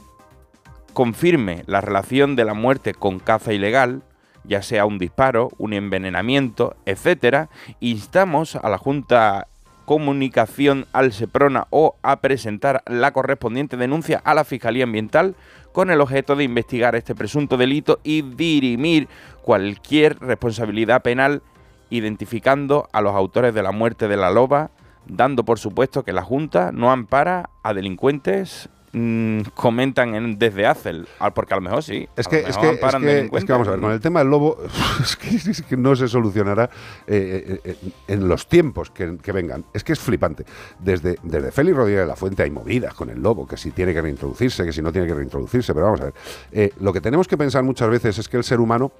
confirme 0.93 1.63
la 1.67 1.81
relación 1.81 2.35
de 2.35 2.45
la 2.45 2.53
muerte 2.53 2.93
con 2.93 3.19
caza 3.19 3.53
ilegal, 3.53 4.03
ya 4.43 4.61
sea 4.61 4.85
un 4.85 4.97
disparo, 4.97 5.49
un 5.57 5.73
envenenamiento, 5.73 6.75
etcétera, 6.85 7.49
instamos 7.79 8.55
a 8.55 8.69
la 8.69 8.77
Junta 8.77 9.47
Comunicación 9.91 10.85
al 10.93 11.11
Seprona 11.11 11.67
o 11.69 11.97
a 12.01 12.21
presentar 12.21 12.81
la 12.87 13.11
correspondiente 13.11 13.75
denuncia 13.75 14.21
a 14.23 14.33
la 14.33 14.45
Fiscalía 14.45 14.85
Ambiental 14.85 15.35
con 15.73 15.91
el 15.91 15.99
objeto 15.99 16.37
de 16.37 16.45
investigar 16.45 16.95
este 16.95 17.13
presunto 17.13 17.57
delito 17.57 17.99
y 18.01 18.21
dirimir 18.21 19.09
cualquier 19.41 20.17
responsabilidad 20.21 21.01
penal 21.01 21.41
identificando 21.89 22.87
a 22.93 23.01
los 23.01 23.13
autores 23.13 23.53
de 23.53 23.63
la 23.63 23.73
muerte 23.73 24.07
de 24.07 24.15
la 24.15 24.31
loba, 24.31 24.71
dando 25.07 25.43
por 25.43 25.59
supuesto 25.59 26.03
que 26.03 26.13
la 26.13 26.23
Junta 26.23 26.71
no 26.71 26.89
ampara 26.89 27.49
a 27.61 27.73
delincuentes, 27.73 28.69
mm, 28.93 29.41
comentan 29.53 30.15
en- 30.15 30.37
desde 30.39 30.65
ACEL, 30.65 31.07
Ah, 31.19 31.33
porque 31.33 31.53
a 31.53 31.57
lo 31.57 31.61
mejor 31.63 31.83
sí. 31.83 32.07
Es 32.15 32.27
que, 32.27 32.37
es, 32.39 32.43
que, 32.43 32.49
es, 32.49 32.57
que, 32.57 32.85
es 32.85 33.01
delincuentes. 33.01 33.45
que 33.45 33.51
vamos 33.51 33.67
a 33.67 33.71
ver, 33.71 33.79
con 33.79 33.91
el 33.91 33.99
tema 34.01 34.19
del 34.19 34.29
lobo, 34.29 34.57
es 35.01 35.15
que, 35.15 35.35
es 35.35 35.61
que 35.61 35.77
no 35.77 35.95
se 35.95 36.07
solucionará 36.07 36.69
eh, 37.07 37.59
eh, 37.63 37.75
eh, 37.83 37.91
en 38.07 38.27
los 38.27 38.47
tiempos 38.47 38.91
que, 38.91 39.05
vengan. 39.31 39.63
Es 39.73 39.83
que 39.83 39.93
es 39.93 39.99
flipante. 39.99 40.45
Desde, 40.79 41.17
desde 41.23 41.51
Félix 41.51 41.77
Rodríguez 41.77 42.01
de 42.01 42.07
la 42.07 42.15
Fuente 42.15 42.43
hay 42.43 42.51
movidas 42.51 42.93
con 42.93 43.09
el 43.09 43.21
lobo, 43.21 43.47
que 43.47 43.57
si 43.57 43.71
tiene 43.71 43.93
que 43.93 44.01
reintroducirse, 44.01 44.65
que 44.65 44.73
si 44.73 44.81
no 44.81 44.91
tiene 44.91 45.07
que 45.07 45.13
reintroducirse, 45.13 45.73
pero 45.73 45.85
vamos 45.85 46.01
a 46.01 46.05
ver. 46.05 46.13
Eh, 46.51 46.73
lo 46.79 46.91
que 46.93 47.01
tenemos 47.01 47.27
que 47.27 47.37
pensar 47.37 47.63
muchas 47.63 47.89
veces 47.89 48.17
es 48.19 48.27
que 48.27 48.37
el 48.37 48.43
ser 48.43 48.59
humano 48.59 48.91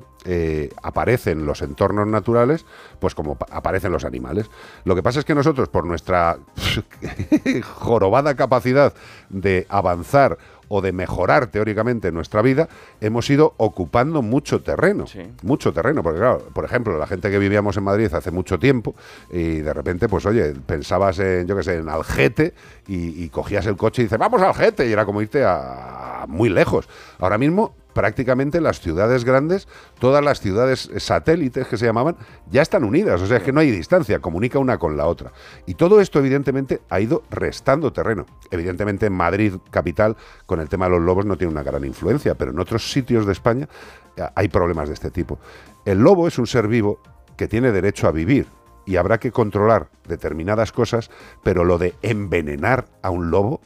aparece 0.84 1.32
en 1.32 1.46
los 1.46 1.62
entornos 1.64 2.08
naturales, 2.08 2.66
pues 3.00 3.16
como 3.16 3.36
pa- 3.36 3.48
aparecen 3.52 3.92
los 3.92 4.06
animales. 4.06 4.50
Lo 4.86 4.94
que 4.96 5.02
pasa 5.04 5.20
es 5.20 5.26
que 5.26 5.34
nosotros, 5.34 5.68
por 5.70 5.86
nuestra 5.86 6.38
jorobada 7.64 8.36
capacidad 8.36 8.94
de 9.30 9.66
avanzar 9.82 10.38
o 10.74 10.82
de 10.82 10.94
mejorar 10.94 11.48
teóricamente 11.48 12.14
nuestra 12.14 12.42
vida, 12.42 12.70
hemos 13.02 13.30
ido 13.30 13.54
ocupando 13.58 14.22
mucho 14.22 14.62
terreno. 14.62 15.04
Mucho 15.44 15.74
terreno, 15.74 16.02
porque 16.02 16.20
claro, 16.20 16.48
por 16.54 16.64
ejemplo, 16.64 16.98
la 16.98 17.08
gente 17.08 17.30
que 17.30 17.38
vivíamos 17.40 17.76
en 17.76 17.84
Madrid 17.84 18.14
hace 18.14 18.32
mucho 18.32 18.58
tiempo 18.58 18.96
y 19.30 19.58
de 19.58 19.74
repente, 19.74 20.08
pues 20.08 20.26
oye, 20.26 20.54
pensabas 20.66 21.20
en, 21.20 21.46
yo 21.46 21.58
qué 21.58 21.64
sé, 21.64 21.76
en 21.76 21.90
Algete 21.90 22.54
y, 22.88 23.22
y 23.22 23.28
cogías 23.28 23.66
el 23.66 23.76
coche 23.76 24.02
y 24.02 24.06
dices, 24.06 24.18
vamos 24.18 24.42
a 24.42 24.48
Algete, 24.48 24.88
y 24.88 24.94
era 24.94 25.06
como 25.06 25.22
irte 25.22 25.44
a, 25.44 26.22
a 26.22 26.28
muy 26.28 26.48
lejos. 26.48 26.88
Ahora 27.20 27.38
mismo 27.38 27.76
prácticamente 27.94 28.62
las 28.62 28.80
ciudades 28.80 29.26
grandes, 29.26 29.68
todas 30.00 30.24
las 30.24 30.40
ciudades 30.40 30.90
satélites 30.98 31.68
que 31.68 31.78
se 31.78 31.86
llamaban, 31.86 32.18
ya 32.50 32.62
están 32.62 32.84
unidas. 32.84 33.22
O 33.22 33.28
sea, 33.28 33.38
es 33.38 33.44
que 33.44 33.52
no 33.52 33.60
hay 33.60 33.72
distancia, 33.72 34.20
comunica 34.20 34.60
una 34.60 34.78
con 34.78 34.98
la 34.98 35.08
otra. 35.08 35.32
Y 35.66 35.76
todo 35.76 36.02
esto, 36.02 36.20
evidentemente, 36.20 36.82
ha 36.90 37.00
ido 37.00 37.24
restando 37.30 37.92
terreno. 37.94 38.26
Evidentemente, 38.50 39.06
en 39.06 39.14
Madrid, 39.14 39.56
capital, 39.70 40.18
con 40.46 40.60
el 40.60 40.70
tema 40.70 40.86
de 40.86 40.92
los 40.92 41.02
lobos 41.02 41.26
no 41.26 41.38
tiene 41.38 41.54
una 41.54 41.64
gran 41.64 41.86
influencia, 41.86 42.36
pero 42.36 42.52
en 42.52 42.60
otros 42.60 42.92
sitios 42.92 43.26
de 43.26 43.34
España 43.34 43.68
eh, 44.16 44.24
hay 44.36 44.48
problemas 44.48 44.88
de 44.88 44.94
este 44.94 45.12
tipo. 45.12 45.40
El 45.86 46.00
lobo 46.00 46.28
es 46.28 46.38
un 46.38 46.48
ser 46.48 46.68
vivo 46.68 47.02
que 47.38 47.48
tiene 47.48 47.72
derecho 47.72 48.08
a 48.08 48.12
vivir 48.12 48.48
y 48.86 48.96
habrá 48.98 49.20
que 49.20 49.32
controlar 49.32 49.90
determinadas 50.08 50.72
cosas, 50.72 51.10
pero 51.44 51.64
lo 51.64 51.78
de 51.78 51.96
envenenar 52.02 52.86
a 53.02 53.10
un 53.10 53.32
lobo, 53.32 53.62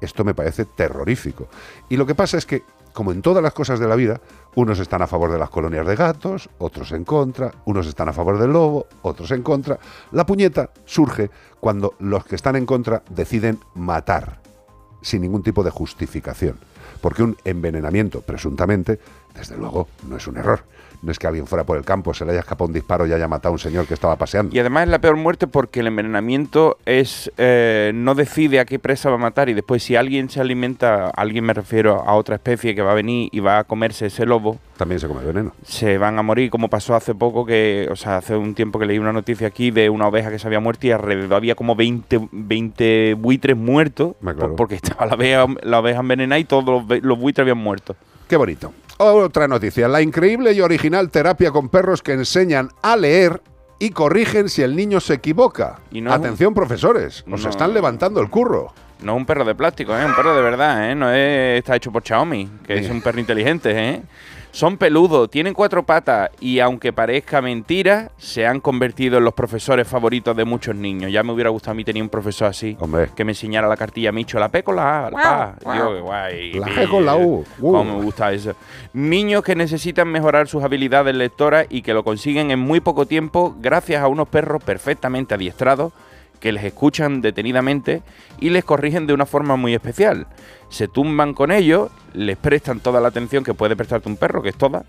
esto 0.00 0.24
me 0.24 0.34
parece 0.34 0.64
terrorífico. 0.64 1.48
Y 1.88 1.96
lo 1.96 2.06
que 2.06 2.14
pasa 2.14 2.38
es 2.38 2.46
que, 2.46 2.62
como 2.92 3.12
en 3.12 3.22
todas 3.22 3.42
las 3.42 3.52
cosas 3.52 3.78
de 3.80 3.88
la 3.88 3.96
vida, 3.96 4.20
unos 4.54 4.78
están 4.78 5.02
a 5.02 5.06
favor 5.06 5.30
de 5.30 5.38
las 5.38 5.50
colonias 5.50 5.86
de 5.86 5.96
gatos, 5.96 6.48
otros 6.58 6.92
en 6.92 7.04
contra, 7.04 7.50
unos 7.64 7.86
están 7.86 8.08
a 8.08 8.12
favor 8.12 8.38
del 8.38 8.52
lobo, 8.52 8.86
otros 9.02 9.30
en 9.30 9.42
contra. 9.42 9.78
La 10.12 10.26
puñeta 10.26 10.70
surge 10.84 11.30
cuando 11.60 11.94
los 11.98 12.24
que 12.24 12.36
están 12.36 12.56
en 12.56 12.66
contra 12.66 13.02
deciden 13.08 13.58
matar, 13.74 14.40
sin 15.00 15.22
ningún 15.22 15.42
tipo 15.42 15.62
de 15.62 15.70
justificación. 15.70 16.58
Porque 17.00 17.22
un 17.22 17.36
envenenamiento, 17.44 18.20
presuntamente, 18.20 19.00
desde 19.34 19.56
luego, 19.56 19.88
no 20.08 20.16
es 20.16 20.26
un 20.26 20.36
error. 20.36 20.62
No 21.02 21.10
es 21.10 21.18
que 21.18 21.26
alguien 21.26 21.46
fuera 21.48 21.64
por 21.64 21.76
el 21.76 21.84
campo, 21.84 22.14
se 22.14 22.24
le 22.24 22.30
haya 22.30 22.40
escapado 22.40 22.66
un 22.68 22.72
disparo 22.72 23.06
y 23.06 23.12
haya 23.12 23.26
matado 23.26 23.48
a 23.50 23.52
un 23.52 23.58
señor 23.58 23.86
que 23.86 23.94
estaba 23.94 24.14
paseando. 24.16 24.54
Y 24.54 24.58
además 24.60 24.84
es 24.84 24.88
la 24.90 25.00
peor 25.00 25.16
muerte 25.16 25.48
porque 25.48 25.80
el 25.80 25.88
envenenamiento 25.88 26.78
es 26.86 27.30
eh, 27.38 27.90
no 27.94 28.14
decide 28.14 28.60
a 28.60 28.64
qué 28.64 28.78
presa 28.78 29.08
va 29.10 29.16
a 29.16 29.18
matar 29.18 29.48
y 29.48 29.54
después 29.54 29.82
si 29.82 29.96
alguien 29.96 30.30
se 30.30 30.40
alimenta, 30.40 31.10
alguien 31.10 31.44
me 31.44 31.54
refiero 31.54 32.02
a 32.06 32.14
otra 32.14 32.36
especie 32.36 32.74
que 32.76 32.82
va 32.82 32.92
a 32.92 32.94
venir 32.94 33.28
y 33.32 33.40
va 33.40 33.58
a 33.58 33.64
comerse 33.64 34.06
ese 34.06 34.26
lobo, 34.26 34.58
También 34.76 35.00
se 35.00 35.08
come 35.08 35.24
veneno. 35.24 35.52
se 35.64 35.98
van 35.98 36.18
a 36.18 36.22
morir 36.22 36.50
como 36.50 36.68
pasó 36.68 36.94
hace 36.94 37.14
poco 37.16 37.44
que, 37.44 37.88
o 37.90 37.96
sea, 37.96 38.18
hace 38.18 38.36
un 38.36 38.54
tiempo 38.54 38.78
que 38.78 38.86
leí 38.86 38.98
una 39.00 39.12
noticia 39.12 39.48
aquí 39.48 39.72
de 39.72 39.90
una 39.90 40.06
oveja 40.06 40.30
que 40.30 40.38
se 40.38 40.46
había 40.46 40.60
muerto 40.60 40.86
y 40.86 40.92
alrededor 40.92 41.34
había 41.34 41.56
como 41.56 41.74
20, 41.74 42.28
20 42.30 43.14
buitres 43.18 43.56
muertos 43.56 44.14
Me 44.20 44.34
claro. 44.34 44.48
por- 44.50 44.56
porque 44.56 44.74
estaba 44.76 45.06
la 45.06 45.14
oveja, 45.14 45.46
la 45.62 45.80
oveja 45.80 45.98
envenenada 46.00 46.38
y 46.38 46.44
todos 46.44 46.64
los, 46.64 47.02
los 47.02 47.18
buitres 47.18 47.42
habían 47.42 47.58
muerto. 47.58 47.96
Qué 48.28 48.36
bonito. 48.36 48.72
Otra 49.04 49.48
noticia. 49.48 49.88
La 49.88 50.00
increíble 50.00 50.52
y 50.52 50.60
original 50.60 51.10
terapia 51.10 51.50
con 51.50 51.68
perros 51.68 52.02
que 52.02 52.12
enseñan 52.12 52.68
a 52.82 52.96
leer 52.96 53.42
y 53.78 53.90
corrigen 53.90 54.48
si 54.48 54.62
el 54.62 54.76
niño 54.76 55.00
se 55.00 55.14
equivoca. 55.14 55.80
Y 55.90 56.00
no 56.00 56.10
un- 56.10 56.16
Atención, 56.16 56.54
profesores. 56.54 57.24
Os 57.30 57.42
No. 57.44 57.50
están 57.50 57.74
levantando 57.74 58.20
el 58.20 58.28
curro. 58.30 58.72
No 59.02 59.14
es 59.14 59.18
un 59.18 59.26
perro 59.26 59.44
de 59.44 59.56
plástico, 59.56 59.96
es 59.96 60.04
un 60.06 60.14
perro 60.14 60.36
de 60.36 60.42
verdad, 60.42 60.88
¿eh? 60.90 60.94
No 60.94 61.10
es, 61.12 61.58
está 61.58 61.74
hecho 61.74 61.90
por 61.90 62.04
Xiaomi, 62.04 62.48
que 62.64 62.74
es 62.78 62.88
un 62.88 63.02
perro 63.02 63.18
inteligente, 63.18 63.70
¿eh? 63.76 64.02
Son 64.52 64.76
peludos, 64.76 65.30
tienen 65.30 65.54
cuatro 65.54 65.82
patas 65.82 66.28
y 66.38 66.60
aunque 66.60 66.92
parezca 66.92 67.40
mentira, 67.40 68.10
se 68.18 68.46
han 68.46 68.60
convertido 68.60 69.16
en 69.16 69.24
los 69.24 69.32
profesores 69.32 69.88
favoritos 69.88 70.36
de 70.36 70.44
muchos 70.44 70.76
niños. 70.76 71.10
Ya 71.10 71.22
me 71.22 71.32
hubiera 71.32 71.48
gustado 71.48 71.72
a 71.72 71.74
mí 71.74 71.84
tener 71.84 72.02
un 72.02 72.10
profesor 72.10 72.48
así, 72.48 72.76
Hombre. 72.78 73.08
que 73.16 73.24
me 73.24 73.32
enseñara 73.32 73.66
la 73.66 73.78
cartilla 73.78 74.12
Micho, 74.12 74.38
la 74.38 74.50
P 74.50 74.62
con 74.62 74.76
la 74.76 75.06
A, 75.06 75.10
la 75.10 75.56
Pa. 75.62 75.90
Guay. 76.00 76.52
La 76.52 76.66
G 76.66 76.86
con 76.86 77.06
la 77.06 77.16
U. 77.16 77.46
Uh. 77.60 77.82
Me 77.82 78.02
gusta 78.02 78.30
eso. 78.30 78.54
Niños 78.92 79.42
que 79.42 79.56
necesitan 79.56 80.08
mejorar 80.08 80.46
sus 80.48 80.62
habilidades 80.62 81.14
lectoras 81.14 81.66
y 81.70 81.80
que 81.80 81.94
lo 81.94 82.04
consiguen 82.04 82.50
en 82.50 82.58
muy 82.58 82.80
poco 82.80 83.06
tiempo 83.06 83.56
gracias 83.58 84.02
a 84.02 84.08
unos 84.08 84.28
perros 84.28 84.62
perfectamente 84.62 85.34
adiestrados 85.34 85.94
que 86.42 86.50
les 86.50 86.64
escuchan 86.64 87.22
detenidamente 87.22 88.02
y 88.40 88.50
les 88.50 88.64
corrigen 88.64 89.06
de 89.06 89.14
una 89.14 89.26
forma 89.26 89.54
muy 89.54 89.74
especial. 89.74 90.26
Se 90.70 90.88
tumban 90.88 91.34
con 91.34 91.52
ellos, 91.52 91.92
les 92.14 92.36
prestan 92.36 92.80
toda 92.80 93.00
la 93.00 93.08
atención 93.08 93.44
que 93.44 93.54
puede 93.54 93.76
prestarte 93.76 94.08
un 94.08 94.16
perro, 94.16 94.42
que 94.42 94.48
es 94.48 94.56
toda, 94.56 94.84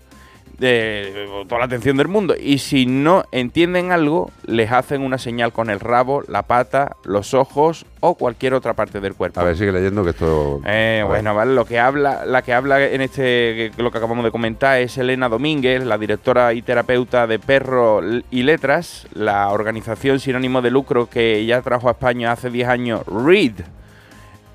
eh, 0.60 1.44
toda 1.48 1.58
la 1.60 1.64
atención 1.66 1.96
del 1.96 2.08
mundo. 2.08 2.34
Y 2.38 2.58
si 2.58 2.86
no 2.86 3.24
entienden 3.32 3.92
algo, 3.92 4.30
les 4.46 4.70
hacen 4.72 5.02
una 5.02 5.18
señal 5.18 5.52
con 5.52 5.70
el 5.70 5.80
rabo, 5.80 6.22
la 6.28 6.42
pata, 6.42 6.96
los 7.04 7.34
ojos 7.34 7.86
o 8.00 8.14
cualquier 8.14 8.54
otra 8.54 8.74
parte 8.74 9.00
del 9.00 9.14
cuerpo. 9.14 9.40
A 9.40 9.44
ver, 9.44 9.56
sigue 9.56 9.72
leyendo 9.72 10.04
que 10.04 10.10
esto. 10.10 10.60
Eh, 10.66 11.04
bueno, 11.06 11.34
vale, 11.34 11.54
lo 11.54 11.64
que 11.64 11.78
habla, 11.78 12.24
la 12.26 12.42
que 12.42 12.52
habla 12.52 12.84
en 12.84 13.00
este, 13.00 13.70
lo 13.76 13.90
que 13.90 13.98
acabamos 13.98 14.24
de 14.24 14.30
comentar 14.30 14.78
es 14.80 14.98
Elena 14.98 15.28
Domínguez, 15.28 15.84
la 15.84 15.98
directora 15.98 16.52
y 16.52 16.62
terapeuta 16.62 17.26
de 17.26 17.38
Perro 17.38 18.00
y 18.30 18.42
Letras, 18.42 19.06
la 19.14 19.48
organización 19.50 20.20
sin 20.20 20.36
ánimo 20.36 20.60
de 20.62 20.70
lucro 20.70 21.08
que 21.08 21.44
ya 21.46 21.62
trajo 21.62 21.88
a 21.88 21.92
España 21.92 22.32
hace 22.32 22.50
10 22.50 22.68
años, 22.68 23.02
READ, 23.06 23.64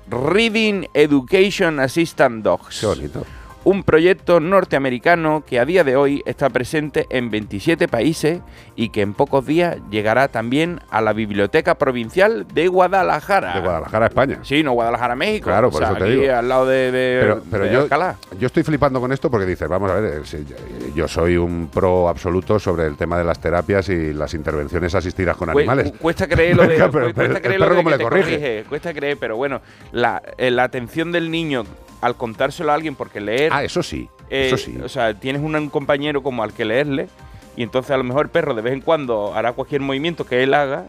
Reading 0.08 0.86
Education 0.94 1.80
Assistant 1.80 2.42
Dogs. 2.44 2.80
Qué 2.80 2.86
bonito. 2.86 3.26
Un 3.62 3.82
proyecto 3.82 4.40
norteamericano 4.40 5.44
que 5.46 5.58
a 5.60 5.64
día 5.66 5.84
de 5.84 5.94
hoy 5.96 6.22
está 6.24 6.48
presente 6.48 7.06
en 7.10 7.30
27 7.30 7.88
países 7.88 8.40
y 8.74 8.88
que 8.88 9.02
en 9.02 9.12
pocos 9.12 9.44
días 9.44 9.76
llegará 9.90 10.28
también 10.28 10.80
a 10.90 11.02
la 11.02 11.12
Biblioteca 11.12 11.74
Provincial 11.74 12.46
de 12.54 12.68
Guadalajara. 12.68 13.52
De 13.54 13.60
Guadalajara, 13.60 14.06
España. 14.06 14.38
Sí, 14.44 14.62
no 14.62 14.72
Guadalajara, 14.72 15.14
México. 15.14 15.44
Claro, 15.50 15.70
por 15.70 15.82
O 15.82 15.86
sea, 15.86 15.90
eso 15.94 15.98
te 16.04 16.10
aquí 16.10 16.20
digo. 16.22 16.34
al 16.34 16.48
lado 16.48 16.66
de, 16.66 16.90
de- 16.90 17.18
Pero, 17.20 17.42
pero 17.50 17.64
de 17.64 17.72
yo, 17.72 17.80
Alcalá. 17.82 18.16
yo 18.38 18.46
estoy 18.46 18.62
flipando 18.62 18.98
con 19.00 19.12
esto 19.12 19.30
porque 19.30 19.44
dices, 19.46 19.68
vamos 19.68 19.90
a 19.90 19.94
ver, 20.00 20.20
eh, 20.20 20.24
si- 20.24 20.46
yo 20.94 21.06
soy 21.06 21.36
un 21.36 21.68
pro 21.68 22.08
absoluto 22.08 22.58
sobre 22.58 22.86
el 22.86 22.96
tema 22.96 23.18
de 23.18 23.24
las 23.24 23.40
terapias 23.40 23.88
y 23.90 24.14
las 24.14 24.32
intervenciones 24.32 24.94
asistidas 24.94 25.36
con 25.36 25.50
animales. 25.50 25.90
cu- 25.92 25.98
Cuesta 25.98 26.26
creer 26.26 26.56
lo 26.56 26.62
de, 26.62 26.68
Pero- 26.76 26.86
cu- 26.86 26.92
pero 26.92 27.14
cuesta 27.14 27.40
creer 27.42 27.60
lo 27.60 27.68
de 27.74 27.84
que 27.84 27.90
le 27.90 27.98
te 27.98 28.02
corrige. 28.04 28.30
corrige, 28.30 28.64
Cuesta 28.70 28.94
creer, 28.94 29.16
pero 29.20 29.36
bueno, 29.36 29.60
la, 29.92 30.22
eh, 30.38 30.50
la 30.50 30.64
atención 30.64 31.12
del 31.12 31.30
niño 31.30 31.64
al 32.00 32.16
contárselo 32.16 32.72
a 32.72 32.74
alguien 32.74 32.94
porque 32.94 33.20
leer. 33.20 33.52
Ah, 33.52 33.64
eso 33.64 33.82
sí, 33.82 34.08
eh, 34.28 34.46
eso 34.46 34.56
sí. 34.56 34.78
O 34.82 34.88
sea, 34.88 35.14
tienes 35.14 35.42
un, 35.42 35.54
un 35.54 35.68
compañero 35.68 36.22
como 36.22 36.42
al 36.42 36.52
que 36.52 36.64
leerle 36.64 37.08
y 37.56 37.62
entonces 37.62 37.90
a 37.90 37.96
lo 37.96 38.04
mejor 38.04 38.26
el 38.26 38.30
perro 38.30 38.54
de 38.54 38.62
vez 38.62 38.72
en 38.72 38.80
cuando 38.80 39.34
hará 39.34 39.52
cualquier 39.52 39.80
movimiento 39.80 40.24
que 40.24 40.42
él 40.42 40.54
haga 40.54 40.86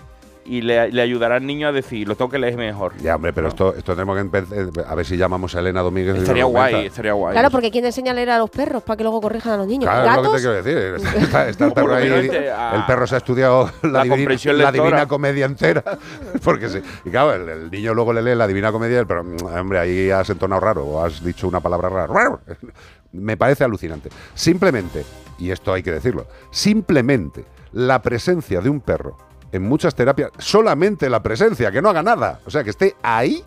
y 0.52 0.60
le, 0.62 0.92
le 0.92 1.02
ayudará 1.02 1.38
al 1.38 1.46
niño 1.46 1.70
a 1.70 1.72
decir, 1.72 2.06
lo 2.06 2.18
tengo 2.18 2.30
que 2.30 2.38
leer 2.38 2.58
mejor. 2.58 2.98
Ya, 2.98 3.16
hombre, 3.16 3.32
pero 3.32 3.48
esto, 3.48 3.74
esto 3.74 3.94
tenemos 3.94 4.16
que 4.18 4.20
empezar. 4.20 4.86
A 4.86 4.96
ver 4.96 5.06
si 5.06 5.16
llamamos 5.16 5.56
a 5.56 5.60
Elena 5.60 5.80
Domínguez. 5.80 6.18
Estaría 6.18 6.44
guay, 6.44 6.74
cuenta. 6.74 6.88
estaría 6.90 7.14
guay. 7.14 7.32
Claro, 7.32 7.50
porque 7.52 7.72
¿quién 7.72 7.86
enseña 7.86 8.12
a 8.12 8.16
leer 8.16 8.32
a 8.32 8.38
los 8.38 8.50
perros 8.50 8.84
para 8.84 8.98
que 8.98 9.04
luego 9.04 9.22
corrijan 9.22 9.54
a 9.54 9.58
los 9.58 9.68
niños? 9.68 9.90
Claro, 9.90 10.10
es 10.10 10.16
lo 10.18 10.22
que 10.24 10.28
¿Gatos? 10.28 10.64
te 10.64 10.70
quiero 10.74 10.92
decir. 10.94 11.22
Está, 11.24 11.48
está 11.48 11.66
el 11.68 11.72
perro 11.72 11.96
ahí. 11.96 12.10
menos 12.10 12.26
este, 12.26 12.48
el 12.50 12.86
perro 12.86 13.08
se 13.08 13.16
ha 13.16 13.18
estudiado 13.20 13.72
la, 13.84 14.04
la 14.04 14.72
divina, 14.74 14.98
la 14.98 15.08
comedia 15.08 15.46
entera. 15.46 15.86
Porque 16.44 16.68
sí. 16.68 16.82
Y 17.06 17.10
claro, 17.10 17.34
el, 17.34 17.48
el 17.48 17.72
niño 17.72 17.94
luego 17.94 18.12
le 18.12 18.22
lee 18.22 18.36
la 18.36 18.46
divina 18.46 18.74
comedia, 18.74 19.06
pero 19.06 19.22
hombre, 19.22 19.80
ahí 19.80 20.10
has 20.10 20.30
entonado 20.32 20.60
raro 20.60 20.84
o 20.84 21.02
has 21.02 21.24
dicho 21.24 21.48
una 21.48 21.62
palabra 21.62 21.88
rara. 21.88 22.40
Me 23.14 23.38
parece 23.38 23.64
alucinante. 23.64 24.10
Simplemente, 24.34 25.06
y 25.40 25.50
esto 25.52 25.72
hay 25.72 25.82
que 25.82 25.92
decirlo, 25.92 26.28
simplemente 26.50 27.46
la 27.72 28.02
presencia 28.02 28.60
de 28.60 28.70
un 28.70 28.82
perro 28.82 29.31
en 29.52 29.64
muchas 29.64 29.96
terapias, 29.96 30.32
solamente 30.38 31.10
la 31.10 31.22
presencia, 31.22 31.72
que 31.72 31.82
no 31.82 31.90
haga 31.90 32.04
nada, 32.04 32.40
o 32.46 32.50
sea, 32.50 32.64
que 32.64 32.70
esté 32.70 32.96
ahí, 33.02 33.44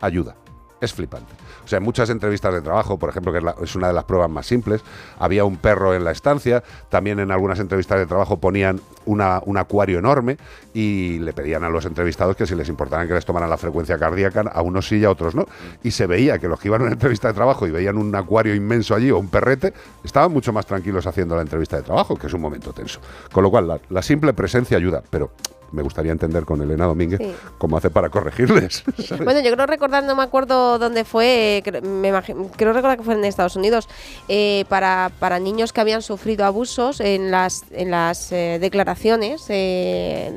ayuda. 0.00 0.36
Es 0.80 0.92
flipante. 0.92 1.32
O 1.64 1.68
sea, 1.68 1.78
en 1.78 1.84
muchas 1.84 2.08
entrevistas 2.08 2.54
de 2.54 2.60
trabajo, 2.60 2.98
por 2.98 3.10
ejemplo, 3.10 3.32
que 3.32 3.40
es, 3.64 3.74
una 3.74 3.88
de 3.88 3.92
las 3.92 4.04
pruebas 4.04 4.30
más 4.30 4.46
simples, 4.46 4.82
había 5.18 5.44
un 5.44 5.56
perro 5.56 5.94
en 5.94 6.04
la 6.04 6.12
estancia, 6.12 6.62
también 6.88 7.18
en 7.18 7.32
algunas 7.32 7.58
entrevistas 7.58 7.98
de 7.98 8.06
trabajo 8.06 8.38
ponían 8.38 8.80
un 9.04 9.20
acuario 9.56 9.98
enorme 9.98 10.36
y 10.74 11.18
le 11.18 11.32
pedían 11.32 11.64
a 11.64 11.70
los 11.70 11.86
entrevistados 11.86 12.36
que 12.36 12.46
si 12.46 12.54
les 12.54 12.68
importaran 12.68 13.08
que 13.08 13.14
les 13.14 13.24
tomaran 13.24 13.48
la 13.48 13.56
frecuencia 13.56 13.98
cardíaca, 13.98 14.42
a 14.52 14.62
unos 14.62 14.86
sí 14.86 14.98
y 14.98 15.04
a 15.04 15.10
otros 15.10 15.34
no. 15.34 15.46
Y 15.82 15.90
se 15.90 16.06
veía 16.06 16.38
que 16.38 16.46
los 16.46 16.60
que 16.60 16.68
iban 16.68 16.82
a 16.82 16.84
una 16.84 16.92
entrevista 16.92 17.28
de 17.28 17.34
trabajo 17.34 17.66
y 17.66 17.70
veían 17.70 17.96
un 17.96 18.14
acuario 18.14 18.54
inmenso 18.54 18.94
allí 18.94 19.10
o 19.10 19.18
un 19.18 19.28
perrete, 19.28 19.72
estaban 20.04 20.32
mucho 20.32 20.52
más 20.52 20.66
tranquilos 20.66 21.06
haciendo 21.06 21.34
la 21.34 21.42
entrevista 21.42 21.76
de 21.76 21.82
trabajo, 21.82 22.16
que 22.16 22.28
es 22.28 22.32
un 22.34 22.40
momento 22.40 22.72
tenso. 22.72 23.00
Con 23.32 23.42
lo 23.42 23.50
cual, 23.50 23.80
la 23.88 24.02
simple 24.02 24.32
presencia 24.32 24.76
ayuda, 24.76 25.02
pero 25.10 25.32
me 25.72 25.82
gustaría 25.82 26.12
entender 26.12 26.44
con 26.44 26.60
Elena 26.62 26.86
Domínguez 26.86 27.20
Sí. 27.22 27.32
cómo 27.58 27.76
hace 27.76 27.90
para 27.90 28.08
corregirles. 28.08 28.84
¿sabes? 29.06 29.24
Bueno, 29.24 29.40
yo 29.40 29.52
creo 29.52 29.66
recordar, 29.66 30.04
no 30.04 30.16
me 30.16 30.22
acuerdo 30.22 30.78
dónde 30.78 31.04
fue, 31.04 31.62
cre- 31.64 31.82
me 31.82 32.10
imagi- 32.12 32.50
creo 32.56 32.72
recordar 32.72 32.96
que 32.98 33.04
fue 33.04 33.14
en 33.14 33.24
Estados 33.24 33.56
Unidos, 33.56 33.88
eh, 34.28 34.64
para, 34.68 35.10
para 35.18 35.38
niños 35.38 35.72
que 35.72 35.80
habían 35.80 36.02
sufrido 36.02 36.44
abusos 36.44 37.00
en 37.00 37.30
las, 37.30 37.64
en 37.70 37.90
las 37.90 38.32
eh, 38.32 38.58
declaraciones. 38.60 39.44
eh, 39.48 40.32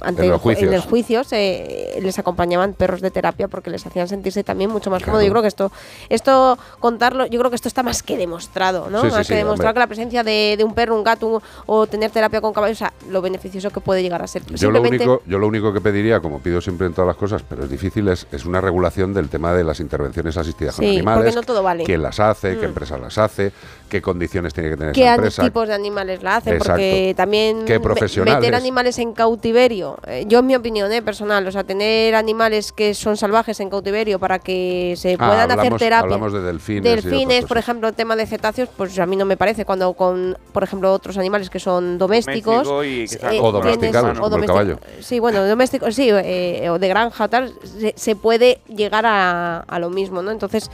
ante 0.00 0.24
En 0.24 0.30
los 0.30 0.38
ju- 0.40 0.42
juicios. 0.42 0.68
en 0.68 0.74
el 0.74 0.80
juicio 0.82 1.24
se- 1.24 1.98
les 2.00 2.18
acompañaban 2.18 2.74
perros 2.74 3.00
de 3.00 3.10
terapia 3.10 3.48
porque 3.48 3.70
les 3.70 3.84
hacían 3.86 4.08
sentirse 4.08 4.44
también 4.44 4.70
mucho 4.70 4.90
más 4.90 4.98
Claro. 5.02 5.12
cómodo. 5.12 5.24
Yo 5.26 5.30
creo 5.32 5.42
que 5.42 5.48
esto, 5.48 5.72
esto 6.08 6.58
contarlo, 6.80 7.26
yo 7.26 7.38
creo 7.38 7.50
que 7.50 7.56
esto 7.56 7.68
está 7.68 7.82
más 7.82 8.02
que 8.02 8.16
demostrado, 8.16 8.88
¿no? 8.90 9.02
Sí, 9.02 9.08
sí, 9.10 9.16
más 9.16 9.26
sí, 9.26 9.32
que 9.32 9.38
demostrado 9.38 9.70
hombre. 9.70 9.74
que 9.74 9.78
la 9.80 9.86
presencia 9.86 10.22
de, 10.24 10.54
de 10.56 10.64
un 10.64 10.74
perro, 10.74 10.96
un 10.96 11.04
gato 11.04 11.42
o 11.66 11.86
tener 11.86 12.10
terapia 12.10 12.40
con 12.40 12.52
caballos, 12.52 12.78
o 12.78 12.80
sea, 12.80 12.92
lo 13.10 13.20
beneficioso 13.22 13.70
que 13.70 13.80
puede 13.80 14.02
llegar 14.02 14.22
a 14.22 14.26
ser. 14.26 14.42
Yo 14.54 14.70
lo, 14.70 14.80
único, 14.82 15.22
yo 15.26 15.38
lo 15.38 15.46
único 15.46 15.72
que 15.72 15.80
pediría, 15.80 16.20
como 16.20 16.38
pido 16.40 16.60
siempre 16.60 16.86
en 16.86 16.92
todas 16.94 17.08
las 17.08 17.16
cosas, 17.16 17.42
pero 17.48 17.64
es 17.64 17.70
difícil, 17.70 18.08
es, 18.08 18.26
es 18.32 18.44
una 18.44 18.60
regulación 18.60 19.12
del 19.14 19.28
tema 19.28 19.52
de 19.52 19.64
las 19.64 19.80
intervenciones 19.80 20.36
asistidas 20.36 20.76
con 20.76 20.84
Sí, 20.84 20.96
animales. 20.96 21.34
no 21.34 21.42
todo 21.42 21.62
vale. 21.62 21.84
¿Quién 21.84 22.02
las 22.02 22.20
hace? 22.20 22.56
¿Qué 22.56 22.62
Mm. 22.66 22.70
empresa 22.70 22.98
las 22.98 23.16
hace? 23.18 23.52
¿Qué 23.88 24.02
condiciones 24.02 24.52
tiene 24.52 24.68
que 24.70 24.76
tener 24.76 24.92
qué 24.92 25.02
esa 25.04 25.14
empresa? 25.14 25.42
tipos 25.44 25.66
de 25.68 25.74
animales 25.74 26.22
la 26.22 26.36
hacen, 26.36 26.54
Exacto. 26.54 26.72
porque 26.72 27.14
también 27.16 27.64
¿Qué 27.64 27.80
profesionales? 27.80 28.40
meter 28.40 28.54
animales 28.54 28.98
en 28.98 29.14
cautiverio, 29.14 29.87
eh, 30.06 30.24
yo 30.26 30.40
en 30.40 30.46
mi 30.46 30.54
opinión 30.56 30.90
eh, 30.92 31.00
personal, 31.02 31.46
o 31.46 31.52
sea, 31.52 31.64
tener 31.64 32.14
animales 32.14 32.72
que 32.72 32.94
son 32.94 33.16
salvajes 33.16 33.60
en 33.60 33.70
cautiverio 33.70 34.18
para 34.18 34.38
que 34.38 34.94
se 34.96 35.14
Ah, 35.18 35.28
puedan 35.28 35.50
hacer 35.50 35.76
terapia. 35.76 35.98
hablamos 36.04 36.32
de 36.32 36.40
delfines 36.42 36.82
Delfines, 37.04 37.44
por 37.46 37.58
ejemplo, 37.58 37.88
el 37.88 37.94
tema 37.94 38.16
de 38.16 38.26
cetáceos, 38.26 38.68
pues 38.76 38.98
a 38.98 39.06
mí 39.06 39.16
no 39.16 39.24
me 39.24 39.36
parece 39.36 39.64
cuando 39.64 39.92
con, 39.94 40.36
por 40.52 40.62
ejemplo, 40.62 40.92
otros 40.92 41.16
animales 41.18 41.50
que 41.50 41.58
son 41.60 41.98
domésticos. 41.98 42.66
Doméstico 42.66 42.84
y 42.84 42.96
que 43.08 43.14
están 43.14 43.34
eh, 43.34 43.40
O 43.40 43.52
domesticados, 43.52 44.18
domestic- 44.18 44.46
caballo. 44.46 44.78
Sí, 45.00 45.18
bueno, 45.20 45.44
domésticos, 45.46 45.94
sí, 45.94 46.08
eh, 46.10 46.68
o 46.70 46.78
de 46.78 46.88
granja 46.88 47.28
tal, 47.28 47.54
se, 47.62 47.94
se 47.96 48.16
puede 48.16 48.60
llegar 48.68 49.06
a, 49.06 49.60
a 49.60 49.78
lo 49.78 49.90
mismo, 49.90 50.22
¿no? 50.22 50.30
Entonces, 50.30 50.70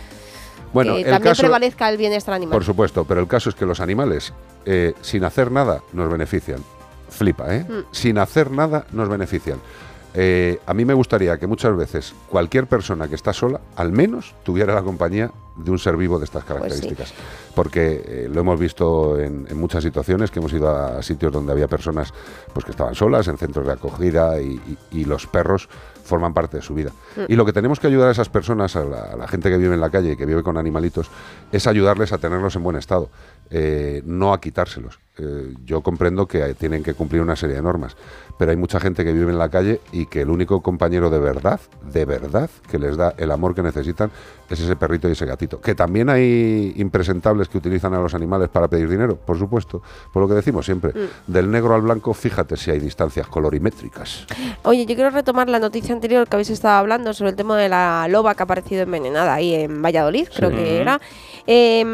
Bueno, 0.72 0.94
que 0.94 1.02
el 1.02 1.10
también 1.10 1.30
caso- 1.32 1.42
prevalezca 1.42 1.88
el 1.88 1.96
bienestar 1.96 2.34
animal. 2.34 2.52
Por 2.52 2.64
supuesto, 2.64 3.04
pero 3.04 3.20
el 3.20 3.28
caso 3.28 3.48
es 3.48 3.54
que 3.54 3.64
los 3.66 3.80
animales, 3.80 4.32
eh, 4.66 4.94
sin 5.02 5.24
hacer 5.24 5.52
nada, 5.52 5.82
nos 5.92 6.10
benefician. 6.10 6.62
Flipa, 7.14 7.54
¿eh? 7.54 7.64
Mm. 7.68 7.84
Sin 7.92 8.18
hacer 8.18 8.50
nada, 8.50 8.86
nos 8.92 9.08
benefician. 9.08 9.58
Eh, 10.16 10.60
a 10.66 10.74
mí 10.74 10.84
me 10.84 10.94
gustaría 10.94 11.38
que 11.38 11.46
muchas 11.48 11.76
veces 11.76 12.14
cualquier 12.30 12.68
persona 12.68 13.08
que 13.08 13.16
está 13.16 13.32
sola, 13.32 13.60
al 13.74 13.90
menos 13.90 14.34
tuviera 14.44 14.72
la 14.72 14.82
compañía 14.82 15.32
de 15.56 15.70
un 15.72 15.78
ser 15.78 15.96
vivo 15.96 16.18
de 16.20 16.24
estas 16.24 16.44
Pues 16.44 16.58
características. 16.60 17.12
Porque 17.54 18.02
eh, 18.06 18.28
lo 18.32 18.40
hemos 18.40 18.58
visto 18.60 19.18
en, 19.18 19.46
en 19.48 19.58
muchas 19.58 19.82
situaciones, 19.82 20.30
que 20.30 20.38
hemos 20.38 20.52
ido 20.52 20.68
a 20.70 21.02
sitios 21.02 21.32
donde 21.32 21.52
había 21.52 21.66
personas 21.68 22.12
pues, 22.52 22.64
que 22.64 22.70
estaban 22.72 22.94
solas, 22.94 23.26
en 23.28 23.38
centros 23.38 23.66
de 23.66 23.72
acogida, 23.72 24.40
y, 24.40 24.60
y- 24.92 25.00
y 25.00 25.04
los 25.04 25.26
perros 25.26 25.68
forman 26.04 26.34
parte 26.34 26.58
de 26.58 26.62
su 26.62 26.74
vida. 26.74 26.90
Mm. 27.16 27.20
Y 27.32 27.34
lo 27.36 27.44
que 27.44 27.52
tenemos 27.52 27.80
que 27.80 27.86
ayudar 27.88 28.08
a 28.08 28.12
esas 28.12 28.28
personas, 28.28 28.76
a 28.76 28.84
la, 28.84 29.02
a 29.12 29.16
la 29.16 29.26
gente 29.28 29.48
que 29.50 29.56
vive 29.56 29.74
en 29.74 29.80
la 29.80 29.90
calle 29.90 30.12
y 30.12 30.16
que 30.16 30.26
vive 30.26 30.42
con 30.44 30.56
animalitos, 30.58 31.08
es 31.50 31.66
ayudarles 31.66 32.12
a 32.12 32.18
tenerlos 32.18 32.54
en 32.56 32.62
buen 32.62 32.76
estado, 32.76 33.08
eh, 33.50 34.02
no 34.04 34.32
a 34.32 34.40
quitárselos. 34.40 34.98
Eh, 35.16 35.54
yo 35.64 35.80
comprendo 35.80 36.26
que 36.26 36.40
eh, 36.44 36.54
tienen 36.54 36.82
que 36.82 36.94
cumplir 36.94 37.22
una 37.22 37.36
serie 37.36 37.54
de 37.54 37.62
normas, 37.62 37.96
pero 38.36 38.50
hay 38.50 38.56
mucha 38.56 38.80
gente 38.80 39.04
que 39.04 39.12
vive 39.12 39.30
en 39.30 39.38
la 39.38 39.48
calle 39.48 39.80
y 39.92 40.06
que 40.06 40.22
el 40.22 40.30
único 40.30 40.60
compañero 40.60 41.08
de 41.08 41.20
verdad, 41.20 41.60
de 41.88 42.04
verdad, 42.04 42.50
que 42.68 42.80
les 42.80 42.96
da 42.96 43.14
el 43.16 43.30
amor 43.30 43.54
que 43.54 43.62
necesitan 43.62 44.10
es 44.50 44.58
ese 44.58 44.74
perrito 44.74 45.08
y 45.08 45.12
ese 45.12 45.24
gatito. 45.24 45.60
Que 45.60 45.76
también 45.76 46.08
hay 46.10 46.72
impresentables 46.76 47.48
que 47.48 47.58
utilizan 47.58 47.94
a 47.94 48.00
los 48.00 48.12
animales 48.14 48.48
para 48.48 48.66
pedir 48.66 48.88
dinero, 48.88 49.14
por 49.16 49.38
supuesto, 49.38 49.82
por 50.12 50.20
lo 50.22 50.28
que 50.28 50.34
decimos 50.34 50.64
siempre, 50.66 50.90
Mm. 50.92 51.32
del 51.32 51.48
negro 51.48 51.76
al 51.76 51.82
blanco, 51.82 52.12
fíjate 52.12 52.56
si 52.56 52.72
hay 52.72 52.80
distancias 52.80 53.28
colorimétricas. 53.28 54.26
Oye, 54.64 54.84
yo 54.84 54.96
quiero 54.96 55.10
retomar 55.10 55.48
la 55.48 55.60
noticia 55.60 55.94
anterior 55.94 56.26
que 56.26 56.34
habéis 56.34 56.50
estado 56.50 56.74
hablando 56.78 57.14
sobre 57.14 57.30
el 57.30 57.36
tema 57.36 57.56
de 57.56 57.68
la 57.68 58.08
loba 58.08 58.34
que 58.34 58.42
ha 58.42 58.46
aparecido 58.46 58.82
envenenada 58.82 59.32
ahí 59.34 59.54
en 59.54 59.80
Valladolid, 59.80 60.26
creo 60.34 60.50
Sí. 60.50 60.56
que 60.56 60.80
era. 60.80 61.00
Y- 61.46 61.84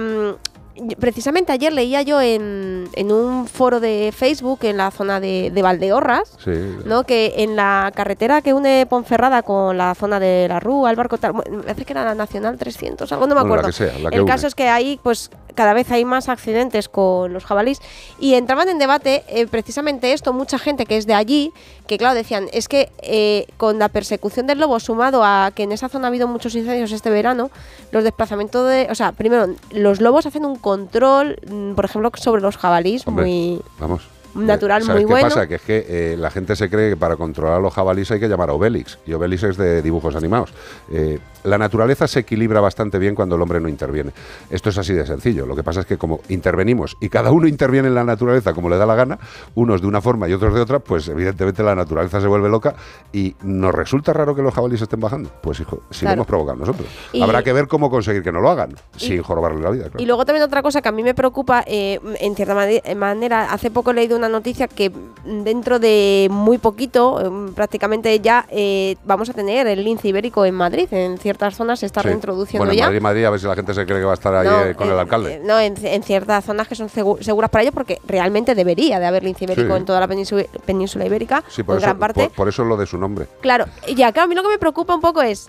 precisamente 0.99 1.53
ayer 1.53 1.73
leía 1.73 2.03
yo 2.03 2.21
en, 2.21 2.89
en 2.95 3.13
un 3.13 3.47
foro 3.47 3.81
de 3.81 4.13
Facebook 4.17 4.61
en 4.63 4.77
la 4.77 4.91
zona 4.91 5.21
de, 5.21 5.51
de 5.53 5.63
Valdeorras, 5.63 6.33
Sí. 6.45 6.51
¿no? 6.85 7.05
que 7.05 7.35
en 7.39 7.57
la 7.57 7.93
carretera 7.95 8.43
que 8.43 8.55
une 8.55 8.87
Ponferrada 8.89 9.43
con 9.43 9.77
la 9.79 9.95
zona 9.95 10.19
de 10.21 10.47
la 10.49 10.61
Rúa, 10.61 10.91
el 10.91 10.97
barco 10.97 11.19
tal, 11.19 11.35
me 11.35 11.43
parece 11.63 11.85
que 11.85 11.93
era 11.93 12.05
la 12.05 12.15
Nacional 12.15 12.57
300, 12.59 13.11
algo 13.13 13.27
no 13.27 13.35
me 13.35 13.41
Bueno, 13.43 13.55
la 13.57 13.61
acuerdo. 13.61 13.67
que 13.69 13.73
sea, 13.91 13.99
la 13.99 14.11
que 14.11 14.17
el 14.17 14.23
une. 14.23 14.31
caso 14.31 14.47
es 14.47 14.55
que 14.55 14.69
ahí 14.69 14.99
pues 15.03 15.31
cada 15.55 15.73
vez 15.73 15.91
hay 15.91 16.05
más 16.05 16.29
accidentes 16.29 16.89
con 16.89 17.33
los 17.33 17.45
jabalís 17.45 17.81
y 18.19 18.35
entraban 18.35 18.69
en 18.69 18.79
debate 18.79 19.25
eh, 19.29 19.47
precisamente 19.47 20.13
esto, 20.13 20.33
mucha 20.33 20.59
gente 20.59 20.87
que 20.87 20.97
es 20.97 21.07
de 21.07 21.15
allí, 21.15 21.53
que 21.87 21.99
claro, 21.99 22.15
decían, 22.15 22.49
es 22.53 22.69
que 22.69 22.91
eh, 23.03 23.47
con 23.57 23.79
la 23.79 23.89
persecución 23.89 24.47
del 24.47 24.59
lobo 24.59 24.79
sumado 24.81 25.25
a 25.25 25.51
que 25.55 25.65
en 25.65 25.73
esa 25.73 25.89
zona 25.89 26.07
ha 26.07 26.09
habido 26.09 26.29
muchos 26.29 26.55
incendios 26.55 26.93
este 26.93 27.11
verano, 27.11 27.51
los 27.93 28.05
desplazamientos 28.05 28.69
de, 28.69 28.89
o 28.91 28.95
sea, 28.95 29.13
primero, 29.13 29.55
los 29.73 30.01
lobos 30.01 30.27
hacen 30.27 30.45
un 30.45 30.57
control, 30.57 31.39
mm, 31.51 31.75
por 31.75 31.85
ejemplo, 31.85 32.11
sobre 32.17 32.43
los 32.43 32.57
jabalís 32.57 33.07
Hombre, 33.07 33.25
muy 33.25 33.61
Vamos. 33.79 34.03
Natural, 34.35 34.83
¿Sabes 34.83 35.03
muy 35.03 35.09
qué 35.09 35.13
bueno. 35.13 35.29
pasa? 35.29 35.47
Que 35.47 35.55
es 35.57 35.63
que 35.63 35.87
eh, 35.89 36.17
la 36.17 36.31
gente 36.31 36.55
se 36.57 36.69
cree 36.71 36.91
que 36.91 36.97
para 36.97 37.17
controlar 37.17 37.57
a 37.57 37.61
los 37.61 37.73
jabalíes 37.75 38.11
hay 38.11 38.21
que 38.21 38.29
llamar 38.29 38.51
a 38.51 38.53
Obélix. 38.55 38.99
Y 39.07 39.13
Obélix 39.13 39.43
es 39.43 39.57
de 39.57 39.83
dibujos 39.83 40.15
animados. 40.17 40.53
Eh, 40.91 41.19
la 41.45 41.57
naturaleza 41.57 42.07
se 42.07 42.21
equilibra 42.21 42.61
bastante 42.61 42.99
bien 42.99 43.15
cuando 43.15 43.37
el 43.37 43.43
hombre 43.43 43.61
no 43.61 43.69
interviene. 43.69 44.13
Esto 44.51 44.69
es 44.69 44.77
así 44.79 44.93
de 44.93 45.07
sencillo. 45.07 45.47
Lo 45.47 45.57
que 45.57 45.63
pasa 45.63 45.81
es 45.81 45.87
que 45.87 45.97
como 45.97 46.21
intervenimos 46.29 46.97
y 47.01 47.09
cada 47.09 47.31
uno 47.33 47.47
interviene 47.47 47.89
en 47.89 47.95
la 47.95 48.05
naturaleza 48.05 48.53
como 48.53 48.69
le 48.69 48.77
da 48.77 48.85
la 48.85 48.95
gana, 48.95 49.19
unos 49.55 49.81
de 49.81 49.87
una 49.87 50.01
forma 50.03 50.29
y 50.29 50.33
otros 50.35 50.55
de 50.55 50.61
otra, 50.61 50.81
pues 50.81 51.09
evidentemente 51.09 51.63
la 51.63 51.75
naturaleza 51.75 52.21
se 52.21 52.27
vuelve 52.27 52.49
loca 52.51 52.75
y 53.13 53.35
nos 53.43 53.75
resulta 53.75 54.13
raro 54.13 54.35
que 54.35 54.43
los 54.43 54.53
jabalíes 54.53 54.83
estén 54.83 55.01
bajando. 55.01 55.31
Pues 55.41 55.61
hijo, 55.61 55.83
si 55.91 56.01
lo 56.05 56.09
Claro. 56.11 56.15
hemos 56.15 56.27
provocado 56.27 56.59
nosotros. 56.59 56.87
Y- 57.13 57.23
Habrá 57.23 57.43
que 57.43 57.53
ver 57.55 57.69
cómo 57.69 57.89
conseguir 57.91 58.23
que 58.23 58.33
no 58.33 58.41
lo 58.41 58.51
hagan, 58.51 58.75
sin 58.97 59.23
jorobarle 59.23 59.63
la 59.63 59.71
vida. 59.71 59.85
claro. 59.85 60.03
Y 60.03 60.07
luego 60.07 60.25
también 60.27 60.43
otra 60.45 60.63
cosa 60.63 60.83
que 60.83 60.89
a 60.91 60.93
mí 60.93 61.03
me 61.03 61.15
preocupa, 61.15 61.65
eh, 61.67 62.01
en 62.21 62.35
cierta 62.37 62.55
mane- 62.55 62.83
manera, 62.97 63.51
hace 63.53 63.71
poco 63.71 63.93
he 63.93 63.95
leído 63.95 64.19
una 64.21 64.29
noticia 64.29 64.69
que 64.69 64.93
dentro 65.25 65.79
de 65.79 66.29
muy 66.31 66.59
poquito, 66.59 67.21
eh, 67.49 67.53
prácticamente 67.55 68.21
ya 68.21 68.47
eh, 68.51 68.97
vamos 69.05 69.29
a 69.31 69.33
tener 69.33 69.67
el 69.67 69.83
lince 69.85 70.09
ibérico 70.09 70.45
en 70.45 70.55
Madrid, 70.55 70.87
en 70.93 71.19
cierta 71.19 71.31
ciertas 71.41 71.57
zonas 71.57 71.79
se 71.81 71.87
está 71.87 72.03
Sí. 72.03 72.09
reintroduciendo 72.09 72.61
Bueno, 72.67 72.73
en 72.73 72.79
ya. 72.79 72.85
Madrid, 72.87 73.01
Madrid, 73.01 73.25
a 73.25 73.31
ver 73.31 73.41
si 73.41 73.47
la 73.47 73.55
gente 73.55 73.73
se 73.73 73.87
cree 73.87 73.99
que 74.01 74.05
va 74.05 74.11
a 74.11 74.15
estar 74.15 74.35
ahí 74.35 74.47
No, 74.49 74.65
eh, 74.65 74.75
con 74.75 74.91
el 74.91 74.99
alcalde. 74.99 75.41
no, 75.45 75.59
en, 75.61 75.75
en 75.87 76.03
ciertas 76.03 76.45
zonas 76.45 76.67
que 76.69 76.75
son 76.75 76.89
segu- 76.89 77.21
seguras 77.23 77.51
para 77.51 77.63
ellos, 77.63 77.73
porque 77.75 77.99
realmente 78.07 78.55
debería 78.55 78.99
de 79.01 79.07
haber 79.07 79.23
lince 79.23 79.45
ibérico 79.45 79.73
Sí. 79.75 79.79
en 79.79 79.85
toda 79.85 80.01
la 80.01 80.09
península, 80.09 80.45
península 80.67 81.07
ibérica, 81.07 81.43
sí, 81.49 81.63
por 81.63 81.77
en 81.77 81.79
eso, 81.79 81.87
gran 81.87 81.99
parte. 81.99 82.25
por, 82.25 82.33
por 82.33 82.49
eso 82.49 82.63
es 82.63 82.69
lo 82.69 82.77
de 82.77 82.87
su 82.87 82.99
nombre. 82.99 83.27
Claro, 83.41 83.67
y 83.87 83.95
ya, 83.95 84.13
claro, 84.13 84.25
a 84.25 84.29
mí 84.29 84.35
lo 84.35 84.43
que 84.43 84.49
me 84.49 84.59
preocupa 84.59 84.95
un 84.95 85.01
poco 85.01 85.23
es. 85.23 85.49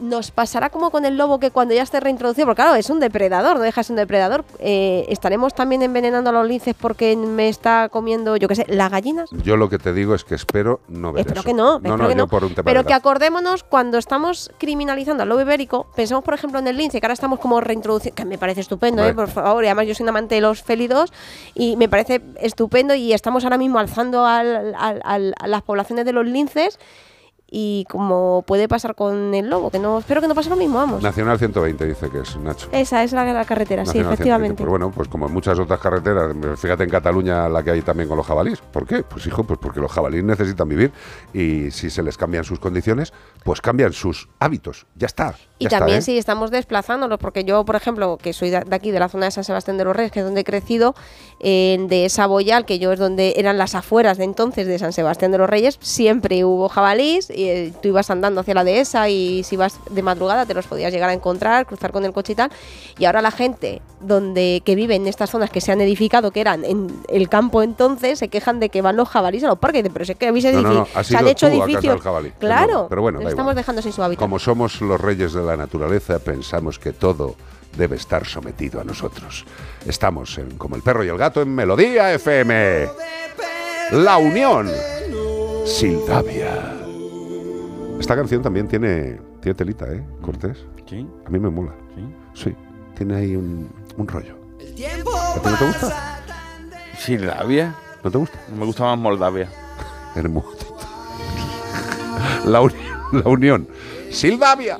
Nos 0.00 0.32
pasará 0.32 0.70
como 0.70 0.90
con 0.90 1.04
el 1.04 1.16
lobo 1.16 1.38
que 1.38 1.50
cuando 1.52 1.72
ya 1.72 1.82
esté 1.82 2.00
reintroducido, 2.00 2.46
porque 2.46 2.62
claro, 2.62 2.74
es 2.74 2.90
un 2.90 2.98
depredador, 2.98 3.56
no 3.56 3.62
deja 3.62 3.80
de 3.80 3.84
ser 3.84 3.92
un 3.94 3.98
depredador. 3.98 4.44
eh, 4.58 5.06
¿Estaremos 5.08 5.54
también 5.54 5.82
envenenando 5.82 6.30
a 6.30 6.32
los 6.32 6.46
linces 6.48 6.74
porque 6.78 7.16
me 7.16 7.48
está 7.48 7.88
comiendo, 7.88 8.36
yo 8.36 8.48
qué 8.48 8.56
sé, 8.56 8.66
las 8.68 8.90
gallinas? 8.90 9.30
Yo 9.30 9.56
lo 9.56 9.68
que 9.68 9.78
te 9.78 9.92
digo 9.92 10.14
es 10.14 10.24
que 10.24 10.34
espero 10.34 10.80
no 10.88 11.12
ver 11.12 11.20
Espero 11.20 11.40
eso. 11.40 11.46
que 11.48 11.54
no, 11.54 11.64
No, 11.64 11.76
espero 11.76 11.96
no, 11.96 12.04
que 12.08 12.14
yo 12.14 12.18
no. 12.18 12.26
por 12.28 12.44
un 12.44 12.54
tema 12.54 12.64
Pero 12.64 12.84
que 12.84 12.92
acordémonos 12.92 13.62
cuando 13.62 13.96
estamos 13.98 14.50
criminalizando 14.58 15.22
al 15.22 15.28
lobo 15.28 15.40
ibérico, 15.42 15.86
pensemos 15.94 16.24
por 16.24 16.34
ejemplo 16.34 16.58
en 16.58 16.66
el 16.66 16.76
lince, 16.76 17.00
que 17.00 17.06
ahora 17.06 17.14
estamos 17.14 17.38
como 17.38 17.60
reintroduciendo, 17.60 18.16
que 18.16 18.24
me 18.24 18.36
parece 18.36 18.62
estupendo. 18.62 19.04
¿eh? 19.04 19.14
por 19.14 19.28
favor, 19.28 19.62
y 19.62 19.68
además 19.68 19.86
yo 19.86 19.94
soy 19.94 20.02
un 20.04 20.08
amante 20.10 20.34
de 20.34 20.40
los 20.40 20.62
félidos 20.62 21.12
y 21.54 21.76
me 21.76 21.88
parece 21.88 22.20
estupendo 22.40 22.94
y 22.94 23.12
estamos 23.12 23.44
ahora 23.44 23.58
mismo 23.58 23.78
alzando 23.78 24.26
al- 24.26 24.74
al- 24.74 25.00
al- 25.04 25.34
a 25.38 25.46
las 25.46 25.62
poblaciones 25.62 26.04
de 26.04 26.12
los 26.12 26.26
linces 26.26 26.78
y 27.56 27.84
como 27.88 28.42
puede 28.48 28.66
pasar 28.66 28.96
con 28.96 29.32
el 29.32 29.48
lobo, 29.48 29.70
que 29.70 29.78
no 29.78 30.00
espero 30.00 30.20
que 30.20 30.26
no 30.26 30.34
pase 30.34 30.50
lo 30.50 30.56
mismo, 30.56 30.78
vamos. 30.78 31.00
Nacional 31.04 31.38
120 31.38 31.86
dice 31.86 32.10
que 32.10 32.18
es 32.18 32.36
Nacho. 32.36 32.68
Esa 32.72 33.04
es 33.04 33.12
la, 33.12 33.24
la 33.24 33.44
carretera, 33.44 33.84
sí, 33.84 33.98
Nacional 33.98 34.16
120. 34.16 34.22
efectivamente. 34.22 34.62
Pues 34.64 34.70
bueno, 34.70 34.90
pues 34.90 35.06
como 35.06 35.28
en 35.28 35.32
muchas 35.32 35.56
otras 35.60 35.78
carreteras, 35.78 36.34
fíjate 36.56 36.82
en 36.82 36.90
Cataluña 36.90 37.48
la 37.48 37.62
que 37.62 37.70
hay 37.70 37.82
también 37.82 38.08
con 38.08 38.16
los 38.16 38.26
jabalíes. 38.26 38.60
¿Por 38.60 38.88
qué? 38.88 39.04
Pues 39.04 39.24
hijo, 39.28 39.44
pues 39.44 39.60
porque 39.60 39.78
los 39.78 39.92
jabalíes 39.92 40.24
necesitan 40.24 40.68
vivir 40.68 40.90
y 41.32 41.70
si 41.70 41.90
se 41.90 42.02
les 42.02 42.18
cambian 42.18 42.42
sus 42.42 42.58
condiciones, 42.58 43.12
pues 43.44 43.60
cambian 43.60 43.92
sus 43.92 44.28
hábitos. 44.40 44.86
Ya 44.96 45.06
está. 45.06 45.36
Y 45.60 45.64
ya 45.64 45.68
está, 45.68 45.78
también 45.78 46.00
¿eh? 46.00 46.02
si 46.02 46.18
estamos 46.18 46.50
desplazándolos, 46.50 47.20
porque 47.20 47.44
yo, 47.44 47.64
por 47.64 47.76
ejemplo, 47.76 48.18
que 48.20 48.32
soy 48.32 48.50
de 48.50 48.56
aquí, 48.72 48.90
de 48.90 48.98
la 48.98 49.08
zona 49.08 49.26
de 49.26 49.30
San 49.30 49.44
Sebastián 49.44 49.78
de 49.78 49.84
los 49.84 49.94
Reyes, 49.94 50.10
que 50.10 50.18
es 50.18 50.24
donde 50.24 50.40
he 50.40 50.44
crecido, 50.44 50.96
en 51.38 51.86
de 51.86 52.06
esa 52.06 52.26
Boyal, 52.26 52.66
que 52.66 52.80
yo 52.80 52.90
es 52.90 52.98
donde 52.98 53.34
eran 53.36 53.58
las 53.58 53.76
afueras 53.76 54.18
de 54.18 54.24
entonces 54.24 54.66
de 54.66 54.76
San 54.80 54.92
Sebastián 54.92 55.30
de 55.30 55.38
los 55.38 55.48
Reyes, 55.48 55.78
siempre 55.80 56.44
hubo 56.44 56.68
jabalís, 56.68 57.30
y 57.30 57.43
eh, 57.48 57.72
tú 57.82 57.88
ibas 57.88 58.10
andando 58.10 58.40
hacia 58.40 58.54
la 58.54 58.64
dehesa 58.64 59.08
y 59.08 59.42
si 59.44 59.54
ibas 59.54 59.78
de 59.90 60.02
madrugada 60.02 60.46
te 60.46 60.54
los 60.54 60.66
podías 60.66 60.92
llegar 60.92 61.10
a 61.10 61.12
encontrar, 61.12 61.66
cruzar 61.66 61.92
con 61.92 62.04
el 62.04 62.12
coche 62.12 62.32
y 62.32 62.36
tal. 62.36 62.50
Y 62.98 63.04
ahora 63.04 63.22
la 63.22 63.30
gente 63.30 63.82
donde 64.00 64.62
que 64.64 64.74
vive 64.74 64.94
en 64.94 65.06
estas 65.06 65.30
zonas 65.30 65.50
que 65.50 65.60
se 65.60 65.72
han 65.72 65.80
edificado, 65.80 66.30
que 66.30 66.40
eran 66.40 66.64
en 66.64 66.88
el 67.08 67.28
campo 67.28 67.62
entonces, 67.62 68.18
se 68.18 68.28
quejan 68.28 68.60
de 68.60 68.68
que 68.68 68.82
van 68.82 68.96
los 68.96 69.08
jabalíes 69.08 69.44
a 69.44 69.48
los 69.48 69.58
parques. 69.58 69.82
Dicen, 69.82 69.92
Pero 69.92 70.04
es 70.04 70.16
que 70.16 70.28
habéis 70.28 70.44
No, 70.44 70.62
no, 70.62 70.74
no, 70.74 70.88
has 70.94 71.06
se 71.06 71.16
han 71.16 71.26
hecho 71.26 71.46
edificios. 71.48 72.00
Claro, 72.38 72.86
Pero 72.88 73.02
bueno, 73.02 73.20
da 73.20 73.28
estamos 73.28 73.52
igual. 73.52 73.56
dejando 73.56 73.82
sin 73.82 73.92
su 73.92 74.02
hábitat. 74.02 74.20
Como 74.20 74.38
somos 74.38 74.80
los 74.80 75.00
reyes 75.00 75.32
de 75.32 75.42
la 75.42 75.56
naturaleza, 75.56 76.18
pensamos 76.18 76.78
que 76.78 76.92
todo 76.92 77.36
debe 77.76 77.96
estar 77.96 78.26
sometido 78.26 78.80
a 78.80 78.84
nosotros. 78.84 79.44
Estamos 79.86 80.38
en 80.38 80.56
Como 80.56 80.76
el 80.76 80.82
perro 80.82 81.04
y 81.04 81.08
el 81.08 81.18
gato 81.18 81.42
en 81.42 81.54
Melodía 81.54 82.12
FM. 82.14 82.88
La 83.92 84.16
Unión. 84.18 84.70
Sildavia. 85.66 86.83
Esta 87.98 88.14
canción 88.16 88.42
también 88.42 88.68
tiene, 88.68 89.18
tiene 89.40 89.54
telita, 89.54 89.86
¿eh, 89.90 90.04
Cortés? 90.20 90.64
Sí. 90.88 91.06
A 91.26 91.30
mí 91.30 91.38
me 91.38 91.48
mola. 91.48 91.72
Sí. 91.94 92.04
Sí. 92.44 92.56
Tiene 92.96 93.16
ahí 93.16 93.36
un, 93.36 93.68
un 93.96 94.08
rollo. 94.08 94.36
¿A 94.60 95.40
ti 95.40 95.48
no 95.50 95.56
te 95.58 95.66
gusta? 95.66 96.20
Sildavia. 96.98 97.74
¿No 98.02 98.10
te 98.10 98.18
gusta? 98.18 98.38
Me 98.56 98.64
gusta 98.66 98.84
más 98.84 98.98
Moldavia. 98.98 99.48
Hermoso. 100.14 100.76
La, 102.44 102.60
uni- 102.60 102.74
la 103.12 103.28
Unión. 103.30 103.66
Sildavia. 104.10 104.78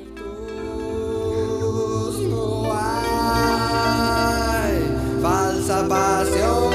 falsa 5.23 5.89
pasión. 5.89 6.74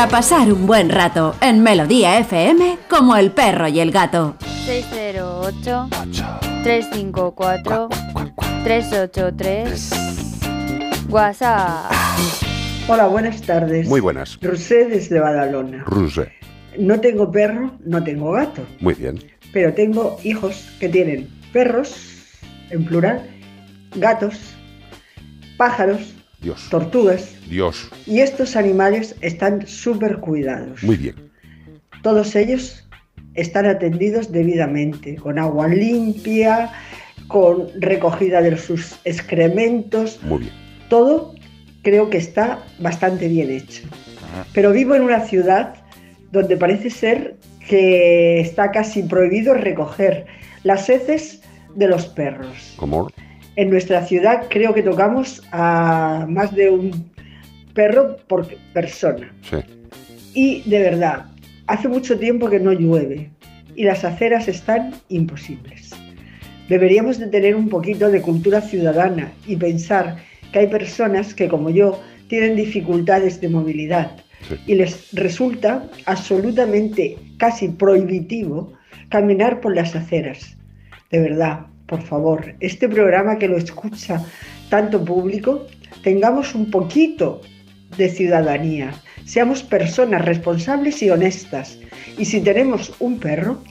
Para 0.00 0.12
pasar 0.12 0.50
un 0.50 0.66
buen 0.66 0.88
rato 0.88 1.36
en 1.42 1.62
Melodía 1.62 2.18
FM 2.20 2.78
como 2.88 3.16
el 3.16 3.32
perro 3.32 3.68
y 3.68 3.80
el 3.80 3.92
gato. 3.92 4.34
608 4.64 5.90
354 6.62 7.88
383 8.64 9.90
WhatsApp. 11.10 11.92
Hola, 12.88 13.08
buenas 13.08 13.42
tardes. 13.42 13.86
Muy 13.88 14.00
buenas. 14.00 14.38
Rosé 14.40 14.86
desde 14.86 15.20
Badalona. 15.20 15.84
Ruse. 15.84 16.32
No 16.78 16.98
tengo 16.98 17.30
perro, 17.30 17.72
no 17.84 18.02
tengo 18.02 18.32
gato, 18.32 18.64
Muy 18.80 18.94
bien. 18.94 19.22
pero 19.52 19.74
tengo 19.74 20.16
hijos 20.24 20.66
que 20.80 20.88
tienen 20.88 21.28
perros, 21.52 22.24
en 22.70 22.86
plural, 22.86 23.28
gatos, 23.96 24.54
pájaros, 25.58 26.14
Dios. 26.40 26.68
tortugas, 26.70 27.34
Dios. 27.50 27.90
y 28.06 28.20
estos 28.20 28.56
animales 28.56 29.16
están 29.20 29.66
súper 29.66 30.18
cuidados. 30.18 30.82
Muy 30.82 30.96
bien. 30.96 31.16
Todos 32.02 32.34
ellos 32.36 32.88
están 33.34 33.66
atendidos 33.66 34.32
debidamente, 34.32 35.16
con 35.16 35.38
agua 35.38 35.68
limpia, 35.68 36.70
con 37.28 37.68
recogida 37.80 38.40
de 38.40 38.56
sus 38.56 38.98
excrementos, 39.04 40.18
Muy 40.22 40.38
bien. 40.40 40.52
todo 40.88 41.34
creo 41.82 42.10
que 42.10 42.18
está 42.18 42.64
bastante 42.78 43.28
bien 43.28 43.50
hecho. 43.50 43.82
Pero 44.54 44.72
vivo 44.72 44.94
en 44.94 45.02
una 45.02 45.20
ciudad 45.20 45.74
donde 46.30 46.56
parece 46.56 46.90
ser 46.90 47.36
que 47.68 48.40
está 48.40 48.70
casi 48.70 49.02
prohibido 49.02 49.54
recoger 49.54 50.26
las 50.62 50.88
heces 50.88 51.42
de 51.74 51.88
los 51.88 52.06
perros. 52.06 52.74
¿Cómo? 52.76 53.08
En 53.56 53.70
nuestra 53.70 54.04
ciudad 54.06 54.46
creo 54.48 54.72
que 54.74 54.82
tocamos 54.82 55.42
a 55.52 56.26
más 56.28 56.54
de 56.54 56.70
un 56.70 57.09
perro 57.74 58.16
por 58.26 58.46
persona. 58.72 59.32
Sí. 59.42 59.56
Y 60.34 60.70
de 60.70 60.80
verdad, 60.80 61.26
hace 61.66 61.88
mucho 61.88 62.18
tiempo 62.18 62.48
que 62.48 62.60
no 62.60 62.72
llueve 62.72 63.30
y 63.74 63.84
las 63.84 64.04
aceras 64.04 64.48
están 64.48 64.94
imposibles. 65.08 65.90
Deberíamos 66.68 67.18
de 67.18 67.26
tener 67.26 67.56
un 67.56 67.68
poquito 67.68 68.10
de 68.10 68.22
cultura 68.22 68.60
ciudadana 68.60 69.32
y 69.46 69.56
pensar 69.56 70.16
que 70.52 70.60
hay 70.60 70.66
personas 70.68 71.34
que 71.34 71.48
como 71.48 71.70
yo 71.70 72.00
tienen 72.28 72.56
dificultades 72.56 73.40
de 73.40 73.48
movilidad 73.48 74.12
y 74.66 74.74
les 74.74 75.12
resulta 75.12 75.88
absolutamente 76.06 77.18
casi 77.38 77.68
prohibitivo 77.68 78.72
caminar 79.08 79.60
por 79.60 79.74
las 79.74 79.94
aceras. 79.96 80.56
De 81.10 81.20
verdad, 81.20 81.66
por 81.86 82.02
favor, 82.02 82.54
este 82.60 82.88
programa 82.88 83.36
que 83.36 83.48
lo 83.48 83.56
escucha 83.56 84.24
tanto 84.68 85.04
público, 85.04 85.66
tengamos 86.02 86.54
un 86.54 86.70
poquito 86.70 87.40
de 87.96 88.08
ciudadanía, 88.08 88.92
seamos 89.24 89.62
personas 89.62 90.24
responsables 90.24 91.02
y 91.02 91.10
honestas. 91.10 91.78
Y 92.18 92.24
si 92.24 92.40
tenemos 92.40 92.92
un 92.98 93.18
perro, 93.18 93.62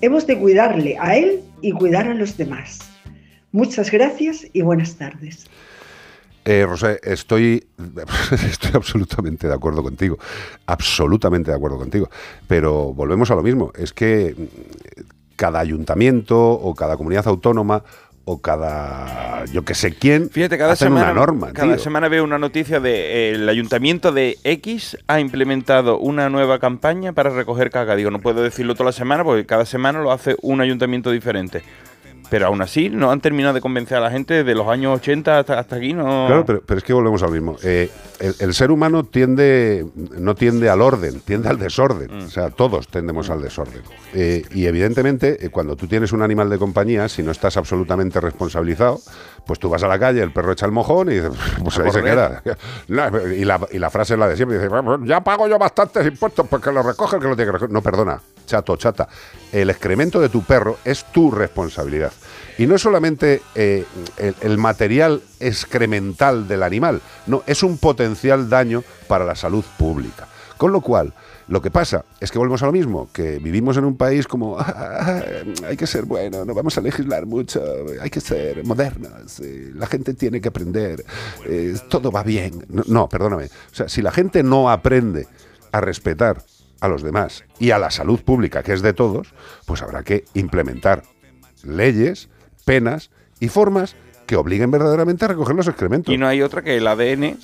hemos 0.00 0.26
de 0.26 0.38
cuidarle 0.38 0.96
a 1.00 1.16
él 1.16 1.40
y 1.62 1.72
cuidar 1.72 2.08
a 2.08 2.14
los 2.14 2.36
demás. 2.36 2.80
Muchas 3.52 3.90
gracias 3.90 4.46
y 4.52 4.62
buenas 4.62 4.96
tardes. 4.96 5.46
Eh, 6.44 6.64
Rosé, 6.64 6.98
estoy, 7.02 7.66
estoy 8.32 8.70
absolutamente 8.74 9.48
de 9.48 9.54
acuerdo 9.54 9.82
contigo. 9.82 10.18
Absolutamente 10.66 11.50
de 11.50 11.56
acuerdo 11.56 11.78
contigo. 11.78 12.08
Pero 12.46 12.94
volvemos 12.94 13.30
a 13.30 13.34
lo 13.34 13.42
mismo. 13.42 13.72
Es 13.76 13.92
que 13.92 14.34
cada 15.36 15.60
ayuntamiento 15.60 16.50
o 16.52 16.74
cada 16.74 16.96
comunidad 16.96 17.28
autónoma 17.28 17.84
o 18.30 18.42
cada 18.42 19.46
yo 19.46 19.64
que 19.64 19.74
sé 19.74 19.94
quién 19.94 20.28
Fíjate, 20.28 20.58
cada 20.58 20.74
hacen 20.74 20.88
semana, 20.88 21.12
una 21.12 21.14
norma, 21.14 21.52
cada 21.54 21.76
tío. 21.76 21.82
semana 21.82 22.08
veo 22.08 22.24
una 22.24 22.38
noticia 22.38 22.78
de 22.78 23.30
eh, 23.30 23.30
el 23.30 23.48
ayuntamiento 23.48 24.12
de 24.12 24.36
X 24.44 24.98
ha 25.06 25.18
implementado 25.18 25.98
una 25.98 26.28
nueva 26.28 26.58
campaña 26.58 27.12
para 27.12 27.30
recoger 27.30 27.70
caca. 27.70 27.96
Digo, 27.96 28.10
no 28.10 28.18
puedo 28.18 28.42
decirlo 28.42 28.74
toda 28.74 28.86
la 28.86 28.92
semana 28.92 29.24
porque 29.24 29.46
cada 29.46 29.64
semana 29.64 30.00
lo 30.00 30.12
hace 30.12 30.36
un 30.42 30.60
ayuntamiento 30.60 31.10
diferente. 31.10 31.62
Pero 32.30 32.46
aún 32.46 32.60
así 32.60 32.90
no 32.90 33.10
han 33.10 33.20
terminado 33.20 33.54
de 33.54 33.60
convencer 33.60 33.96
a 33.98 34.00
la 34.00 34.10
gente 34.10 34.44
de 34.44 34.54
los 34.54 34.68
años 34.68 34.96
80 34.96 35.38
hasta, 35.38 35.58
hasta 35.58 35.76
aquí. 35.76 35.94
No... 35.94 36.26
Claro, 36.26 36.44
pero, 36.44 36.62
pero 36.64 36.78
es 36.78 36.84
que 36.84 36.92
volvemos 36.92 37.22
al 37.22 37.30
mismo. 37.30 37.56
Eh, 37.62 37.90
el, 38.20 38.34
el 38.38 38.54
ser 38.54 38.70
humano 38.70 39.04
tiende, 39.04 39.86
no 40.18 40.34
tiende 40.34 40.68
al 40.68 40.82
orden, 40.82 41.20
tiende 41.20 41.48
al 41.48 41.58
desorden. 41.58 42.10
Mm. 42.12 42.26
O 42.26 42.30
sea, 42.30 42.50
todos 42.50 42.88
tendemos 42.88 43.30
al 43.30 43.40
desorden. 43.40 43.82
Eh, 44.14 44.44
y 44.52 44.66
evidentemente, 44.66 45.44
eh, 45.44 45.48
cuando 45.50 45.76
tú 45.76 45.86
tienes 45.86 46.12
un 46.12 46.22
animal 46.22 46.50
de 46.50 46.58
compañía, 46.58 47.08
si 47.08 47.22
no 47.22 47.30
estás 47.30 47.56
absolutamente 47.56 48.20
responsabilizado, 48.20 49.00
pues 49.46 49.58
tú 49.58 49.70
vas 49.70 49.82
a 49.82 49.88
la 49.88 49.98
calle, 49.98 50.22
el 50.22 50.32
perro 50.32 50.52
echa 50.52 50.66
el 50.66 50.72
mojón 50.72 51.10
y 51.10 51.14
dices, 51.14 51.32
pues 51.64 51.78
ahí 51.78 51.90
se 51.90 52.02
queda. 52.02 52.42
Y, 52.88 53.44
la, 53.44 53.60
y 53.70 53.78
la 53.78 53.90
frase 53.90 54.14
es 54.14 54.18
la 54.18 54.28
de 54.28 54.36
siempre, 54.36 54.58
dice, 54.58 54.68
"Vamos, 54.68 55.00
ya 55.04 55.22
pago 55.22 55.46
yo 55.48 55.58
bastantes 55.58 56.06
impuestos 56.06 56.46
porque 56.48 56.72
lo 56.72 56.82
recoge 56.82 57.16
el 57.16 57.22
que 57.22 57.28
lo 57.28 57.36
tiene 57.36 57.48
que 57.48 57.52
recoger. 57.52 57.72
No, 57.72 57.82
perdona, 57.82 58.20
chato, 58.48 58.76
chata. 58.76 59.08
El 59.52 59.70
excremento 59.70 60.20
de 60.20 60.28
tu 60.28 60.42
perro 60.42 60.78
es 60.84 61.04
tu 61.12 61.30
responsabilidad. 61.30 62.12
Y 62.58 62.66
no 62.66 62.74
es 62.74 62.82
solamente 62.82 63.42
eh, 63.54 63.84
el, 64.42 64.58
material 64.58 65.22
excremental 65.38 66.48
del 66.48 66.64
animal, 66.64 67.00
no, 67.28 67.44
es 67.46 67.62
un 67.62 67.78
potencial 67.78 68.50
daño 68.50 68.82
para 69.06 69.24
la 69.24 69.36
salud 69.36 69.64
pública. 69.78 70.26
Con 70.56 70.72
lo 70.72 70.80
cual, 70.80 71.14
lo 71.46 71.62
que 71.62 71.70
pasa 71.70 72.04
es 72.18 72.32
que 72.32 72.38
volvemos 72.38 72.60
a 72.64 72.66
lo 72.66 72.72
mismo, 72.72 73.08
que 73.12 73.38
vivimos 73.38 73.76
en 73.76 73.84
un 73.84 73.96
país 73.96 74.26
como 74.26 74.56
"Ah, 74.58 75.22
hay 75.64 75.76
que 75.76 75.86
ser 75.86 76.04
bueno, 76.04 76.44
no 76.44 76.52
vamos 76.52 76.76
a 76.76 76.80
legislar 76.80 77.26
mucho, 77.26 77.62
hay 78.00 78.10
que 78.10 78.20
ser 78.20 78.64
modernos, 78.64 79.38
eh, 79.38 79.70
la 79.76 79.86
gente 79.86 80.14
tiene 80.14 80.40
que 80.40 80.48
aprender, 80.48 81.04
eh, 81.46 81.76
todo 81.88 82.10
va 82.10 82.24
bien. 82.24 82.66
No, 82.68 82.82
no, 82.88 83.08
perdóname. 83.08 83.44
O 83.44 83.74
sea, 83.74 83.88
si 83.88 84.02
la 84.02 84.10
gente 84.10 84.42
no 84.42 84.68
aprende 84.68 85.28
a 85.70 85.80
respetar 85.80 86.42
a 86.80 86.88
los 86.88 87.02
demás 87.02 87.44
y 87.58 87.70
a 87.70 87.78
la 87.78 87.90
salud 87.90 88.20
pública, 88.20 88.62
que 88.62 88.72
es 88.72 88.82
de 88.82 88.92
todos, 88.92 89.34
pues 89.66 89.82
habrá 89.82 90.02
que 90.02 90.24
implementar 90.34 91.02
leyes, 91.64 92.28
penas 92.64 93.10
y 93.40 93.48
formas 93.48 93.96
que 94.26 94.36
obliguen 94.36 94.70
verdaderamente 94.70 95.24
a 95.24 95.28
recoger 95.28 95.56
los 95.56 95.68
excrementos. 95.68 96.14
Y 96.14 96.18
no 96.18 96.26
hay 96.28 96.42
otra 96.42 96.62
que 96.62 96.76
el 96.76 96.86
ADN. 96.86 97.38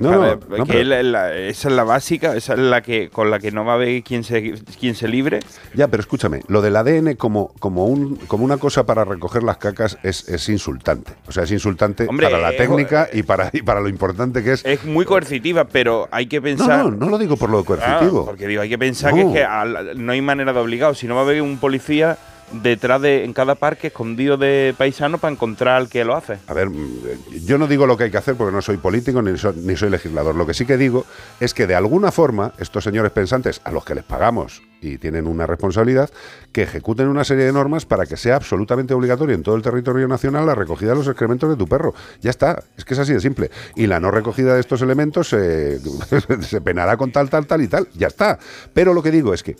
No, 0.00 0.10
para- 0.10 0.34
no, 0.36 0.56
no, 0.58 0.64
que 0.64 0.72
pero- 0.72 0.80
es 0.80 0.86
la- 0.86 1.02
la- 1.02 1.36
esa 1.36 1.68
es 1.68 1.74
la 1.74 1.84
básica, 1.84 2.34
esa 2.34 2.54
es 2.54 2.58
la 2.58 2.80
que 2.82 3.08
con 3.10 3.30
la 3.30 3.38
que 3.38 3.52
no 3.52 3.64
va 3.64 3.72
a 3.72 3.74
haber 3.76 4.02
quien 4.02 4.24
se, 4.24 4.54
quien 4.80 4.94
se 4.94 5.06
libre. 5.08 5.40
Ya, 5.74 5.88
pero 5.88 6.00
escúchame, 6.00 6.40
lo 6.48 6.62
del 6.62 6.74
ADN 6.76 7.16
como, 7.16 7.52
como, 7.58 7.84
un, 7.86 8.16
como 8.26 8.44
una 8.44 8.56
cosa 8.56 8.86
para 8.86 9.04
recoger 9.04 9.42
las 9.42 9.58
cacas 9.58 9.98
es, 10.02 10.28
es 10.28 10.48
insultante. 10.48 11.12
O 11.28 11.32
sea, 11.32 11.44
es 11.44 11.52
insultante 11.52 12.06
Hombre, 12.08 12.26
para 12.28 12.38
la 12.40 12.52
eh, 12.52 12.56
técnica 12.56 13.08
y 13.12 13.22
para, 13.22 13.50
y 13.52 13.62
para 13.62 13.80
lo 13.80 13.88
importante 13.88 14.42
que 14.42 14.52
es. 14.54 14.64
Es 14.64 14.84
muy 14.84 15.04
coercitiva, 15.04 15.64
pero 15.66 16.08
hay 16.10 16.26
que 16.26 16.40
pensar. 16.40 16.84
No, 16.84 16.90
no, 16.90 16.96
no 16.96 17.08
lo 17.10 17.18
digo 17.18 17.36
por 17.36 17.50
lo 17.50 17.64
coercitivo. 17.64 18.22
Ah, 18.22 18.30
porque 18.30 18.46
digo, 18.46 18.62
hay 18.62 18.68
que 18.68 18.78
pensar 18.78 19.12
que, 19.14 19.20
es 19.20 19.32
que 19.32 19.44
al- 19.44 20.02
no 20.04 20.12
hay 20.12 20.20
manera 20.22 20.52
de 20.52 20.58
obligado. 20.60 20.94
Si 20.94 21.06
no 21.06 21.14
va 21.14 21.20
a 21.20 21.24
haber 21.24 21.42
un 21.42 21.58
policía 21.58 22.16
detrás 22.52 23.00
de 23.00 23.24
en 23.24 23.32
cada 23.32 23.54
parque 23.54 23.88
escondido 23.88 24.36
de 24.36 24.74
paisanos 24.76 25.20
para 25.20 25.32
encontrar 25.32 25.76
al 25.76 25.88
que 25.88 26.04
lo 26.04 26.16
hace. 26.16 26.38
A 26.46 26.54
ver, 26.54 26.70
mm, 26.70 27.44
yo 27.44 27.58
no 27.58 27.66
digo 27.66 27.86
lo 27.86 27.96
que 27.96 28.04
hay 28.04 28.10
que 28.10 28.18
hacer 28.18 28.34
porque 28.34 28.52
no 28.52 28.62
soy 28.62 28.76
político 28.76 29.22
ni 29.22 29.36
soy, 29.38 29.54
ni 29.56 29.76
soy 29.76 29.90
legislador. 29.90 30.34
Lo 30.34 30.46
que 30.46 30.54
sí 30.54 30.66
que 30.66 30.76
digo 30.76 31.04
es 31.40 31.54
que 31.54 31.66
de 31.66 31.74
alguna 31.74 32.12
forma 32.12 32.52
estos 32.58 32.84
señores 32.84 33.12
pensantes 33.12 33.60
a 33.64 33.70
los 33.70 33.84
que 33.84 33.94
les 33.94 34.04
pagamos 34.04 34.62
y 34.80 34.98
tienen 34.98 35.26
una 35.26 35.46
responsabilidad, 35.46 36.10
que 36.52 36.62
ejecuten 36.62 37.08
una 37.08 37.24
serie 37.24 37.44
de 37.44 37.52
normas 37.52 37.84
para 37.84 38.06
que 38.06 38.16
sea 38.16 38.36
absolutamente 38.36 38.94
obligatorio 38.94 39.34
en 39.34 39.42
todo 39.42 39.54
el 39.54 39.62
territorio 39.62 40.08
nacional 40.08 40.46
la 40.46 40.54
recogida 40.54 40.90
de 40.90 40.96
los 40.96 41.06
excrementos 41.06 41.50
de 41.50 41.56
tu 41.56 41.66
perro. 41.66 41.94
Ya 42.20 42.30
está, 42.30 42.62
es 42.76 42.84
que 42.84 42.94
es 42.94 43.00
así 43.00 43.12
de 43.12 43.20
simple. 43.20 43.50
Y 43.76 43.86
la 43.86 44.00
no 44.00 44.10
recogida 44.10 44.54
de 44.54 44.60
estos 44.60 44.82
elementos 44.82 45.32
eh, 45.32 45.78
se 46.40 46.60
penará 46.60 46.96
con 46.96 47.12
tal, 47.12 47.28
tal, 47.28 47.46
tal 47.46 47.62
y 47.62 47.68
tal. 47.68 47.88
Ya 47.94 48.06
está. 48.06 48.38
Pero 48.72 48.94
lo 48.94 49.02
que 49.02 49.10
digo 49.10 49.34
es 49.34 49.42
que 49.42 49.56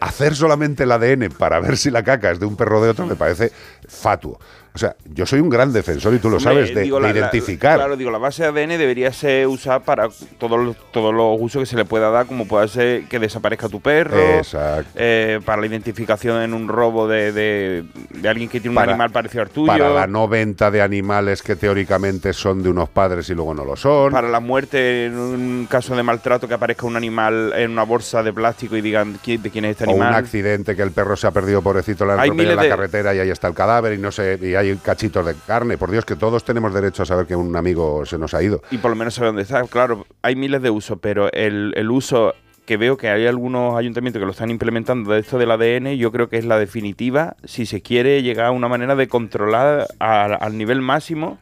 hacer 0.00 0.34
solamente 0.34 0.84
el 0.84 0.92
ADN 0.92 1.28
para 1.36 1.60
ver 1.60 1.76
si 1.76 1.90
la 1.90 2.02
caca 2.02 2.30
es 2.30 2.40
de 2.40 2.46
un 2.46 2.56
perro 2.56 2.80
o 2.80 2.82
de 2.84 2.90
otro 2.90 3.06
me 3.06 3.16
parece 3.16 3.52
fatuo. 3.86 4.40
O 4.72 4.78
sea, 4.78 4.94
yo 5.12 5.26
soy 5.26 5.40
un 5.40 5.48
gran 5.50 5.72
defensor, 5.72 6.14
y 6.14 6.18
tú 6.18 6.30
lo 6.30 6.38
sabes, 6.38 6.72
de, 6.74 6.82
digo, 6.82 6.96
de 6.98 7.02
la- 7.02 7.12
la- 7.12 7.18
identificar. 7.18 7.76
claro, 7.76 7.96
digo, 7.96 8.10
la 8.10 8.18
base 8.18 8.42
de 8.44 8.48
ADN 8.48 8.78
debería 8.78 9.12
ser 9.12 9.46
usada 9.48 9.80
para 9.80 10.08
todos 10.38 10.58
los, 10.64 10.76
todos 10.92 11.12
los 11.12 11.36
usos 11.40 11.60
que 11.62 11.66
se 11.66 11.76
le 11.76 11.84
pueda 11.84 12.08
dar, 12.10 12.26
como 12.26 12.46
puede 12.46 12.68
ser 12.68 13.04
que 13.04 13.18
desaparezca 13.18 13.68
tu 13.68 13.80
perro, 13.80 14.16
Exacto. 14.36 14.88
eh, 14.94 15.40
para 15.44 15.60
la 15.60 15.66
identificación 15.66 16.42
en 16.42 16.54
un 16.54 16.68
robo 16.68 17.08
de, 17.08 17.32
de- 17.32 17.84
de 18.10 18.28
alguien 18.28 18.48
que 18.48 18.60
tiene 18.60 18.76
un 18.76 18.82
animal 18.82 19.10
parecido 19.10 19.42
al 19.42 19.50
tuyo, 19.50 19.66
Para 19.66 19.90
la 19.90 20.06
no 20.06 20.28
venta 20.28 20.70
de 20.70 20.82
animales 20.82 21.42
que 21.42 21.56
teóricamente 21.56 22.32
son 22.32 22.62
de 22.62 22.68
unos 22.68 22.88
padres 22.88 23.28
y 23.30 23.34
luego 23.34 23.54
no 23.54 23.64
lo 23.64 23.74
son. 23.76 24.12
para 24.12 24.28
la 24.28 24.40
muerte 24.40 25.06
en 25.06 25.18
un 25.18 25.66
caso 25.68 25.96
de 25.96 26.02
maltrato 26.02 26.46
que 26.46 26.54
aparezca 26.54 26.86
un 26.86 26.96
animal 26.96 27.52
en 27.56 27.72
una 27.72 27.82
bolsa 27.82 28.22
de 28.22 28.32
plástico 28.32 28.76
y 28.76 28.80
digan 28.80 29.18
"¿Qui- 29.20 29.40
de 29.40 29.50
quién 29.50 29.64
es 29.64 29.72
este 29.72 29.84
o 29.86 29.90
un 29.94 30.02
animal. 30.02 30.14
accidente 30.24 30.76
que 30.76 30.82
el 30.82 30.92
perro 30.92 31.16
se 31.16 31.26
ha 31.26 31.30
perdido 31.32 31.60
pobrecito, 31.62 32.06
le 32.06 32.12
han 32.12 32.38
en 32.40 32.56
la 32.56 32.68
carretera 32.68 33.14
y 33.14 33.18
ahí 33.18 33.30
está 33.30 33.48
el 33.48 33.54
cadáver 33.54 33.94
y 33.94 33.98
no 33.98 34.12
sé, 34.12 34.38
y 34.40 34.54
hay 34.60 34.76
cachitos 34.76 35.24
de 35.26 35.34
carne. 35.46 35.76
Por 35.78 35.90
Dios, 35.90 36.04
que 36.04 36.16
todos 36.16 36.44
tenemos 36.44 36.72
derecho 36.72 37.02
a 37.02 37.06
saber 37.06 37.26
que 37.26 37.34
un 37.36 37.54
amigo 37.56 38.04
se 38.06 38.18
nos 38.18 38.34
ha 38.34 38.42
ido. 38.42 38.62
y 38.70 38.78
por 38.78 38.90
lo 38.90 38.96
menos 38.96 39.14
sabe 39.14 39.26
dónde 39.28 39.42
está. 39.42 39.62
Claro, 39.64 40.06
hay 40.22 40.36
miles 40.36 40.62
de 40.62 40.70
usos, 40.70 40.98
pero 41.00 41.30
el, 41.32 41.72
el 41.76 41.90
uso 41.90 42.34
que 42.66 42.76
veo 42.76 42.96
que 42.96 43.08
hay 43.08 43.26
algunos 43.26 43.76
ayuntamientos 43.76 44.20
que 44.20 44.26
lo 44.26 44.30
están 44.32 44.48
implementando 44.50 45.12
de 45.12 45.20
esto 45.20 45.38
del 45.38 45.50
ADN, 45.50 45.96
yo 45.96 46.12
creo 46.12 46.28
que 46.28 46.36
es 46.38 46.44
la 46.44 46.56
definitiva 46.56 47.34
si 47.42 47.66
se 47.66 47.82
quiere 47.82 48.22
llegar 48.22 48.46
a 48.46 48.50
una 48.52 48.68
manera 48.68 48.94
de 48.94 49.08
controlar 49.08 49.88
a- 49.98 50.24
al 50.26 50.56
nivel 50.56 50.80
máximo 50.80 51.38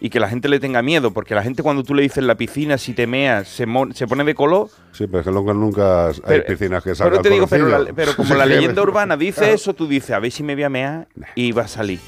y 0.00 0.10
que 0.10 0.20
la 0.20 0.28
gente 0.28 0.48
le 0.48 0.60
tenga 0.60 0.80
miedo, 0.80 1.10
porque 1.12 1.34
la 1.34 1.42
gente 1.42 1.64
cuando 1.64 1.82
tú 1.82 1.92
le 1.96 2.02
dices 2.02 2.18
en 2.18 2.28
la 2.28 2.36
piscina, 2.36 2.78
si 2.78 2.92
te 2.92 3.08
meas, 3.08 3.48
se, 3.48 3.66
mo- 3.66 3.92
se 3.92 4.06
pone 4.06 4.22
de 4.22 4.36
color. 4.36 4.68
Sí, 4.92 5.08
pero 5.08 5.18
es 5.18 5.24
que 5.26 5.32
nunca, 5.32 5.52
nunca 5.52 6.06
hay 6.10 6.14
Pero- 6.24 6.44
piscinas 6.46 6.84
que 6.84 6.90
Pero 6.90 6.94
salgan 6.94 7.22
te 7.22 7.30
digo, 7.30 7.48
pero, 7.48 7.66
la- 7.66 7.92
pero 7.92 8.14
como 8.14 8.34
la 8.36 8.46
leyenda 8.46 8.80
urbana 8.80 9.16
dice 9.16 9.52
eso, 9.52 9.74
tú 9.74 9.88
dices, 9.88 10.12
a 10.12 10.20
ver 10.20 10.30
si 10.30 10.44
me 10.44 10.54
voy 10.54 10.62
a 10.62 10.68
mear 10.70 11.08
y 11.34 11.50
va 11.50 11.62
a 11.62 11.68
salir. 11.68 11.98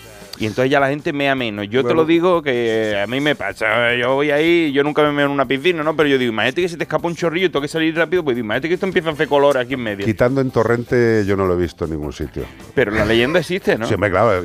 Y 0.40 0.46
entonces 0.46 0.70
ya 0.70 0.80
la 0.80 0.88
gente 0.88 1.12
mea 1.12 1.34
menos. 1.34 1.68
Yo 1.68 1.84
te 1.84 1.92
lo 1.94 2.04
digo 2.06 2.42
que 2.42 2.98
a 3.00 3.06
mí 3.06 3.20
me 3.20 3.34
pasa. 3.36 3.94
Yo 3.94 4.14
voy 4.14 4.30
ahí, 4.30 4.72
yo 4.72 4.82
nunca 4.82 5.02
me 5.02 5.12
meo 5.12 5.26
en 5.26 5.32
una 5.32 5.44
piscina, 5.46 5.82
¿no? 5.82 5.94
Pero 5.94 6.08
yo 6.08 6.16
digo, 6.18 6.32
imagínate 6.32 6.62
que 6.62 6.68
se 6.70 6.76
te 6.78 6.84
escapa 6.84 7.06
un 7.06 7.14
chorrillo 7.14 7.46
y 7.46 7.48
tengo 7.50 7.60
que 7.60 7.68
salir 7.68 7.94
rápido, 7.94 8.24
pues 8.24 8.34
digo, 8.36 8.46
imagínate 8.46 8.68
que 8.68 8.74
esto 8.74 8.86
empieza 8.86 9.10
a 9.10 9.12
hacer 9.12 9.28
color 9.28 9.58
aquí 9.58 9.74
en 9.74 9.80
medio. 9.82 10.04
Quitando 10.06 10.40
en 10.40 10.50
torrente, 10.50 11.24
yo 11.26 11.36
no 11.36 11.46
lo 11.46 11.54
he 11.54 11.56
visto 11.58 11.84
en 11.84 11.90
ningún 11.90 12.12
sitio. 12.14 12.44
Pero 12.74 12.90
la 12.90 13.04
leyenda 13.04 13.38
existe, 13.38 13.76
¿no? 13.76 13.86
Sí, 13.86 13.94
hombre, 13.94 14.10
claro. 14.10 14.42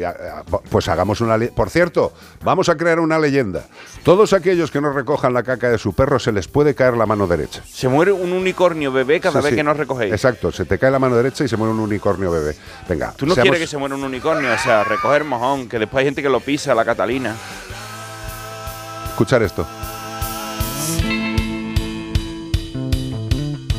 Pues 0.70 0.88
hagamos 0.89 1.22
una 1.22 1.38
leyenda. 1.38 1.56
Por 1.56 1.70
cierto, 1.70 2.12
vamos 2.43 2.68
a 2.68 2.76
crear 2.76 3.00
una 3.00 3.18
leyenda. 3.18 3.66
Todos 4.04 4.34
aquellos 4.34 4.72
que 4.72 4.82
no 4.82 4.91
recojan 4.91 5.34
la 5.34 5.43
caca 5.43 5.70
de 5.70 5.78
su 5.78 5.93
perro 5.93 6.20
se 6.20 6.32
les 6.34 6.48
puede 6.50 6.76
caer 6.76 6.98
la 6.98 7.06
mano 7.06 7.26
derecha. 7.26 7.64
Se 7.66 7.88
muere 7.88 8.12
un 8.12 8.34
unicornio 8.34 8.91
bebé 8.91 9.22
cada 9.22 9.39
Sí, 9.39 9.46
vez 9.46 9.52
sí. 9.52 9.56
que 9.56 9.64
no 9.64 9.74
recogéis. 9.74 10.12
Exacto, 10.12 10.52
se 10.52 10.66
te 10.66 10.78
cae 10.78 10.91
la 10.91 11.00
mano 11.00 11.16
derecha 11.16 11.46
y 11.46 11.48
se 11.48 11.56
muere 11.56 11.74
un 11.74 11.80
unicornio 11.80 12.30
bebé. 12.32 12.56
Venga, 12.89 13.14
Tú 13.16 13.26
no 13.26 13.34
seamos- 13.34 13.43
quieres 13.52 13.62
que 13.62 13.68
se 13.68 13.78
muera 13.78 13.96
un 13.96 14.04
unicornio, 14.04 14.52
o 14.54 14.58
sea, 14.58 14.84
recoger 14.84 15.24
mojón, 15.24 15.70
que 15.70 15.80
después 15.86 16.01
hay 16.01 16.05
gente 16.05 16.23
que 16.23 16.29
lo 16.29 16.39
pisa, 16.39 16.73
la 16.73 16.83
Catalina. 16.83 17.36
escuchar 19.09 19.43
esto. 19.43 19.65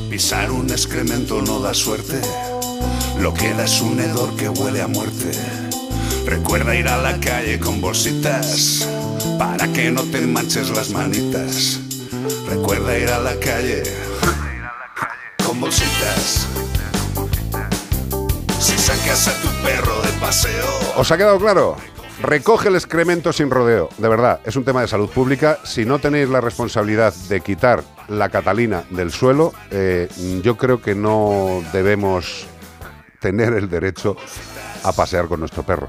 Pisar 0.08 0.50
un 0.50 0.70
excremento 0.70 1.42
no 1.42 1.60
da 1.60 1.74
suerte, 1.74 2.20
lo 3.20 3.34
que 3.34 3.52
da 3.54 3.64
es 3.64 3.80
un 3.80 3.98
hedor 3.98 4.34
que 4.36 4.48
huele 4.48 4.82
a 4.82 4.86
muerte. 4.86 5.32
Recuerda 6.24 6.74
ir 6.74 6.88
a 6.88 6.96
la 6.96 7.18
calle 7.18 7.58
con 7.58 7.80
bolsitas, 7.80 8.88
para 9.38 9.66
que 9.68 9.90
no 9.90 10.02
te 10.02 10.20
manches 10.20 10.70
las 10.70 10.90
manitas. 10.90 11.80
Recuerda 12.48 12.96
ir 12.98 13.10
a 13.10 13.18
la 13.18 13.34
calle 13.38 13.82
con 15.44 15.60
bolsitas. 15.60 16.46
Si 18.60 18.78
sacas 18.78 19.28
a 19.28 19.32
tu 19.42 19.48
perro 19.62 20.00
de 20.02 20.12
paseo, 20.20 20.86
¿Os 20.96 21.10
ha 21.10 21.16
quedado 21.18 21.38
claro? 21.38 21.76
Recoge 22.22 22.68
el 22.68 22.76
excremento 22.76 23.32
sin 23.32 23.50
rodeo. 23.50 23.90
De 23.98 24.08
verdad, 24.08 24.40
es 24.44 24.56
un 24.56 24.64
tema 24.64 24.80
de 24.80 24.88
salud 24.88 25.10
pública. 25.10 25.58
Si 25.64 25.84
no 25.84 25.98
tenéis 25.98 26.28
la 26.28 26.40
responsabilidad 26.40 27.12
de 27.28 27.40
quitar 27.42 27.82
la 28.08 28.30
catalina 28.30 28.84
del 28.90 29.12
suelo, 29.12 29.52
eh, 29.70 30.08
yo 30.42 30.56
creo 30.56 30.80
que 30.80 30.94
no 30.94 31.62
debemos 31.72 32.46
tener 33.20 33.52
el 33.52 33.68
derecho 33.68 34.16
a 34.82 34.92
pasear 34.92 35.26
con 35.26 35.40
nuestro 35.40 35.62
perro. 35.62 35.88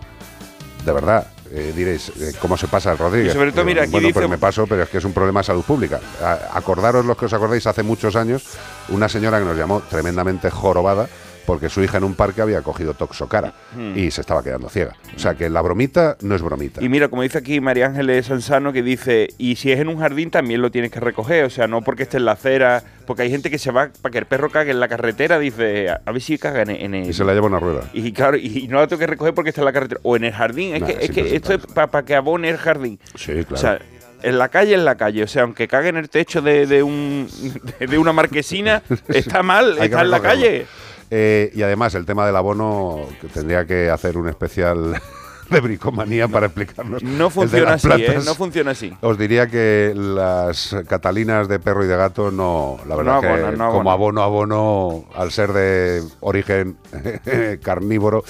De 0.86 0.92
verdad. 0.92 1.28
eh, 1.50 1.72
diréis, 1.74 2.10
eh, 2.20 2.34
¿cómo 2.42 2.58
se 2.58 2.68
pasa 2.68 2.92
el 2.92 2.98
Rodríguez? 2.98 3.32
Y 3.32 3.38
sobre 3.38 3.54
todo, 3.54 3.64
mira, 3.64 3.84
aquí 3.84 3.92
bueno, 3.92 4.08
dice- 4.08 4.20
pues 4.20 4.30
me 4.30 4.38
paso, 4.38 4.68
pero 4.68 4.84
es 4.84 4.90
que 4.90 4.98
es 4.98 5.06
un 5.06 5.14
problema 5.14 5.40
de 5.40 5.46
salud 5.46 5.64
pública. 5.64 6.02
A- 6.22 6.58
acordaros 6.58 7.06
los 7.06 7.16
que 7.18 7.24
os 7.24 7.32
acordáis, 7.32 7.66
hace 7.66 7.84
muchos 7.84 8.18
años, 8.18 8.44
una 8.90 9.08
señora 9.08 9.40
que 9.40 9.46
nos 9.46 9.56
llamó 9.56 9.80
tremendamente 9.90 10.50
jorobada 10.52 11.08
porque 11.48 11.70
su 11.70 11.82
hija 11.82 11.98
en 11.98 12.04
un 12.04 12.14
parque 12.14 12.42
había 12.42 12.62
cogido 12.62 12.94
toxocara 12.94 13.54
Hmm. 13.74 13.98
y 13.98 14.12
se 14.12 14.22
estaba 14.22 14.44
quedando 14.44 14.70
ciega. 14.70 14.96
O 15.16 15.20
sea 15.20 15.34
que 15.36 15.50
la 15.50 15.62
bromita 15.62 16.18
no 16.22 16.36
es 16.36 16.42
bromita. 16.42 16.84
Y 16.84 16.90
mira, 16.90 17.08
como 17.08 17.22
dice 17.24 17.38
aquí 17.38 17.60
María 17.62 17.88
Ángeles 17.88 18.26
Sansano, 18.28 18.74
que 18.74 18.84
dice, 18.84 19.30
y 19.38 19.56
si 19.56 19.72
es 19.72 19.80
en 19.80 19.88
un 19.88 19.98
jardín 20.00 20.30
también 20.30 20.62
lo 20.62 20.70
tienes 20.70 20.92
que 20.92 21.00
recoger, 21.00 21.46
o 21.46 21.50
sea, 21.50 21.68
no 21.68 21.82
porque 21.82 22.04
esté 22.04 22.18
en 22.18 22.26
la 22.26 22.34
acera, 22.34 22.84
porque 23.06 23.24
hay 23.24 23.32
gente 23.32 23.50
que 23.50 23.58
se 23.58 23.72
va 23.72 23.90
para 24.02 24.12
que 24.12 24.18
el 24.20 24.26
perro 24.26 24.50
cague 24.52 24.72
en 24.72 24.80
la 24.82 24.90
carretera, 24.90 25.40
dice, 25.40 25.90
a 25.90 26.12
ver 26.12 26.22
si 26.22 26.38
caga 26.38 26.64
en, 26.64 26.72
en 26.72 26.94
el... 26.94 27.10
Y 27.10 27.14
se 27.14 27.24
la 27.24 27.34
lleva 27.34 27.48
una 27.48 27.60
rueda. 27.60 27.82
Y 27.94 28.12
claro, 28.12 28.36
y 28.38 28.68
no 28.70 28.80
la 28.80 28.88
tengo 28.88 29.00
que 29.00 29.08
recoger 29.08 29.34
porque 29.34 29.50
está 29.50 29.62
en 29.62 29.66
la 29.66 29.74
carretera, 29.74 30.02
o 30.04 30.16
en 30.18 30.26
el 30.26 30.34
jardín, 30.34 30.76
es 30.76 30.82
Nah, 30.82 30.88
que, 30.88 31.06
es 31.06 31.12
que 31.12 31.36
esto 31.36 31.54
es 31.54 31.66
para 31.68 32.04
que 32.04 32.14
abone 32.16 32.50
el 32.50 32.58
jardín. 32.58 33.00
Sí, 33.16 33.32
claro. 33.46 33.54
O 33.54 33.58
sea, 33.58 33.80
en 34.24 34.38
la 34.38 34.50
calle, 34.50 34.74
en 34.74 34.84
la 34.84 34.96
calle. 34.98 35.24
O 35.24 35.28
sea, 35.28 35.44
aunque 35.44 35.68
cague 35.68 35.90
en 35.90 35.98
el 35.98 36.10
techo 36.10 36.42
de, 36.42 36.66
de 36.66 36.84
un, 36.84 37.28
de, 37.80 37.98
una 37.98 38.12
marquesina, 38.14 38.82
está 39.08 39.44
mal, 39.44 39.78
está 39.80 40.02
en 40.02 40.12
la 40.12 40.20
calle. 40.20 40.66
Eh, 41.10 41.52
y 41.56 41.62
además, 41.62 41.96
el 41.96 42.06
tema 42.06 42.26
del 42.26 42.36
abono, 42.36 43.00
que 43.22 43.28
tendría 43.28 43.66
que 43.66 43.90
hacer 43.90 44.18
un 44.18 44.28
especial 44.28 45.02
de 45.50 45.60
bricomanía 45.60 46.28
para 46.28 46.48
explicarnos. 46.48 47.02
No 47.04 47.30
funciona 47.30 47.74
así, 47.74 47.88
¿eh? 47.90 48.20
No 48.26 48.36
funciona 48.36 48.72
así. 48.72 48.94
Os 49.02 49.18
diría 49.18 49.48
que 49.48 49.94
las 49.96 50.76
catalinas 50.88 51.48
de 51.48 51.60
perro 51.60 51.86
y 51.86 51.88
de 51.88 51.96
gato 51.96 52.32
no, 52.32 52.80
la 52.88 52.96
verdad 52.96 53.16
No 53.16 53.22
que 53.22 53.58
no 53.58 53.72
como 53.72 53.92
abono, 53.92 54.22
abono, 54.22 55.06
al 55.16 55.32
ser 55.32 55.54
de 55.54 56.04
origen 56.20 56.78
carnívoro, 57.64 58.24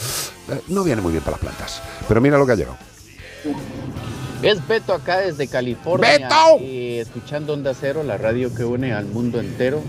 eh, 0.49 0.61
no 0.67 0.84
viene 0.84 1.01
muy 1.01 1.11
bien 1.11 1.23
para 1.23 1.38
las 1.38 1.41
plantas. 1.41 1.82
Pero 2.07 2.21
mira 2.21 2.38
lo 2.38 2.45
que 2.45 2.51
ha 2.51 2.55
llegado. 2.55 2.78
Es 4.43 4.65
Beto 4.67 4.93
acá 4.93 5.17
desde 5.17 5.47
California. 5.47 6.19
¡Beto! 6.19 6.59
escuchando 6.61 7.53
Onda 7.53 7.73
Cero, 7.73 8.03
la 8.03 8.17
radio 8.17 8.53
que 8.53 8.63
une 8.63 8.93
al 8.93 9.05
mundo 9.05 9.39
entero. 9.39 9.82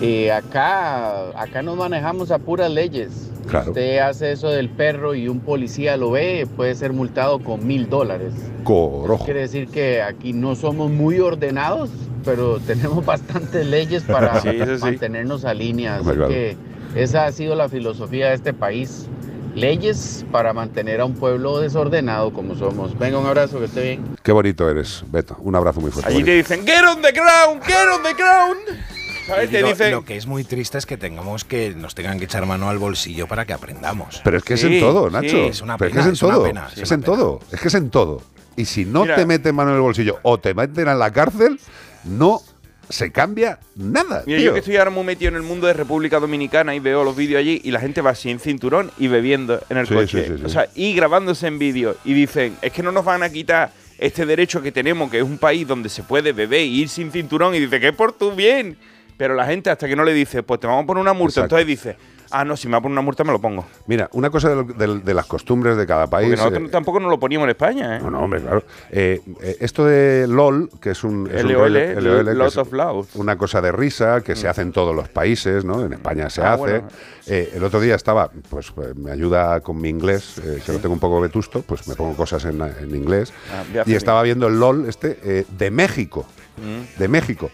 Eh, 0.00 0.32
acá, 0.32 1.28
acá 1.40 1.62
nos 1.62 1.76
manejamos 1.76 2.30
a 2.30 2.38
puras 2.38 2.70
leyes. 2.70 3.28
Claro. 3.46 3.70
Usted 3.70 3.98
hace 3.98 4.32
eso 4.32 4.48
del 4.50 4.68
perro 4.70 5.14
y 5.14 5.28
un 5.28 5.40
policía 5.40 5.96
lo 5.96 6.12
ve, 6.12 6.46
puede 6.56 6.74
ser 6.74 6.92
multado 6.92 7.40
con 7.40 7.66
mil 7.66 7.88
dólares. 7.90 8.32
Corojo. 8.64 9.24
Quiere 9.24 9.40
decir 9.40 9.68
que 9.68 10.00
aquí 10.02 10.32
no 10.32 10.54
somos 10.54 10.90
muy 10.90 11.18
ordenados, 11.20 11.90
pero 12.24 12.58
tenemos 12.66 13.04
bastantes 13.04 13.66
leyes 13.66 14.02
para 14.04 14.40
Sí, 14.42 14.48
eso 14.48 14.76
sí. 14.78 14.82
mantenernos 14.84 15.44
a 15.44 15.54
línea. 15.54 15.96
Así 15.96 16.00
Hombre, 16.02 16.16
claro. 16.16 16.28
que 16.32 16.56
esa 16.94 17.26
ha 17.26 17.32
sido 17.32 17.54
la 17.54 17.68
filosofía 17.68 18.28
de 18.28 18.34
este 18.34 18.52
país. 18.52 19.06
Leyes 19.54 20.24
para 20.32 20.54
mantener 20.54 21.00
a 21.02 21.04
un 21.04 21.12
pueblo 21.12 21.58
desordenado 21.60 22.32
como 22.32 22.54
somos. 22.54 22.98
Venga, 22.98 23.18
un 23.18 23.26
abrazo, 23.26 23.58
que 23.58 23.66
esté 23.66 23.82
bien. 23.82 24.16
Qué 24.22 24.32
bonito 24.32 24.68
eres, 24.70 25.04
Beto. 25.08 25.36
Un 25.40 25.54
abrazo 25.54 25.78
muy 25.80 25.90
fuerte. 25.90 26.10
Allí 26.10 26.24
te 26.24 26.30
dicen, 26.36 26.64
get 26.66 26.82
on 26.88 27.02
the 27.02 27.12
ground, 27.12 27.62
get 27.66 27.86
on 27.94 28.02
the 28.02 28.14
ground. 28.14 28.80
¿Sabes? 29.26 29.48
Y 29.48 29.52
Te 29.52 29.56
digo, 29.58 29.68
dicen, 29.68 29.92
Lo 29.92 30.04
que 30.04 30.16
es 30.16 30.26
muy 30.26 30.44
triste 30.44 30.78
es 30.78 30.86
que 30.86 30.96
tengamos 30.96 31.44
que 31.44 31.74
nos 31.76 31.94
tengan 31.94 32.18
que 32.18 32.24
echar 32.24 32.44
mano 32.46 32.68
al 32.68 32.78
bolsillo 32.78 33.26
para 33.26 33.44
que 33.44 33.52
aprendamos. 33.52 34.20
Pero 34.24 34.38
es 34.38 34.44
que 34.44 34.54
es 34.54 34.64
en 34.64 34.80
todo, 34.80 35.08
sí. 35.08 35.12
Nacho. 35.14 35.36
Es 35.44 35.60
una 35.62 35.78
Pero 35.78 35.90
pena, 35.90 36.00
es 36.00 36.06
que 36.06 36.12
es 36.12 36.16
es 36.16 36.22
en 36.22 36.26
una 36.26 36.34
todo. 36.34 36.44
pena, 36.44 36.68
sí, 36.74 36.80
es 36.82 36.90
en 36.92 37.02
todo. 37.02 37.40
Es 37.52 37.60
que 37.60 37.68
es 37.68 37.74
en 37.74 37.90
todo. 37.90 38.22
Y 38.56 38.64
si 38.64 38.84
no 38.84 39.02
Mira. 39.02 39.16
te 39.16 39.24
meten 39.26 39.54
mano 39.54 39.70
en 39.70 39.76
el 39.76 39.82
bolsillo 39.82 40.18
o 40.22 40.38
te 40.38 40.54
meten 40.54 40.88
en 40.88 40.98
la 40.98 41.10
cárcel, 41.12 41.58
no 42.04 42.40
se 42.88 43.10
cambia 43.10 43.58
nada. 43.76 44.22
Mira, 44.26 44.38
tío. 44.38 44.46
yo 44.48 44.52
que 44.52 44.58
estoy 44.58 44.76
ahora 44.76 44.90
muy 44.90 45.04
metido 45.04 45.30
en 45.30 45.36
el 45.36 45.42
mundo 45.42 45.66
de 45.66 45.72
República 45.72 46.18
Dominicana 46.20 46.74
y 46.74 46.80
veo 46.80 47.04
los 47.04 47.16
vídeos 47.16 47.38
allí 47.40 47.60
y 47.64 47.70
la 47.70 47.80
gente 47.80 48.02
va 48.02 48.14
sin 48.14 48.38
cinturón 48.40 48.90
y 48.98 49.08
bebiendo 49.08 49.62
en 49.70 49.78
el 49.78 49.86
Sí, 49.86 49.94
coche. 49.94 50.24
sí, 50.24 50.30
sí, 50.32 50.38
sí. 50.40 50.44
O 50.44 50.48
sea, 50.50 50.68
y 50.74 50.92
grabándose 50.94 51.46
en 51.46 51.58
vídeo. 51.58 51.96
Y 52.04 52.12
dicen, 52.12 52.56
es 52.60 52.72
que 52.72 52.82
no 52.82 52.92
nos 52.92 53.04
van 53.04 53.22
a 53.22 53.30
quitar 53.30 53.72
este 53.98 54.26
derecho 54.26 54.60
que 54.60 54.72
tenemos, 54.72 55.10
que 55.10 55.18
es 55.18 55.22
un 55.24 55.38
país 55.38 55.66
donde 55.66 55.88
se 55.88 56.02
puede 56.02 56.32
beber 56.32 56.60
y 56.62 56.82
ir 56.82 56.88
sin 56.90 57.10
cinturón. 57.12 57.54
Y 57.54 57.60
dice, 57.60 57.80
que 57.80 57.88
es 57.88 57.94
por 57.94 58.12
tu 58.12 58.32
bien. 58.32 58.76
Pero 59.16 59.34
la 59.34 59.46
gente 59.46 59.70
hasta 59.70 59.86
que 59.86 59.96
no 59.96 60.04
le 60.04 60.12
dice, 60.14 60.42
pues 60.42 60.58
te 60.60 60.66
vamos 60.66 60.84
a 60.84 60.86
poner 60.86 61.00
una 61.02 61.12
multa, 61.12 61.40
Exacto. 61.40 61.56
entonces 61.58 61.66
dice, 61.66 61.96
ah, 62.30 62.44
no, 62.44 62.56
si 62.56 62.66
me 62.66 62.72
va 62.72 62.78
a 62.78 62.80
poner 62.80 62.92
una 62.94 63.02
multa 63.02 63.22
me 63.24 63.30
lo 63.32 63.40
pongo. 63.40 63.64
Mira, 63.86 64.08
una 64.12 64.30
cosa 64.30 64.48
de, 64.48 64.54
lo- 64.56 64.64
de- 64.64 65.00
de 65.00 65.14
las 65.14 65.26
costumbres 65.26 65.76
de 65.76 65.86
cada 65.86 66.06
país. 66.08 66.28
Porque 66.30 66.36
nosotros 66.42 66.68
eh, 66.68 66.72
tampoco 66.72 66.98
nos 66.98 67.10
lo 67.10 67.20
poníamos 67.20 67.44
en 67.46 67.50
España, 67.50 67.96
¿eh? 67.96 68.00
no, 68.02 68.10
no, 68.10 68.20
hombre, 68.20 68.40
claro. 68.40 68.64
Eh, 68.90 69.20
eh, 69.42 69.56
esto 69.60 69.84
de 69.84 70.26
LOL, 70.26 70.70
que 70.80 70.90
es 70.90 71.04
un. 71.04 71.28
es 71.32 71.44
un 71.44 71.52
LOL, 71.52 71.72
que 71.74 72.00
Lot 72.34 72.56
of 72.56 72.72
Love. 72.72 73.08
Una 73.16 73.36
cosa 73.36 73.60
de 73.60 73.70
risa 73.70 74.22
que 74.22 74.34
se 74.34 74.48
hace 74.48 74.62
en 74.62 74.72
todos 74.72 74.96
los 74.96 75.08
países, 75.08 75.64
¿no? 75.64 75.84
En 75.84 75.92
España 75.92 76.28
se 76.30 76.40
Ah, 76.42 76.54
hace. 76.54 76.60
bueno. 76.62 76.88
El 77.26 77.62
otro 77.62 77.80
día 77.80 77.94
estaba, 77.94 78.30
pues 78.48 78.72
me 78.96 79.12
ayuda 79.12 79.60
con 79.60 79.80
mi 79.80 79.88
inglés, 79.90 80.40
que 80.66 80.72
lo 80.72 80.78
tengo 80.80 80.94
un 80.94 81.00
poco 81.00 81.20
vetusto, 81.20 81.62
pues 81.62 81.86
me 81.86 81.94
pongo 81.94 82.16
cosas 82.16 82.44
en, 82.46 82.60
en 82.60 82.94
inglés. 82.96 83.32
Ah, 83.52 83.82
y 83.86 83.94
estaba 83.94 84.22
viendo 84.22 84.48
el 84.48 84.58
LOL 84.58 84.88
este 84.88 85.44
de 85.48 85.70
México. 85.70 86.26
Mm. 86.56 86.98
De 86.98 87.08
México. 87.08 87.50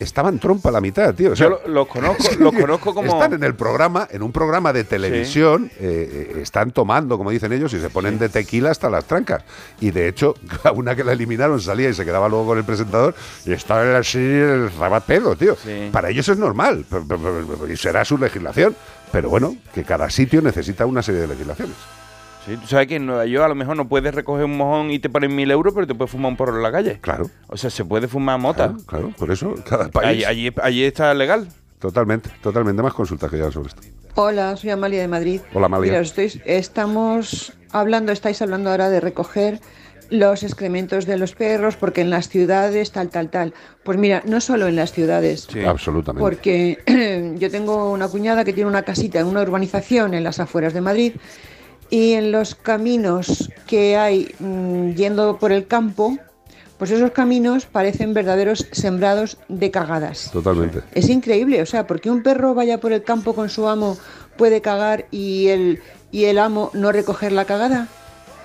Estaban 0.00 0.38
trompa 0.38 0.70
la 0.70 0.80
mitad, 0.80 1.14
tío. 1.14 1.32
O 1.32 1.36
sea, 1.36 1.48
Yo 1.50 1.60
lo- 1.66 1.68
los 1.72 1.86
conozco, 1.86 2.24
los 2.38 2.52
conozco 2.54 2.94
como... 2.94 3.12
Están 3.12 3.34
en 3.34 3.44
el 3.44 3.54
programa, 3.54 4.08
en 4.10 4.22
un 4.22 4.32
programa 4.32 4.72
de 4.72 4.82
televisión, 4.84 5.70
eh, 5.78 6.32
eh, 6.36 6.40
están 6.42 6.70
tomando, 6.72 7.18
como 7.18 7.30
dicen 7.30 7.52
ellos, 7.52 7.72
y 7.74 7.80
se 7.80 7.90
ponen 7.90 8.18
de 8.18 8.28
tequila 8.30 8.70
hasta 8.70 8.88
las 8.90 9.04
trancas. 9.04 9.44
Y 9.78 9.90
de 9.90 10.08
hecho, 10.08 10.34
a 10.64 10.72
una 10.72 10.96
que 10.96 11.04
la 11.04 11.12
eliminaron 11.12 11.60
salía 11.60 11.90
y 11.90 11.94
se 11.94 12.04
quedaba 12.04 12.28
luego 12.28 12.46
con 12.46 12.58
el 12.58 12.64
presentador 12.64 13.14
y 13.44 13.52
estaba 13.52 13.98
así, 13.98 14.18
el 14.18 14.70
rabapedo, 14.72 15.36
tío. 15.36 15.54
Sí. 15.62 15.90
Para 15.92 16.08
ellos 16.10 16.28
es 16.28 16.38
normal, 16.38 16.84
y 17.70 17.76
será 17.76 18.04
su 18.04 18.16
legislación. 18.18 18.74
Pero 19.12 19.28
bueno, 19.28 19.56
que 19.74 19.84
cada 19.84 20.08
sitio 20.08 20.40
necesita 20.40 20.86
una 20.86 21.02
serie 21.02 21.20
de 21.22 21.26
legislaciones. 21.28 21.74
Sí, 22.46 22.56
tú 22.56 22.66
sabes 22.66 22.86
que 22.86 22.96
en 22.96 23.06
Nueva 23.06 23.26
York 23.26 23.44
a 23.44 23.48
lo 23.48 23.54
mejor 23.54 23.76
no 23.76 23.86
puedes 23.88 24.14
recoger 24.14 24.44
un 24.46 24.56
mojón 24.56 24.90
y 24.90 24.98
te 24.98 25.10
ponen 25.10 25.34
mil 25.34 25.50
euros, 25.50 25.74
pero 25.74 25.86
te 25.86 25.94
puedes 25.94 26.10
fumar 26.10 26.30
un 26.30 26.36
porro 26.36 26.56
en 26.56 26.62
la 26.62 26.72
calle. 26.72 26.98
Claro. 27.00 27.28
O 27.48 27.56
sea, 27.56 27.68
se 27.70 27.84
puede 27.84 28.08
fumar 28.08 28.38
mota. 28.40 28.68
Claro, 28.68 28.82
claro, 28.86 29.12
por 29.18 29.30
eso, 29.30 29.54
cada 29.68 29.88
país. 29.90 30.24
Allí, 30.26 30.48
allí, 30.48 30.54
allí 30.62 30.84
está 30.84 31.12
legal. 31.14 31.48
Totalmente, 31.78 32.30
totalmente. 32.42 32.82
Más 32.82 32.94
consultas 32.94 33.30
que 33.30 33.38
ya 33.38 33.50
sobre 33.50 33.68
esto. 33.68 33.82
Hola, 34.14 34.56
soy 34.56 34.70
Amalia 34.70 35.00
de 35.02 35.08
Madrid. 35.08 35.40
Hola, 35.54 35.66
Amalia. 35.66 35.92
Mira, 35.92 36.00
estoy- 36.02 36.40
estamos 36.46 37.52
hablando, 37.72 38.10
estáis 38.12 38.40
hablando 38.42 38.70
ahora 38.70 38.88
de 38.90 39.00
recoger 39.00 39.60
los 40.10 40.42
excrementos 40.42 41.06
de 41.06 41.16
los 41.18 41.34
perros 41.34 41.76
porque 41.76 42.00
en 42.00 42.10
las 42.10 42.28
ciudades 42.28 42.90
tal, 42.90 43.10
tal, 43.10 43.30
tal. 43.30 43.54
Pues 43.84 43.96
mira, 43.98 44.22
no 44.26 44.40
solo 44.40 44.66
en 44.66 44.76
las 44.76 44.92
ciudades. 44.92 45.46
Absolutamente. 45.66 46.20
Porque 46.20 47.34
yo 47.38 47.50
tengo 47.50 47.92
una 47.92 48.08
cuñada 48.08 48.44
que 48.44 48.52
tiene 48.52 48.68
una 48.68 48.82
casita 48.82 49.20
en 49.20 49.26
una 49.26 49.42
urbanización 49.42 50.14
en 50.14 50.24
las 50.24 50.40
afueras 50.40 50.72
de 50.74 50.80
Madrid 50.80 51.12
y 51.90 52.12
en 52.12 52.32
los 52.32 52.54
caminos 52.54 53.50
que 53.66 53.96
hay 53.96 54.34
mm, 54.38 54.90
yendo 54.94 55.38
por 55.38 55.52
el 55.52 55.66
campo, 55.66 56.16
pues 56.78 56.90
esos 56.92 57.10
caminos 57.10 57.66
parecen 57.66 58.14
verdaderos 58.14 58.66
sembrados 58.72 59.36
de 59.48 59.70
cagadas. 59.70 60.30
Totalmente. 60.32 60.80
Es 60.92 61.08
increíble, 61.08 61.60
o 61.60 61.66
sea, 61.66 61.86
porque 61.86 62.10
un 62.10 62.22
perro 62.22 62.54
vaya 62.54 62.80
por 62.80 62.92
el 62.92 63.02
campo 63.02 63.34
con 63.34 63.50
su 63.50 63.68
amo 63.68 63.98
puede 64.36 64.62
cagar 64.62 65.06
y 65.10 65.48
el, 65.48 65.80
y 66.10 66.24
el 66.24 66.38
amo 66.38 66.70
no 66.72 66.90
recoger 66.92 67.32
la 67.32 67.44
cagada. 67.44 67.88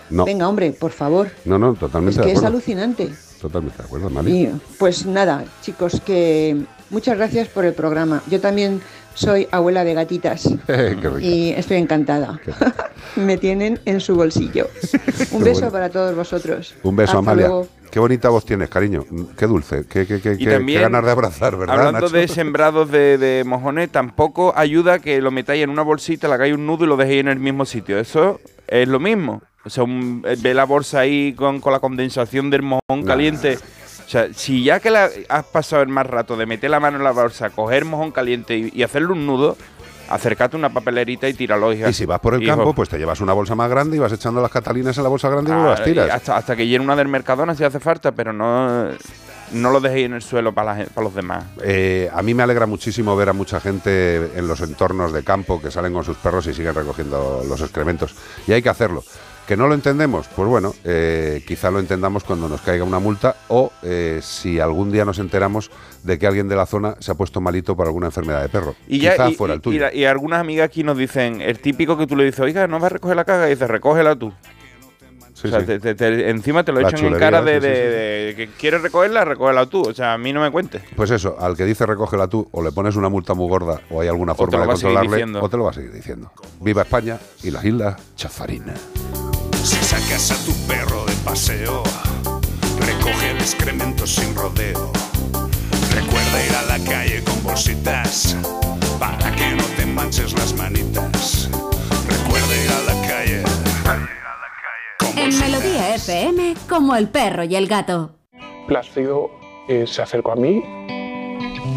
No. 0.10 0.26
Venga, 0.26 0.50
hombre, 0.50 0.72
por 0.72 0.92
favor. 0.92 1.30
No, 1.46 1.58
no, 1.58 1.74
totalmente 1.76 2.20
Es 2.20 2.24
que 2.24 2.28
de 2.28 2.34
es 2.34 2.38
acuerdo. 2.40 2.58
alucinante. 2.58 3.10
Totalmente 3.42 3.78
de 3.78 3.84
acuerdo, 3.84 4.10
Mali. 4.10 4.32
Y, 4.42 4.62
pues 4.78 5.06
nada, 5.06 5.46
chicos, 5.62 6.02
que 6.06 6.58
muchas 6.90 7.18
gracias 7.18 7.48
por 7.48 7.64
el 7.66 7.74
programa. 7.74 8.22
Yo 8.30 8.40
también 8.42 8.82
soy 9.16 9.48
abuela 9.52 9.84
de 9.84 9.94
gatitas 9.96 10.46
y 11.22 11.50
estoy 11.52 11.78
encantada. 11.78 12.40
Me 13.16 13.38
tienen 13.38 13.80
en 13.86 14.00
su 14.02 14.16
bolsillo. 14.16 14.68
Un 15.32 15.40
Qué 15.44 15.50
beso 15.50 15.62
bueno. 15.62 15.72
para 15.72 15.90
todos 15.90 16.16
vosotros. 16.16 16.76
Un 16.84 16.96
beso, 16.96 17.12
Hasta 17.18 17.20
Amalia. 17.32 17.48
luego. 17.48 17.68
Qué 17.92 18.00
bonita 18.00 18.28
voz 18.30 18.46
tienes, 18.46 18.70
cariño. 18.70 19.06
Qué 19.38 19.48
dulce. 19.48 19.86
Qué, 19.90 20.06
qué, 20.06 20.20
qué, 20.20 20.34
Y 20.34 20.38
qué- 20.46 20.52
también, 20.52 20.80
qué 20.80 20.84
ganas 20.84 21.06
de 21.06 21.12
abrazar, 21.12 21.56
¿verdad, 21.56 21.78
Hablando 21.80 22.02
Nacho? 22.02 22.14
de 22.14 22.28
sembrados 22.28 22.92
de, 22.92 23.18
de 23.18 23.44
mojones, 23.46 23.90
tampoco 23.90 24.54
ayuda 24.56 25.00
que 25.00 25.22
lo 25.22 25.32
metáis 25.32 25.64
en 25.64 25.70
una 25.70 25.82
bolsita, 25.82 26.28
le 26.28 26.34
hagáis 26.34 26.54
un 26.54 26.66
nudo 26.66 26.84
y 26.84 26.88
lo 26.88 26.98
dejéis 26.98 27.22
en 27.22 27.30
el 27.30 27.40
mismo 27.40 27.64
sitio. 27.66 27.98
Eso 27.98 28.42
es 28.68 28.86
lo 28.90 29.00
mismo. 29.00 29.42
O 29.64 29.70
sea, 29.70 29.84
un- 29.86 30.24
eh, 30.28 30.36
ve 30.42 30.54
la 30.54 30.66
bolsa 30.66 31.00
ahí 31.00 31.34
con, 31.34 31.62
con 31.62 31.72
la 31.72 31.80
condensación 31.80 32.50
del 32.50 32.64
mojón 32.64 33.04
caliente. 33.06 33.58
O 34.06 34.10
sea, 34.10 34.28
si 34.34 34.64
ya 34.64 34.80
que 34.80 34.92
la, 34.92 35.10
has 35.30 35.44
pasado 35.46 35.82
el 35.82 35.90
más 35.90 36.06
rato 36.06 36.38
de 36.38 36.46
meter 36.46 36.70
la 36.70 36.80
mano 36.80 36.98
en 36.98 37.04
la 37.04 37.12
bolsa, 37.12 37.50
coger 37.50 37.86
mojón 37.86 38.12
caliente 38.12 38.56
y, 38.58 38.72
y 38.74 38.84
hacerle 38.84 39.14
un 39.14 39.26
nudo, 39.26 39.58
acércate 40.10 40.56
una 40.56 40.70
papelerita 40.70 41.28
y 41.28 41.34
tíralo. 41.34 41.74
hija. 41.74 41.90
Y 41.90 41.94
si 41.94 42.06
vas 42.06 42.20
por 42.20 42.36
el 42.36 42.44
Hijo. 42.44 42.56
campo, 42.56 42.74
pues 42.74 42.88
te 42.90 42.98
llevas 43.00 43.20
una 43.22 43.34
bolsa 43.34 43.56
más 43.56 43.70
grande 43.70 43.98
y 43.98 44.00
vas 44.00 44.12
echando 44.12 44.42
las 44.42 44.52
catalinas 44.52 44.96
en 44.98 45.04
la 45.04 45.10
bolsa 45.10 45.30
grande 45.30 45.50
y 45.52 45.54
luego 45.56 45.70
Ah, 45.70 45.72
las 45.72 45.84
tiras. 45.84 46.08
y 46.08 46.12
hasta, 46.12 46.38
hasta 46.38 46.56
que 46.56 46.68
llene 46.68 46.84
una 46.86 46.96
del 46.96 47.08
Mercadona 47.08 47.56
si 47.56 47.64
hace 47.64 47.80
falta, 47.80 48.12
pero 48.12 48.32
no, 48.32 48.90
no 49.54 49.70
lo 49.72 49.80
dejéis 49.82 50.06
en 50.06 50.14
el 50.14 50.22
suelo 50.22 50.54
para, 50.54 50.78
la 50.78 50.86
para 50.86 51.04
los 51.06 51.16
demás. 51.16 51.44
Eh, 51.64 52.08
a 52.14 52.22
mí 52.22 52.36
me 52.36 52.44
alegra 52.44 52.68
muchísimo 52.68 53.16
ver 53.16 53.30
a 53.30 53.34
mucha 53.34 53.60
gente 53.60 54.32
en 54.38 54.48
los 54.48 54.62
entornos 54.62 55.12
de 55.14 55.24
campo 55.24 55.60
que 55.60 55.72
salen 55.72 55.94
con 55.94 56.04
sus 56.04 56.18
perros 56.18 56.46
y 56.46 56.54
siguen 56.54 56.76
recogiendo 56.76 57.44
los 57.50 57.60
excrementos. 57.62 58.14
Y 58.48 58.54
hay 58.54 58.62
que 58.62 58.70
hacerlo. 58.70 59.04
¿Que 59.48 59.56
no 59.56 59.68
lo 59.68 59.76
entendemos? 59.76 60.28
Pues 60.36 60.50
bueno, 60.50 60.74
eh, 60.84 61.44
quizá 61.48 61.70
lo 61.70 61.80
entendamos 61.80 62.24
cuando 62.24 62.50
nos 62.50 62.62
caiga 62.62 62.84
una 62.84 62.98
multa 62.98 63.36
o 63.50 63.72
eh, 63.84 64.20
si 64.24 64.60
algún 64.60 64.92
día 64.92 65.06
nos 65.06 65.20
enteramos 65.20 65.70
de 66.02 66.18
que 66.18 66.26
alguien 66.26 66.48
de 66.50 66.56
la 66.56 66.66
zona 66.66 66.96
se 67.00 67.12
ha 67.12 67.16
puesto 67.16 67.42
malito 67.42 67.76
por 67.76 67.86
alguna 67.86 68.08
enfermedad 68.08 68.42
de 68.42 68.50
perro. 68.50 68.74
Y 68.88 69.00
ya 69.00 69.12
quizá 69.12 69.30
y, 69.30 69.36
fuera 69.36 69.54
el 69.54 69.62
tuyo. 69.62 69.76
y 69.78 69.80
la- 69.80 69.94
y 69.94 70.06
algunas 70.06 70.40
amigas 70.40 70.66
aquí 70.66 70.84
nos 70.84 70.98
dicen, 70.98 71.42
el 71.42 71.60
típico 71.60 71.96
que 71.96 72.08
tú 72.08 72.16
le 72.16 72.24
dices, 72.26 72.40
oiga, 72.40 72.66
¿no 72.66 72.80
vas 72.80 72.86
a 72.86 72.90
recoger 72.96 73.16
la 73.16 73.24
caga? 73.26 73.46
Y 73.46 73.52
dices, 73.52 73.68
recógela 73.68 74.16
tú. 74.16 74.34
Sí, 75.36 75.50
o 75.50 75.52
sea, 75.52 75.60
sí. 75.60 75.66
te- 75.68 75.80
te- 75.80 75.96
te- 75.96 76.30
encima 76.30 76.64
te 76.64 76.72
lo 76.72 76.80
La 76.80 76.88
echan 76.88 77.00
en 77.02 77.06
chulería, 77.08 77.20
cara 77.28 77.42
de, 77.44 77.56
sí, 77.56 77.60
sí, 77.62 77.68
de- 77.68 77.76
sí. 77.76 78.26
de 78.28 78.34
que 78.38 78.50
quieres 78.58 78.82
recogerla, 78.82 79.26
recógela 79.26 79.66
tú. 79.68 79.82
O 79.82 79.94
sea, 79.94 80.14
a 80.14 80.18
mí 80.18 80.32
no 80.34 80.42
me 80.42 80.50
cuentes. 80.50 80.82
Pues 80.96 81.12
eso, 81.12 81.36
al 81.40 81.56
que 81.58 81.66
dice 81.66 81.86
recógela 81.86 82.28
tú, 82.28 82.48
o 82.52 82.64
le 82.64 82.72
pones 82.72 82.96
una 82.96 83.10
multa 83.10 83.34
muy 83.36 83.48
gorda, 83.50 83.82
o 83.92 84.02
hay 84.02 84.08
alguna 84.08 84.34
forma 84.34 84.60
de 84.62 84.66
controlarle, 84.66 85.24
o 85.40 85.50
te 85.50 85.58
lo 85.58 85.66
va 85.66 85.70
a 85.72 85.74
seguir 85.74 85.92
diciendo. 85.92 86.32
Viva 86.62 86.82
España 86.84 87.20
y 87.44 87.52
las 87.52 87.64
Islas 87.66 87.96
Chafarinas. 88.16 88.80
Si 89.66 89.84
sacas 89.84 90.30
a 90.30 90.46
tu 90.46 90.54
perro 90.68 91.06
de 91.06 91.14
paseo, 91.24 91.82
recoge 92.80 93.32
el 93.32 93.38
excremento 93.38 94.06
sin 94.06 94.36
rodeo. 94.36 94.92
Recuerda 95.92 96.46
ir 96.46 96.56
a 96.56 96.78
la 96.78 96.86
calle 96.86 97.24
con 97.24 97.44
bolsitas 97.44 98.38
para 99.00 99.36
que 99.36 99.56
no 99.56 99.64
te 99.76 99.88
manches 99.88 100.34
las 100.34 100.54
manitas. 100.54 101.50
Recuerda 102.08 102.64
ir 102.64 102.70
a 102.70 102.94
la 102.94 103.08
calle. 103.08 103.44
En 105.18 105.40
Melodía 105.40 105.96
FM, 105.96 106.54
como 106.70 106.96
el 106.96 107.10
perro 107.10 107.44
y 107.44 107.56
el 107.56 107.66
gato. 107.66 108.12
Plácido 108.68 109.32
eh, 109.68 109.86
se 109.88 110.04
acercó 110.04 110.34
a 110.34 110.36
mí. 110.36 110.62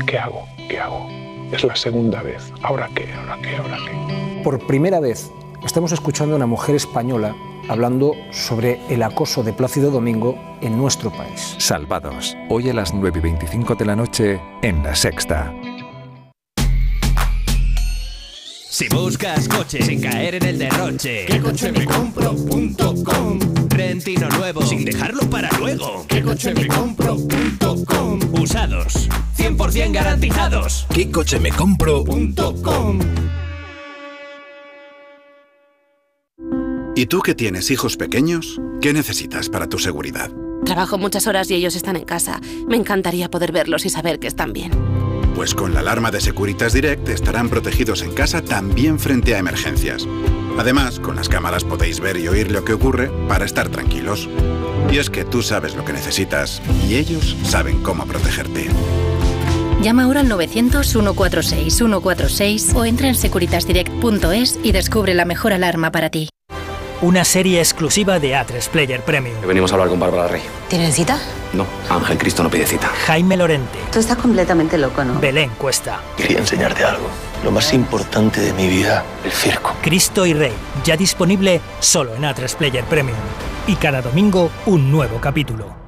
¿Qué 0.06 0.18
hago? 0.18 0.46
¿Qué 0.68 0.78
hago? 0.78 1.08
Es 1.52 1.64
la 1.64 1.74
segunda 1.74 2.20
vez. 2.20 2.52
¿Ahora 2.62 2.90
qué? 2.94 3.10
¿Ahora 3.14 3.38
qué? 3.40 3.56
¿Ahora 3.56 3.78
qué? 3.86 4.42
Por 4.44 4.66
primera 4.66 5.00
vez 5.00 5.30
estamos 5.64 5.92
escuchando 5.92 6.34
a 6.34 6.36
una 6.36 6.46
mujer 6.46 6.74
española 6.74 7.34
hablando 7.68 8.14
sobre 8.30 8.80
el 8.88 9.02
acoso 9.02 9.42
de 9.42 9.52
Plácido 9.52 9.90
Domingo 9.90 10.36
en 10.60 10.76
nuestro 10.76 11.10
país. 11.10 11.54
Salvados, 11.58 12.36
hoy 12.48 12.70
a 12.70 12.74
las 12.74 12.94
9 12.94 13.18
y 13.18 13.22
25 13.22 13.74
de 13.74 13.84
la 13.84 13.96
noche 13.96 14.40
en 14.62 14.82
La 14.82 14.94
Sexta. 14.94 15.52
Si 18.70 18.88
buscas 18.88 19.48
coche 19.48 19.82
sin 19.82 20.00
caer 20.00 20.36
en 20.36 20.44
el 20.44 20.58
derroche, 20.58 21.26
¿qué 21.26 21.40
coche 21.40 21.72
me 21.72 21.84
compro.com? 21.84 23.38
Rentino 23.70 24.28
nuevo 24.28 24.62
sin 24.62 24.84
dejarlo 24.84 25.28
para 25.28 25.50
luego, 25.58 26.04
¿qué 26.06 26.22
coche 26.22 26.54
me 26.54 26.68
compro.com? 26.68 28.20
Usados, 28.40 29.08
100% 29.36 29.92
garantizados. 29.92 30.86
¿Qué 30.94 31.10
coche 31.10 31.40
me 31.40 31.50
compro? 31.50 32.04
¿Y 36.98 37.06
tú 37.06 37.20
que 37.20 37.36
tienes 37.36 37.70
hijos 37.70 37.96
pequeños? 37.96 38.60
¿Qué 38.80 38.92
necesitas 38.92 39.48
para 39.48 39.68
tu 39.68 39.78
seguridad? 39.78 40.32
Trabajo 40.64 40.98
muchas 40.98 41.28
horas 41.28 41.48
y 41.48 41.54
ellos 41.54 41.76
están 41.76 41.94
en 41.94 42.04
casa. 42.04 42.40
Me 42.66 42.76
encantaría 42.76 43.30
poder 43.30 43.52
verlos 43.52 43.86
y 43.86 43.88
saber 43.88 44.18
que 44.18 44.26
están 44.26 44.52
bien. 44.52 44.72
Pues 45.36 45.54
con 45.54 45.74
la 45.74 45.78
alarma 45.78 46.10
de 46.10 46.20
Securitas 46.20 46.72
Direct 46.72 47.08
estarán 47.08 47.50
protegidos 47.50 48.02
en 48.02 48.12
casa 48.14 48.42
también 48.42 48.98
frente 48.98 49.36
a 49.36 49.38
emergencias. 49.38 50.08
Además, 50.58 50.98
con 50.98 51.14
las 51.14 51.28
cámaras 51.28 51.62
podéis 51.62 52.00
ver 52.00 52.16
y 52.16 52.26
oír 52.26 52.50
lo 52.50 52.64
que 52.64 52.72
ocurre 52.72 53.12
para 53.28 53.44
estar 53.44 53.68
tranquilos. 53.68 54.28
Y 54.90 54.98
es 54.98 55.08
que 55.08 55.24
tú 55.24 55.42
sabes 55.42 55.76
lo 55.76 55.84
que 55.84 55.92
necesitas 55.92 56.60
y 56.88 56.96
ellos 56.96 57.36
saben 57.44 57.80
cómo 57.80 58.06
protegerte. 58.06 58.66
Llama 59.82 60.02
ahora 60.02 60.18
al 60.18 60.28
900-146-146 60.30 62.74
o 62.74 62.84
entra 62.84 63.06
en 63.06 63.14
securitasdirect.es 63.14 64.58
y 64.64 64.72
descubre 64.72 65.14
la 65.14 65.26
mejor 65.26 65.52
alarma 65.52 65.92
para 65.92 66.10
ti. 66.10 66.28
Una 67.00 67.24
serie 67.24 67.60
exclusiva 67.60 68.18
de 68.18 68.34
A3 68.34 68.68
Player 68.70 69.00
Premium. 69.02 69.40
Venimos 69.46 69.70
a 69.70 69.76
hablar 69.76 69.88
con 69.88 70.00
Bárbara 70.00 70.26
Rey. 70.26 70.42
¿Tienen 70.68 70.92
cita? 70.92 71.16
No, 71.52 71.64
Ángel 71.88 72.18
Cristo 72.18 72.42
no 72.42 72.50
pide 72.50 72.66
cita. 72.66 72.88
Jaime 73.06 73.36
Lorente, 73.36 73.78
Tú 73.92 74.00
estás 74.00 74.16
completamente 74.18 74.76
loco, 74.76 75.04
¿no? 75.04 75.20
Belén 75.20 75.50
Cuesta, 75.58 76.00
Quería 76.16 76.38
enseñarte 76.38 76.82
algo. 76.82 77.06
Lo 77.44 77.52
más 77.52 77.72
importante 77.72 78.40
de 78.40 78.52
mi 78.52 78.66
vida, 78.66 79.04
el 79.24 79.30
circo. 79.30 79.76
Cristo 79.80 80.26
y 80.26 80.34
Rey, 80.34 80.52
ya 80.82 80.96
disponible 80.96 81.60
solo 81.78 82.16
en 82.16 82.22
A3 82.22 82.56
Player 82.56 82.84
Premium. 82.84 83.16
Y 83.68 83.76
cada 83.76 84.02
domingo 84.02 84.50
un 84.66 84.90
nuevo 84.90 85.20
capítulo. 85.20 85.87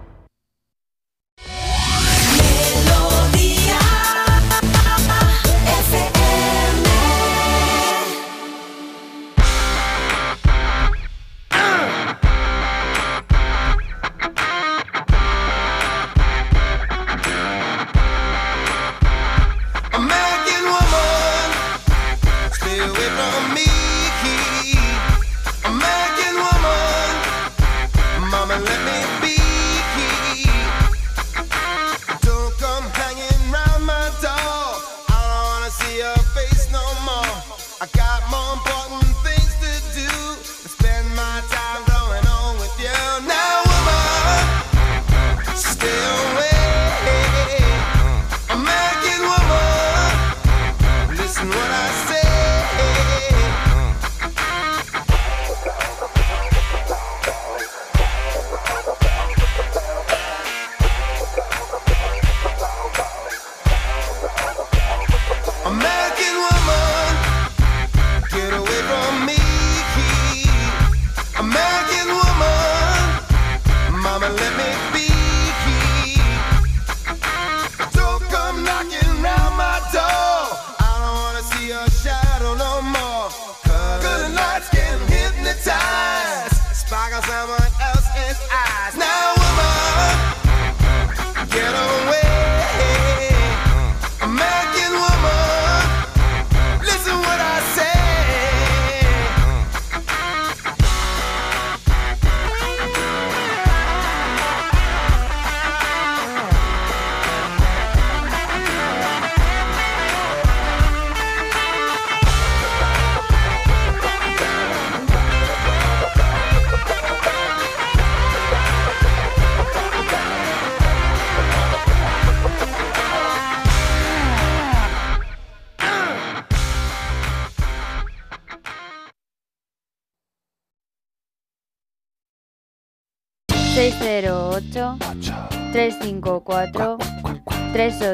Let 74.41 74.57
me 74.57 74.93
be. 74.93 75.00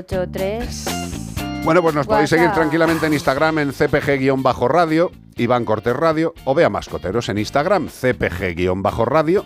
383 0.05 1.65
Bueno, 1.65 1.83
pues 1.83 1.95
nos 1.95 2.07
podéis 2.07 2.31
seguir 2.31 2.51
tranquilamente 2.53 3.07
en 3.07 3.15
Instagram 3.15 3.59
en 3.59 3.73
cpg-radio, 3.73 5.11
Iván 5.37 5.65
Cortés 5.65 5.97
Radio, 5.97 6.35
o 6.45 6.55
vea 6.55 6.69
Mascoteros 6.69 7.29
en 7.29 7.39
Instagram, 7.39 7.89
cpg-radio, 7.89 9.45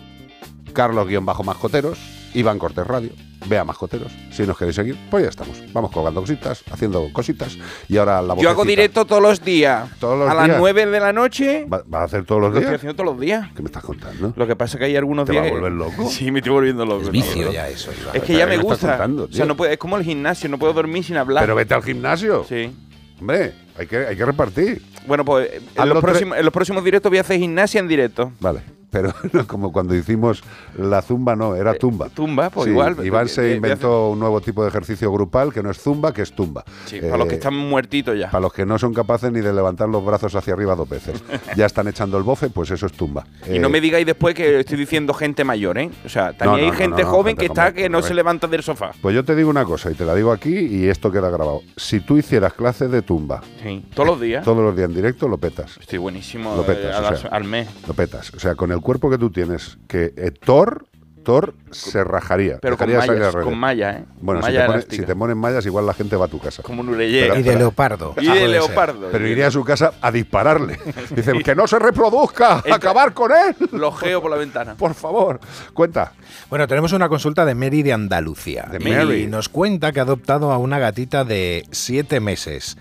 Carlos-mascoteros, 0.73 1.99
Iván 2.33 2.59
Cortés 2.59 2.85
Radio, 2.85 3.11
vea 3.47 3.63
Mascoteros. 3.63 4.11
Si 4.31 4.43
nos 4.43 4.57
queréis 4.57 4.75
seguir, 4.75 4.95
pues 5.09 5.23
ya 5.23 5.29
estamos. 5.29 5.61
Vamos 5.73 5.91
colgando 5.91 6.21
cositas, 6.21 6.63
haciendo 6.71 7.11
cositas, 7.11 7.57
y 7.87 7.97
ahora 7.97 8.21
la 8.21 8.35
Yo 8.37 8.49
hago 8.49 8.63
directo 8.65 9.05
todos 9.05 9.21
los 9.21 9.43
días. 9.43 9.89
Todos 9.99 10.19
los 10.19 10.29
a 10.29 10.33
las 10.33 10.45
días. 10.45 10.57
9 10.59 10.85
de 10.85 10.99
la 10.99 11.11
noche. 11.13 11.65
¿Va- 11.65 11.83
¿Vas 11.85 12.01
a 12.01 12.05
hacer 12.05 12.25
todos 12.25 12.41
los 12.41 12.51
Lo 12.51 12.57
estoy 12.59 12.69
días? 12.71 12.79
haciendo 12.79 12.95
todos 12.95 13.13
los 13.15 13.19
días. 13.21 13.47
¿Qué 13.55 13.61
me 13.61 13.67
estás 13.67 13.83
contando? 13.83 14.33
Lo 14.35 14.47
que 14.47 14.55
pasa 14.55 14.77
es 14.77 14.79
que 14.79 14.85
hay 14.85 14.95
algunos 14.95 15.25
¿Te 15.25 15.31
días. 15.33 15.43
va 15.43 15.47
a 15.47 15.51
volver 15.51 15.71
loco? 15.71 16.07
Sí, 16.09 16.31
me 16.31 16.39
estoy 16.39 16.53
volviendo 16.53 16.85
loco. 16.85 17.01
Es 17.03 17.11
vicio 17.11 17.51
ya 17.51 17.67
eso, 17.67 17.91
Iván. 17.99 18.15
Es 18.15 18.23
que 18.23 18.33
ya 18.33 18.45
¿Qué 18.47 18.57
me 18.57 18.63
gusta. 18.63 18.89
contando, 18.89 19.23
o 19.25 19.31
sea, 19.33 19.45
no 19.45 19.55
puede- 19.57 19.73
es 19.73 19.79
como 19.79 19.97
el 19.97 20.03
gimnasio, 20.03 20.49
no 20.49 20.57
puedo 20.57 20.73
dormir 20.73 21.03
sin 21.03 21.17
hablar. 21.17 21.43
Pero 21.43 21.55
vete 21.55 21.73
al 21.73 21.83
gimnasio. 21.83 22.45
Sí. 22.47 22.71
Hombre, 23.19 23.53
hay 23.77 23.85
que, 23.87 23.97
hay 23.97 24.15
que 24.15 24.25
repartir. 24.25 24.81
Bueno, 25.07 25.23
pues 25.25 25.49
en 25.75 25.89
los, 25.89 25.99
próximos, 26.01 26.37
en 26.37 26.43
los 26.45 26.53
próximos 26.53 26.83
directos 26.83 27.09
voy 27.11 27.17
a 27.19 27.21
hacer 27.21 27.37
gimnasia 27.39 27.79
en 27.79 27.87
directo. 27.87 28.31
Vale. 28.39 28.61
Pero 28.91 29.13
no, 29.33 29.47
como 29.47 29.71
cuando 29.71 29.95
hicimos 29.95 30.43
la 30.77 31.01
zumba, 31.01 31.35
no, 31.35 31.55
era 31.55 31.73
tumba. 31.73 32.07
Eh, 32.07 32.11
Tumba, 32.13 32.49
pues 32.49 32.65
Sí, 32.65 32.71
igual. 32.71 32.97
Iván 33.05 33.25
Eh, 33.25 33.29
se 33.29 33.51
eh, 33.51 33.55
inventó 33.55 34.09
un 34.09 34.19
nuevo 34.19 34.41
tipo 34.41 34.61
de 34.63 34.69
ejercicio 34.69 35.11
grupal 35.11 35.51
que 35.53 35.63
no 35.63 35.71
es 35.71 35.79
zumba, 35.79 36.13
que 36.13 36.21
es 36.21 36.33
tumba. 36.33 36.63
Sí, 36.85 36.99
para 36.99 37.17
los 37.17 37.27
que 37.27 37.35
Eh, 37.35 37.37
están 37.37 37.55
muertitos 37.55 38.17
ya. 38.19 38.29
Para 38.29 38.41
los 38.41 38.53
que 38.53 38.65
no 38.65 38.77
son 38.77 38.93
capaces 38.93 39.31
ni 39.31 39.39
de 39.41 39.53
levantar 39.53 39.87
los 39.89 40.05
brazos 40.05 40.35
hacia 40.35 40.53
arriba 40.53 40.75
dos 40.75 40.87
veces. 40.89 41.23
ya 41.55 41.65
están 41.65 41.87
echando 41.87 42.17
el 42.17 42.23
bofe, 42.23 42.49
pues 42.49 42.69
eso 42.71 42.85
es 42.85 42.91
tumba. 42.93 43.25
Y 43.49 43.57
no 43.59 43.67
Eh, 43.67 43.71
me 43.71 43.81
digáis 43.81 44.05
después 44.05 44.35
que 44.35 44.59
estoy 44.59 44.77
diciendo 44.77 45.13
gente 45.13 45.43
mayor, 45.43 45.77
¿eh? 45.77 45.89
O 46.05 46.09
sea, 46.09 46.33
también 46.33 46.45
No, 46.45 46.51
no, 46.51 46.63
hay 46.63 46.71
no, 46.71 46.77
gente 46.77 47.03
no, 47.03 47.07
no, 47.09 47.15
joven 47.15 47.31
gente 47.37 47.39
que 47.39 47.45
está 47.47 47.73
que 47.73 47.89
no 47.89 48.01
se 48.01 48.13
levanta 48.13 48.47
del 48.47 48.61
sofá. 48.63 48.91
Pues 49.01 49.15
yo 49.15 49.23
te 49.23 49.35
digo 49.35 49.49
una 49.49 49.63
cosa 49.65 49.89
y 49.89 49.93
te 49.93 50.03
la 50.05 50.13
digo 50.15 50.31
aquí 50.33 50.53
y 50.57 50.89
esto 50.89 51.11
queda 51.11 51.29
grabado. 51.29 51.61
Si 51.77 52.01
tú 52.01 52.17
hicieras 52.17 52.53
clases 52.53 52.91
de 52.91 53.01
tumba 53.01 53.41
Sí, 53.63 53.85
todos 53.93 54.07
los 54.09 54.19
días. 54.19 54.43
todos 54.43 54.61
los 54.63 54.75
días 54.75 54.89
en 54.89 54.95
directo, 54.95 55.27
lo 55.29 55.37
petas. 55.37 55.77
Estoy 55.79 55.99
buenísimo 55.99 56.55
Lo 56.55 56.65
petas, 56.65 56.95
eh, 57.01 57.13
o 57.13 57.17
sea. 57.17 57.29
al 57.29 57.43
mes. 57.45 57.69
Lo 57.87 57.93
petas. 57.93 58.31
O 58.35 58.39
sea, 58.39 58.55
con 58.55 58.71
el 58.71 58.80
cuerpo 58.81 59.09
que 59.09 59.17
tú 59.17 59.29
tienes, 59.31 59.77
que 59.87 60.13
eh, 60.15 60.31
Thor, 60.31 60.85
Thor 61.23 61.53
se 61.69 62.03
rajaría. 62.03 62.57
Pero 62.59 62.77
con 62.77 62.91
mallas, 62.91 63.35
con 63.35 63.57
mallas, 63.57 64.01
¿eh? 64.01 64.05
Bueno, 64.21 64.41
si, 64.41 64.87
te 64.87 65.05
si 65.07 65.13
ponen 65.13 65.37
mallas, 65.37 65.65
igual 65.65 65.85
la 65.85 65.93
gente 65.93 66.15
va 66.15 66.25
a 66.25 66.27
tu 66.27 66.39
casa. 66.39 66.63
Como 66.63 66.81
un 66.81 66.89
ureyé. 66.89 67.31
Y 67.39 67.43
de 67.43 67.55
leopardo. 67.55 68.15
Y 68.19 68.25
de 68.25 68.33
ser. 68.33 68.49
leopardo. 68.49 69.09
Pero 69.11 69.27
iría 69.27 69.47
a 69.47 69.51
su 69.51 69.63
casa 69.63 69.93
a 70.01 70.11
dispararle. 70.11 70.79
Dicen, 71.15 71.43
que 71.43 71.53
no 71.55 71.67
se 71.67 71.77
reproduzca, 71.77 72.57
Entra- 72.57 72.75
acabar 72.75 73.13
con 73.13 73.31
él. 73.31 73.55
Lo 73.71 73.91
geo 73.91 74.21
por 74.21 74.31
la 74.31 74.37
ventana. 74.37 74.75
Por 74.75 74.95
favor, 74.95 75.39
cuenta. 75.73 76.13
Bueno, 76.49 76.67
tenemos 76.67 76.91
una 76.93 77.07
consulta 77.07 77.45
de 77.45 77.53
Mary 77.55 77.83
de 77.83 77.93
Andalucía. 77.93 78.67
De 78.71 78.77
y 78.77 78.91
Mary. 78.91 79.27
nos 79.27 79.47
cuenta 79.47 79.91
que 79.91 79.99
ha 79.99 80.03
adoptado 80.03 80.51
a 80.51 80.57
una 80.57 80.79
gatita 80.79 81.23
de 81.23 81.65
siete 81.71 82.19
meses. 82.19 82.77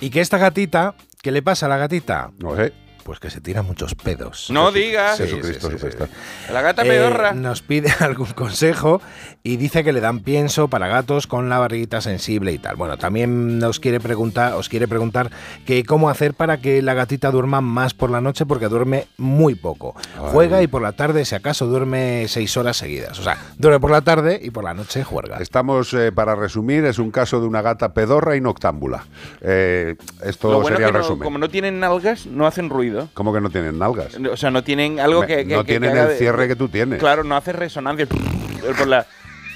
Y 0.00 0.10
que 0.10 0.20
esta 0.20 0.38
gatita, 0.38 0.94
¿qué 1.22 1.30
le 1.30 1.42
pasa 1.42 1.66
a 1.66 1.68
la 1.68 1.76
gatita? 1.76 2.30
No 2.38 2.56
sé. 2.56 2.72
Pues 3.08 3.20
que 3.20 3.30
se 3.30 3.40
tira 3.40 3.62
muchos 3.62 3.94
pedos. 3.94 4.48
No 4.50 4.70
digas. 4.70 5.16
Sí, 5.16 5.22
Jesucristo 5.22 5.70
sí, 5.70 5.78
sí. 5.80 6.52
La 6.52 6.60
gata 6.60 6.82
Eh, 6.82 6.88
pedorra. 6.88 7.32
nos 7.32 7.62
pide 7.62 7.88
algún 8.00 8.26
consejo 8.32 9.00
y 9.42 9.56
dice 9.56 9.82
que 9.82 9.94
le 9.94 10.00
dan 10.02 10.20
pienso 10.20 10.68
para 10.68 10.88
gatos 10.88 11.26
con 11.26 11.48
la 11.48 11.58
barriguita 11.58 12.02
sensible 12.02 12.52
y 12.52 12.58
tal. 12.58 12.76
Bueno, 12.76 12.98
también 12.98 13.58
nos 13.58 13.80
quiere 13.80 13.98
preguntar, 13.98 14.52
os 14.52 14.68
quiere 14.68 14.86
preguntar 14.88 15.30
que 15.64 15.84
cómo 15.84 16.10
hacer 16.10 16.34
para 16.34 16.58
que 16.58 16.82
la 16.82 16.92
gatita 16.92 17.30
duerma 17.30 17.62
más 17.62 17.94
por 17.94 18.10
la 18.10 18.20
noche 18.20 18.44
porque 18.44 18.68
duerme 18.68 19.06
muy 19.16 19.54
poco. 19.54 19.94
Juega 20.18 20.62
y 20.62 20.66
por 20.66 20.82
la 20.82 20.92
tarde, 20.92 21.24
si 21.24 21.34
acaso, 21.34 21.66
duerme 21.66 22.26
seis 22.28 22.58
horas 22.58 22.76
seguidas. 22.76 23.18
O 23.18 23.22
sea, 23.22 23.38
duerme 23.56 23.80
por 23.80 23.90
la 23.90 24.02
tarde 24.02 24.38
y 24.42 24.50
por 24.50 24.64
la 24.64 24.74
noche 24.74 25.02
juega. 25.02 25.38
Estamos, 25.38 25.94
eh, 25.94 26.12
para 26.12 26.34
resumir, 26.34 26.84
es 26.84 26.98
un 26.98 27.10
caso 27.10 27.40
de 27.40 27.46
una 27.46 27.62
gata 27.62 27.94
pedorra 27.94 28.36
y 28.36 28.42
noctámbula. 28.42 29.06
Eh, 29.40 29.96
esto 30.22 30.50
Lo 30.50 30.60
bueno 30.60 30.76
sería 30.76 30.88
el 30.88 30.92
que 30.92 30.98
no- 30.98 31.02
resumen. 31.04 31.24
como 31.24 31.38
no 31.38 31.48
tienen 31.48 31.80
nalgas, 31.80 32.26
no 32.26 32.46
hacen 32.46 32.68
ruido. 32.68 32.97
¿Cómo 33.14 33.32
que 33.32 33.40
no 33.40 33.50
tienen 33.50 33.78
nalgas? 33.78 34.16
O 34.30 34.36
sea, 34.36 34.50
no 34.50 34.62
tienen 34.64 34.98
algo 35.00 35.20
Me- 35.22 35.26
que, 35.26 35.46
que- 35.46 35.54
no 35.56 35.64
que- 35.64 35.72
tienen 35.72 35.92
que 35.92 36.00
el 36.00 36.08
de- 36.08 36.18
cierre 36.18 36.48
que 36.48 36.56
tú 36.56 36.68
tienes. 36.68 36.98
Claro, 36.98 37.24
no 37.24 37.36
hace 37.36 37.52
resonancia 37.52 38.06
por 38.78 38.86
la, 38.86 39.06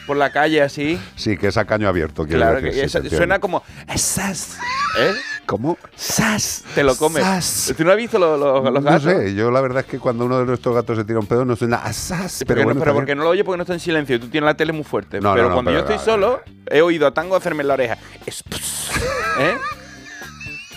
por 0.06 0.16
la 0.16 0.30
calle 0.32 0.62
así. 0.62 0.98
Sí, 1.16 1.36
que 1.36 1.48
es 1.48 1.56
a 1.56 1.64
caño 1.64 1.88
abierto. 1.88 2.24
Claro, 2.26 2.60
decir, 2.60 2.82
que 2.82 2.88
sí, 3.08 3.16
suena 3.16 3.38
como 3.38 3.62
¡Sas! 3.96 4.58
¿Eh? 4.98 5.12
¿Cómo? 5.46 5.76
¡Sas! 5.96 6.64
Te 6.74 6.84
lo 6.84 6.96
comes. 6.96 7.24
Sas. 7.24 7.74
¿Tú 7.76 7.84
no 7.84 7.90
has 7.90 7.96
visto 7.96 8.18
los, 8.18 8.38
los- 8.38 8.62
los 8.64 8.72
No 8.74 8.80
gatos? 8.82 9.02
sé, 9.02 9.34
yo 9.34 9.50
la 9.50 9.60
verdad 9.60 9.80
es 9.80 9.86
que 9.86 9.98
cuando 9.98 10.24
uno 10.24 10.38
de 10.38 10.44
nuestros 10.46 10.74
gatos 10.74 10.96
se 10.96 11.04
tira 11.04 11.18
un 11.18 11.26
pedo 11.26 11.44
no 11.44 11.56
suena 11.56 11.78
asas, 11.78 12.38
Pero, 12.46 12.48
pero, 12.48 12.60
no- 12.60 12.64
bueno, 12.66 12.80
pero 12.80 12.90
está 12.92 12.94
porque 13.00 13.14
no 13.16 13.24
lo 13.24 13.30
oye 13.30 13.42
porque 13.44 13.56
no 13.58 13.62
está 13.62 13.74
en 13.74 13.80
silencio 13.80 14.16
y 14.16 14.18
tú 14.20 14.28
tienes 14.28 14.46
la 14.46 14.54
tele 14.54 14.72
muy 14.72 14.84
fuerte. 14.84 15.20
No, 15.20 15.30
no, 15.30 15.34
pero 15.34 15.48
no, 15.48 15.54
cuando 15.54 15.70
pero- 15.72 15.84
yo 15.86 15.92
estoy 15.94 16.04
solo, 16.12 16.40
he 16.70 16.80
oído 16.80 17.06
a 17.08 17.12
Tango 17.14 17.34
hacerme 17.36 17.62
en 17.62 17.68
la 17.68 17.74
oreja. 17.74 17.98
Es- 18.24 18.44
¿Eh? 19.40 19.54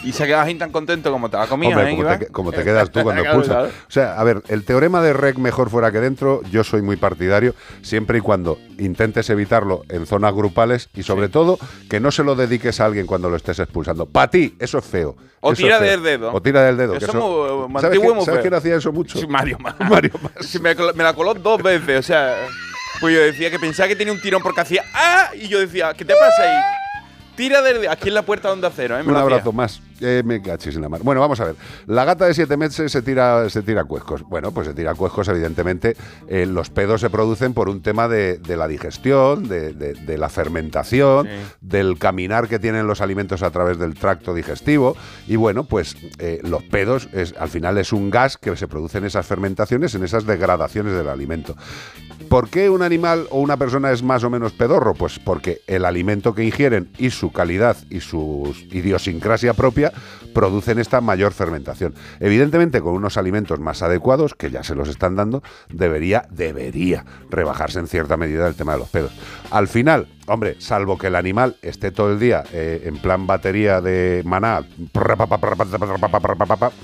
Y 0.06 0.12
se 0.14 0.24
ha 0.24 0.26
quedado 0.28 0.44
así 0.44 0.56
tan 0.56 0.72
contento 0.72 1.12
como 1.12 1.30
te 1.30 1.38
la 1.38 1.48
comida, 1.48 1.70
Hombre, 1.76 1.92
¿eh, 1.92 1.96
como, 1.98 2.18
te, 2.18 2.28
como 2.28 2.52
te 2.52 2.64
quedas 2.64 2.92
tú 2.92 3.02
cuando 3.02 3.22
Claro, 3.24 3.38
pulsas. 3.38 3.56
claro. 3.56 3.70
O 3.88 3.92
sea, 3.92 4.20
a 4.20 4.24
ver, 4.24 4.44
el 4.48 4.64
teorema 4.64 5.02
de 5.02 5.14
rec 5.14 5.38
mejor 5.38 5.70
fuera 5.70 5.92
que 5.92 6.00
dentro, 6.00 6.42
yo 6.52 6.64
soy 6.64 6.82
muy 6.82 6.96
partidario, 6.96 7.56
siempre 7.82 8.20
y 8.20 8.22
cuando 8.22 8.58
intentes 8.78 9.30
evitarlo 9.30 9.84
en 9.90 10.06
zonas 10.06 10.34
grupales 10.34 10.90
y 10.96 11.04
sobre 11.04 11.28
todo 11.30 11.58
que 11.90 12.00
no 12.00 12.12
se 12.12 12.24
lo 12.24 12.36
dediques 12.36 12.80
a 12.80 12.86
alguien 12.86 13.08
cuando 13.08 13.30
lo 13.30 13.36
estés 13.36 13.60
expulsando. 13.60 14.06
Para 14.06 14.30
ti, 14.30 14.56
eso 14.60 14.78
es 14.78 14.86
feo. 14.86 15.16
O 15.42 15.54
Eso 15.54 15.62
tira 15.64 15.80
del 15.80 16.02
dedo. 16.04 16.32
O 16.34 16.42
tira 16.42 16.64
del 16.64 16.78
dedo. 16.78 16.92
que 16.94 16.98
Eso 17.00 17.08
eso- 17.10 17.64
es 17.66 17.70
muy- 17.70 17.82
¿Sabes, 17.82 17.98
antiguo 17.98 18.04
y 18.06 18.08
quién, 18.08 18.16
muy 18.16 18.26
¿sabes 18.26 18.38
feo. 18.38 18.42
quién 18.44 18.54
hacía 18.54 18.76
eso 18.76 18.92
mucho? 18.92 19.20
Sí, 19.20 19.28
Mario 19.28 19.58
Más. 19.62 19.76
Mario 19.80 20.12
Más. 20.22 20.46
Sí, 20.46 20.60
me, 20.60 20.74
la 20.76 21.14
coló 21.14 21.34
dos 21.34 21.62
veces, 21.64 22.00
o 22.00 22.04
sea. 22.04 22.36
Pues 23.02 23.14
yo 23.14 23.22
decía 23.22 23.52
que 23.52 23.60
pensaba 23.60 23.90
que 23.90 23.96
tenía 23.96 24.14
un 24.14 24.22
tirón 24.22 24.42
porque 24.42 24.62
hacía 24.62 24.84
¡Ah! 24.94 25.30
Y 25.36 25.48
yo 25.50 25.60
decía, 25.60 25.94
¿qué 25.94 26.06
te 26.06 26.14
pasa 26.14 26.44
ahí? 26.44 26.64
Tira 27.36 27.62
del 27.62 27.88
aquí 27.90 28.08
en 28.08 28.14
la 28.14 28.22
puerta 28.22 28.48
de 28.48 28.54
Onda 28.54 28.72
Cero, 28.74 28.96
¿eh? 28.98 29.04
Me 29.04 29.10
Un 29.10 29.16
hacía. 29.18 29.22
abrazo 29.24 29.52
más. 29.52 29.82
Eh, 30.02 30.24
me 30.26 30.42
cachis 30.42 30.76
en 30.76 30.82
la 30.82 30.90
mar. 30.90 31.02
Bueno, 31.04 31.22
vamos 31.22 31.40
a 31.40 31.46
ver. 31.46 31.56
La 31.88 32.04
gata 32.06 32.26
de 32.26 32.34
siete 32.34 32.58
meses 32.58 32.92
se 32.92 33.02
tira, 33.02 33.50
se 33.50 33.62
tira 33.62 33.84
cuescos. 33.86 34.24
Bueno, 34.24 34.52
pues 34.52 34.68
se 34.68 34.74
tira 34.74 34.94
cuescos, 34.94 35.28
evidentemente. 35.30 35.96
eh, 36.28 36.46
los 36.46 36.70
pedos 36.70 37.02
se 37.02 37.10
producen 37.10 37.54
por 37.54 37.70
un 37.70 37.82
tema 37.82 38.08
de, 38.08 38.38
de 38.38 38.58
la 38.58 38.68
digestión, 38.68 39.48
de, 39.48 39.74
de- 39.74 39.94
de 39.94 40.18
la 40.18 40.30
fermentación, 40.30 41.28
del 41.62 41.98
caminar 41.98 42.48
que 42.48 42.60
tienen 42.60 42.88
los 42.88 43.02
alimentos 43.02 43.42
a 43.44 43.52
través 43.52 43.78
del 43.80 43.94
tracto 43.96 44.34
digestivo. 44.34 44.96
Y 45.28 45.36
bueno, 45.38 45.64
pues 45.64 45.96
eh, 46.20 46.40
los 46.44 46.64
pedos 46.64 47.08
es, 47.14 47.34
al 47.40 47.50
final 47.50 47.78
es 47.78 47.94
un 47.94 48.10
gas 48.10 48.38
que 48.38 48.56
se 48.58 48.68
produce 48.68 48.98
en 48.98 49.06
esas 49.06 49.26
fermentaciones, 49.26 49.96
en 49.96 50.04
esas 50.04 50.26
degradaciones 50.26 50.94
del 50.94 51.08
alimento. 51.08 51.56
¿Por 52.30 52.50
qué 52.50 52.70
un 52.70 52.82
animal 52.82 53.28
o 53.30 53.40
una 53.40 53.56
persona 53.58 53.92
es 53.92 54.02
más 54.02 54.24
o 54.24 54.30
menos 54.30 54.52
pedorro? 54.54 54.94
Pues 54.96 55.20
porque 55.20 55.62
el 55.68 55.86
alimento 55.86 56.34
que 56.34 56.44
ingieren 56.44 56.90
y 56.98 57.12
su 57.12 57.32
calidad 57.32 57.78
y 57.90 58.00
su 58.00 58.54
idiosincrasia 58.72 59.54
propia 59.54 59.85
producen 60.34 60.80
esta 60.80 61.02
mayor 61.02 61.34
fermentación. 61.34 61.94
Evidentemente, 62.20 62.82
con 62.82 62.94
unos 62.94 63.18
alimentos 63.18 63.60
más 63.60 63.82
adecuados, 63.82 64.36
que 64.36 64.52
ya 64.52 64.64
se 64.64 64.76
los 64.76 64.90
están 64.90 65.16
dando, 65.16 65.44
debería, 65.70 66.28
debería 66.30 67.06
rebajarse 67.30 67.80
en 67.80 67.88
cierta 67.88 68.18
medida 68.18 68.48
el 68.48 68.56
tema 68.56 68.74
de 68.74 68.80
los 68.80 68.90
pedos. 68.90 69.12
Al 69.52 69.68
final, 69.68 70.08
hombre, 70.28 70.56
salvo 70.60 70.98
que 70.98 71.08
el 71.08 71.16
animal 71.16 71.56
esté 71.62 71.92
todo 71.92 72.12
el 72.14 72.20
día 72.20 72.44
eh, 72.52 72.84
en 72.86 72.98
plan 72.98 73.28
batería 73.28 73.82
de 73.82 74.22
maná, 74.26 74.62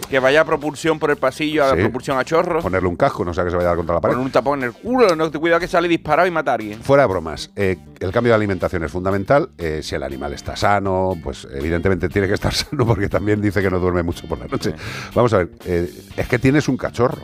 Que 0.10 0.20
vaya 0.20 0.42
a 0.42 0.46
propulsión 0.46 1.00
por 1.00 1.10
el 1.12 1.18
pasillo, 1.18 1.64
a 1.64 1.68
la 1.70 1.76
Sí. 1.76 1.82
propulsión 1.82 2.18
a 2.18 2.24
chorro. 2.26 2.62
ponerle 2.62 2.88
un 2.90 2.96
casco, 2.96 3.24
no 3.26 3.34
sea 3.34 3.44
que 3.44 3.50
se 3.52 3.56
vaya 3.56 3.68
a 3.68 3.72
dar 3.72 3.78
contra 3.78 3.96
la 3.96 4.02
pared. 4.02 4.14
Poner 4.16 4.26
un 4.26 4.32
tapón 4.32 4.60
en 4.60 4.66
el 4.66 4.74
culo, 4.74 5.16
no 5.16 5.30
te 5.32 5.40
cuidado 5.40 5.60
que 5.60 5.68
sale 5.68 5.88
disparado 5.88 6.28
y 6.28 6.32
mata 6.32 6.52
a 6.52 6.56
alguien. 6.56 6.80
Fuera 6.82 7.04
de 7.04 7.08
bromas, 7.10 7.52
eh, 7.56 7.78
el 8.00 8.12
cambio 8.12 8.32
de 8.32 8.36
alimentación 8.36 8.84
es 8.84 8.92
fundamental. 8.92 9.50
eh, 9.58 9.82
si 9.84 9.96
el 9.96 10.04
animal 10.04 10.34
está 10.34 10.56
sano, 10.56 11.14
pues 11.24 11.48
evidentemente 11.54 12.10
tiene 12.10 12.28
que 12.28 12.34
estar 12.36 12.54
sano 12.54 12.86
porque 12.86 13.10
también 13.10 13.42
dice 13.42 13.62
que 13.62 13.70
no 13.70 13.80
duerme 13.80 14.04
mucho 14.04 14.28
por 14.28 14.40
la 14.40 14.48
noche. 14.48 14.74
Vamos 15.16 15.34
a 15.34 15.38
ver, 15.40 15.50
eh, 15.66 15.90
es 16.18 16.28
que 16.28 16.40
tienes 16.40 16.68
un 16.68 16.78
cachorro. 16.78 17.22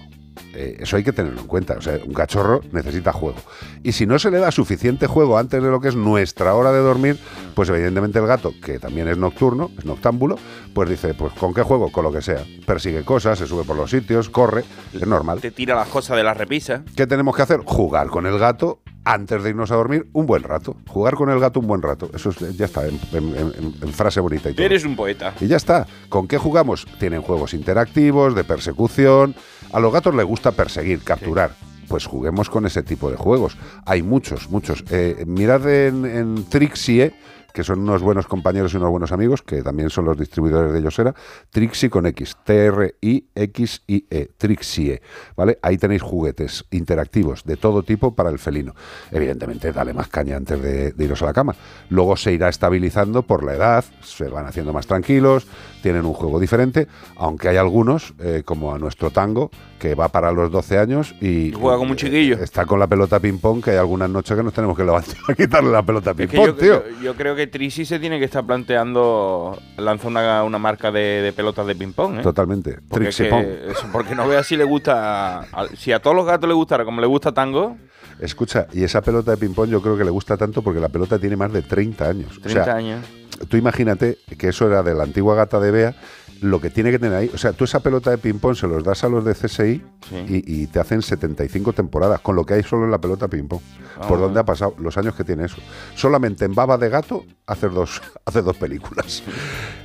Eh, 0.54 0.78
eso 0.80 0.98
hay 0.98 1.04
que 1.04 1.12
tenerlo 1.14 1.42
en 1.42 1.48
cuenta. 1.48 1.76
O 1.78 1.82
sea, 1.82 2.00
un 2.06 2.14
cachorro 2.14 2.62
necesita 2.72 3.12
juego. 3.14 3.38
Y 3.84 3.92
si 3.92 4.06
no 4.06 4.20
se 4.20 4.32
le 4.32 4.40
da 4.40 4.52
suficiente 4.52 5.08
juego 5.08 5.38
antes 5.38 5.62
de 5.62 5.70
lo 5.70 5.80
que 5.80 5.90
es 5.90 5.96
nuestra 5.96 6.54
hora 6.56 6.72
de 6.72 6.80
dormir, 6.80 7.20
pues 7.56 7.70
evidentemente 7.70 8.20
el 8.20 8.28
gato, 8.28 8.54
que 8.64 8.80
también 8.80 9.08
es 9.08 9.18
nocturno, 9.18 9.72
es 9.78 9.86
noctámbulo, 9.86 10.38
pues 10.74 10.90
dice, 10.90 11.14
pues 11.14 11.34
¿con 11.34 11.54
qué 11.54 11.62
juego? 11.64 11.92
Con 11.92 12.04
lo 12.04 12.12
que 12.12 12.22
sea. 12.22 12.44
Persigue 12.66 13.04
cosas, 13.04 13.40
se 13.40 13.48
sube 13.48 13.64
por 13.64 13.76
los 13.76 13.90
sitios, 13.92 14.30
corre, 14.30 14.64
es 14.94 15.06
normal. 15.08 15.40
Te 15.42 15.52
tira 15.52 15.76
las 15.76 15.88
cosas 15.88 16.18
de 16.18 16.24
la 16.24 16.34
repisa. 16.34 16.84
¿Qué 16.96 17.08
tenemos 17.08 17.36
que 17.36 17.42
hacer? 17.42 17.62
Jugar 17.66 18.08
con 18.08 18.26
el 18.26 18.38
gato 18.40 18.82
antes 19.04 19.42
de 19.42 19.52
irnos 19.52 19.72
a 19.72 19.76
dormir 19.76 20.08
un 20.12 20.26
buen 20.26 20.44
rato. 20.44 20.76
Jugar 20.86 21.16
con 21.16 21.30
el 21.30 21.40
gato 21.40 21.62
un 21.62 21.68
buen 21.68 21.82
rato. 21.82 22.10
Eso 22.14 22.30
es- 22.30 22.58
ya 22.58 22.66
está, 22.66 22.86
en, 22.86 23.00
en- 23.14 23.36
en- 23.38 23.74
en 23.82 23.94
frase 23.94 24.20
bonita 24.20 24.50
y 24.50 24.54
todo. 24.54 24.66
Eres 24.66 24.84
un 24.84 24.98
poeta. 24.98 25.34
Y 25.40 25.48
ya 25.48 25.56
está. 25.56 25.88
¿Con 26.10 26.28
qué 26.28 26.38
jugamos? 26.38 26.86
Tienen 27.00 27.22
juegos 27.22 27.54
interactivos, 27.54 28.36
de 28.36 28.44
persecución. 28.44 29.34
A 29.72 29.80
los 29.80 29.92
gatos 29.92 30.16
les 30.16 30.26
gusta 30.26 30.52
perseguir, 30.52 31.02
capturar. 31.04 31.52
Pues 31.88 32.06
juguemos 32.06 32.50
con 32.50 32.66
ese 32.66 32.84
tipo 32.84 33.10
de 33.10 33.16
juegos. 33.16 33.58
Hay 33.86 34.04
muchos, 34.04 34.50
muchos. 34.50 34.84
Eh, 34.90 35.24
mirad 35.26 35.66
en, 35.70 36.06
en 36.06 36.46
Trixie, 36.50 37.14
que 37.58 37.64
son 37.64 37.80
unos 37.80 38.04
buenos 38.04 38.28
compañeros 38.28 38.72
y 38.72 38.78
unos 38.78 38.92
buenos 38.92 39.12
amigos, 39.12 39.42
que 39.42 39.64
también 39.64 39.90
son 39.90 40.06
los 40.06 40.16
distribuidores 40.16 40.72
de 40.72 40.80
Yosera, 40.80 41.16
Trixie 41.50 41.90
con 41.90 42.06
X, 42.06 42.38
T-R-I-X-I-E, 42.44 44.30
Trixie, 44.38 45.02
¿vale? 45.36 45.58
Ahí 45.64 45.80
tenéis 45.80 46.04
juguetes 46.04 46.66
interactivos 46.70 47.46
de 47.46 47.58
todo 47.58 47.82
tipo 47.82 48.14
para 48.14 48.30
el 48.30 48.38
felino. 48.38 48.76
Evidentemente, 49.10 49.72
dale 49.72 49.96
más 49.96 50.08
caña 50.08 50.38
antes 50.38 50.62
de, 50.62 50.92
de 50.92 51.04
iros 51.04 51.24
a 51.24 51.26
la 51.26 51.34
cama. 51.34 51.56
Luego 51.90 52.16
se 52.16 52.32
irá 52.32 52.48
estabilizando 52.48 53.24
por 53.24 53.44
la 53.44 53.56
edad, 53.56 53.86
se 54.04 54.30
van 54.30 54.46
haciendo 54.46 54.72
más 54.72 54.86
tranquilos, 54.86 55.48
tienen 55.82 56.06
un 56.06 56.14
juego 56.14 56.40
diferente, 56.40 56.88
aunque 57.16 57.50
hay 57.50 57.58
algunos, 57.58 58.14
eh, 58.20 58.44
como 58.46 58.76
a 58.76 58.78
nuestro 58.78 59.10
tango, 59.10 59.50
que 59.80 59.94
va 59.96 60.08
para 60.10 60.32
los 60.32 60.52
12 60.52 60.78
años 60.80 61.14
y 61.22 61.52
Juega 61.54 61.78
como 61.78 61.92
un 61.92 61.98
chiquillo. 61.98 62.36
está 62.42 62.66
con 62.66 62.80
la 62.80 62.88
pelota 62.88 63.20
ping-pong, 63.20 63.64
que 63.64 63.72
hay 63.72 63.78
algunas 63.78 64.10
noches 64.10 64.36
que 64.36 64.42
nos 64.44 64.54
tenemos 64.54 64.76
que 64.76 64.84
levantar 64.84 65.16
a 65.28 65.34
quitarle 65.36 65.72
la 65.72 65.84
pelota 65.84 66.12
Es 66.12 66.18
que 66.18 66.28
ping-pong, 66.28 66.58
tío. 66.58 66.84
yo- 66.90 67.02
yo 67.04 67.16
creo 67.16 67.36
que 67.36 67.48
Trisi 67.48 67.86
se 67.86 68.00
tiene 68.00 68.18
que 68.20 68.26
estar 68.26 68.44
planteando 68.46 69.58
lanzar 69.78 70.08
una, 70.12 70.44
una 70.44 70.58
marca 70.58 70.92
de, 70.92 71.22
de 71.22 71.32
pelotas 71.34 71.68
de 71.68 71.76
ping-pong. 71.76 72.20
¿eh? 72.20 72.22
Totalmente. 72.24 72.80
Porque, 72.90 73.10
es 73.10 73.18
que 73.18 73.26
Pong. 73.26 73.46
eso, 73.70 73.88
porque 73.92 74.16
no 74.16 74.28
veas 74.28 74.48
si 74.48 74.58
le 74.58 74.64
gusta. 74.64 75.40
a- 75.42 75.68
si 75.76 75.92
a 75.92 76.00
todos 76.00 76.16
los 76.16 76.26
gatos 76.26 76.48
le 76.48 76.56
gustara 76.56 76.84
como 76.86 77.02
le 77.02 77.08
gusta 77.08 77.32
tango, 77.32 77.78
Escucha, 78.20 78.66
y 78.74 78.84
esa 78.84 79.02
pelota 79.02 79.30
de 79.32 79.38
ping-pong 79.38 79.70
yo 79.70 79.80
creo 79.80 79.96
que 79.96 80.04
le 80.04 80.10
gusta 80.10 80.38
tanto 80.38 80.64
porque 80.64 80.80
la 80.80 80.90
pelota 80.90 81.20
tiene 81.20 81.36
más 81.36 81.54
de 81.54 81.62
30 81.62 82.10
años. 82.10 82.40
30 82.42 82.62
o 82.62 82.66
sea, 82.66 82.76
años. 82.76 83.06
tú 83.48 83.58
imagínate 83.58 84.18
que 84.40 84.48
eso 84.50 84.66
era 84.66 84.82
de 84.82 84.96
la 84.96 85.04
antigua 85.04 85.36
gata 85.36 85.60
de 85.60 85.70
Bea, 85.70 85.96
lo 86.42 86.60
que 86.62 86.70
tiene 86.70 86.92
que 86.92 87.00
tener 87.00 87.16
ahí. 87.18 87.32
O 87.34 87.38
sea, 87.38 87.54
tú 87.54 87.64
esa 87.64 87.80
pelota 87.80 88.12
de 88.12 88.18
ping-pong 88.18 88.56
se 88.56 88.68
los 88.68 88.84
das 88.84 89.04
a 89.04 89.10
los 89.10 89.24
de 89.26 89.34
CSI 89.34 89.84
y, 90.28 90.62
y 90.62 90.68
te 90.68 90.80
hacen 90.80 91.02
75 91.02 91.74
temporadas, 91.74 92.22
con 92.22 92.36
lo 92.36 92.46
que 92.46 92.56
hay 92.56 92.64
solo 92.64 92.86
en 92.86 92.92
la 92.92 93.00
pelota 93.00 93.28
ping-pong. 93.28 93.62
Ah. 93.98 94.08
¿Por 94.08 94.20
dónde 94.20 94.40
ha 94.40 94.46
pasado? 94.46 94.76
Los 94.80 94.98
años 94.98 95.16
que 95.16 95.24
tiene 95.24 95.46
eso. 95.46 95.58
Solamente 95.96 96.46
en 96.46 96.54
Baba 96.54 96.78
de 96.78 96.90
Gato 96.90 97.26
hace 97.48 97.70
dos, 97.70 98.02
hace 98.26 98.42
dos 98.42 98.56
películas. 98.58 99.24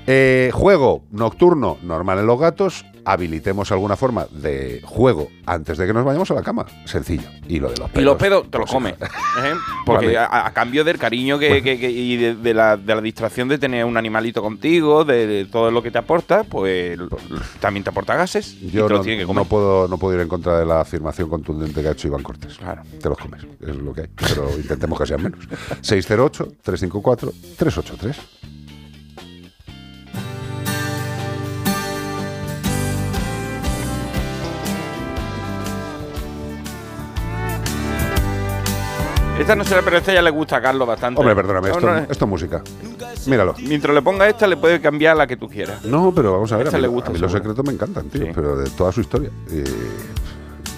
Eh, 0.07 0.51
juego 0.53 1.05
nocturno, 1.11 1.79
normal 1.83 2.19
en 2.19 2.27
los 2.27 2.39
gatos. 2.39 2.85
Habilitemos 3.05 3.73
alguna 3.73 3.97
forma 3.97 4.29
de 4.31 4.81
juego 4.85 5.27
antes 5.45 5.77
de 5.77 5.89
que 5.89 5.93
nos 5.93 6.05
vayamos 6.05 6.31
a 6.31 6.35
la 6.35 6.43
cama. 6.45 6.67
Sencillo. 6.85 7.29
Y 7.49 7.59
lo 7.59 7.69
de 7.69 7.77
los 7.79 7.91
pedos. 7.91 8.01
y 8.01 8.05
los 8.05 8.17
pedos 8.17 8.49
te 8.49 8.59
los 8.59 8.71
pues, 8.71 8.73
comes. 8.73 8.95
¿eh? 9.45 9.55
Porque 9.85 10.17
a, 10.17 10.47
a 10.47 10.53
cambio 10.53 10.85
del 10.85 10.99
cariño 10.99 11.37
que, 11.37 11.61
que- 11.65 11.81
que- 11.81 11.91
y 11.91 12.17
de, 12.17 12.37
de 12.37 12.55
la, 12.55 12.77
de 12.77 12.95
la 12.95 13.01
distracción 13.01 13.49
de 13.49 13.59
tener 13.59 13.85
un 13.85 13.97
animalito 13.97 14.41
contigo, 14.41 15.05
de, 15.05 15.27
de 15.27 15.45
todo 15.47 15.73
lo 15.73 15.83
que 15.83 15.91
te 15.91 15.99
aporta, 15.99 16.45
pues 16.45 16.97
también 17.59 17.83
te 17.83 17.91
aporta 17.91 18.15
gases. 18.15 18.55
y 18.63 18.71
Yo 18.71 18.87
te 18.87 18.93
los 18.95 19.05
no, 19.27 19.35
no 19.35 19.45
puedo, 19.47 19.89
no 19.89 19.99
puedo 19.99 20.15
ir 20.15 20.21
en 20.23 20.29
contra 20.29 20.61
de 20.61 20.65
la 20.67 20.81
afirmación 20.83 21.29
contundente 21.29 21.83
que 21.83 21.89
ha 21.89 21.93
hecho 21.93 22.07
Iván 22.07 22.23
Cortés. 22.23 22.57
Claro. 22.57 22.83
Te 23.01 23.09
los 23.09 23.19
comes, 23.19 23.43
es 23.61 23.75
lo 23.77 23.93
que 23.93 24.03
hay. 24.03 24.09
Pero 24.15 24.49
intentemos 24.57 24.97
que 25.01 25.07
sean 25.07 25.25
menos. 25.25 25.41
608-354-383. 27.57 28.17
Esta 39.39 39.57
no 39.57 39.65
será, 39.65 39.83
pero 39.83 39.97
esta 39.97 40.13
ya 40.13 40.23
le 40.23 40.31
gusta 40.31 40.59
a 40.59 40.63
Carlos 40.63 40.87
bastante. 40.87 41.19
Hombre, 41.21 41.35
perdóname, 41.35 41.69
No, 41.71 41.75
esto, 41.75 41.87
no, 41.91 41.99
esto 41.99 42.25
es 42.25 42.31
música. 42.31 42.63
Míralo. 43.27 43.55
Mientras 43.59 43.95
le 43.95 44.03
ponga 44.03 44.29
esta, 44.29 44.47
le 44.47 44.57
puede 44.57 44.81
cambiar 44.81 45.17
la 45.17 45.27
que 45.27 45.37
tú 45.37 45.49
quieras. 45.49 45.85
No, 45.85 46.13
pero 46.15 46.33
vamos 46.33 46.53
a 46.53 46.59
ver, 46.59 46.67
a 46.67 46.69
Esta 46.69 46.79
mí, 46.79 46.83
le 46.83 46.89
gusta, 46.89 47.11
a 47.11 47.13
mí 47.13 47.19
los 47.19 47.33
secretos 47.33 47.65
me 47.65 47.73
encantan, 47.73 48.09
tío, 48.09 48.27
pero 48.35 48.57
de 48.57 48.71
toda 48.71 48.93
su 48.93 49.01
historia. 49.01 49.31
Y 49.51 49.63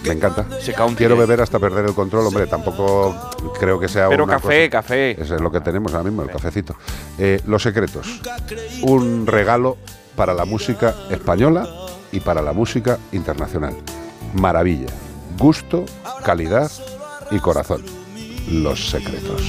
me 0.04 0.12
encanta. 0.12 0.46
Se 0.60 0.74
Quiero 0.96 1.16
beber 1.16 1.40
hasta 1.40 1.58
perder 1.58 1.86
el 1.86 1.94
control, 1.94 2.26
hombre, 2.26 2.46
tampoco 2.46 3.14
creo 3.58 3.78
que 3.80 3.88
sea 3.88 4.08
Pero 4.08 4.24
una 4.24 4.34
café, 4.34 4.68
cosa- 4.68 4.82
café. 4.82 5.20
Eso 5.22 5.34
es 5.36 5.40
lo 5.40 5.50
que 5.50 5.60
tenemos 5.60 5.92
ahora 5.92 6.04
mismo, 6.04 6.22
el 6.22 6.30
cafecito. 6.30 6.76
Eh, 7.18 7.40
los 7.46 7.62
secretos. 7.62 8.20
Un 8.82 9.26
regalo 9.26 9.76
para 10.16 10.34
la 10.34 10.44
música 10.44 10.94
española 11.10 11.68
y 12.12 12.20
para 12.20 12.42
la 12.42 12.52
música 12.52 12.98
internacional. 13.12 13.74
Maravilla. 14.34 14.86
Gusto, 15.38 15.84
calidad 16.24 16.70
y 17.30 17.38
corazón. 17.38 17.84
Los 18.50 18.90
secretos. 18.90 19.42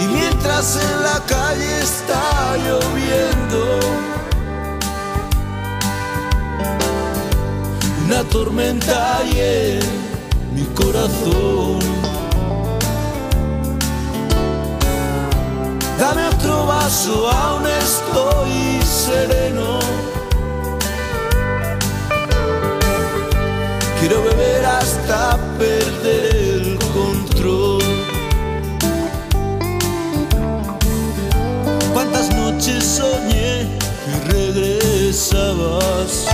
Y 0.00 0.06
mientras 0.06 0.76
en 0.76 1.02
la 1.02 1.20
calle 1.26 1.80
está 1.82 2.56
lloviendo, 2.56 3.80
una 8.08 8.24
tormenta 8.24 9.20
en 9.36 9.80
mi 10.54 10.64
corazón. 10.74 11.78
Dame 15.98 16.26
otro 16.28 16.66
vaso, 16.66 17.28
aún 17.30 17.66
estoy 17.66 18.80
sereno. 18.82 19.78
Quiero 24.00 24.22
beber 24.22 24.64
hasta 24.64 25.36
perder 25.58 26.34
el 26.34 26.78
control. 26.94 27.82
Cuántas 31.92 32.34
noches 32.34 32.84
soñé 32.84 33.68
que 34.04 34.14
regresabas. 34.32 36.26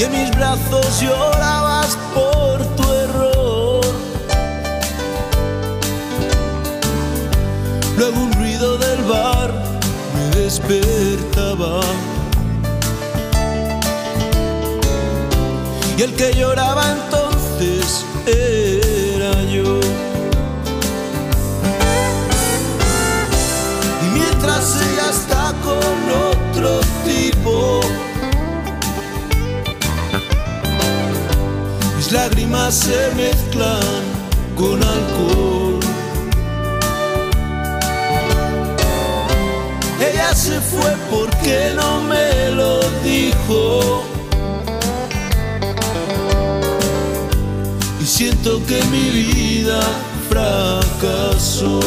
Y 0.00 0.02
en 0.02 0.12
mis 0.12 0.30
brazos 0.34 1.02
llorabas 1.02 1.98
por 2.14 2.64
tu 2.74 2.90
error. 2.90 3.84
Luego 7.98 8.18
un 8.18 8.32
ruido 8.32 8.78
del 8.78 9.02
bar 9.02 9.52
me 10.14 10.40
despertaba. 10.40 11.82
Y 15.98 16.02
el 16.02 16.14
que 16.14 16.32
lloraba 16.32 16.82
entonces 16.92 18.06
era 18.24 18.59
lágrimas 32.50 32.74
se 32.74 33.10
mezclan 33.16 34.02
con 34.56 34.82
alcohol. 34.82 35.80
Ella 40.00 40.34
se 40.34 40.60
fue 40.60 40.96
porque 41.10 41.72
no 41.76 42.00
me 42.02 42.50
lo 42.50 42.80
dijo. 43.02 44.02
Y 48.00 48.04
siento 48.04 48.60
que 48.66 48.82
mi 48.84 49.10
vida 49.10 49.80
fracasó. 50.28 51.80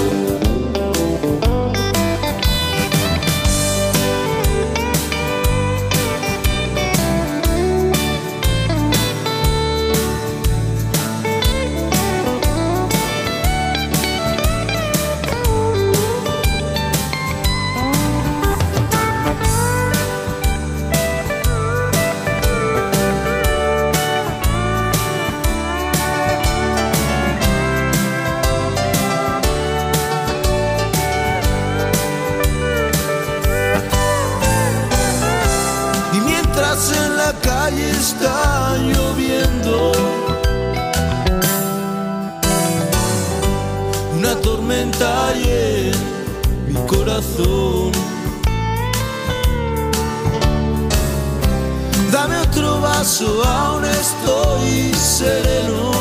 Dame 52.11 52.37
otro 52.37 52.79
vaso, 52.81 53.43
aún 53.43 53.85
estoy 53.85 54.93
sereno. 54.93 55.91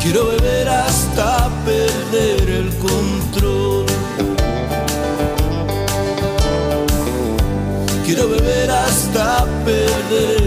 Quiero 0.00 0.26
beber 0.26 0.68
hasta 0.68 1.50
perder 1.66 2.48
el 2.48 2.68
control. 2.78 3.86
Quiero 8.06 8.28
beber 8.28 8.70
hasta 8.70 9.44
perder 9.64 10.37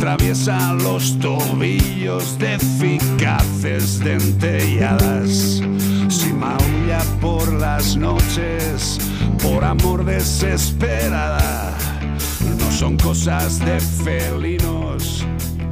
atraviesa 0.00 0.72
los 0.72 1.18
tobillos 1.18 2.38
de 2.38 2.54
eficaces 2.54 4.00
dentelladas, 4.00 5.60
si 6.08 6.32
maulla 6.32 7.02
por 7.20 7.52
las 7.52 7.98
noches, 7.98 8.98
por 9.42 9.62
amor 9.62 10.06
desesperada, 10.06 11.76
no 12.58 12.72
son 12.72 12.96
cosas 12.96 13.58
de 13.58 13.78
felinos, 13.78 15.26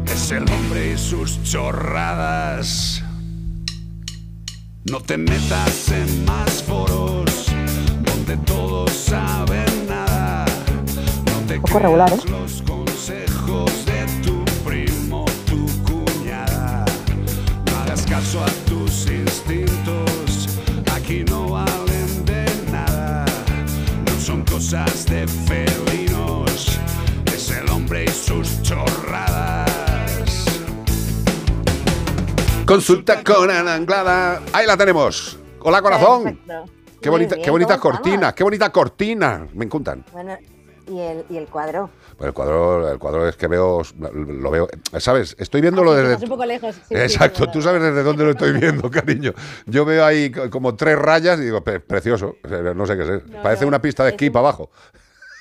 es 0.04 0.30
el 0.30 0.42
hombre 0.42 0.92
y 0.92 0.98
sus 0.98 1.42
chorradas. 1.42 3.02
No 4.90 5.00
te 5.00 5.16
metas 5.16 5.88
en 5.88 6.26
más 6.26 6.62
foros 6.64 7.46
donde 8.04 8.36
todos 8.44 8.90
saben 8.92 9.88
nada. 9.88 10.44
No 11.24 11.46
te 11.46 11.58
poco 11.60 11.78
regular, 11.78 12.12
¿eh? 12.12 12.30
los 12.30 12.67
de 25.18 25.26
felinos, 25.26 26.78
es 27.26 27.50
el 27.50 27.68
hombre 27.70 28.04
y 28.04 28.08
sus 28.08 28.62
chorradas. 28.62 29.68
Consulta 32.64 33.24
con 33.24 33.50
Ana 33.50 33.74
Anglada. 33.74 34.40
Ahí 34.52 34.66
la 34.66 34.76
tenemos. 34.76 35.36
Hola, 35.60 35.82
corazón. 35.82 36.22
Perfecto. 36.24 36.64
Qué 37.00 37.10
bonita, 37.10 37.34
bien, 37.34 37.44
qué 37.44 37.50
bonita 37.50 37.78
¿cómo 37.78 37.94
cortina, 37.94 38.14
estamos? 38.16 38.34
qué 38.34 38.44
bonita 38.44 38.70
cortina. 38.70 39.48
Me 39.54 39.64
encantan. 39.64 40.04
Bueno, 40.12 40.36
y 40.88 41.00
el, 41.00 41.24
y 41.30 41.36
el 41.36 41.46
cuadro. 41.48 41.90
Bueno, 42.16 42.28
el 42.28 42.34
cuadro, 42.34 42.90
el 42.92 42.98
cuadro 42.98 43.28
es 43.28 43.36
que 43.36 43.46
veo, 43.46 43.82
lo 43.98 44.50
veo, 44.50 44.68
¿sabes? 44.98 45.36
Estoy 45.38 45.60
viéndolo 45.60 45.94
desde... 45.94 46.08
Estás 46.14 46.24
un 46.24 46.28
poco 46.30 46.44
lejos. 46.44 46.74
sí, 46.88 46.94
Exacto, 46.94 47.44
sí, 47.44 47.50
tú 47.52 47.62
sabes 47.62 47.80
desde 47.82 48.02
dónde 48.02 48.24
lo 48.24 48.30
estoy 48.32 48.52
viendo, 48.52 48.90
cariño. 48.90 49.32
Yo 49.66 49.84
veo 49.84 50.04
ahí 50.04 50.30
co- 50.32 50.50
como 50.50 50.74
tres 50.74 50.98
rayas 50.98 51.38
y 51.38 51.42
digo, 51.44 51.62
"Pe- 51.62 51.78
precioso, 51.80 52.36
no 52.74 52.86
sé 52.86 52.96
qué 52.96 53.02
es. 53.02 53.26
No, 53.28 53.42
Parece 53.42 53.62
no, 53.62 53.68
una 53.68 53.80
pista 53.80 54.02
de 54.02 54.08
es 54.10 54.14
esquí 54.14 54.26
un- 54.26 54.32
para 54.32 54.48
abajo. 54.48 54.70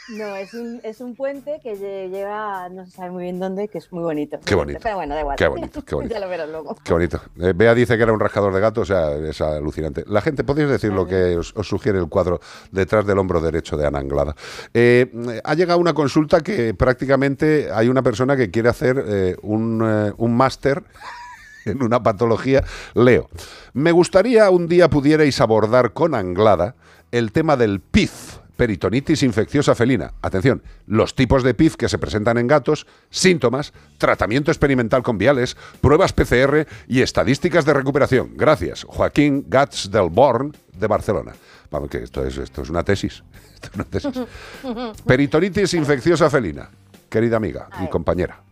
No, 0.09 0.35
es 0.37 0.53
un, 0.53 0.79
es 0.83 1.01
un 1.01 1.15
puente 1.15 1.59
que 1.61 1.73
lle- 1.75 2.09
lleva, 2.09 2.69
no 2.69 2.85
se 2.85 2.91
sabe 2.91 3.11
muy 3.11 3.23
bien 3.23 3.39
dónde, 3.39 3.67
que 3.67 3.77
es 3.77 3.91
muy 3.91 4.03
bonito. 4.03 4.39
Qué 4.45 4.55
bonito. 4.55 4.79
Pero 4.81 4.95
bueno, 4.95 5.13
da 5.15 5.19
igual. 5.21 5.35
Qué 5.35 5.47
bonito, 5.47 5.83
qué 5.83 5.95
bonito. 5.95 6.13
ya 6.13 6.19
lo 6.21 6.29
verás 6.29 6.49
luego. 6.49 6.75
Qué 6.81 6.93
bonito. 6.93 7.19
Eh, 7.41 7.53
Bea 7.53 7.73
dice 7.75 7.97
que 7.97 8.03
era 8.03 8.13
un 8.13 8.19
rascador 8.19 8.53
de 8.53 8.61
gato, 8.61 8.81
o 8.81 8.85
sea, 8.85 9.11
es 9.15 9.41
alucinante. 9.41 10.05
La 10.07 10.21
gente, 10.21 10.45
¿podéis 10.45 10.69
decir 10.69 10.93
lo 10.93 11.05
que 11.05 11.35
os, 11.37 11.53
os 11.57 11.67
sugiere 11.67 11.99
el 11.99 12.07
cuadro 12.07 12.39
detrás 12.71 13.05
del 13.05 13.17
hombro 13.19 13.41
derecho 13.41 13.75
de 13.75 13.85
Ana 13.85 13.99
Anglada? 13.99 14.33
Eh, 14.73 15.11
ha 15.43 15.53
llegado 15.55 15.79
una 15.79 15.93
consulta 15.93 16.39
que 16.39 16.73
prácticamente 16.73 17.69
hay 17.73 17.89
una 17.89 18.01
persona 18.01 18.37
que 18.37 18.49
quiere 18.49 18.69
hacer 18.69 19.03
eh, 19.05 19.35
un, 19.41 19.81
un 20.17 20.37
máster 20.37 20.83
en 21.65 21.83
una 21.83 22.01
patología. 22.01 22.63
Leo, 22.93 23.29
me 23.73 23.91
gustaría 23.91 24.49
un 24.51 24.67
día 24.69 24.89
pudierais 24.89 25.41
abordar 25.41 25.91
con 25.91 26.15
Anglada 26.15 26.75
el 27.11 27.33
tema 27.33 27.57
del 27.57 27.81
PIF, 27.81 28.37
peritonitis 28.57 29.23
infecciosa 29.23 29.75
felina. 29.75 30.13
Atención, 30.21 30.61
los 30.85 31.15
tipos 31.15 31.43
de 31.43 31.53
PIF 31.53 31.75
que 31.75 31.87
se 31.87 31.97
presentan 31.97 32.37
en 32.37 32.47
gatos, 32.47 32.87
síntomas, 33.09 33.71
tratamiento 33.97 34.51
experimental 34.51 35.03
con 35.03 35.17
viales, 35.17 35.55
pruebas 35.79 36.11
PCR 36.11 36.67
y 36.87 37.01
estadísticas 37.01 37.65
de 37.65 37.73
recuperación. 37.73 38.31
Gracias, 38.35 38.83
Joaquín 38.83 39.45
Gats 39.47 39.89
del 39.91 40.09
Born 40.09 40.55
de 40.77 40.87
Barcelona. 40.87 41.33
Vamos, 41.71 41.89
que 41.89 41.99
esto 41.99 42.25
es, 42.25 42.37
esto 42.37 42.63
es 42.63 42.69
una 42.69 42.83
tesis. 42.83 43.23
Esto 43.57 43.69
es 43.69 43.75
una 43.75 43.83
tesis. 43.85 45.03
Peritonitis 45.05 45.73
infecciosa 45.73 46.29
felina, 46.29 46.69
querida 47.09 47.37
amiga 47.37 47.69
y 47.83 47.89
compañera. 47.89 48.43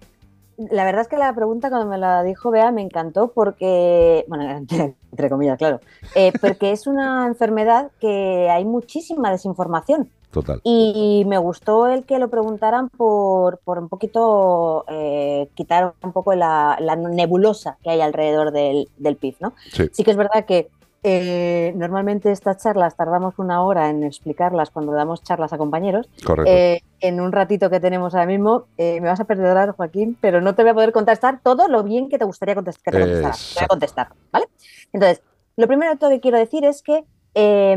La 0.58 0.86
verdad 0.86 1.02
es 1.02 1.08
que 1.08 1.18
la 1.18 1.34
pregunta 1.34 1.70
cuando 1.70 1.88
me 1.88 1.98
la 1.98 2.24
dijo 2.24 2.52
Bea 2.52 2.72
me 2.72 2.82
encantó 2.82 3.32
porque, 3.34 4.26
bueno, 4.28 4.50
entre 5.12 5.30
comillas, 5.30 5.58
claro, 5.58 5.80
eh, 6.16 6.32
porque 6.40 6.72
es 6.72 6.88
una 6.88 7.28
enfermedad 7.28 7.92
que 8.00 8.50
hay 8.50 8.66
muchísima 8.66 9.32
desinformación. 9.32 10.10
Total. 10.32 10.60
Y 10.66 11.24
me 11.28 11.38
gustó 11.38 11.88
el 11.88 12.04
que 12.04 12.20
lo 12.20 12.30
preguntaran 12.30 12.90
por, 12.90 13.60
por 13.60 13.80
un 13.80 13.88
poquito 13.88 14.84
eh, 14.90 15.48
quitar 15.56 15.94
un 16.04 16.12
poco 16.12 16.36
la, 16.36 16.78
la 16.82 16.98
nebulosa 16.98 17.78
que 17.82 17.92
hay 17.92 18.02
alrededor 18.02 18.52
del, 18.52 18.90
del 18.98 19.16
PIB, 19.16 19.36
¿no? 19.40 19.54
Sí. 19.72 20.04
que 20.04 20.12
es 20.12 20.18
verdad 20.18 20.44
que 20.46 20.70
eh, 21.08 21.72
normalmente 21.76 22.32
estas 22.32 22.58
charlas 22.58 22.96
tardamos 22.96 23.38
una 23.38 23.62
hora 23.64 23.92
en 23.92 24.04
explicarlas 24.04 24.72
cuando 24.72 24.92
damos 24.92 25.22
charlas 25.22 25.54
a 25.54 25.58
compañeros. 25.60 26.10
Correcto. 26.26 26.52
Eh, 26.52 26.82
en 27.00 27.22
un 27.22 27.32
ratito 27.32 27.70
que 27.70 27.80
tenemos 27.80 28.16
ahora 28.16 28.26
mismo, 28.26 28.66
eh, 28.78 29.00
me 29.02 29.08
vas 29.08 29.20
a 29.20 29.26
perdonar, 29.26 29.70
Joaquín, 29.74 30.18
pero 30.20 30.42
no 30.42 30.56
te 30.56 30.64
voy 30.64 30.72
a 30.72 30.74
poder 30.74 30.92
contestar 30.92 31.42
todo 31.44 31.68
lo 31.68 31.84
bien 31.84 32.10
que 32.10 32.18
te 32.18 32.26
gustaría 32.26 32.56
contestar. 32.56 32.92
Que 32.92 33.00
te 33.00 33.06
contestara. 33.06 33.36
Te 33.36 33.60
voy 33.60 33.64
a 33.64 33.68
contestar, 33.68 34.08
¿vale? 34.32 34.46
Entonces, 34.94 35.22
lo 35.58 35.68
primero 35.68 35.96
que 36.00 36.20
quiero 36.20 36.40
decir 36.40 36.66
es 36.66 36.82
que 36.82 37.06
eh, 37.36 37.76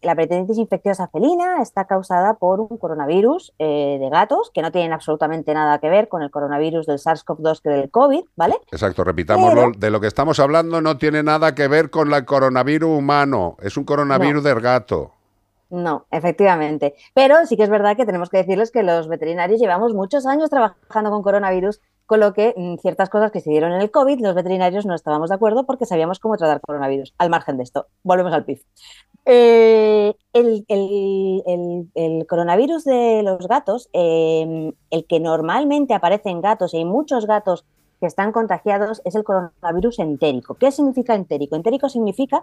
la 0.00 0.14
peritonitis 0.14 0.56
infecciosa 0.56 1.08
felina 1.08 1.60
está 1.60 1.86
causada 1.86 2.34
por 2.34 2.60
un 2.60 2.78
coronavirus 2.78 3.52
eh, 3.58 3.98
de 4.00 4.08
gatos 4.08 4.50
que 4.54 4.62
no 4.62 4.70
tienen 4.72 4.92
absolutamente 4.92 5.52
nada 5.52 5.78
que 5.80 5.90
ver 5.90 6.08
con 6.08 6.22
el 6.22 6.30
coronavirus 6.30 6.86
del 6.86 6.98
SARS-CoV-2 6.98 7.60
que 7.62 7.70
del 7.70 7.90
COVID, 7.90 8.22
¿vale? 8.36 8.54
Exacto, 8.70 9.04
repitámoslo. 9.04 9.60
Pero- 9.62 9.72
De 9.76 9.90
lo 9.90 10.00
que 10.00 10.06
estamos 10.06 10.38
hablando 10.40 10.80
no 10.80 10.96
tiene 10.96 11.22
nada 11.22 11.54
que 11.54 11.68
ver 11.68 11.90
con 11.90 12.12
el 12.14 12.24
coronavirus 12.24 12.98
humano. 12.98 13.56
Es 13.60 13.76
un 13.76 13.84
coronavirus 13.84 14.42
del 14.44 14.60
gato. 14.60 15.12
No, 15.70 16.06
efectivamente. 16.10 16.94
Pero 17.14 17.46
sí 17.46 17.56
que 17.56 17.62
es 17.62 17.70
verdad 17.70 17.96
que 17.96 18.04
tenemos 18.06 18.28
que 18.28 18.38
decirles 18.38 18.70
que 18.72 18.82
los 18.82 19.06
veterinarios 19.08 19.60
llevamos 19.60 19.94
muchos 19.94 20.26
años 20.26 20.50
trabajando 20.50 21.10
con 21.10 21.22
coronavirus, 21.22 21.80
con 22.10 22.18
lo 22.18 22.32
que 22.32 22.52
mm, 22.56 22.78
ciertas 22.78 23.08
cosas 23.08 23.30
que 23.30 23.40
se 23.40 23.50
dieron 23.50 23.70
en 23.70 23.80
el 23.80 23.92
COVID, 23.92 24.18
los 24.18 24.34
veterinarios 24.34 24.84
no 24.84 24.96
estábamos 24.96 25.28
de 25.30 25.36
acuerdo 25.36 25.64
porque 25.64 25.86
sabíamos 25.86 26.18
cómo 26.18 26.36
tratar 26.36 26.60
coronavirus. 26.60 27.14
Al 27.18 27.30
margen 27.30 27.56
de 27.56 27.62
esto, 27.62 27.86
volvemos 28.02 28.32
al 28.32 28.44
PIF. 28.44 28.64
Eh, 29.26 30.12
el, 30.32 30.64
el- 30.66 31.88
el- 31.94 32.26
coronavirus 32.26 32.82
de 32.82 33.22
los 33.22 33.46
gatos, 33.46 33.88
eh, 33.92 34.72
el 34.90 35.06
que 35.06 35.20
normalmente 35.20 35.94
aparece 35.94 36.30
en 36.30 36.40
gatos, 36.40 36.74
y 36.74 36.78
hay 36.78 36.84
muchos 36.84 37.26
gatos 37.28 37.64
que 38.00 38.06
están 38.06 38.32
contagiados, 38.32 39.02
es 39.04 39.14
el 39.14 39.22
coronavirus 39.22 40.00
entérico. 40.00 40.54
¿Qué 40.54 40.72
significa 40.72 41.14
entérico? 41.14 41.54
Entérico 41.54 41.88
significa 41.88 42.42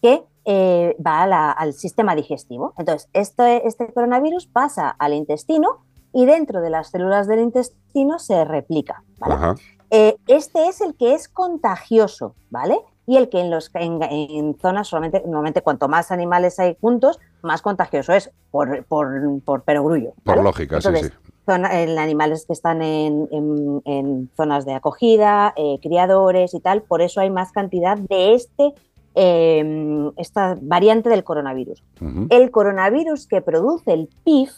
que 0.00 0.22
eh, 0.44 0.94
va 1.04 1.50
al 1.50 1.72
sistema 1.72 2.14
digestivo. 2.14 2.74
Entonces, 2.78 3.08
este, 3.12 3.66
este 3.66 3.92
coronavirus 3.92 4.46
pasa 4.46 4.88
al 4.88 5.14
intestino 5.14 5.80
y 6.12 6.26
dentro 6.26 6.60
de 6.60 6.70
las 6.70 6.90
células 6.90 7.26
del 7.28 7.40
intestino 7.40 8.18
se 8.18 8.44
replica. 8.44 9.02
¿vale? 9.18 9.60
Eh, 9.90 10.16
este 10.26 10.68
es 10.68 10.80
el 10.80 10.94
que 10.94 11.14
es 11.14 11.28
contagioso, 11.28 12.34
¿vale? 12.50 12.78
Y 13.06 13.16
el 13.16 13.28
que 13.28 13.40
en, 13.40 13.50
los, 13.50 13.70
en, 13.74 14.00
en 14.02 14.56
zonas 14.60 14.86
solamente, 14.88 15.20
normalmente 15.24 15.62
cuanto 15.62 15.88
más 15.88 16.12
animales 16.12 16.58
hay 16.60 16.76
juntos, 16.80 17.18
más 17.42 17.60
contagioso 17.60 18.12
es, 18.12 18.30
por, 18.52 18.84
por, 18.84 19.10
por 19.44 19.62
perogrullo. 19.62 20.12
Por 20.22 20.42
lógica, 20.44 20.80
sí, 20.80 20.88
Entonces, 20.88 21.12
sí. 21.12 21.32
zona- 21.44 21.80
en 21.82 21.98
animales 21.98 22.46
que 22.46 22.52
están 22.52 22.82
en, 22.82 23.28
en- 23.32 23.82
en 23.84 24.30
zonas 24.36 24.64
de 24.64 24.74
acogida, 24.74 25.52
eh, 25.56 25.80
criadores 25.82 26.54
y 26.54 26.60
tal, 26.60 26.82
por 26.82 27.02
eso 27.02 27.20
hay 27.20 27.30
más 27.30 27.50
cantidad 27.50 27.96
de 27.98 28.34
este, 28.34 28.74
eh, 29.16 30.10
esta 30.16 30.56
variante 30.60 31.08
del 31.08 31.24
coronavirus. 31.24 31.82
El 32.30 32.50
coronavirus 32.50 33.26
que 33.26 33.40
produce 33.42 33.92
el 33.92 34.08
PIF 34.24 34.52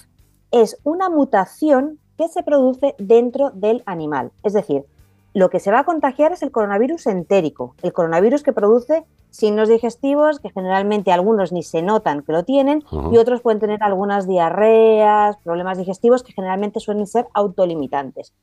es 0.53 0.79
una 0.85 1.09
mutación 1.09 1.99
que 2.17 2.29
se 2.29 2.43
produce 2.43 2.95
dentro 2.99 3.51
del 3.51 3.83
animal. 3.87 4.31
Es 4.43 4.53
decir, 4.53 4.85
lo 5.35 5.49
que 5.49 5.61
se 5.61 5.71
va 5.71 5.81
a 5.81 5.85
contagiar 5.85 6.33
es 6.33 6.43
el 6.43 6.53
coronavirus 6.53 7.07
entérico, 7.07 7.75
el 7.83 7.93
coronavirus 7.93 8.43
que 8.43 8.53
produce 8.53 9.05
signos 9.31 9.71
digestivos 9.71 10.39
que 10.41 10.51
generalmente 10.51 11.11
algunos 11.11 11.53
ni 11.53 11.63
se 11.63 11.81
notan 11.81 12.23
que 12.23 12.33
lo 12.33 12.45
tienen 12.45 12.85
y 13.11 13.17
otros 13.17 13.41
pueden 13.41 13.61
tener 13.61 13.83
algunas 13.83 14.29
diarreas, 14.29 15.39
problemas 15.39 15.79
digestivos 15.79 16.23
que 16.23 16.35
generalmente 16.35 16.81
suelen 16.81 17.07
ser 17.07 17.27
autolimitantes. 17.33 18.35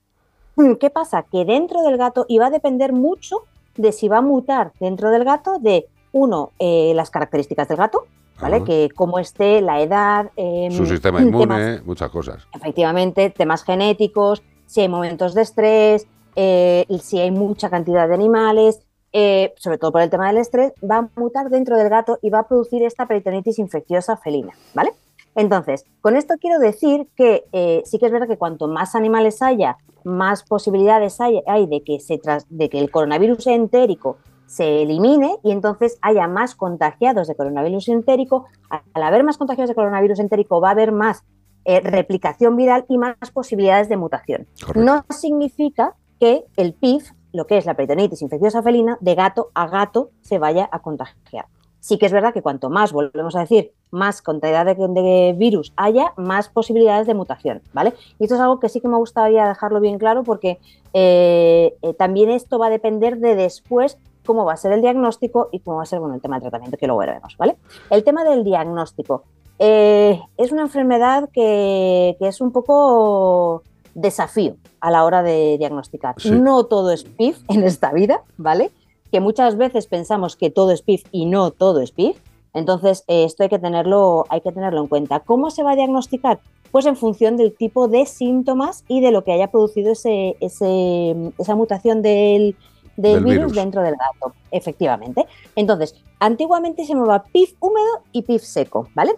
¿Qué 0.79 0.89
pasa? 0.89 1.23
Que 1.23 1.45
dentro 1.45 1.83
del 1.83 1.97
gato, 1.97 2.25
y 2.27 2.39
va 2.39 2.47
a 2.47 2.51
depender 2.51 2.91
mucho 2.91 3.43
de 3.77 3.91
si 3.91 4.07
va 4.07 4.17
a 4.17 4.21
mutar 4.21 4.73
dentro 4.79 5.11
del 5.11 5.23
gato, 5.23 5.59
de 5.59 5.87
uno, 6.11 6.51
eh, 6.57 6.91
las 6.95 7.11
características 7.11 7.67
del 7.67 7.77
gato, 7.77 8.07
¿vale? 8.41 8.57
Ajá. 8.57 8.65
Que 8.65 8.89
cómo 8.95 9.19
esté, 9.19 9.61
la 9.61 9.81
edad, 9.81 10.31
em, 10.35 10.71
Su 10.71 10.85
sistema 10.85 11.19
temas- 11.23 11.29
inmune, 11.33 11.81
muchas 11.85 12.09
cosas. 12.09 12.47
efectivamente, 12.53 13.29
temas 13.29 13.63
genéticos, 13.63 14.41
si 14.65 14.81
hay 14.81 14.89
momentos 14.89 15.33
de 15.33 15.41
estrés, 15.41 16.07
eh, 16.35 16.85
si 17.01 17.19
hay 17.19 17.31
mucha 17.31 17.69
cantidad 17.69 18.07
de 18.07 18.13
animales, 18.13 18.81
eh, 19.11 19.53
sobre 19.57 19.77
todo 19.79 19.91
por 19.91 20.01
el 20.01 20.09
tema 20.09 20.27
del 20.27 20.37
estrés, 20.37 20.71
va 20.83 20.97
a 20.97 21.09
mutar 21.19 21.49
dentro 21.49 21.75
del 21.77 21.89
gato 21.89 22.19
y 22.21 22.29
va 22.29 22.39
a 22.39 22.47
producir 22.47 22.83
esta 22.83 23.07
peritonitis 23.07 23.57
infecciosa 23.59 24.17
felina, 24.17 24.53
¿vale? 24.75 24.91
Entonces, 25.35 25.85
con 26.01 26.15
esto 26.15 26.35
quiero 26.39 26.59
decir 26.59 27.07
que 27.15 27.45
eh, 27.51 27.81
sí 27.85 27.97
que 27.97 28.05
es 28.07 28.11
verdad 28.11 28.27
que 28.27 28.37
cuanto 28.37 28.67
más 28.67 28.93
animales 28.95 29.41
haya, 29.41 29.77
más 30.03 30.43
posibilidades 30.43 31.19
hay, 31.21 31.41
hay 31.47 31.65
de, 31.67 31.81
que 31.81 31.99
se 31.99 32.19
tras- 32.19 32.45
de 32.49 32.69
que 32.69 32.79
el 32.79 32.91
coronavirus 32.91 33.47
entérico 33.47 34.17
se 34.49 34.81
elimine 34.81 35.37
y 35.43 35.51
entonces 35.51 35.99
haya 36.01 36.27
más 36.27 36.55
contagiados 36.55 37.27
de 37.27 37.35
coronavirus 37.35 37.89
entérico. 37.89 38.47
Al 38.69 39.03
haber 39.03 39.23
más 39.23 39.37
contagiados 39.37 39.69
de 39.69 39.75
coronavirus 39.75 40.19
entérico 40.19 40.59
va 40.59 40.69
a 40.69 40.71
haber 40.71 40.91
más 40.91 41.23
eh, 41.65 41.81
replicación 41.81 42.57
viral 42.57 42.83
y 42.89 42.97
más 42.97 43.15
posibilidades 43.31 43.89
de 43.89 43.97
mutación. 43.97 44.47
No 44.73 45.05
significa 45.09 45.93
que 46.19 46.45
el 46.57 46.73
PIF, 46.73 47.11
lo 47.31 47.45
que 47.45 47.59
es 47.59 47.67
la 47.67 47.75
peritonitis 47.75 48.23
infecciosa 48.23 48.63
felina, 48.63 48.97
de 49.01 49.13
gato 49.13 49.51
a 49.53 49.67
gato 49.67 50.09
se 50.21 50.39
vaya 50.39 50.67
a 50.71 50.79
contagiar. 50.79 51.45
Sí 51.79 51.99
que 51.99 52.07
es 52.07 52.11
verdad 52.11 52.33
que 52.33 52.41
cuanto 52.41 52.71
más, 52.71 52.91
volvemos 52.91 53.35
a 53.35 53.41
decir, 53.41 53.71
más 53.91 54.21
cantidad 54.21 54.65
de, 54.65 54.73
de 54.75 55.35
virus 55.37 55.73
haya, 55.77 56.11
más 56.17 56.49
posibilidades 56.49 57.05
de 57.07 57.13
mutación, 57.13 57.61
¿vale? 57.71 57.93
Y 58.17 58.23
esto 58.23 58.35
es 58.35 58.41
algo 58.41 58.59
que 58.59 58.67
sí 58.67 58.81
que 58.81 58.87
me 58.87 58.97
gustaría 58.97 59.47
dejarlo 59.47 59.79
bien 59.79 59.99
claro 59.99 60.23
porque 60.23 60.59
eh, 60.93 61.77
eh, 61.81 61.93
también 61.93 62.31
esto 62.31 62.57
va 62.59 62.67
a 62.67 62.71
depender 62.71 63.19
de 63.19 63.35
después 63.35 63.97
cómo 64.29 64.45
va 64.45 64.53
a 64.53 64.57
ser 64.57 64.71
el 64.73 64.81
diagnóstico 64.81 65.49
y 65.51 65.57
cómo 65.59 65.77
va 65.77 65.83
a 65.83 65.85
ser 65.87 65.99
bueno, 65.99 66.13
el 66.13 66.21
tema 66.21 66.35
del 66.35 66.43
tratamiento, 66.43 66.77
que 66.77 66.85
luego 66.85 66.99
veremos, 66.99 67.35
¿vale? 67.35 67.55
El 67.89 68.03
tema 68.03 68.23
del 68.23 68.43
diagnóstico. 68.43 69.23
eh, 69.57 70.21
es 70.37 70.51
una 70.51 70.61
enfermedad 70.61 71.29
que, 71.33 72.15
que 72.19 72.27
es 72.27 72.39
un 72.41 72.51
poco 72.51 73.63
desafío 73.95 74.53
a 74.81 74.91
la 74.91 75.03
hora 75.03 75.23
de 75.23 75.57
diagnosticar. 75.57 76.13
Sí. 76.19 76.29
No 76.31 76.65
todo 76.65 76.91
es 76.91 77.03
PIF 77.05 77.39
en 77.49 77.63
esta 77.63 77.91
vida, 77.91 78.21
¿vale? 78.37 78.69
Que 79.11 79.19
muchas 79.19 79.57
veces 79.57 79.87
pensamos 79.87 80.35
que 80.35 80.51
todo 80.51 80.69
es 80.71 80.83
PIF 80.83 81.03
y 81.11 81.25
no 81.25 81.49
todo 81.49 81.79
es 81.81 81.91
PIF. 81.91 82.17
Entonces, 82.53 83.03
eh, 83.07 83.23
esto 83.25 83.43
hay 83.43 83.49
que, 83.49 83.59
tenerlo, 83.59 84.25
hay 84.29 84.41
que 84.41 84.51
tenerlo 84.51 84.81
en 84.81 84.87
cuenta. 84.87 85.19
¿Cómo 85.21 85.49
se 85.49 85.63
va 85.63 85.71
a 85.71 85.75
diagnosticar? 85.75 86.39
Pues 86.71 86.85
en 86.85 86.95
función 86.95 87.35
del 87.35 87.51
tipo 87.55 87.87
de 87.87 88.05
síntomas 88.05 88.83
y 88.87 89.01
de 89.01 89.11
lo 89.11 89.23
que 89.23 89.31
haya 89.33 89.47
producido 89.47 89.91
ese, 89.91 90.37
ese- 90.39 91.31
esa 91.39 91.55
mutación 91.55 92.01
del, 92.03 92.55
del 93.01 93.13
Del 93.15 93.23
virus, 93.23 93.37
virus. 93.37 93.55
dentro 93.55 93.81
del 93.81 93.95
gato, 93.95 94.33
efectivamente. 94.51 95.25
Entonces, 95.55 95.95
antiguamente 96.19 96.83
se 96.85 96.93
llamaba 96.93 97.23
PIF 97.23 97.53
húmedo 97.59 98.03
y 98.11 98.23
PIF 98.23 98.43
seco, 98.43 98.89
¿vale? 98.93 99.13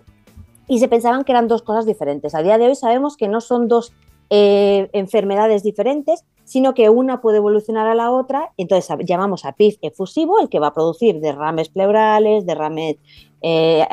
Y 0.67 0.79
se 0.79 0.87
pensaban 0.87 1.23
que 1.23 1.31
eran 1.31 1.47
dos 1.47 1.63
cosas 1.63 1.85
diferentes. 1.85 2.35
A 2.35 2.43
día 2.43 2.57
de 2.57 2.67
hoy 2.67 2.75
sabemos 2.75 3.17
que 3.17 3.27
no 3.27 3.41
son 3.41 3.67
dos 3.67 3.93
eh, 4.29 4.89
enfermedades 4.93 5.63
diferentes, 5.63 6.23
sino 6.45 6.73
que 6.73 6.89
una 6.89 7.19
puede 7.21 7.37
evolucionar 7.37 7.87
a 7.87 7.95
la 7.95 8.11
otra. 8.11 8.51
Entonces 8.57 8.95
llamamos 9.05 9.43
a 9.45 9.53
PIF 9.53 9.77
efusivo, 9.81 10.39
el 10.39 10.47
que 10.47 10.59
va 10.59 10.67
a 10.67 10.73
producir 10.73 11.19
derrames 11.19 11.69
pleurales, 11.69 12.45
derrames, 12.45 12.97
eh, 13.41 13.85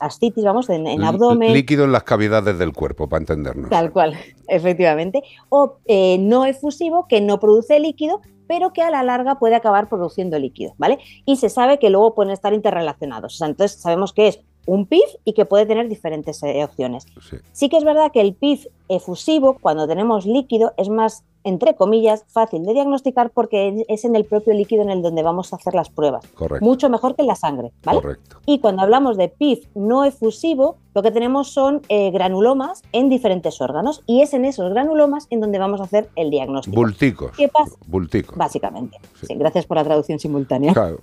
ascitis, 0.00 0.42
vamos, 0.42 0.68
en, 0.70 0.86
en 0.86 1.04
abdomen. 1.04 1.52
Líquido 1.52 1.84
en 1.84 1.92
las 1.92 2.02
cavidades 2.04 2.58
del 2.58 2.72
cuerpo, 2.72 3.08
para 3.08 3.20
entendernos. 3.20 3.70
Tal 3.70 3.92
cual, 3.92 4.14
efectivamente. 4.48 5.22
O 5.50 5.76
eh, 5.86 6.16
no 6.18 6.44
efusivo, 6.46 7.06
que 7.08 7.20
no 7.20 7.38
produce 7.38 7.78
líquido, 7.78 8.20
pero 8.48 8.72
que 8.72 8.82
a 8.82 8.90
la 8.90 9.04
larga 9.04 9.38
puede 9.38 9.54
acabar 9.54 9.88
produciendo 9.88 10.38
líquido, 10.38 10.74
¿vale? 10.78 10.98
Y 11.24 11.36
se 11.36 11.50
sabe 11.50 11.78
que 11.78 11.90
luego 11.90 12.14
pueden 12.14 12.32
estar 12.32 12.52
interrelacionados. 12.52 13.34
O 13.34 13.36
sea, 13.36 13.46
entonces 13.46 13.80
sabemos 13.80 14.12
que 14.12 14.28
es 14.28 14.40
un 14.66 14.86
PIF 14.86 15.04
y 15.24 15.34
que 15.34 15.44
puede 15.44 15.66
tener 15.66 15.88
diferentes 15.88 16.42
eh, 16.42 16.64
opciones. 16.64 17.06
Sí 17.52 17.68
que 17.68 17.76
es 17.76 17.84
verdad 17.84 18.10
que 18.12 18.20
el 18.20 18.34
PIF 18.34 18.66
efusivo, 18.88 19.58
cuando 19.60 19.86
tenemos 19.86 20.26
líquido, 20.26 20.72
es 20.76 20.88
más, 20.88 21.24
entre 21.44 21.74
comillas, 21.76 22.24
fácil 22.28 22.64
de 22.64 22.72
diagnosticar 22.74 23.30
porque 23.30 23.84
es 23.88 24.04
en 24.04 24.16
el 24.16 24.24
propio 24.24 24.52
líquido 24.54 24.82
en 24.82 24.90
el 24.90 25.02
donde 25.02 25.22
vamos 25.22 25.52
a 25.52 25.56
hacer 25.56 25.74
las 25.74 25.88
pruebas. 25.88 26.26
Correcto. 26.34 26.64
Mucho 26.64 26.88
mejor 26.90 27.14
que 27.14 27.22
en 27.22 27.28
la 27.28 27.36
sangre, 27.36 27.72
¿vale? 27.84 28.00
Correcto. 28.00 28.38
Y 28.46 28.58
cuando 28.58 28.82
hablamos 28.82 29.16
de 29.16 29.28
PIF 29.28 29.66
no 29.74 30.04
efusivo, 30.04 30.76
lo 30.94 31.02
que 31.02 31.10
tenemos 31.12 31.50
son 31.52 31.82
eh, 31.88 32.10
granulomas 32.10 32.82
en 32.92 33.08
diferentes 33.08 33.60
órganos 33.60 34.02
y 34.06 34.22
es 34.22 34.34
en 34.34 34.44
esos 34.44 34.70
granulomas 34.72 35.26
en 35.30 35.40
donde 35.40 35.58
vamos 35.58 35.80
a 35.80 35.84
hacer 35.84 36.08
el 36.16 36.30
diagnóstico. 36.30 36.74
Bulticos. 36.76 37.32
¿Qué 37.36 37.46
pasa? 37.48 37.76
Bulticos. 37.86 38.36
Básicamente. 38.36 38.98
Sí, 39.26 39.34
gracias 39.36 39.64
por 39.66 39.76
la 39.76 39.84
traducción 39.84 40.18
simultánea. 40.18 40.72
Claro. 40.72 40.98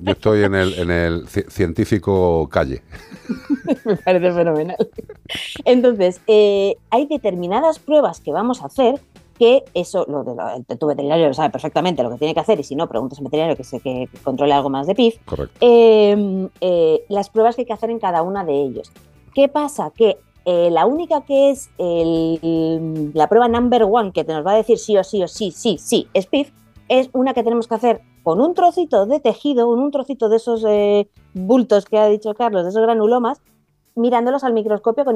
Yo 0.00 0.12
estoy 0.12 0.42
en 0.42 0.54
el, 0.56 0.74
en 0.74 0.90
el 0.90 1.26
ci- 1.26 1.48
científico 1.48 2.48
calle. 2.50 2.82
Me 3.84 3.96
parece 3.96 4.32
fenomenal. 4.32 4.76
Entonces, 5.64 6.20
eh, 6.26 6.76
hay 6.90 7.06
determinadas 7.10 7.78
pruebas 7.78 8.20
que 8.20 8.32
vamos 8.32 8.62
a 8.62 8.66
hacer 8.66 8.98
que 9.38 9.64
eso, 9.74 10.04
lo 10.08 10.22
de 10.24 10.34
lo- 10.34 10.50
el- 10.50 10.78
tu 10.78 10.86
veterinario 10.86 11.26
lo 11.28 11.34
sabe 11.34 11.50
perfectamente 11.50 12.02
lo 12.02 12.10
que 12.10 12.18
tiene 12.18 12.34
que 12.34 12.40
hacer 12.40 12.58
y 12.60 12.62
si 12.62 12.74
no, 12.76 12.88
preguntas 12.88 13.18
a 13.18 13.22
un 13.22 13.24
veterinario 13.24 13.56
que, 13.56 13.64
se, 13.64 13.80
que 13.80 14.08
controle 14.22 14.52
algo 14.52 14.68
más 14.70 14.86
de 14.86 14.94
PIF. 14.94 15.16
Eh, 15.60 16.48
eh, 16.60 17.04
las 17.08 17.30
pruebas 17.30 17.54
que 17.56 17.62
hay 17.62 17.66
que 17.66 17.72
hacer 17.72 17.90
en 17.90 17.98
cada 17.98 18.22
una 18.22 18.44
de 18.44 18.54
ellos. 18.62 18.90
¿Qué 19.34 19.48
pasa? 19.48 19.92
Que 19.94 20.18
eh, 20.46 20.70
la 20.70 20.86
única 20.86 21.20
que 21.22 21.50
es 21.50 21.68
el- 21.78 23.10
la 23.14 23.28
prueba 23.28 23.48
number 23.48 23.84
one 23.84 24.12
que 24.12 24.24
te 24.24 24.32
nos 24.32 24.44
va 24.46 24.52
a 24.52 24.56
decir 24.56 24.78
sí 24.78 24.96
o 24.96 25.04
sí 25.04 25.22
o 25.22 25.28
sí, 25.28 25.50
sí, 25.52 25.78
sí, 25.78 26.06
es 26.14 26.26
PIF, 26.26 26.50
es 26.88 27.08
una 27.12 27.34
que 27.34 27.42
tenemos 27.42 27.66
que 27.68 27.74
hacer 27.74 28.00
con 28.22 28.40
un 28.40 28.54
trocito 28.54 29.06
de 29.06 29.20
tejido, 29.20 29.66
con 29.68 29.78
un 29.78 29.90
trocito 29.90 30.28
de 30.28 30.36
esos 30.36 30.64
eh, 30.68 31.08
bultos 31.34 31.84
que 31.86 31.98
ha 31.98 32.06
dicho 32.08 32.34
Carlos, 32.34 32.64
de 32.64 32.70
esos 32.70 32.82
granulomas, 32.82 33.40
mirándolos 34.00 34.44
al 34.44 34.52
microscopio 34.52 35.04
con 35.04 35.14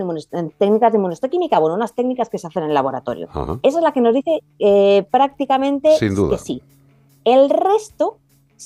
técnicas 0.59 0.93
de 0.93 0.98
inmunohistoquímica, 0.98 1.59
bueno, 1.59 1.74
unas 1.74 1.94
técnicas 1.94 2.28
que 2.28 2.39
se 2.39 2.47
hacen 2.47 2.65
en 2.65 2.69
el 2.69 2.74
laboratorio. 2.74 3.28
Ajá. 3.31 3.59
Esa 3.62 3.78
es 3.78 3.82
la 3.85 3.93
que 3.93 4.01
nos 4.01 4.15
dice 4.15 4.43
eh, 4.59 5.06
prácticamente 5.11 5.89
que 5.98 6.39
sí. 6.39 6.62
El 7.24 7.51
resto, 7.51 8.19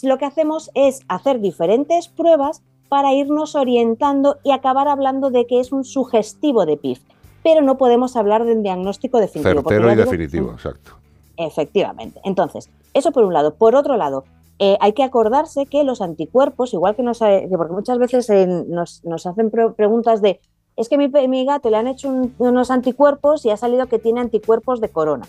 lo 0.03 0.19
que 0.19 0.24
hacemos 0.24 0.70
es 0.74 1.01
hacer 1.09 1.40
diferentes 1.40 2.09
pruebas 2.09 2.62
para 2.89 3.12
irnos 3.12 3.55
orientando 3.55 4.39
y 4.43 4.51
acabar 4.51 4.89
hablando 4.89 5.31
de 5.31 5.47
que 5.47 5.61
es 5.61 5.73
un 5.73 5.85
sugestivo 5.85 6.66
de 6.66 6.77
PIF. 6.77 7.01
Pero 7.43 7.62
no 7.62 7.78
podemos 7.78 8.16
hablar 8.16 8.45
de 8.45 8.53
un 8.53 8.62
diagnóstico 8.62 9.19
definitivo. 9.20 9.62
Certero 9.62 9.86
y 9.86 9.90
digo, 9.90 10.05
definitivo, 10.05 10.53
exacto. 10.53 10.93
Efectivamente. 11.36 12.20
Entonces, 12.24 12.69
eso 12.95 13.12
por 13.12 13.24
un 13.24 13.32
lado. 13.32 13.55
Por 13.55 13.77
otro 13.77 13.97
lado, 13.97 14.24
eh, 14.59 14.76
hay 14.80 14.93
que 14.93 15.02
acordarse 15.05 15.66
que 15.66 15.85
los 15.85 16.01
anticuerpos, 16.01 16.74
igual 16.74 16.97
que 16.97 17.02
nos, 17.02 17.18
porque 17.18 17.72
muchas 17.72 17.98
veces 17.98 18.28
nos, 18.66 19.26
hacen 19.26 19.51
pre- 19.51 19.70
preguntas 19.70 20.20
de, 20.22 20.40
es 20.76 20.89
que 20.89 20.98
mi, 20.98 21.09
mi 21.09 21.44
gato 21.44 21.70
le 21.70 21.76
han 21.76 21.86
hecho 21.89 22.09
un- 22.09 22.35
unos 22.39 22.70
anticuerpos 22.70 23.44
y 23.44 23.51
ha 23.51 23.56
salido 23.56 23.86
que 23.86 23.98
tiene 23.98 24.20
anticuerpos 24.20 24.80
de 24.80 24.89
corona. 24.89 25.26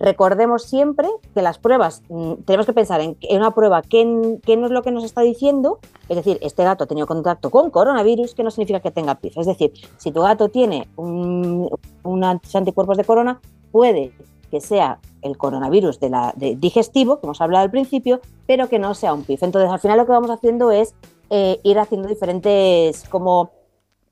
Recordemos 0.00 0.62
siempre 0.62 1.08
que 1.34 1.42
las 1.42 1.58
pruebas, 1.58 2.02
mm, 2.08 2.34
tenemos 2.44 2.66
que 2.66 2.72
pensar 2.72 3.00
en, 3.00 3.16
una 3.30 3.52
prueba, 3.52 3.82
¿qué, 3.82 4.04
no 4.04 4.66
es 4.66 4.70
lo 4.70 4.82
que 4.82 4.92
nos 4.92 5.02
está 5.02 5.22
diciendo? 5.22 5.80
Es 6.08 6.16
decir, 6.16 6.38
este 6.40 6.62
gato 6.62 6.84
ha 6.84 6.86
tenido 6.86 7.08
contacto 7.08 7.50
con 7.50 7.70
coronavirus, 7.70 8.34
que 8.36 8.44
no 8.44 8.52
significa 8.52 8.78
que 8.78 8.92
tenga 8.92 9.16
PIF. 9.16 9.36
Es 9.38 9.46
decir, 9.46 9.72
si 9.96 10.12
tu 10.12 10.20
gato 10.20 10.50
tiene 10.50 10.86
un, 10.94 11.68
anticuerpos 12.54 12.96
de 12.96 13.02
corona, 13.04 13.40
puede 13.72 14.12
que 14.52 14.60
sea 14.60 15.00
el 15.22 15.36
coronavirus 15.36 16.00
de 16.00 16.10
la, 16.10 16.32
de 16.36 16.56
digestivo, 16.56 17.20
que 17.20 17.26
hemos 17.26 17.40
hablado 17.40 17.64
al 17.64 17.70
principio, 17.70 18.20
pero 18.46 18.68
que 18.68 18.78
no 18.78 18.94
sea 18.94 19.14
un 19.14 19.24
PIF. 19.24 19.42
Entonces, 19.42 19.70
al 19.70 19.80
final 19.80 19.98
lo 19.98 20.06
que 20.06 20.12
vamos 20.12 20.30
haciendo 20.30 20.70
es 20.70 20.94
eh, 21.30 21.60
ir 21.62 21.78
haciendo 21.78 22.08
diferentes, 22.08 23.04
como 23.08 23.50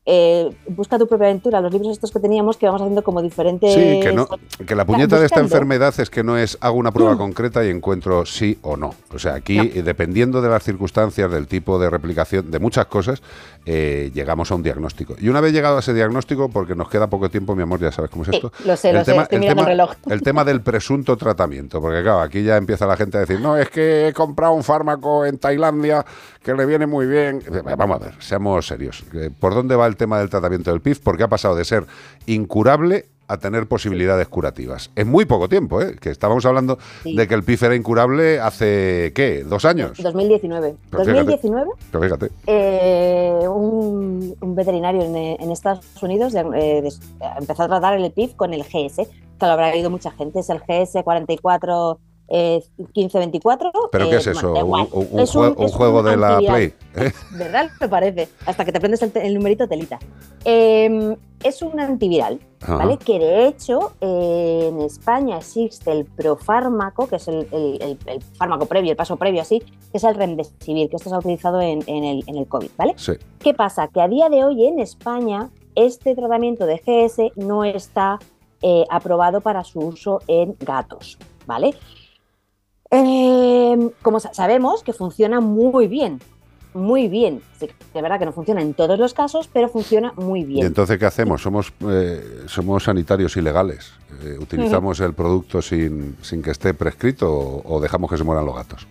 eh, 0.09 0.49
busca 0.69 0.99
tu 0.99 1.09
propia 1.09 1.27
aventura, 1.27 1.61
los 1.61 1.73
libros 1.73 1.91
estos 1.93 2.13
que 2.13 2.21
teníamos 2.21 2.57
que 2.57 2.67
vamos 2.67 2.81
haciendo 2.81 3.03
como 3.03 3.21
diferentes... 3.21 3.75
Sí, 3.75 3.99
que, 4.01 4.13
no, 4.13 4.29
que 4.65 4.75
la 4.77 4.85
puñeta 4.85 5.19
de 5.19 5.27
esta 5.27 5.41
enfermedad 5.41 5.93
es 5.99 6.09
que 6.11 6.23
no 6.23 6.39
es 6.39 6.57
hago 6.61 6.77
una 6.77 6.93
prueba 6.93 7.15
Mm. 7.15 7.19
concreta 7.19 7.65
y 7.65 7.71
encuentro 7.71 8.25
sí 8.25 8.57
o 8.63 8.77
no. 8.77 8.95
O 9.13 9.19
sea, 9.19 9.35
aquí, 9.35 9.57
No. 9.57 9.65
eh, 9.65 9.83
dependiendo 9.83 10.41
de 10.41 10.49
las 10.49 10.63
circunstancias, 10.63 11.31
del 11.31 11.47
tipo 11.49 11.79
de 11.79 11.91
replicación, 11.91 12.51
de 12.51 12.59
muchas 12.61 12.87
cosas, 12.87 13.21
eh, 13.65 14.11
llegamos 14.15 14.51
a 14.53 14.55
un 14.55 14.63
diagnóstico. 14.63 15.17
Y 15.19 15.29
una 15.29 15.41
vez 15.41 15.53
llegado 15.53 15.77
a 15.77 15.81
ese 15.81 15.93
diagnóstico, 15.93 16.49
porque 16.51 16.77
nos 16.77 16.89
queda 16.89 17.09
poco 17.09 17.29
tiempo, 17.29 17.57
mi 17.57 17.63
amor, 17.65 17.81
ya 17.81 17.91
sabes 17.91 18.11
cómo 18.11 18.23
es 18.23 18.31
Sí, 18.31 18.37
esto. 18.37 18.53
lo 18.65 18.77
sé, 18.77 18.93
lo 18.93 19.05
sé, 19.05 19.11
estoy 19.17 19.27
el 19.33 19.41
mirando 19.41 19.63
tema, 19.63 19.73
el 19.73 19.79
reloj. 19.79 19.95
el 20.11 20.23
tema 20.23 20.45
del 20.45 20.61
presunto 20.61 21.17
tratamiento, 21.17 21.81
porque 21.81 22.03
claro, 22.03 22.21
aquí 22.21 22.45
ya 22.45 22.57
empieza 22.57 22.87
la 22.87 22.97
gente 22.97 23.17
a 23.17 23.21
decir, 23.21 23.41
no, 23.41 23.57
es 23.57 23.69
que 23.71 24.09
he 24.09 24.13
comprado 24.13 24.53
un 24.53 24.63
fármaco 24.63 25.27
en 25.27 25.39
Tailandia 25.39 26.05
que 26.45 26.55
le 26.55 26.65
viene 26.65 26.87
muy 26.87 27.07
bien. 27.07 27.43
Vamos 27.77 28.01
a 28.01 28.05
ver, 28.05 28.15
seamos 28.21 28.67
serios. 28.69 29.03
Eh, 29.15 29.31
¿Por 29.37 29.53
dónde 29.53 29.75
va 29.75 29.87
el 29.89 29.96
tema 29.97 30.19
del 30.19 30.31
tratamiento 30.31 30.71
del 30.71 30.81
PIF? 30.81 31.01
Porque 31.01 31.23
ha 31.25 31.29
pasado 31.29 31.55
de 31.57 31.65
ser 31.65 31.85
incurable 32.27 33.07
a 33.29 33.39
tener 33.39 33.67
posibilidades 33.67 34.29
curativas. 34.29 34.91
En 34.95 35.09
muy 35.09 35.25
poco 35.25 35.49
tiempo, 35.49 35.83
¿eh? 35.83 35.97
Que 36.01 36.11
estábamos 36.11 36.47
hablando 36.47 36.79
Sí. 37.03 37.17
de 37.17 37.27
que 37.27 37.35
el 37.35 37.43
PIF 37.43 37.65
era 37.65 37.75
incurable 37.75 38.39
hace, 38.39 39.11
¿qué? 39.17 39.43
¿Dos 39.43 39.65
años? 39.65 39.99
2019. 40.01 40.77
Pero 40.91 41.03
fíjate. 41.05 41.19
2019 41.25 41.71
Pero 41.91 42.05
fíjate. 42.05 42.31
eh, 42.47 43.41
un, 43.49 44.37
un 44.41 44.55
veterinario 44.55 45.03
en, 45.03 45.17
en 45.17 45.51
Estados 45.51 45.85
Unidos 46.01 46.35
eh, 46.37 46.81
des- 46.83 47.01
empezó 47.37 47.65
a 47.65 47.69
tratar 47.69 47.95
el 47.99 48.13
PIF 48.13 48.35
con 48.35 48.55
el 48.55 48.63
GS, 48.63 48.97
que 48.99 49.47
lo 49.47 49.47
habrá 49.53 49.71
oído 49.73 49.91
mucha 49.91 50.13
gente, 50.13 50.39
es 50.39 50.49
el 50.51 50.61
GS 50.61 51.03
44 51.03 51.99
eh, 52.29 52.63
1524. 52.79 53.71
¿Pero 53.93 54.05
eh, 54.05 54.11
qué 54.11 54.17
es 54.17 54.27
bueno, 54.43 54.89
eso? 55.21 55.41
¿Un, 55.41 55.61
Es 55.61 55.71
es 55.71 55.75
juego 55.77 56.03
de 56.03 56.17
la. 56.17 56.39
Play? 56.39 56.75
¿eh? 56.97 57.13
¿Verdad? 57.33 57.71
Me 57.81 57.89
parece. 57.89 58.29
Hasta 58.47 58.65
que 58.65 58.73
te 58.73 58.79
aprendes 58.79 59.03
el, 59.03 59.35
numerito 59.35 59.69
telita. 59.69 59.99
Eh, 60.45 61.17
es 61.43 61.63
un 61.63 61.79
antiviral, 61.79 62.41
Ajá. 62.63 62.77
¿vale? 62.77 62.97
Que 62.99 63.19
de 63.19 63.47
hecho 63.47 63.93
eh, 64.01 64.69
en 64.73 64.81
España 64.81 65.37
existe 65.39 65.93
el 65.93 66.05
profármaco, 66.07 67.07
que 67.09 67.17
es 67.17 67.29
el, 67.29 67.47
el- 67.53 67.83
el- 67.83 67.99
el 68.07 68.23
fármaco 68.23 68.67
previo, 68.67 68.91
el 68.93 68.97
paso 68.97 69.17
previo 69.17 69.43
así, 69.43 69.61
que 69.61 69.99
es 69.99 70.05
el 70.05 70.15
remdesivir, 70.15 70.89
que 70.89 70.97
esto 70.97 71.09
se 71.11 71.15
ha 71.15 71.19
utilizado 71.19 71.61
en, 71.61 71.83
en 71.87 72.05
el, 72.05 72.25
en 72.27 72.37
el 72.37 72.47
COVID, 72.47 72.69
¿vale? 72.77 72.95
Sí. 72.97 73.13
¿Qué 73.41 73.55
pasa? 73.55 73.89
Que 73.89 74.01
a 74.01 74.09
día 74.09 74.29
de 74.29 74.45
hoy 74.45 74.67
en 74.67 74.79
España 74.81 75.51
este 75.75 76.15
tratamiento 76.15 76.65
de 76.65 76.79
GS 76.79 77.33
no 77.37 77.65
está 77.65 78.19
eh, 78.63 78.85
aprobado 78.89 79.41
para 79.43 79.63
su 79.65 79.81
uso 79.81 80.21
en 80.27 80.57
gatos, 80.61 81.19
¿vale? 81.47 81.75
Eh, 82.91 83.91
como 84.03 84.21
sa- 84.21 84.33
sabemos 84.35 84.83
que 84.83 84.93
funciona 84.93 85.41
muy 85.41 85.89
bien, 85.89 86.21
muy 86.75 87.09
bien. 87.09 87.43
Sí, 87.59 87.69
de 87.95 88.03
verdad 88.03 88.19
que 88.19 88.27
no 88.27 88.33
funciona 88.33 88.63
en 88.63 88.75
todos 88.75 88.99
los 88.99 89.15
casos, 89.15 89.49
pero 89.53 89.69
funciona 89.69 90.13
muy 90.17 90.41
¿Y 90.41 90.45
bien. 90.45 90.67
entonces 90.67 90.99
qué 90.99 91.07
hacemos? 91.07 91.43
¿Somos, 91.43 91.73
eh, 91.89 92.43
somos 92.47 92.85
sanitarios 92.85 93.37
ilegales? 93.37 93.93
Eh, 94.23 94.37
¿Utilizamos 94.41 95.01
el 95.01 95.15
producto 95.15 95.61
sin, 95.63 96.17
sin 96.23 96.43
que 96.43 96.51
esté 96.51 96.75
prescrito 96.75 97.31
o, 97.33 97.77
o 97.77 97.81
dejamos 97.81 98.11
que 98.11 98.17
se 98.17 98.25
mueran 98.25 98.45
los 98.47 98.55
gatos? 98.55 98.87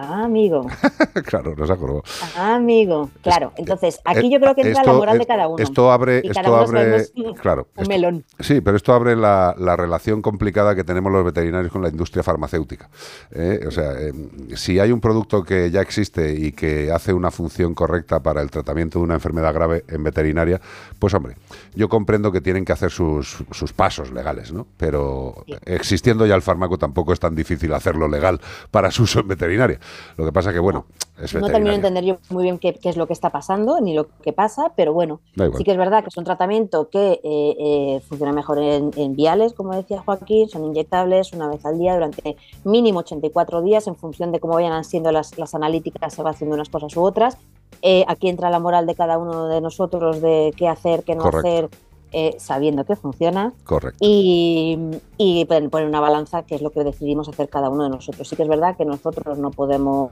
Ah, 0.00 0.22
amigo, 0.26 0.64
claro, 1.26 1.56
nos 1.56 1.68
acordó. 1.70 2.04
ah, 2.36 2.54
amigo. 2.54 3.10
Claro, 3.20 3.52
entonces 3.56 4.00
aquí 4.04 4.26
Eh, 4.28 4.30
yo 4.30 4.38
creo 4.38 4.54
que 4.54 4.60
entra 4.60 4.82
esto- 4.82 4.92
la 4.92 4.98
moral 4.98 5.18
de 5.18 5.26
cada 5.26 5.48
uno. 5.48 5.60
Esto 5.60 5.90
abre, 5.90 6.20
Y 6.22 6.28
esto 6.30 6.54
abre, 6.56 7.04
claro, 7.42 7.66
un 7.74 7.82
esto- 7.82 7.88
melón. 7.88 8.24
Sí, 8.38 8.60
pero 8.60 8.76
esto 8.76 8.92
abre 8.94 9.16
la, 9.16 9.56
la 9.58 9.74
relación 9.74 10.22
complicada 10.22 10.76
que 10.76 10.84
tenemos 10.84 11.10
los 11.10 11.24
veterinarios 11.24 11.72
con 11.72 11.82
la 11.82 11.88
industria 11.88 12.22
farmacéutica. 12.22 12.88
¿eh? 13.32 13.64
O 13.66 13.72
sea, 13.72 13.92
eh, 13.98 14.12
si 14.54 14.78
hay 14.78 14.92
un 14.92 15.00
producto 15.00 15.42
que 15.42 15.68
ya 15.72 15.80
existe 15.80 16.32
y 16.32 16.52
que 16.52 16.92
hace 16.92 17.12
una 17.12 17.32
función 17.32 17.74
correcta 17.74 18.20
para 18.22 18.40
el 18.40 18.52
tratamiento 18.52 19.00
de 19.00 19.04
una 19.04 19.14
enfermedad 19.14 19.52
grave 19.52 19.84
en 19.88 20.04
veterinaria, 20.04 20.60
pues 21.00 21.12
hombre, 21.14 21.34
yo 21.74 21.88
comprendo 21.88 22.30
que 22.30 22.40
tienen 22.40 22.64
que 22.64 22.72
hacer 22.72 22.92
sus, 22.92 23.38
sus 23.50 23.72
pasos 23.72 24.12
legales, 24.12 24.52
¿no? 24.52 24.64
Pero 24.76 25.44
existiendo 25.64 26.24
ya 26.24 26.36
el 26.36 26.42
fármaco 26.42 26.78
tampoco 26.78 27.12
es 27.12 27.18
tan 27.18 27.34
difícil 27.34 27.74
hacerlo 27.74 28.06
legal 28.06 28.40
para 28.70 28.92
su 28.92 29.02
uso 29.02 29.18
en 29.20 29.26
veterinaria. 29.28 29.80
Lo 30.16 30.24
que 30.24 30.32
pasa 30.32 30.52
que, 30.52 30.58
bueno, 30.58 30.86
es 31.22 31.34
No 31.34 31.48
termino 31.48 31.70
de 31.70 31.76
entender 31.76 32.04
yo 32.04 32.18
muy 32.30 32.44
bien 32.44 32.58
qué, 32.58 32.74
qué 32.74 32.88
es 32.88 32.96
lo 32.96 33.06
que 33.06 33.12
está 33.12 33.30
pasando 33.30 33.80
ni 33.80 33.94
lo 33.94 34.08
que 34.22 34.32
pasa, 34.32 34.72
pero 34.76 34.92
bueno, 34.92 35.20
sí 35.56 35.64
que 35.64 35.72
es 35.72 35.76
verdad 35.76 36.02
que 36.02 36.08
es 36.08 36.16
un 36.16 36.24
tratamiento 36.24 36.88
que 36.90 37.12
eh, 37.12 37.20
eh, 37.24 38.00
funciona 38.08 38.32
mejor 38.32 38.58
en, 38.58 38.90
en 38.96 39.16
viales, 39.16 39.52
como 39.52 39.74
decía 39.74 40.02
Joaquín, 40.04 40.48
son 40.48 40.64
inyectables 40.64 41.32
una 41.32 41.48
vez 41.48 41.64
al 41.66 41.78
día 41.78 41.94
durante 41.94 42.36
mínimo 42.64 43.00
84 43.00 43.62
días 43.62 43.86
en 43.86 43.96
función 43.96 44.32
de 44.32 44.40
cómo 44.40 44.54
vayan 44.54 44.84
siendo 44.84 45.10
las, 45.10 45.36
las 45.38 45.54
analíticas, 45.54 46.14
se 46.14 46.22
va 46.22 46.30
haciendo 46.30 46.54
unas 46.54 46.68
cosas 46.68 46.96
u 46.96 47.02
otras. 47.02 47.36
Eh, 47.82 48.04
aquí 48.08 48.28
entra 48.28 48.50
la 48.50 48.58
moral 48.58 48.86
de 48.86 48.94
cada 48.94 49.18
uno 49.18 49.46
de 49.46 49.60
nosotros 49.60 50.20
de 50.20 50.52
qué 50.56 50.68
hacer, 50.68 51.04
qué 51.04 51.14
no 51.14 51.22
Correcto. 51.22 51.48
hacer, 51.48 51.68
eh, 52.12 52.36
sabiendo 52.38 52.84
que 52.84 52.96
funciona. 52.96 53.52
Correcto. 53.64 53.98
Y, 54.00 54.78
y 55.16 55.44
poner 55.44 55.88
una 55.88 56.00
balanza, 56.00 56.42
que 56.42 56.54
es 56.54 56.62
lo 56.62 56.70
que 56.70 56.84
decidimos 56.84 57.28
hacer 57.28 57.48
cada 57.48 57.68
uno 57.70 57.84
de 57.84 57.90
nosotros. 57.90 58.28
Sí 58.28 58.36
que 58.36 58.42
es 58.42 58.48
verdad 58.48 58.76
que 58.76 58.84
nosotros 58.84 59.38
no 59.38 59.50
podemos 59.50 60.10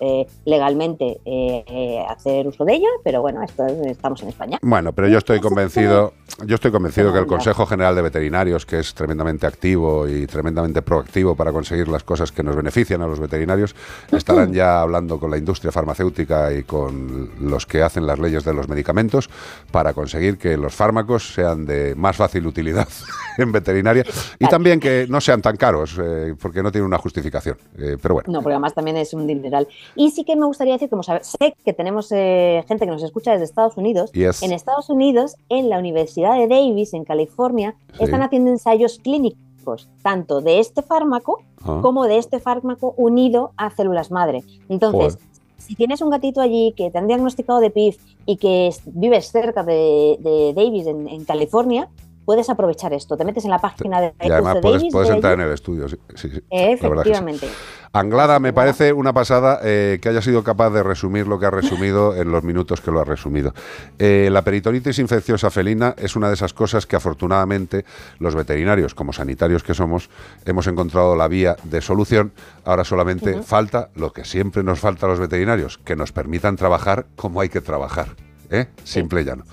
eh, 0.00 0.26
legalmente 0.44 1.20
eh, 1.24 1.64
eh, 1.66 2.04
hacer 2.08 2.46
uso 2.46 2.64
de 2.64 2.74
ella, 2.74 2.88
pero 3.02 3.20
bueno, 3.22 3.42
esto 3.42 3.66
es- 3.66 3.86
estamos 3.86 4.22
en 4.22 4.28
España. 4.28 4.58
Bueno, 4.62 4.92
pero 4.92 5.08
yo 5.08 5.18
estoy 5.18 5.40
convencido, 5.40 6.12
yo 6.46 6.54
estoy 6.54 6.70
convencido 6.70 7.12
que 7.12 7.18
el 7.18 7.26
Consejo 7.26 7.66
General 7.66 7.94
de 7.94 8.02
Veterinarios, 8.02 8.64
que 8.66 8.78
es 8.78 8.94
tremendamente 8.94 9.46
activo 9.46 10.08
y 10.08 10.26
tremendamente 10.26 10.82
proactivo 10.82 11.34
para 11.34 11.52
conseguir 11.52 11.88
las 11.88 12.04
cosas 12.04 12.32
que 12.32 12.42
nos 12.42 12.56
benefician 12.56 13.02
a 13.02 13.06
los 13.06 13.20
veterinarios, 13.20 13.74
estarán 14.12 14.52
ya 14.52 14.80
hablando 14.80 15.18
con 15.18 15.30
la 15.30 15.38
industria 15.38 15.72
farmacéutica 15.72 16.52
y 16.52 16.62
con 16.62 17.30
los 17.40 17.66
que 17.66 17.82
hacen 17.82 18.06
las 18.06 18.18
leyes 18.18 18.44
de 18.44 18.54
los 18.54 18.68
medicamentos 18.68 19.28
para 19.70 19.92
conseguir 19.94 20.38
que 20.38 20.56
los 20.56 20.74
fármacos 20.74 21.33
sean 21.34 21.66
de 21.66 21.94
más 21.96 22.16
fácil 22.16 22.46
utilidad 22.46 22.88
en 23.38 23.52
veterinaria 23.52 24.04
y 24.38 24.46
también 24.46 24.80
que 24.80 25.06
no 25.08 25.20
sean 25.20 25.42
tan 25.42 25.56
caros, 25.56 25.98
eh, 26.02 26.34
porque 26.40 26.62
no 26.62 26.70
tiene 26.72 26.86
una 26.86 26.98
justificación. 26.98 27.56
Eh, 27.76 27.96
pero 28.00 28.14
bueno. 28.14 28.32
No, 28.32 28.40
porque 28.40 28.54
además 28.54 28.74
también 28.74 28.96
es 28.96 29.12
un 29.12 29.26
dineral. 29.26 29.66
Y 29.96 30.10
sí 30.10 30.24
que 30.24 30.36
me 30.36 30.46
gustaría 30.46 30.74
decir, 30.74 30.88
como 30.88 31.02
sé 31.02 31.54
que 31.64 31.72
tenemos 31.72 32.10
eh, 32.12 32.64
gente 32.68 32.84
que 32.86 32.90
nos 32.92 33.02
escucha 33.02 33.32
desde 33.32 33.44
Estados 33.44 33.76
Unidos, 33.76 34.12
Yes. 34.12 34.42
en 34.42 34.52
Estados 34.52 34.88
Unidos, 34.90 35.36
en 35.48 35.68
la 35.68 35.78
Universidad 35.78 36.34
de 36.36 36.46
Davis, 36.48 36.94
en 36.94 37.04
California, 37.04 37.74
Sí. 37.98 38.04
están 38.04 38.22
haciendo 38.22 38.50
ensayos 38.50 38.98
clínicos, 39.02 39.88
tanto 40.02 40.40
de 40.40 40.60
este 40.60 40.82
fármaco 40.82 41.42
Ah. 41.66 41.78
como 41.82 42.04
de 42.06 42.18
este 42.18 42.40
fármaco 42.40 42.92
unido 42.98 43.52
a 43.56 43.70
células 43.70 44.10
madre. 44.10 44.42
Entonces, 44.68 45.14
Joder. 45.14 45.28
si 45.56 45.74
tienes 45.74 46.02
un 46.02 46.10
gatito 46.10 46.42
allí 46.42 46.74
que 46.76 46.90
te 46.90 46.98
han 46.98 47.06
diagnosticado 47.06 47.58
de 47.60 47.70
PIF 47.70 47.96
y 48.26 48.36
que 48.36 48.68
es- 48.68 48.82
vives 48.86 49.30
cerca 49.30 49.62
de, 49.62 50.16
de 50.20 50.52
Davis, 50.54 50.86
en, 50.86 51.08
en 51.08 51.24
California, 51.24 51.88
puedes 52.24 52.48
aprovechar 52.50 52.92
esto. 52.92 53.16
Te 53.16 53.24
metes 53.24 53.44
en 53.44 53.50
la 53.50 53.58
página 53.58 54.00
de 54.00 54.14
Y 54.22 54.30
además 54.30 54.54
de 54.54 54.60
puedes, 54.60 54.80
Davis 54.80 54.92
puedes 54.92 55.08
de 55.08 55.14
entrar 55.14 55.34
en 55.34 55.40
el 55.40 55.52
estudio. 55.52 55.88
Sí, 55.88 55.96
sí, 56.14 56.30
sí, 56.30 56.40
la 56.50 56.88
verdad 56.88 57.02
que 57.02 57.08
sí. 57.08 57.12
Efectivamente. 57.12 57.48
Anglada, 57.94 58.40
me 58.40 58.52
parece 58.52 58.92
una 58.92 59.12
pasada 59.12 59.60
eh, 59.62 60.00
que 60.02 60.08
haya 60.08 60.20
sido 60.20 60.42
capaz 60.42 60.70
de 60.70 60.82
resumir 60.82 61.28
lo 61.28 61.38
que 61.38 61.46
ha 61.46 61.50
resumido 61.50 62.16
en 62.20 62.32
los 62.32 62.42
minutos 62.42 62.80
que 62.80 62.90
lo 62.90 62.98
ha 62.98 63.04
resumido. 63.04 63.54
Eh, 64.00 64.30
la 64.32 64.42
peritonitis 64.42 64.98
infecciosa 64.98 65.48
felina 65.48 65.94
es 65.96 66.16
una 66.16 66.26
de 66.26 66.34
esas 66.34 66.52
cosas 66.52 66.86
que 66.86 66.96
afortunadamente 66.96 67.84
los 68.18 68.34
veterinarios, 68.34 68.96
como 68.96 69.12
sanitarios 69.12 69.62
que 69.62 69.74
somos, 69.74 70.10
hemos 70.44 70.66
encontrado 70.66 71.14
la 71.14 71.28
vía 71.28 71.56
de 71.62 71.80
solución. 71.80 72.32
Ahora 72.64 72.82
solamente 72.82 73.42
falta 73.42 73.90
lo 73.94 74.12
que 74.12 74.24
siempre 74.24 74.64
nos 74.64 74.80
falta 74.80 75.06
a 75.06 75.10
los 75.10 75.20
veterinarios, 75.20 75.78
que 75.78 75.94
nos 75.94 76.10
permitan 76.10 76.56
trabajar 76.56 77.06
como 77.14 77.40
hay 77.40 77.48
que 77.48 77.60
trabajar. 77.60 78.08
¿eh? 78.50 78.66
Simple 78.82 79.20
y 79.22 79.24
llano. 79.24 79.44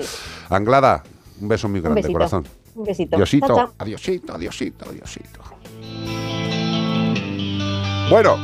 Anglada, 0.49 1.03
un 1.39 1.47
beso 1.47 1.69
muy 1.69 1.81
grande, 1.81 2.11
corazón. 2.11 2.45
Un 2.75 2.85
besito. 2.85 3.17
Diosito, 3.17 3.47
Chao, 3.47 3.55
chao. 3.57 3.73
adiosito, 3.77 4.33
adiosito, 4.33 4.85
adiosito. 4.89 5.39
Bueno, 8.09 8.37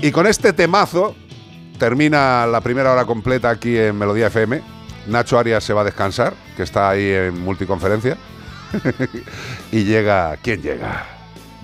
y 0.00 0.10
con 0.10 0.26
este 0.26 0.52
temazo 0.52 1.14
termina 1.78 2.46
la 2.46 2.60
primera 2.60 2.92
hora 2.92 3.04
completa 3.04 3.50
aquí 3.50 3.76
en 3.76 3.96
Melodía 3.98 4.28
FM. 4.28 4.60
Nacho 5.08 5.38
Arias 5.38 5.64
se 5.64 5.72
va 5.72 5.82
a 5.82 5.84
descansar, 5.84 6.34
que 6.56 6.62
está 6.62 6.90
ahí 6.90 7.10
en 7.10 7.38
multiconferencia. 7.40 8.16
y 9.72 9.84
llega, 9.84 10.36
¿quién 10.42 10.62
llega? 10.62 11.06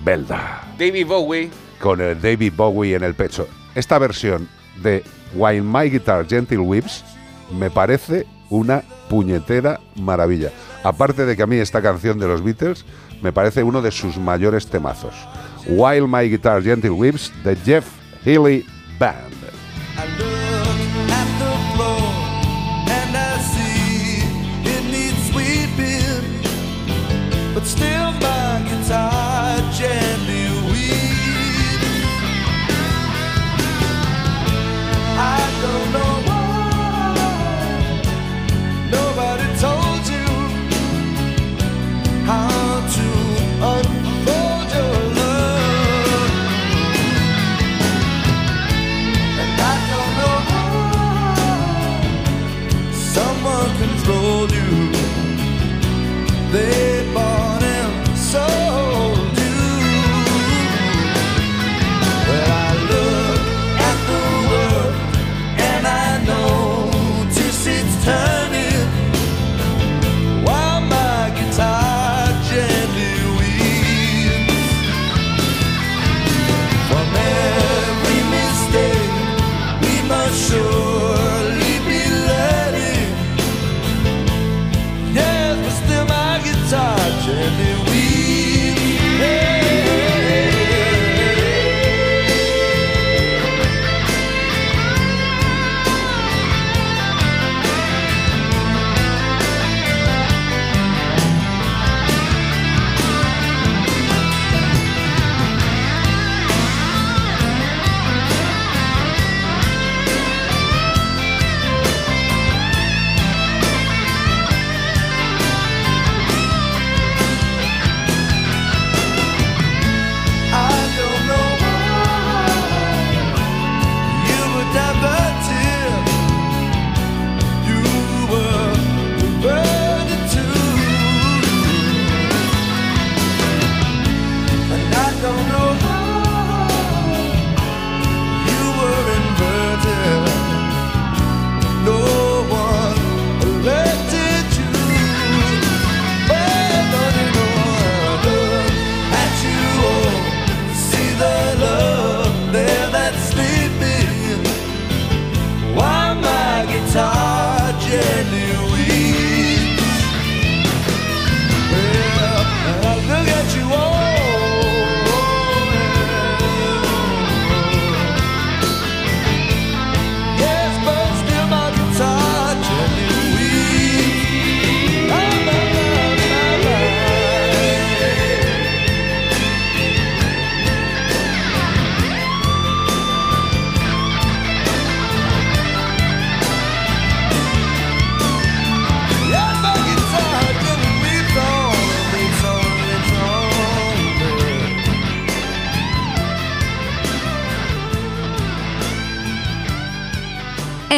Belda, 0.03 0.63
David 0.77 1.07
Bowie. 1.07 1.49
con 1.79 2.01
el 2.01 2.19
David 2.21 2.53
Bowie 2.55 2.95
en 2.95 3.03
el 3.03 3.13
pecho. 3.15 3.47
Esta 3.75 3.97
versión 3.99 4.47
de 4.81 5.03
While 5.33 5.61
My 5.61 5.89
Guitar 5.89 6.27
Gentle 6.27 6.59
Whips 6.59 7.03
me 7.51 7.69
parece 7.69 8.25
una 8.49 8.83
puñetera 9.09 9.79
maravilla. 9.95 10.51
Aparte 10.83 11.25
de 11.25 11.35
que 11.35 11.43
a 11.43 11.47
mí 11.47 11.57
esta 11.57 11.81
canción 11.81 12.19
de 12.19 12.27
los 12.27 12.43
Beatles 12.43 12.85
me 13.21 13.33
parece 13.33 13.63
uno 13.63 13.81
de 13.81 13.91
sus 13.91 14.17
mayores 14.17 14.67
temazos. 14.67 15.15
While 15.67 16.07
My 16.07 16.29
Guitar 16.29 16.61
Gentle 16.61 16.91
Whips 16.91 17.31
de 17.43 17.55
Jeff 17.55 17.85
Healy 18.23 18.65
Band. 18.99 19.35
still 27.65 28.05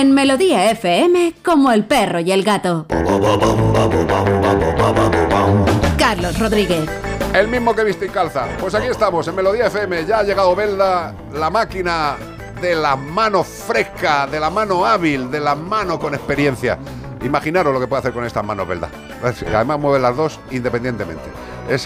En 0.08 0.14
Melodía 0.14 0.72
FM, 0.72 1.34
como 1.44 1.70
el 1.70 1.84
perro 1.84 2.22
y 2.22 2.32
el 2.32 2.42
gato. 2.42 2.86
Carlos 5.98 6.40
Rodríguez. 6.40 6.90
El 7.34 7.50
mismo 7.50 7.76
que 7.76 7.84
viste 7.84 8.06
y 8.06 8.10
calza. 8.10 8.48
Pues 8.58 8.74
aquí 8.74 8.88
estamos, 8.88 9.28
en 9.28 9.36
Melodía 9.36 9.68
FM. 9.68 10.06
Ya 10.06 10.20
ha 10.20 10.24
llegado 10.24 10.56
Belda, 10.56 11.14
la 11.34 11.50
máquina 11.50 12.16
de 12.62 12.74
la 12.76 12.96
mano 12.96 13.44
fresca, 13.44 14.28
de 14.28 14.40
la 14.40 14.50
mano 14.50 14.86
hábil, 14.86 15.30
de 15.30 15.42
la 15.42 15.56
mano 15.56 16.00
con 16.00 16.14
experiencia. 16.14 16.80
Imaginaros 17.22 17.74
lo 17.74 17.80
que 17.82 17.88
puede 17.88 18.00
hacer 18.00 18.14
con 18.14 18.24
estas 18.24 18.46
manos, 18.46 18.66
Belda. 18.66 18.90
Además 19.22 19.78
mueve 19.78 20.00
las 20.00 20.16
dos 20.16 20.40
independientemente. 20.52 21.26
Es, 21.68 21.86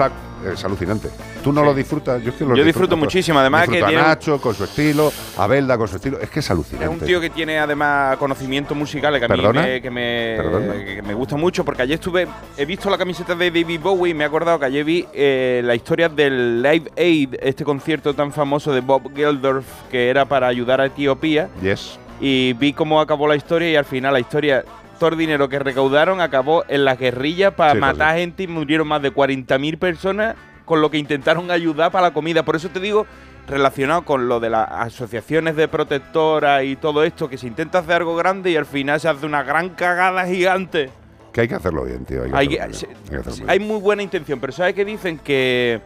alucinante. 0.64 1.10
Tú 1.44 1.52
no 1.52 1.64
lo 1.64 1.74
disfrutas, 1.74 2.22
yo 2.24 2.30
es 2.30 2.36
que 2.36 2.46
lo 2.46 2.56
Yo 2.56 2.64
disfruto 2.64 2.96
muchísimo, 2.96 3.40
además 3.40 3.68
que 3.68 3.82
a 3.82 3.88
tiene 3.88 4.02
un- 4.02 4.08
Nacho 4.08 4.40
con 4.40 4.54
su 4.54 4.64
estilo, 4.64 5.12
a 5.38 5.48
Belda 5.48 5.78
con 5.78 5.88
su 5.88 5.96
estilo. 5.96 6.20
Es 6.20 6.30
que 6.30 6.40
es 6.40 6.46
Es 6.46 6.52
alucinante. 6.52 6.88
un 6.90 7.00
tío 7.00 7.20
que 7.20 7.30
tiene 7.32 7.58
además 7.60 8.18
conocimientos 8.18 8.78
musicales 8.78 9.20
que 9.20 9.26
a 9.26 9.36
mí 9.36 9.42
me, 9.54 9.82
que 9.82 9.90
me, 9.92 10.34
¿Perdona? 10.38 10.74
que 10.86 11.02
me 11.02 11.14
gusta 11.14 11.36
mucho 11.38 11.66
porque 11.66 11.82
ayer 11.82 11.96
estuve, 11.96 12.28
he 12.58 12.66
visto 12.66 12.90
la 12.90 12.98
camiseta 12.98 13.34
de 13.36 13.50
David 13.50 13.80
Bowie 13.82 14.12
y 14.12 14.14
me 14.14 14.24
he 14.24 14.28
acordado 14.28 14.60
que 14.60 14.66
ayer 14.66 14.84
vi 14.84 15.06
eh, 15.14 15.62
la 15.64 15.74
historia 15.76 16.10
del 16.10 16.62
Live 16.62 16.92
Aid, 16.98 17.36
este 17.42 17.64
concierto 17.64 18.14
tan 18.14 18.32
famoso 18.32 18.72
de 18.74 18.82
Bob 18.82 19.12
Geldof 19.16 19.66
que 19.90 20.10
era 20.10 20.26
para 20.26 20.48
ayudar 20.48 20.80
a 20.82 20.86
Etiopía 20.86 21.50
Yes. 21.62 21.98
y 22.20 22.54
vi 22.54 22.74
cómo 22.74 23.02
acabó 23.02 23.28
la 23.28 23.36
historia 23.36 23.70
y 23.72 23.76
al 23.76 23.86
final 23.86 24.14
la 24.14 24.20
historia, 24.20 24.64
todo 25.00 25.10
el 25.10 25.18
dinero 25.18 25.50
que 25.50 25.58
recaudaron 25.58 26.22
acabó 26.22 26.64
en 26.68 26.86
las 26.86 27.00
guerrillas 27.00 27.54
para 27.56 27.74
Sí, 27.74 27.80
matar 27.80 28.16
gente 28.18 28.44
y 28.44 28.48
murieron 28.48 28.88
más 28.88 29.02
de 29.02 29.12
40.000 29.12 29.78
personas 29.80 30.36
con 30.72 30.80
lo 30.80 30.90
que 30.90 30.98
intentaron 30.98 31.52
ayudar 31.52 31.92
para 31.92 32.08
la 32.08 32.14
comida. 32.14 32.44
Por 32.44 32.56
eso 32.56 32.70
te 32.70 32.80
digo, 32.80 33.06
relacionado 33.46 34.04
con 34.06 34.30
lo 34.30 34.40
de 34.40 34.50
las 34.50 34.70
asociaciones 34.72 35.58
de 35.58 35.68
protectoras 35.68 36.64
y 36.64 36.78
todo 36.78 37.04
esto, 37.04 37.28
que 37.28 37.38
se 37.38 37.46
intenta 37.46 37.80
hacer 37.80 37.96
algo 37.96 38.16
grande 38.16 38.52
y 38.52 38.56
al 38.56 38.66
final 38.66 38.98
se 38.98 39.10
hace 39.10 39.26
una 39.26 39.44
gran 39.44 39.72
cagada 39.72 40.26
gigante. 40.26 40.90
Que 41.34 41.42
hay 41.42 41.50
que 41.50 41.56
hacerlo 41.56 41.84
bien, 41.84 42.06
tío. 42.06 42.24
Hay 42.24 42.48
que 42.48 42.62
Hay, 42.62 42.70
hacerlo 42.70 42.70
bien. 42.70 42.74
se- 42.74 42.88
Hay 42.88 43.10
que 43.10 43.16
hacerlo 43.18 43.36
bien. 43.36 43.50
hay 43.50 43.60
muy 43.60 43.82
buena 43.82 44.02
intención, 44.02 44.40
pero 44.40 44.54
¿sabes 44.54 44.74
qué 44.74 44.86
dicen? 44.86 45.18
Que 45.20 45.82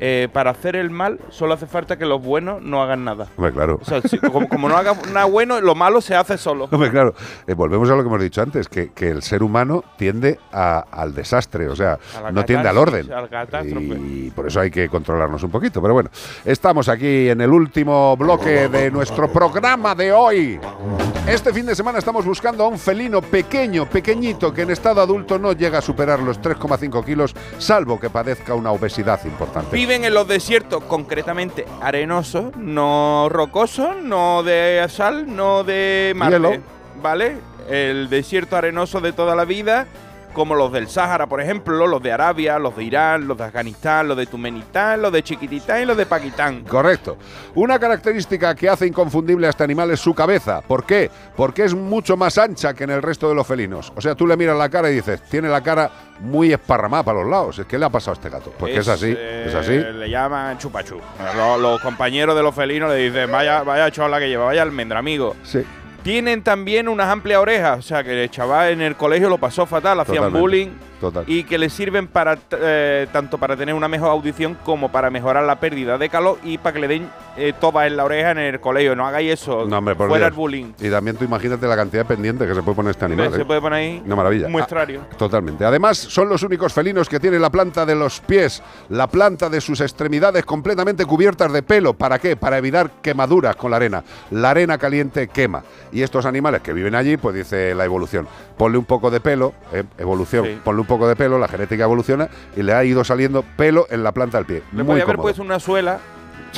eh, 0.00 0.28
para 0.32 0.50
hacer 0.50 0.76
el 0.76 0.90
mal 0.90 1.18
solo 1.30 1.54
hace 1.54 1.66
falta 1.66 1.96
que 1.96 2.04
los 2.06 2.22
buenos 2.22 2.62
no 2.62 2.82
hagan 2.82 3.04
nada. 3.04 3.26
Hombre, 3.36 3.52
claro. 3.52 3.78
O 3.80 3.84
sea, 3.84 4.00
si- 4.02 4.18
como, 4.18 4.48
como 4.48 4.68
no 4.68 4.76
haga 4.76 4.94
nada 5.12 5.24
bueno, 5.26 5.60
lo 5.60 5.74
malo 5.74 6.00
se 6.00 6.14
hace 6.14 6.36
solo. 6.38 6.68
Hombre, 6.70 6.90
claro, 6.90 7.14
eh, 7.46 7.54
volvemos 7.54 7.88
a 7.90 7.94
lo 7.94 8.02
que 8.02 8.08
hemos 8.08 8.20
dicho 8.20 8.42
antes, 8.42 8.68
que, 8.68 8.92
que 8.92 9.08
el 9.10 9.22
ser 9.22 9.42
humano 9.42 9.84
tiende 9.96 10.38
a- 10.52 10.84
al 10.90 11.14
desastre, 11.14 11.68
o 11.68 11.76
sea, 11.76 11.98
no 12.32 12.44
tiende 12.44 12.68
al 12.68 12.78
orden. 12.78 13.06
al. 13.12 13.68
Y 14.06 14.30
por 14.30 14.46
eso 14.46 14.60
hay 14.60 14.70
que 14.70 14.88
controlarnos 14.88 15.42
un 15.42 15.50
poquito. 15.50 15.80
Pero 15.80 15.94
bueno, 15.94 16.10
estamos 16.44 16.88
aquí 16.88 17.28
en 17.28 17.40
el 17.40 17.50
último 17.50 18.16
bloque 18.16 18.68
de 18.68 18.90
nuestro 18.90 19.28
programa 19.32 19.94
de 19.94 20.12
hoy. 20.12 20.58
Este 21.26 21.52
fin 21.52 21.66
de 21.66 21.74
semana 21.74 21.98
estamos 21.98 22.24
buscando 22.24 22.64
a 22.64 22.68
un 22.68 22.78
felino 22.78 23.22
pequeño, 23.22 23.86
pequeñito, 23.86 24.52
que 24.52 24.62
en 24.62 24.70
estado 24.70 25.00
adulto 25.00 25.38
no 25.38 25.52
llega 25.52 25.78
a 25.78 25.82
superar 25.82 26.20
los 26.20 26.40
3,5 26.40 27.04
kilos, 27.04 27.34
salvo 27.58 27.98
que 27.98 28.10
padezca 28.10 28.54
una 28.54 28.70
obesidad 28.72 29.24
importante. 29.24 29.70
Viven 29.84 30.06
en 30.06 30.14
los 30.14 30.26
desiertos 30.26 30.82
concretamente 30.84 31.66
arenosos, 31.82 32.56
no 32.56 33.28
rocosos, 33.28 33.96
no 34.02 34.42
de 34.42 34.82
sal, 34.88 35.36
no 35.36 35.62
de. 35.62 36.16
Hielo. 36.26 36.54
¿Vale? 37.02 37.36
El 37.68 38.08
desierto 38.08 38.56
arenoso 38.56 39.02
de 39.02 39.12
toda 39.12 39.36
la 39.36 39.44
vida, 39.44 39.86
como 40.34 40.54
los 40.54 40.70
del 40.72 40.88
Sáhara, 40.88 41.26
por 41.26 41.40
ejemplo, 41.40 41.86
los 41.86 42.02
de 42.02 42.12
Arabia, 42.12 42.58
los 42.58 42.76
de 42.76 42.84
Irán, 42.84 43.26
los 43.26 43.38
de 43.38 43.44
Afganistán, 43.44 44.08
los 44.08 44.16
de 44.16 44.26
Turkmenistán, 44.26 45.00
los 45.00 45.12
de 45.12 45.22
Chiquitistán 45.22 45.82
y 45.82 45.84
los 45.86 45.96
de 45.96 46.04
Pakistán. 46.04 46.64
Correcto. 46.64 47.16
Una 47.54 47.78
característica 47.78 48.54
que 48.54 48.68
hace 48.68 48.86
inconfundible 48.86 49.46
a 49.46 49.50
este 49.50 49.64
animal 49.64 49.90
es 49.92 50.00
su 50.00 50.14
cabeza. 50.14 50.60
¿Por 50.60 50.84
qué? 50.84 51.10
Porque 51.36 51.64
es 51.64 51.74
mucho 51.74 52.16
más 52.16 52.36
ancha 52.36 52.74
que 52.74 52.84
en 52.84 52.90
el 52.90 53.00
resto 53.00 53.28
de 53.28 53.34
los 53.34 53.46
felinos. 53.46 53.92
O 53.96 54.00
sea, 54.00 54.14
tú 54.14 54.26
le 54.26 54.36
miras 54.36 54.58
la 54.58 54.68
cara 54.68 54.90
y 54.90 54.96
dices, 54.96 55.22
tiene 55.22 55.48
la 55.48 55.62
cara 55.62 55.90
muy 56.20 56.52
esparramada 56.52 57.04
para 57.04 57.20
los 57.20 57.30
lados. 57.30 57.58
Es 57.60 57.66
que 57.66 57.78
le 57.78 57.86
ha 57.86 57.90
pasado 57.90 58.12
a 58.12 58.14
este 58.14 58.28
gato. 58.28 58.52
Porque 58.58 58.76
es, 58.76 58.88
así, 58.88 59.14
eh, 59.16 59.44
es 59.46 59.54
así. 59.54 59.78
Le 59.78 60.10
llaman 60.10 60.58
chupachú. 60.58 60.98
Los, 61.36 61.60
los 61.60 61.80
compañeros 61.80 62.36
de 62.36 62.42
los 62.42 62.54
felinos 62.54 62.90
le 62.90 62.96
dicen, 62.96 63.30
vaya, 63.30 63.62
vaya 63.62 63.90
chola 63.90 64.18
que 64.18 64.28
lleva, 64.28 64.44
vaya 64.46 64.62
almendra, 64.62 64.98
amigo. 64.98 65.36
Sí. 65.44 65.64
Tienen 66.04 66.42
también 66.42 66.86
unas 66.86 67.08
amplias 67.08 67.40
orejas, 67.40 67.78
o 67.78 67.82
sea 67.82 68.04
que 68.04 68.22
el 68.24 68.30
chaval 68.30 68.72
en 68.72 68.82
el 68.82 68.94
colegio 68.94 69.30
lo 69.30 69.38
pasó 69.38 69.64
fatal, 69.64 69.98
hacían 70.00 70.16
Totalmente. 70.16 70.38
bullying 70.38 70.68
Total. 71.00 71.24
y 71.26 71.44
que 71.44 71.58
le 71.58 71.68
sirven 71.70 72.06
para 72.06 72.38
eh, 72.52 73.06
tanto 73.12 73.38
para 73.38 73.56
tener 73.56 73.74
una 73.74 73.88
mejor 73.88 74.10
audición 74.10 74.56
como 74.64 74.90
para 74.90 75.10
mejorar 75.10 75.44
la 75.44 75.60
pérdida 75.60 75.98
de 75.98 76.08
calor 76.08 76.38
y 76.42 76.58
para 76.58 76.72
que 76.74 76.80
le 76.80 76.88
den 76.88 77.10
eh, 77.36 77.52
toba 77.60 77.86
en 77.86 77.96
la 77.96 78.04
oreja 78.04 78.30
en 78.30 78.38
el 78.38 78.60
colegio. 78.60 78.94
No 78.96 79.06
hagáis 79.06 79.32
eso, 79.32 79.66
No, 79.66 79.78
hombre, 79.78 79.94
por 79.94 80.08
fuera 80.08 80.26
Dios. 80.26 80.32
el 80.32 80.36
bullying. 80.36 80.72
Y 80.80 80.90
también 80.90 81.16
tú 81.16 81.24
imagínate 81.24 81.66
la 81.66 81.76
cantidad 81.76 82.02
de 82.02 82.08
pendiente 82.14 82.46
que 82.46 82.54
se 82.54 82.62
puede 82.62 82.76
poner 82.76 82.90
este 82.92 83.04
animal. 83.04 83.32
Se 83.32 83.42
¿eh? 83.42 83.44
puede 83.44 83.60
poner 83.60 83.78
ahí 83.78 84.02
Una 84.04 84.16
maravilla. 84.16 84.46
un 84.46 84.52
muestrario. 84.52 85.00
Ah, 85.10 85.16
totalmente. 85.16 85.64
Además, 85.64 85.98
son 85.98 86.28
los 86.28 86.42
únicos 86.42 86.72
felinos 86.72 87.08
que 87.08 87.18
tienen 87.20 87.42
la 87.42 87.50
planta 87.50 87.84
de 87.84 87.94
los 87.94 88.20
pies, 88.20 88.62
la 88.88 89.06
planta 89.08 89.48
de 89.50 89.60
sus 89.60 89.80
extremidades 89.80 90.44
completamente 90.44 91.04
cubiertas 91.04 91.52
de 91.52 91.62
pelo. 91.62 91.94
¿Para 91.94 92.18
qué? 92.18 92.36
Para 92.36 92.58
evitar 92.58 92.90
quemaduras 93.02 93.56
con 93.56 93.70
la 93.70 93.76
arena. 93.78 94.04
La 94.30 94.50
arena 94.50 94.78
caliente 94.78 95.28
quema. 95.28 95.62
Y 95.92 96.02
estos 96.02 96.26
animales 96.26 96.60
que 96.62 96.72
viven 96.72 96.94
allí, 96.94 97.16
pues 97.16 97.34
dice 97.34 97.74
la 97.74 97.84
evolución, 97.84 98.26
ponle 98.56 98.78
un 98.78 98.84
poco 98.84 99.10
de 99.10 99.20
pelo, 99.20 99.52
eh, 99.72 99.84
evolución, 99.98 100.44
Sí. 100.46 100.58
ponle 100.64 100.80
un 100.82 100.86
poco 100.86 101.08
de 101.08 101.16
pelo, 101.16 101.38
la 101.38 101.48
genética 101.48 101.84
evoluciona 101.84 102.28
y 102.56 102.62
le 102.62 102.72
ha 102.72 102.84
ido 102.84 103.04
saliendo 103.04 103.42
pelo 103.56 103.86
en 103.90 104.02
la 104.02 104.12
planta 104.12 104.38
del 104.38 104.46
pie. 104.46 104.62
Le 104.72 104.82
Muy 104.82 104.92
podía 104.92 105.04
haber 105.04 105.16
puesto 105.16 105.42
una 105.42 105.58
suela 105.60 105.98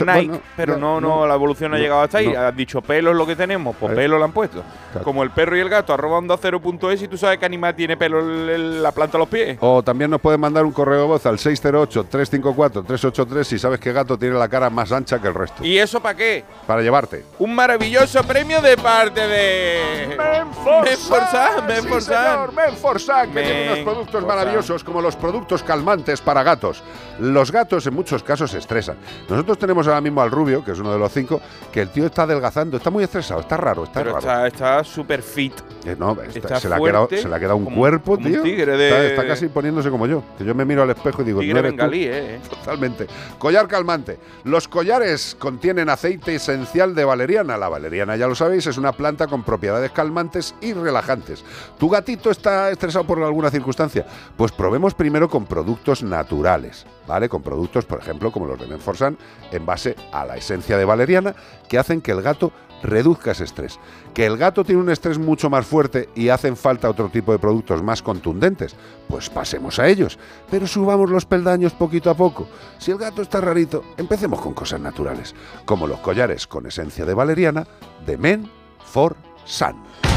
Nike, 0.05 0.28
bueno, 0.28 0.43
pero 0.56 0.74
ya, 0.74 0.81
no, 0.81 1.01
no, 1.01 1.20
no, 1.20 1.27
la 1.27 1.35
evolución 1.35 1.70
no 1.70 1.77
ha 1.77 1.81
llegado 1.81 2.02
hasta 2.02 2.18
ahí. 2.18 2.32
no. 2.32 2.40
Has 2.40 2.56
dicho 2.56 2.81
pelo 2.82 3.10
es 3.10 3.16
lo 3.16 3.27
que 3.27 3.36
tenemos, 3.36 3.77
pues 3.77 3.94
pelo 3.94 4.18
lo 4.18 4.24
han 4.24 4.32
puesto. 4.32 4.62
Claro. 4.93 5.05
Como 5.05 5.23
el 5.23 5.31
perro 5.31 5.56
y 5.56 5.60
el 5.60 5.68
gato, 5.68 5.93
arroba 5.93 6.18
onda 6.18 6.36
0.es 6.36 7.02
y 7.02 7.09
tú 7.09 7.16
sabes 7.16 7.39
qué 7.39 7.47
animal 7.47 7.74
tiene 7.74 7.97
pelo 7.97 8.20
en 8.20 8.56
en 8.56 8.82
la 8.82 8.93
planta 8.93 9.12
de 9.12 9.18
los 9.18 9.28
pies. 9.28 9.59
O 9.60 9.82
también 9.82 10.10
nos 10.10 10.20
pueden 10.20 10.40
mandar 10.40 10.64
un 10.64 10.73
correo 10.73 11.01
de 11.01 11.06
voz 11.06 11.27
al 11.27 11.39
608-354-383 11.39 13.44
si 13.44 13.59
sabes 13.59 13.81
que 13.81 13.93
gato 13.93 14.18
tiene 14.18 14.36
la 14.36 14.48
cara 14.48 14.70
más 14.70 14.93
ancha 14.93 15.20
que 15.20 15.28
el 15.28 15.35
resto. 15.35 15.64
¿Y 15.64 15.78
eso 15.78 16.01
para 16.01 16.16
qué? 16.16 16.44
Para 16.66 16.82
llevarte. 16.82 17.24
Un 17.39 17.55
maravilloso 17.55 18.23
premio 18.24 18.60
de 18.60 18.77
parte 18.77 19.27
de. 19.27 20.16
Menforsan, 20.85 21.66
Menforsan. 21.66 22.55
Menforsan, 22.55 23.32
que 23.32 23.43
tiene 23.43 23.73
unos 23.73 23.78
productos 23.81 24.27
maravillosos 24.27 24.85
como 24.85 25.01
los 25.01 25.16
productos 25.16 25.62
calmantes 25.62 26.20
para 26.20 26.43
gatos. 26.43 26.82
Los 27.18 27.51
gatos 27.51 27.86
en 27.86 27.94
muchos 27.94 28.23
casos 28.23 28.51
se 28.51 28.59
estresan. 28.59 28.97
Nosotros 29.28 29.59
tenemos 29.59 29.85
ahora 29.86 30.00
mismo 30.00 30.20
al 30.22 30.30
rubio, 30.30 30.64
que 30.64 30.72
es 30.72 30.78
uno 30.78 30.92
de 30.92 30.98
los 30.98 31.12
cinco, 31.12 31.40
que 31.72 31.80
el 31.82 31.90
tío 31.90 32.06
está 32.06 32.22
adelgazando, 32.22 32.76
está 32.76 32.90
muy 32.90 33.04
estresado, 33.04 33.40
está 33.40 33.56
raro, 33.56 33.84
está 33.84 34.00
Pero 34.00 34.14
raro. 34.14 34.18
está 34.18 34.46
está 34.46 34.84
súper 34.84 35.22
fit. 35.22 35.52
Eh, 35.84 35.94
no, 35.98 36.12
está- 36.12 36.38
está 36.38 36.60
se, 36.60 36.68
le 36.68 36.74
ha 36.74 36.78
quedado, 36.78 37.08
se 37.10 37.28
le 37.28 37.34
ha 37.34 37.38
quedado 37.38 37.56
un 37.56 37.64
como- 37.64 37.76
cuerpo, 37.76 38.14
como 38.16 38.26
un 38.26 38.32
tío. 38.32 38.42
tigre 38.42 38.76
de- 38.76 38.88
está, 38.88 39.04
está 39.06 39.26
casi 39.26 39.48
poniéndose 39.48 39.90
como 39.90 40.06
yo. 40.06 40.22
Que 40.36 40.44
yo 40.44 40.54
me 40.54 40.64
miro 40.64 40.82
al 40.82 40.90
espejo 40.90 41.22
y 41.22 41.24
digo, 41.26 41.40
Tigre 41.40 41.58
eres 41.60 41.72
tú. 41.72 41.76
bengalí, 41.76 42.04
eh. 42.04 42.40
Totalmente. 42.50 43.06
Collar 43.38 43.68
calmante. 43.68 44.18
Los 44.44 44.68
collares 44.68 45.36
contienen 45.38 45.88
aceite 45.88 46.34
esencial 46.34 46.94
de 46.94 47.04
valeriana. 47.04 47.56
La 47.56 47.68
valeriana, 47.68 48.16
ya 48.16 48.26
lo 48.26 48.34
sabéis, 48.34 48.66
es 48.66 48.78
una 48.78 48.92
planta 48.92 49.26
con 49.26 49.42
propiedades 49.44 49.90
calmantes 49.92 50.54
y 50.60 50.72
relajantes. 50.72 51.44
¿Tu 51.78 51.88
gatito 51.88 52.30
está 52.30 52.70
estresado 52.70 53.04
por 53.06 53.22
alguna 53.22 53.50
circunstancia? 53.50 54.06
Pues 54.36 54.52
probemos 54.52 54.94
primero 54.94 55.28
con 55.28 55.46
productos 55.46 56.02
naturales, 56.02 56.86
¿vale? 57.06 57.28
Con 57.28 57.42
productos, 57.42 57.84
por 57.84 58.00
ejemplo, 58.00 58.32
como 58.32 58.46
los 58.46 58.58
de 58.58 58.66
Menforsan, 58.66 59.16
en 59.52 59.64
base 59.64 59.76
a 60.12 60.24
la 60.24 60.36
esencia 60.36 60.78
de 60.78 60.85
valeriana, 60.85 61.35
que 61.69 61.78
hacen 61.78 62.01
que 62.01 62.12
el 62.12 62.23
gato 62.23 62.53
reduzca 62.82 63.32
ese 63.32 63.44
estrés. 63.44 63.78
Que 64.15 64.27
el 64.27 64.36
gato 64.36 64.65
tiene 64.65 64.81
un 64.81 64.90
estrés 64.90 65.19
mucho 65.19 65.51
más 65.51 65.66
fuerte 65.66 66.09
y 66.15 66.28
hacen 66.28 66.57
falta 66.57 66.90
otro 66.90 67.09
tipo 67.09 67.32
de 67.32 67.39
productos 67.39 67.82
más 67.82 68.03
contundentes, 68.03 68.77
pues 69.09 69.28
pasemos 69.28 69.78
a 69.78 69.89
ellos. 69.89 70.19
Pero 70.51 70.66
subamos 70.66 71.11
los 71.11 71.27
peldaños 71.27 71.73
poquito 71.73 72.11
a 72.11 72.15
poco. 72.15 72.48
Si 72.78 72.90
el 72.90 72.98
gato 72.98 73.23
está 73.23 73.40
rarito, 73.40 73.82
empecemos 73.97 74.40
con 74.40 74.55
cosas 74.55 74.81
naturales, 74.81 75.35
como 75.65 75.86
los 75.86 76.01
collares 76.01 76.47
con 76.47 76.66
esencia 76.66 77.05
de 77.05 77.15
valeriana 77.15 77.66
de 78.07 78.16
Men 78.16 78.51
for 78.85 79.16
Sun. 79.44 80.15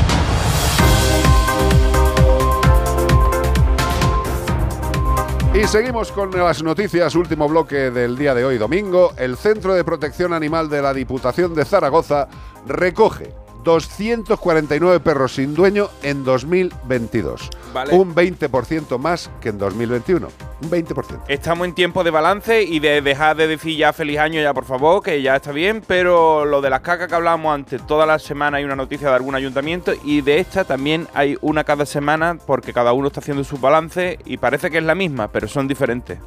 Y 5.60 5.68
seguimos 5.68 6.14
con 6.14 6.32
las 6.32 6.64
noticias, 6.64 7.16
último 7.16 7.50
bloque 7.50 7.92
del 7.92 8.18
día 8.18 8.34
de 8.34 8.46
hoy, 8.46 8.58
domingo. 8.58 9.12
El 9.18 9.36
Centro 9.36 9.74
de 9.74 9.84
Protección 9.84 10.32
Animal 10.32 10.70
de 10.70 10.82
la 10.82 10.94
Diputación 10.94 11.54
de 11.54 11.66
Zaragoza 11.66 12.30
recoge 12.66 13.34
249 13.70 15.00
perros 15.00 15.36
sin 15.36 15.54
dueño 15.54 15.90
en 16.02 16.24
2022. 16.24 17.52
Vale. 17.72 17.96
Un 17.96 18.16
20% 18.16 18.98
más 18.98 19.30
que 19.40 19.50
en 19.50 19.60
2021. 19.60 20.28
Un 20.64 20.72
20%. 20.72 21.22
Estamos 21.28 21.68
en 21.68 21.76
tiempo 21.76 22.04
de 22.04 22.10
balance 22.10 22.64
y 22.64 22.80
de 22.80 23.04
dejar 23.04 23.38
de 23.38 23.48
decir 23.48 23.78
ya 23.78 23.94
feliz 23.94 24.18
año 24.18 24.42
ya, 24.42 24.56
por 24.56 24.66
favor, 24.66 25.04
que 25.04 25.22
ya 25.22 25.36
está 25.36 25.52
bien, 25.52 25.84
pero 25.86 26.46
lo 26.46 26.62
de 26.62 26.72
las 26.72 26.80
cacas 26.80 27.08
que 27.08 27.14
hablábamos 27.14 27.54
antes, 27.54 27.86
toda 27.86 28.08
la 28.08 28.18
semana 28.18 28.58
hay 28.58 28.64
una 28.64 28.76
noticia 28.76 29.08
de 29.08 29.16
algún 29.16 29.36
ayuntamiento 29.36 29.94
y 30.04 30.22
de 30.22 30.40
esta 30.40 30.64
también 30.64 31.08
hay 31.14 31.38
una 31.42 31.64
cada 31.64 31.86
semana 31.86 32.40
porque 32.48 32.74
cada 32.74 32.94
uno 32.94 33.10
está 33.10 33.20
haciendo 33.20 33.44
su 33.44 33.60
balance 33.60 34.18
y 34.26 34.38
parece 34.38 34.72
que 34.72 34.80
es 34.80 34.84
la 34.84 34.96
misma, 34.96 35.28
pero 35.28 35.48
son 35.48 35.68
diferentes. 35.68 36.18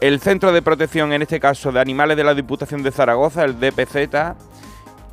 El 0.00 0.20
Centro 0.20 0.52
de 0.52 0.62
Protección, 0.62 1.12
en 1.12 1.22
este 1.22 1.40
caso 1.40 1.72
de 1.72 1.80
Animales 1.80 2.16
de 2.16 2.22
la 2.22 2.34
Diputación 2.34 2.84
de 2.84 2.92
Zaragoza, 2.92 3.44
el 3.44 3.58
DPZ, 3.58 4.36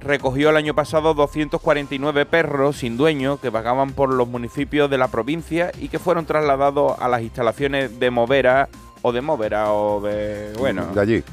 recogió 0.03 0.49
el 0.49 0.57
año 0.57 0.73
pasado 0.73 1.13
249 1.13 2.25
perros 2.25 2.77
sin 2.77 2.97
dueño 2.97 3.39
que 3.39 3.49
vagaban 3.49 3.93
por 3.93 4.13
los 4.13 4.27
municipios 4.27 4.89
de 4.89 4.97
la 4.97 5.07
provincia 5.07 5.71
y 5.79 5.89
que 5.89 5.99
fueron 5.99 6.25
trasladados 6.25 6.99
a 6.99 7.07
las 7.07 7.21
instalaciones 7.21 7.99
de 7.99 8.11
Movera 8.11 8.69
o 9.01 9.11
de 9.11 9.21
Movera 9.21 9.71
o 9.71 10.01
de... 10.01 10.53
bueno... 10.59 10.87
De 10.87 11.01
allí. 11.01 11.23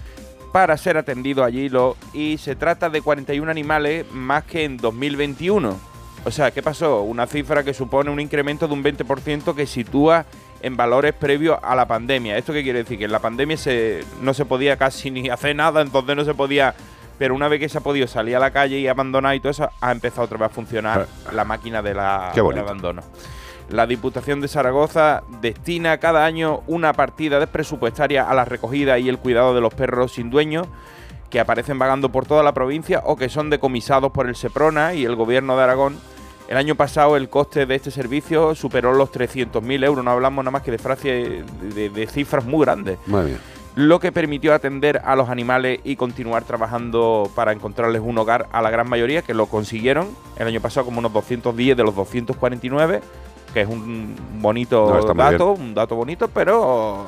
Para 0.53 0.77
ser 0.77 0.97
atendidos 0.97 1.47
allí 1.47 1.69
lo, 1.69 1.97
y 2.13 2.39
se 2.39 2.57
trata 2.57 2.91
de 2.91 3.03
41 3.03 3.49
animales 3.51 4.07
más 4.13 4.45
que 4.45 4.65
en 4.65 4.77
2021. 4.79 5.77
O 6.25 6.31
sea, 6.31 6.51
¿qué 6.51 6.63
pasó? 6.63 7.03
Una 7.03 7.27
cifra 7.27 7.63
que 7.63 7.73
supone 7.73 8.11
un 8.11 8.21
incremento 8.21 8.67
de 8.67 8.75
un 8.75 8.83
20% 8.83 9.55
que 9.55 9.67
sitúa 9.67 10.27
en 10.61 10.77
valores 10.77 11.15
previos 11.15 11.59
a 11.63 11.75
la 11.75 11.87
pandemia. 11.87 12.37
¿Esto 12.37 12.53
qué 12.53 12.63
quiere 12.63 12.81
decir? 12.81 12.99
Que 12.99 13.05
en 13.05 13.13
la 13.13 13.21
pandemia 13.21 13.57
se, 13.57 14.05
no 14.21 14.35
se 14.35 14.45
podía 14.45 14.77
casi 14.77 15.11
ni 15.11 15.29
hacer 15.29 15.57
nada, 15.57 15.81
entonces 15.81 16.17
no 16.17 16.25
se 16.25 16.35
podía... 16.35 16.75
Pero 17.21 17.35
una 17.35 17.49
vez 17.49 17.61
que 17.61 17.69
se 17.69 17.77
ha 17.77 17.83
podido 17.83 18.07
salir 18.07 18.35
a 18.35 18.39
la 18.39 18.51
calle 18.51 18.79
y 18.79 18.89
abandonar 18.89 19.35
y 19.35 19.41
todo 19.41 19.51
eso, 19.51 19.69
ha 19.83 19.93
empezado 19.93 20.23
otra 20.23 20.39
vez 20.39 20.47
a 20.47 20.49
funcionar 20.49 21.07
la 21.35 21.45
máquina 21.45 21.83
de 21.83 21.93
la, 21.93 22.31
del 22.55 22.59
abandono. 22.63 23.03
La 23.69 23.87
Diputación 23.87 24.41
de 24.41 24.49
Zaragoza 24.49 25.23
destina 25.43 25.99
cada 25.99 26.25
año 26.25 26.63
una 26.67 26.95
partida 26.95 27.47
presupuestaria 27.47 28.29
a 28.29 28.33
la 28.35 28.47
recogida 28.47 28.99
y 28.99 29.11
el 29.11 29.19
cuidado 29.19 29.55
de 29.55 29.61
los 29.61 29.75
perros 29.75 30.13
sin 30.15 30.31
dueño 30.31 30.63
que 31.29 31.41
aparecen 31.41 31.79
vagando 31.79 32.09
por 32.11 32.25
toda 32.25 32.43
la 32.43 32.55
provincia 32.55 33.03
o 33.05 33.17
que 33.17 33.29
son 33.29 33.51
decomisados 33.51 34.11
por 34.13 34.27
el 34.27 34.35
Seprona 34.35 34.95
y 34.95 35.05
el 35.05 35.15
Gobierno 35.15 35.57
de 35.59 35.63
Aragón. 35.63 35.99
El 36.49 36.57
año 36.57 36.75
pasado 36.75 37.19
el 37.19 37.29
coste 37.29 37.67
de 37.67 37.75
este 37.75 37.91
servicio 37.91 38.55
superó 38.55 38.95
los 38.95 39.13
300.000 39.13 39.85
euros, 39.85 40.03
no 40.05 40.11
hablamos 40.11 40.43
nada 40.43 40.53
más 40.53 40.63
que 40.63 40.71
de, 40.73 40.79
frases- 40.79 41.45
de, 41.45 41.91
de 41.91 42.07
cifras 42.09 42.45
muy 42.47 42.65
grandes, 42.65 42.99
Madre 43.07 43.33
mía. 43.33 43.39
Lo 43.81 43.99
que 43.99 44.13
permitió 44.13 44.55
atender 44.55 45.01
a 45.05 45.17
los 45.17 45.29
animales 45.29 45.81
y 45.85 45.97
continuar 45.97 46.45
trabajando 46.45 47.31
para 47.35 47.53
encontrarles 47.53 48.03
un 48.05 48.19
hogar 48.19 48.47
a 48.53 48.61
la 48.61 48.71
gran 48.71 48.89
mayoría, 48.89 49.23
que 49.23 49.35
lo 49.35 49.47
consiguieron 49.47 50.09
el 50.37 50.47
año 50.47 50.61
pasado 50.61 50.87
como 50.87 50.99
unos 50.99 51.13
210 51.13 51.77
de 51.77 51.83
los 51.83 51.95
249, 51.95 53.01
que 53.55 53.63
es 53.63 53.69
un 53.69 54.15
bonito 54.41 55.01
No, 55.03 55.15
dato, 55.15 55.53
un 55.53 55.75
dato 55.75 55.97
bonito, 55.97 56.29
pero 56.29 57.07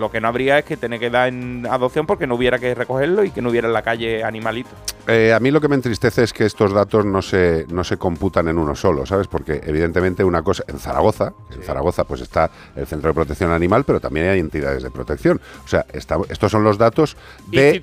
lo 0.00 0.10
que 0.10 0.20
no 0.20 0.28
habría 0.28 0.58
es 0.58 0.64
que 0.64 0.76
tener 0.76 0.98
que 0.98 1.10
dar 1.10 1.28
en 1.28 1.66
adopción 1.70 2.06
porque 2.06 2.26
no 2.26 2.34
hubiera 2.34 2.58
que 2.58 2.74
recogerlo 2.74 3.22
y 3.24 3.30
que 3.30 3.40
no 3.42 3.50
hubiera 3.50 3.68
en 3.68 3.74
la 3.74 3.82
calle 3.82 4.24
animalitos. 4.24 4.72
Eh, 5.06 5.32
a 5.32 5.40
mí 5.40 5.50
lo 5.50 5.60
que 5.60 5.68
me 5.68 5.74
entristece 5.76 6.22
es 6.24 6.32
que 6.32 6.44
estos 6.44 6.72
datos 6.72 7.04
no 7.04 7.22
se, 7.22 7.66
no 7.70 7.84
se 7.84 7.96
computan 7.96 8.48
en 8.48 8.58
uno 8.58 8.74
solo, 8.74 9.06
¿sabes? 9.06 9.26
Porque 9.28 9.60
evidentemente 9.64 10.22
una 10.24 10.42
cosa, 10.42 10.64
en 10.68 10.78
Zaragoza, 10.78 11.32
en 11.54 11.62
Zaragoza 11.62 12.04
pues 12.04 12.20
está 12.20 12.50
el 12.76 12.86
Centro 12.86 13.08
de 13.10 13.14
Protección 13.14 13.50
Animal, 13.52 13.84
pero 13.84 14.00
también 14.00 14.28
hay 14.28 14.40
entidades 14.40 14.82
de 14.82 14.90
protección. 14.90 15.40
O 15.64 15.68
sea, 15.68 15.84
está- 15.92 16.18
estos 16.28 16.50
son 16.50 16.64
los 16.64 16.78
datos 16.78 17.16
de- 17.48 17.80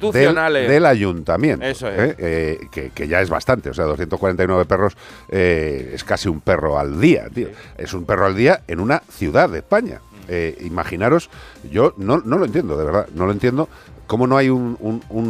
del, 0.67 0.85
ayuntamiento, 0.85 1.65
Eso 1.65 1.87
es. 1.89 1.99
¿eh? 1.99 2.15
Eh, 2.17 2.67
que, 2.71 2.89
que 2.91 3.07
ya 3.07 3.21
es 3.21 3.29
bastante. 3.29 3.69
O 3.69 3.73
sea, 3.73 3.85
249 3.85 4.65
perros 4.65 4.95
eh, 5.29 5.91
es 5.93 6.03
casi 6.03 6.29
un 6.29 6.41
perro 6.41 6.79
al 6.79 6.99
día, 6.99 7.27
tío. 7.33 7.49
Es 7.77 7.93
un 7.93 8.05
perro 8.05 8.25
al 8.25 8.35
día 8.35 8.61
en 8.67 8.79
una 8.79 9.01
ciudad 9.09 9.49
de 9.49 9.59
España. 9.59 9.99
Eh, 10.27 10.57
imaginaros, 10.61 11.29
yo 11.71 11.93
no, 11.97 12.17
no 12.17 12.37
lo 12.37 12.45
entiendo, 12.45 12.77
de 12.77 12.85
verdad, 12.85 13.07
no 13.15 13.25
lo 13.25 13.31
entiendo. 13.31 13.69
¿Cómo 14.07 14.25
no 14.25 14.37
hay 14.37 14.49
un, 14.49 14.77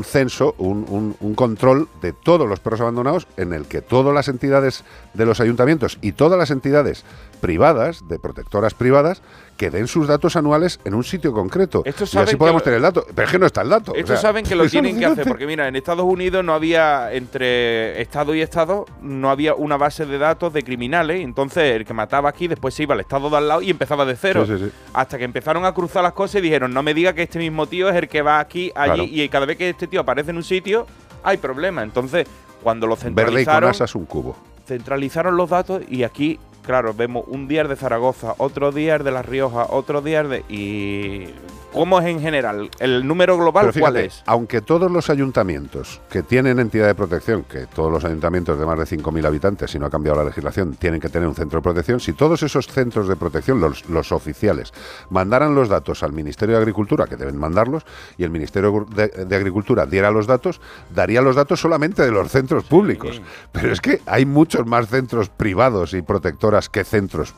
censo, 0.05 0.53
un- 0.59 1.15
un 1.19 1.33
control 1.35 1.87
de 1.99 2.13
todos 2.13 2.47
los 2.47 2.59
perros 2.59 2.81
abandonados 2.81 3.25
en 3.35 3.53
el 3.53 3.65
que 3.65 3.81
todas 3.81 4.13
las 4.13 4.27
entidades 4.27 4.83
de 5.15 5.25
los 5.25 5.39
ayuntamientos 5.39 5.97
y 6.01 6.11
todas 6.11 6.37
las 6.37 6.51
entidades 6.51 7.03
privadas, 7.37 8.07
de 8.07 8.19
protectoras 8.19 8.73
privadas, 8.73 9.21
que 9.55 9.69
den 9.71 9.87
sus 9.87 10.07
datos 10.07 10.35
anuales 10.35 10.79
en 10.85 10.93
un 10.93 11.03
sitio 11.03 11.31
concreto? 11.33 11.81
Estos 11.85 12.13
y 12.13 12.17
así 12.17 12.35
podemos 12.35 12.61
tener 12.63 12.77
el 12.77 12.83
dato. 12.83 13.05
Pero 13.15 13.25
es 13.25 13.31
que 13.31 13.39
no 13.39 13.45
está 13.45 13.61
el 13.61 13.69
dato. 13.69 13.91
o 13.93 13.95
Estos 13.95 14.19
sea, 14.19 14.29
saben 14.29 14.45
que 14.45 14.55
lo 14.55 14.65
tienen 14.69 14.99
que 14.99 15.05
hacer, 15.05 15.27
porque 15.27 15.47
mira, 15.47 15.67
en 15.67 15.75
Estados 15.75 16.05
Unidos 16.05 16.43
no 16.43 16.53
había, 16.53 17.11
entre 17.13 18.01
Estado 18.01 18.35
y 18.35 18.41
Estado, 18.41 18.85
no 19.01 19.29
había 19.29 19.55
una 19.55 19.77
base 19.77 20.05
de 20.05 20.17
datos 20.17 20.53
de 20.53 20.63
criminales, 20.63 21.21
entonces 21.21 21.75
el 21.75 21.85
que 21.85 21.93
mataba 21.93 22.29
aquí 22.29 22.47
después 22.47 22.73
se 22.73 22.83
iba 22.83 22.93
al 22.93 22.99
Estado 23.01 23.29
de 23.29 23.37
al 23.37 23.47
lado 23.47 23.61
y 23.61 23.69
empezaba 23.69 24.05
de 24.05 24.15
cero. 24.15 24.45
Sí, 24.45 24.57
sí, 24.57 24.65
sí. 24.65 24.71
Hasta 24.93 25.17
que 25.17 25.23
empezaron 25.23 25.65
a 25.65 25.73
cruzar 25.73 26.03
las 26.03 26.13
cosas 26.13 26.35
y 26.39 26.41
dijeron, 26.41 26.73
no 26.73 26.83
me 26.83 26.93
diga 26.93 27.13
que 27.13 27.23
este 27.23 27.39
mismo 27.39 27.65
tío 27.67 27.89
es 27.89 27.95
el 27.95 28.07
que 28.07 28.21
va 28.21 28.39
aquí, 28.39 28.71
allí, 28.75 28.87
Claro. 28.93 29.03
y 29.03 29.29
cada 29.29 29.45
vez 29.45 29.57
que 29.57 29.69
este 29.69 29.87
tío 29.87 30.01
aparece 30.01 30.31
en 30.31 30.37
un 30.37 30.43
sitio, 30.43 30.85
hay 31.23 31.37
problema. 31.37 31.81
Entonces, 31.83 32.27
cuando 32.61 32.85
lo 32.87 32.95
Verde 32.95 33.09
y 33.09 33.13
con 33.13 33.23
centralizaron, 33.25 33.69
asas 33.69 33.95
un 33.95 34.05
cubo. 34.05 34.35
centralizaron 34.67 35.37
los 35.37 35.49
datos 35.49 35.81
y 35.89 36.03
aquí, 36.03 36.39
claro, 36.67 36.93
vemos 36.93 37.23
un 37.27 37.47
día 37.47 37.63
de 37.63 37.77
Zaragoza, 37.77 38.35
otro 38.37 38.73
día 38.73 38.99
de 38.99 39.09
La 39.09 39.23
Rioja, 39.23 39.65
otro 39.69 40.01
día 40.01 40.21
de... 40.23 40.43
y... 40.49 41.33
¿Cómo 41.73 41.99
es 41.99 42.07
en 42.07 42.21
general? 42.21 42.71
¿El 42.79 43.05
número 43.05 43.37
global 43.37 43.69
Pero 43.71 43.79
cuál 43.81 43.97
es? 43.97 44.23
aunque 44.25 44.61
todos 44.61 44.89
los 44.89 45.09
ayuntamientos 45.09 46.01
que 46.09 46.23
tienen 46.23 46.59
entidad 46.59 46.87
de 46.87 46.95
protección, 46.95 47.43
que 47.43 47.67
todos 47.67 47.91
los 47.91 48.03
ayuntamientos 48.05 48.57
de 48.57 48.65
más 48.65 48.79
de 48.79 48.97
5.000 48.97 49.25
habitantes, 49.27 49.69
si 49.69 49.77
no 49.77 49.85
ha 49.85 49.89
cambiado 49.89 50.17
la 50.17 50.23
legislación, 50.23 50.75
tienen 50.75 50.99
que 50.99 51.09
tener 51.09 51.27
un 51.27 51.35
centro 51.35 51.59
de 51.59 51.63
protección, 51.63 51.99
si 51.99 52.13
todos 52.13 52.41
esos 52.41 52.67
centros 52.67 53.07
de 53.07 53.15
protección, 53.15 53.59
los, 53.59 53.87
los 53.89 54.11
oficiales, 54.11 54.73
mandaran 55.09 55.53
los 55.53 55.69
datos 55.69 56.03
al 56.03 56.13
Ministerio 56.13 56.55
de 56.55 56.61
Agricultura, 56.61 57.05
que 57.05 57.15
deben 57.15 57.37
mandarlos, 57.37 57.85
y 58.17 58.23
el 58.23 58.31
Ministerio 58.31 58.87
de, 58.95 59.09
de 59.09 59.35
Agricultura 59.35 59.85
diera 59.85 60.09
los 60.09 60.25
datos, 60.25 60.61
daría 60.95 61.21
los 61.21 61.35
datos 61.35 61.59
solamente 61.59 62.01
de 62.01 62.11
los 62.11 62.31
centros 62.31 62.63
públicos. 62.63 63.21
Pero 63.51 63.71
es 63.71 63.81
que 63.81 64.01
hay 64.05 64.25
muchos 64.25 64.65
más 64.65 64.87
centros 64.87 65.29
privados 65.29 65.93
y 65.93 66.01
protectoras 66.01 66.56
que 66.69 66.83
centros 66.83 67.33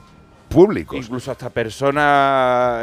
públicos. 0.49 0.97
Incluso 0.97 1.31
hasta 1.31 1.49
personas. 1.51 2.03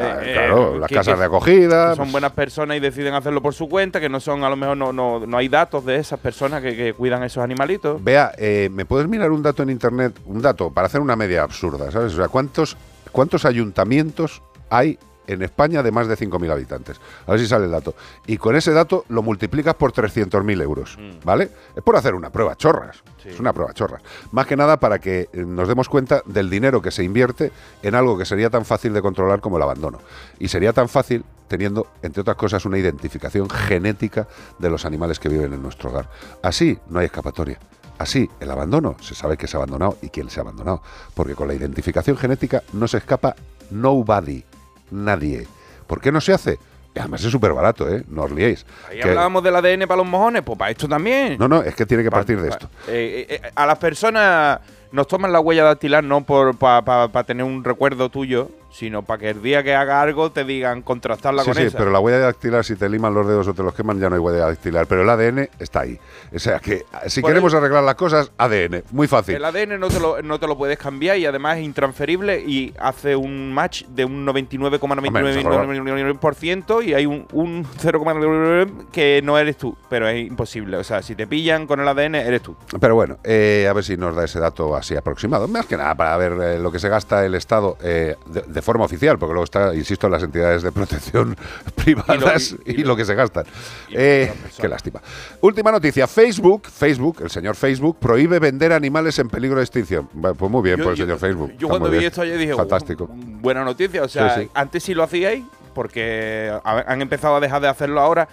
eh, 0.00 0.06
Ah, 0.06 0.20
claro, 0.22 0.76
eh, 0.76 0.78
las 0.78 0.88
que- 0.88 0.94
casas 0.94 1.14
que- 1.14 1.20
de 1.20 1.26
acogida, 1.26 1.88
son 1.90 2.04
pues- 2.04 2.12
buenas 2.12 2.32
personas 2.32 2.76
y 2.76 2.80
deciden 2.80 3.14
hacerlo 3.14 3.42
por 3.42 3.54
su 3.54 3.68
cuenta, 3.68 3.98
que 4.00 4.08
no 4.08 4.20
son, 4.20 4.44
a 4.44 4.48
lo 4.48 4.54
mejor 4.56 4.76
no, 4.76 4.92
no, 4.92 5.26
no 5.26 5.36
hay 5.36 5.48
datos 5.48 5.84
de 5.84 5.96
esas 5.96 6.20
personas 6.20 6.62
que, 6.62 6.76
que 6.76 6.92
cuidan 6.94 7.24
esos 7.24 7.42
animalitos. 7.42 8.02
Vea, 8.04 8.32
eh, 8.38 8.68
¿me 8.72 8.84
puedes 8.84 9.08
mirar 9.08 9.32
un 9.32 9.42
dato 9.42 9.64
en 9.64 9.70
internet? 9.70 10.16
Un 10.26 10.40
dato 10.42 10.70
para 10.70 10.86
hacer 10.86 11.00
una 11.00 11.16
media 11.16 11.42
absurda, 11.42 11.90
¿sabes? 11.90 12.12
O 12.14 12.16
sea, 12.16 12.28
¿cuántos, 12.28 12.76
cuántos 13.10 13.44
ayuntamientos 13.44 14.42
hay 14.70 14.96
en 15.26 15.42
España 15.42 15.82
de 15.82 15.90
más 15.90 16.08
de 16.08 16.16
5.000 16.16 16.50
habitantes? 16.50 17.00
A 17.26 17.32
ver 17.32 17.40
si 17.40 17.46
sale 17.46 17.66
el 17.66 17.70
dato. 17.70 17.94
Y 18.26 18.36
con 18.36 18.56
ese 18.56 18.72
dato 18.72 19.04
lo 19.08 19.22
multiplicas 19.22 19.74
por 19.74 19.92
300.000 19.92 20.62
euros, 20.62 20.98
¿vale? 21.24 21.50
Es 21.74 21.82
por 21.82 21.96
hacer 21.96 22.14
una 22.14 22.30
prueba 22.30 22.56
chorras. 22.56 23.02
Es 23.24 23.40
una 23.40 23.52
prueba 23.52 23.72
chorras. 23.72 24.02
Más 24.30 24.46
que 24.46 24.56
nada 24.56 24.78
para 24.78 25.00
que 25.00 25.28
eh, 25.32 25.44
nos 25.44 25.66
demos 25.66 25.88
cuenta 25.88 26.22
del 26.26 26.48
dinero 26.48 26.80
que 26.80 26.92
se 26.92 27.02
invierte 27.02 27.50
en 27.82 27.94
algo 27.96 28.16
que 28.16 28.24
sería 28.24 28.50
tan 28.50 28.64
fácil 28.64 28.92
de 28.92 29.02
controlar 29.02 29.40
como 29.40 29.56
el 29.56 29.62
abandono. 29.64 29.98
Y 30.38 30.48
sería 30.48 30.72
tan 30.72 30.88
fácil 30.88 31.24
teniendo, 31.48 31.88
entre 32.02 32.20
otras 32.20 32.36
cosas, 32.36 32.64
una 32.64 32.78
identificación 32.78 33.48
genética 33.50 34.28
de 34.58 34.70
los 34.70 34.84
animales 34.84 35.18
que 35.18 35.28
viven 35.28 35.52
en 35.52 35.62
nuestro 35.62 35.90
hogar. 35.90 36.08
Así 36.42 36.78
no 36.88 37.00
hay 37.00 37.06
escapatoria. 37.06 37.58
Así, 37.98 38.28
el 38.40 38.50
abandono 38.50 38.96
se 39.00 39.14
sabe 39.14 39.36
que 39.36 39.46
se 39.46 39.56
ha 39.56 39.58
abandonado 39.58 39.96
y 40.02 40.10
quién 40.10 40.28
se 40.28 40.40
ha 40.40 40.42
abandonado. 40.42 40.82
Porque 41.14 41.34
con 41.34 41.48
la 41.48 41.54
identificación 41.54 42.16
genética 42.16 42.62
no 42.72 42.86
se 42.88 42.98
escapa 42.98 43.34
nobody, 43.70 44.44
nadie. 44.90 45.46
¿Por 45.86 46.00
qué 46.00 46.10
no 46.12 46.20
se 46.20 46.32
hace? 46.32 46.58
Y 46.94 46.98
Además 46.98 47.22
es 47.24 47.30
súper 47.30 47.52
barato, 47.52 47.88
¿eh? 47.94 48.02
No 48.08 48.22
os 48.22 48.30
liéis. 48.32 48.64
Ahí 48.88 48.98
Que- 49.00 49.08
hablábamos 49.10 49.42
del 49.42 49.54
ADN 49.56 49.86
para 49.86 49.98
los 49.98 50.06
mojones, 50.06 50.42
pues 50.42 50.58
para 50.58 50.70
esto 50.70 50.88
también. 50.88 51.36
No, 51.38 51.46
no, 51.46 51.62
es 51.62 51.74
que 51.74 51.84
tiene 51.84 52.02
que 52.02 52.10
partir 52.10 52.40
de 52.40 52.48
Pa- 52.48 52.54
esto. 52.54 52.70
eh, 52.88 53.26
eh, 53.28 53.50
a 53.54 53.66
las 53.66 53.78
personas 53.78 54.60
nos 54.92 55.06
toman 55.06 55.30
la 55.30 55.40
huella 55.40 55.64
dactilar 55.64 56.02
no 56.02 56.24
por 56.24 56.56
para 56.56 57.08
tener 57.24 57.44
un 57.44 57.62
recuerdo 57.64 58.08
tuyo, 58.08 58.50
sino 58.76 59.02
para 59.02 59.18
que 59.20 59.30
el 59.30 59.42
día 59.42 59.62
que 59.62 59.74
haga 59.74 60.02
algo 60.02 60.30
te 60.30 60.44
digan 60.44 60.82
contrastarla 60.82 61.42
Sí, 61.42 61.48
con 61.50 61.56
sí, 61.56 61.62
esa. 61.62 61.78
pero 61.78 61.90
la 61.90 61.98
huella 62.00 62.18
dactilar, 62.18 62.64
si 62.64 62.76
te 62.76 62.86
liman 62.88 63.14
los 63.14 63.26
dedos 63.26 63.48
o 63.48 63.54
te 63.54 63.62
los 63.62 63.74
queman, 63.74 63.98
ya 63.98 64.08
no 64.10 64.16
hay 64.16 64.20
huella 64.20 64.46
dactilar. 64.46 64.86
Pero 64.86 65.02
el 65.02 65.08
ADN 65.10 65.48
está 65.58 65.80
ahí. 65.80 65.98
O 66.34 66.38
sea 66.38 66.58
que 66.58 66.84
si 67.06 67.20
Por 67.22 67.30
queremos 67.30 67.52
el- 67.52 67.58
arreglar 67.60 67.82
las 67.84 67.94
cosas, 67.94 68.30
ADN. 68.36 68.82
Muy 68.90 69.06
fácil. 69.08 69.36
El 69.36 69.44
ADN 69.44 69.78
no 69.80 69.88
te, 69.88 70.00
lo, 70.00 70.20
no 70.22 70.38
te 70.38 70.46
lo 70.46 70.56
puedes 70.58 70.78
cambiar 70.78 71.16
y 71.18 71.26
además 71.26 71.58
es 71.58 71.64
intransferible 71.64 72.40
y 72.40 72.74
hace 72.78 73.16
un 73.16 73.52
match 73.52 73.84
de 73.86 74.04
un 74.04 74.26
99,99% 74.26 76.84
y 76.84 76.94
hay 76.94 77.06
un, 77.06 77.26
un 77.32 77.64
0,99 77.64 78.86
que 78.92 79.20
no 79.24 79.38
eres 79.38 79.56
tú, 79.56 79.76
pero 79.88 80.08
es 80.08 80.26
imposible. 80.26 80.76
O 80.76 80.84
sea, 80.84 81.02
si 81.02 81.14
te 81.14 81.26
pillan 81.26 81.66
con 81.66 81.80
el 81.80 81.88
ADN, 81.88 82.16
eres 82.16 82.42
tú. 82.42 82.56
Pero 82.80 82.94
bueno, 82.94 83.18
eh, 83.24 83.66
a 83.68 83.72
ver 83.72 83.84
si 83.84 83.96
nos 83.96 84.14
da 84.14 84.24
ese 84.24 84.40
dato 84.40 84.76
así 84.76 84.96
aproximado. 84.96 85.48
Más 85.48 85.66
que 85.66 85.76
nada 85.76 85.94
para 85.94 86.16
ver 86.16 86.32
eh, 86.42 86.58
lo 86.58 86.70
que 86.72 86.78
se 86.78 86.88
gasta 86.88 87.24
el 87.24 87.34
Estado 87.34 87.76
eh, 87.82 88.16
de, 88.26 88.42
de 88.42 88.62
forma 88.66 88.84
oficial, 88.84 89.18
porque 89.18 89.32
luego 89.32 89.44
está, 89.44 89.74
insisto, 89.74 90.08
en 90.08 90.12
las 90.12 90.22
entidades 90.22 90.62
de 90.62 90.72
protección 90.72 91.34
privadas 91.76 92.54
y 92.66 92.82
lo, 92.84 92.94
que 92.96 93.04
se 93.06 93.14
gastan. 93.14 93.44
Eh, 93.90 94.32
qué 94.60 94.68
lástima. 94.68 95.00
Última 95.40 95.70
noticia. 95.72 96.06
Facebook, 96.06 96.66
Facebook, 96.68 97.18
el 97.22 97.30
señor 97.30 97.54
Facebook, 97.56 97.98
prohíbe 97.98 98.38
vender 98.38 98.72
animales 98.72 99.18
en 99.18 99.28
peligro 99.28 99.56
de 99.58 99.62
extinción. 99.64 100.08
Bueno, 100.12 100.34
Pues 100.34 100.50
muy 100.50 100.62
bien 100.62 100.76
Yo- 100.78 100.84
por 100.84 100.92
el 100.92 100.98
yo- 100.98 101.04
señor 101.04 101.18
Facebook. 101.18 101.52
Yo 101.56 101.68
cuando 101.68 101.88
vi 101.88 101.98
bien. 101.98 102.08
esto 102.08 102.20
ayer 102.22 102.36
dije, 102.38 102.54
Fantástico. 102.54 103.04
"Uh, 103.04 103.40
buena 103.40 103.64
noticia. 103.64 104.02
O 104.02 104.08
sea, 104.08 104.34
Sí, 104.34 104.42
sí. 104.42 104.50
antes 104.52 104.82
sí 104.82 104.92
lo 104.94 105.02
hacíais, 105.04 105.44
porque 105.74 106.52
ha- 106.64 106.84
han 106.88 107.00
empezado 107.02 107.36
a 107.36 107.40
dejar 107.40 107.62
de 107.62 107.68
hacerlo 107.68 108.00
ahora. 108.00 108.28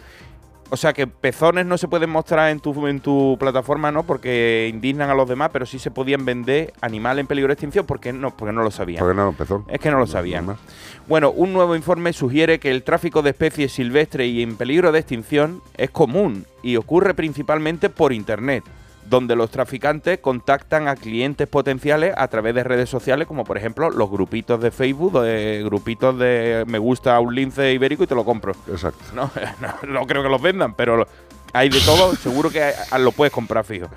O 0.73 0.75
sea, 0.75 0.91
que 0.91 1.05
pezones 1.05 1.67
no 1.67 1.77
se 1.77 1.87
pueden 1.87 2.09
mostrar 2.09 2.49
en 2.49 2.59
tu, 2.59 2.87
en 2.87 2.99
tu 2.99 3.37
plataforma, 3.39 3.91
¿no? 3.91 4.01
Porque 4.01 4.67
indignan 4.73 5.11
a 5.11 5.13
los 5.13 5.29
demás, 5.29 5.51
pero 5.53 5.67
sí 5.67 5.77
se 5.77 5.91
podían 5.91 6.25
vender 6.25 6.73
animales 6.81 7.21
en 7.21 7.27
peligro 7.27 7.49
de 7.49 7.53
extinción 7.53 7.85
porque 7.85 8.11
no, 8.11 8.35
porque 8.35 8.53
no 8.53 8.63
lo 8.63 8.71
sabían. 8.71 8.97
Porque 8.97 9.15
no 9.15 9.29
empezó. 9.29 9.63
Es 9.67 9.79
que 9.79 9.91
no 9.91 9.99
lo 9.99 10.07
sabían. 10.07 10.57
Bueno, 11.07 11.29
un 11.29 11.53
nuevo 11.53 11.75
informe 11.75 12.11
sugiere 12.11 12.57
que 12.57 12.71
el 12.71 12.81
tráfico 12.81 13.21
de 13.21 13.29
especies 13.29 13.71
silvestres 13.71 14.27
y 14.27 14.41
en 14.41 14.55
peligro 14.55 14.91
de 14.91 14.97
extinción 14.97 15.61
es 15.77 15.91
común 15.91 16.47
y 16.63 16.75
ocurre 16.77 17.13
principalmente 17.13 17.91
por 17.91 18.11
Internet. 18.11 18.63
Donde 19.09 19.35
los 19.35 19.49
traficantes 19.49 20.19
contactan 20.19 20.87
a 20.87 20.95
clientes 20.95 21.47
potenciales 21.47 22.13
a 22.17 22.27
través 22.27 22.55
de 22.55 22.63
redes 22.63 22.89
sociales, 22.89 23.27
como 23.27 23.43
por 23.43 23.57
ejemplo 23.57 23.89
los 23.89 24.09
grupitos 24.09 24.61
de 24.61 24.71
Facebook, 24.71 25.21
de 25.21 25.61
grupitos 25.63 26.17
de 26.17 26.63
me 26.67 26.79
gusta 26.79 27.19
un 27.19 27.35
lince 27.35 27.73
ibérico 27.73 28.03
y 28.03 28.07
te 28.07 28.15
lo 28.15 28.25
compro. 28.25 28.53
Exacto. 28.69 29.03
No, 29.13 29.31
no, 29.61 29.87
no 29.87 30.07
creo 30.07 30.23
que 30.23 30.29
los 30.29 30.41
vendan, 30.41 30.73
pero 30.73 31.07
hay 31.53 31.69
de 31.69 31.79
todo, 31.81 32.15
seguro 32.15 32.49
que 32.49 32.71
lo 32.97 33.11
puedes 33.11 33.31
comprar 33.31 33.63
fijo. 33.63 33.87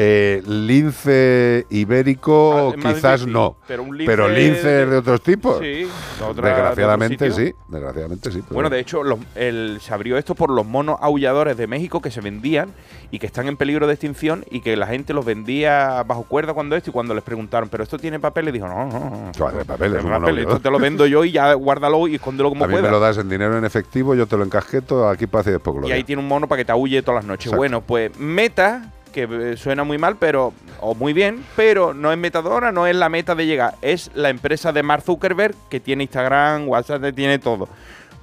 Eh, 0.00 0.42
lince 0.46 1.66
ibérico, 1.70 2.72
Ah, 2.72 2.76
más 2.76 2.94
quizás 2.94 3.12
difícil, 3.20 3.32
no. 3.32 3.56
pero 3.66 3.82
un 3.82 3.96
lince 3.98 4.12
Pero 4.12 4.28
lince 4.28 4.68
de- 4.86 4.96
otros 4.96 5.20
tipos. 5.22 5.58
Sí, 5.58 5.88
otra- 6.24 6.48
Desgraciadamente 6.50 7.24
de 7.24 7.30
sí. 7.32 7.54
Desgraciadamente 7.66 8.30
sí. 8.30 8.42
Bueno, 8.50 8.70
de 8.70 8.78
hecho, 8.78 9.02
los- 9.02 9.18
el- 9.34 9.78
se 9.80 9.92
abrió 9.92 10.16
esto 10.16 10.36
por 10.36 10.50
los 10.50 10.64
monos 10.64 10.98
aulladores 11.00 11.56
de 11.56 11.66
México 11.66 12.00
que 12.00 12.12
se 12.12 12.20
vendían 12.20 12.68
y 13.10 13.18
que 13.18 13.26
están 13.26 13.48
en 13.48 13.56
peligro 13.56 13.88
de 13.88 13.94
extinción 13.94 14.44
y 14.52 14.60
que 14.60 14.76
la 14.76 14.86
gente 14.86 15.12
los 15.12 15.24
vendía 15.24 16.04
bajo 16.04 16.22
cuerda 16.22 16.54
cuando 16.54 16.76
esto 16.76 16.90
y 16.90 16.92
cuando 16.92 17.12
les 17.12 17.24
preguntaron, 17.24 17.68
¿pero 17.68 17.82
esto 17.82 17.98
tiene 17.98 18.20
papel? 18.20 18.48
Y 18.50 18.52
dijo, 18.52 18.68
no, 18.68 18.86
no, 18.86 18.98
no. 19.10 19.32
Claro, 19.36 19.64
papel, 19.64 19.96
es 19.96 20.04
esto 20.38 20.60
te 20.60 20.70
lo 20.70 20.78
vendo 20.78 21.06
yo 21.06 21.24
y 21.24 21.32
ya 21.32 21.52
guárdalo 21.54 22.06
y 22.06 22.14
escóndelo 22.14 22.50
como 22.50 22.64
a 22.64 22.68
mí 22.68 22.74
me 22.74 22.88
lo 22.88 23.00
das 23.00 23.18
en 23.18 23.28
dinero 23.28 23.58
en 23.58 23.64
efectivo, 23.64 24.14
yo 24.14 24.26
te 24.26 24.36
lo 24.36 24.44
encasqueto 24.44 25.08
aquí 25.08 25.26
para 25.26 25.40
hacer 25.40 25.54
después 25.54 25.88
Y 25.88 25.92
ahí 25.92 26.04
tiene 26.04 26.22
un 26.22 26.28
mono 26.28 26.46
para 26.46 26.58
que 26.60 26.64
te 26.64 26.70
aúlle 26.72 27.02
todas 27.02 27.16
las 27.22 27.24
noches. 27.24 27.46
Exacto. 27.46 27.56
Bueno, 27.56 27.80
pues 27.80 28.16
Meta, 28.18 28.92
que 29.08 29.28
eh, 29.30 29.56
suena 29.56 29.84
muy 29.84 29.98
mal, 29.98 30.16
pero 30.16 30.52
o 30.80 30.94
muy 30.94 31.12
bien, 31.12 31.44
pero 31.56 31.94
no 31.94 32.12
es 32.12 32.18
metadona, 32.18 32.72
no 32.72 32.86
es 32.86 32.96
la 32.96 33.08
meta 33.08 33.34
de 33.34 33.46
llegar, 33.46 33.74
es 33.82 34.10
la 34.14 34.30
empresa 34.30 34.72
de 34.72 34.82
Mark 34.82 35.02
Zuckerberg 35.02 35.54
que 35.68 35.80
tiene 35.80 36.04
Instagram, 36.04 36.68
WhatsApp, 36.68 37.14
tiene 37.14 37.38
todo. 37.38 37.68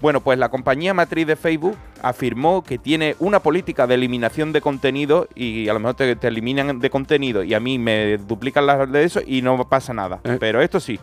Bueno, 0.01 0.21
pues 0.21 0.37
la 0.37 0.49
compañía 0.49 0.93
matriz 0.93 1.25
de 1.25 1.35
Facebook 1.35 1.77
afirmó 2.01 2.63
que 2.63 2.77
tiene 2.77 3.15
una 3.19 3.39
política 3.39 3.87
de 3.87 3.95
eliminación 3.95 4.51
de 4.51 4.61
contenido 4.61 5.27
y 5.33 5.69
a 5.69 5.73
lo 5.73 5.79
mejor 5.79 5.95
te, 5.95 6.15
te 6.15 6.27
eliminan 6.27 6.79
de 6.79 6.89
contenido 6.89 7.43
y 7.43 7.53
a 7.53 7.59
mí 7.59 7.79
me 7.79 8.17
duplican 8.17 8.65
las 8.65 8.91
de 8.91 9.03
eso 9.03 9.21
y 9.25 9.41
no 9.41 9.67
pasa 9.67 9.93
nada. 9.93 10.19
Eh. 10.23 10.37
Pero 10.39 10.61
esto 10.61 10.79
sí. 10.79 10.99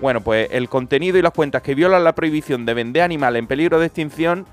Bueno, 0.00 0.20
pues 0.20 0.48
el 0.50 0.68
contenido 0.68 1.16
y 1.18 1.22
las 1.22 1.32
cuentas 1.32 1.62
que 1.62 1.74
violan 1.74 2.04
la 2.04 2.14
prohibición 2.14 2.66
de 2.66 2.74
vender 2.74 3.02
animales 3.02 3.38
en 3.38 3.46
peligro 3.46 3.78
de 3.78 3.86
extinción, 3.86 4.44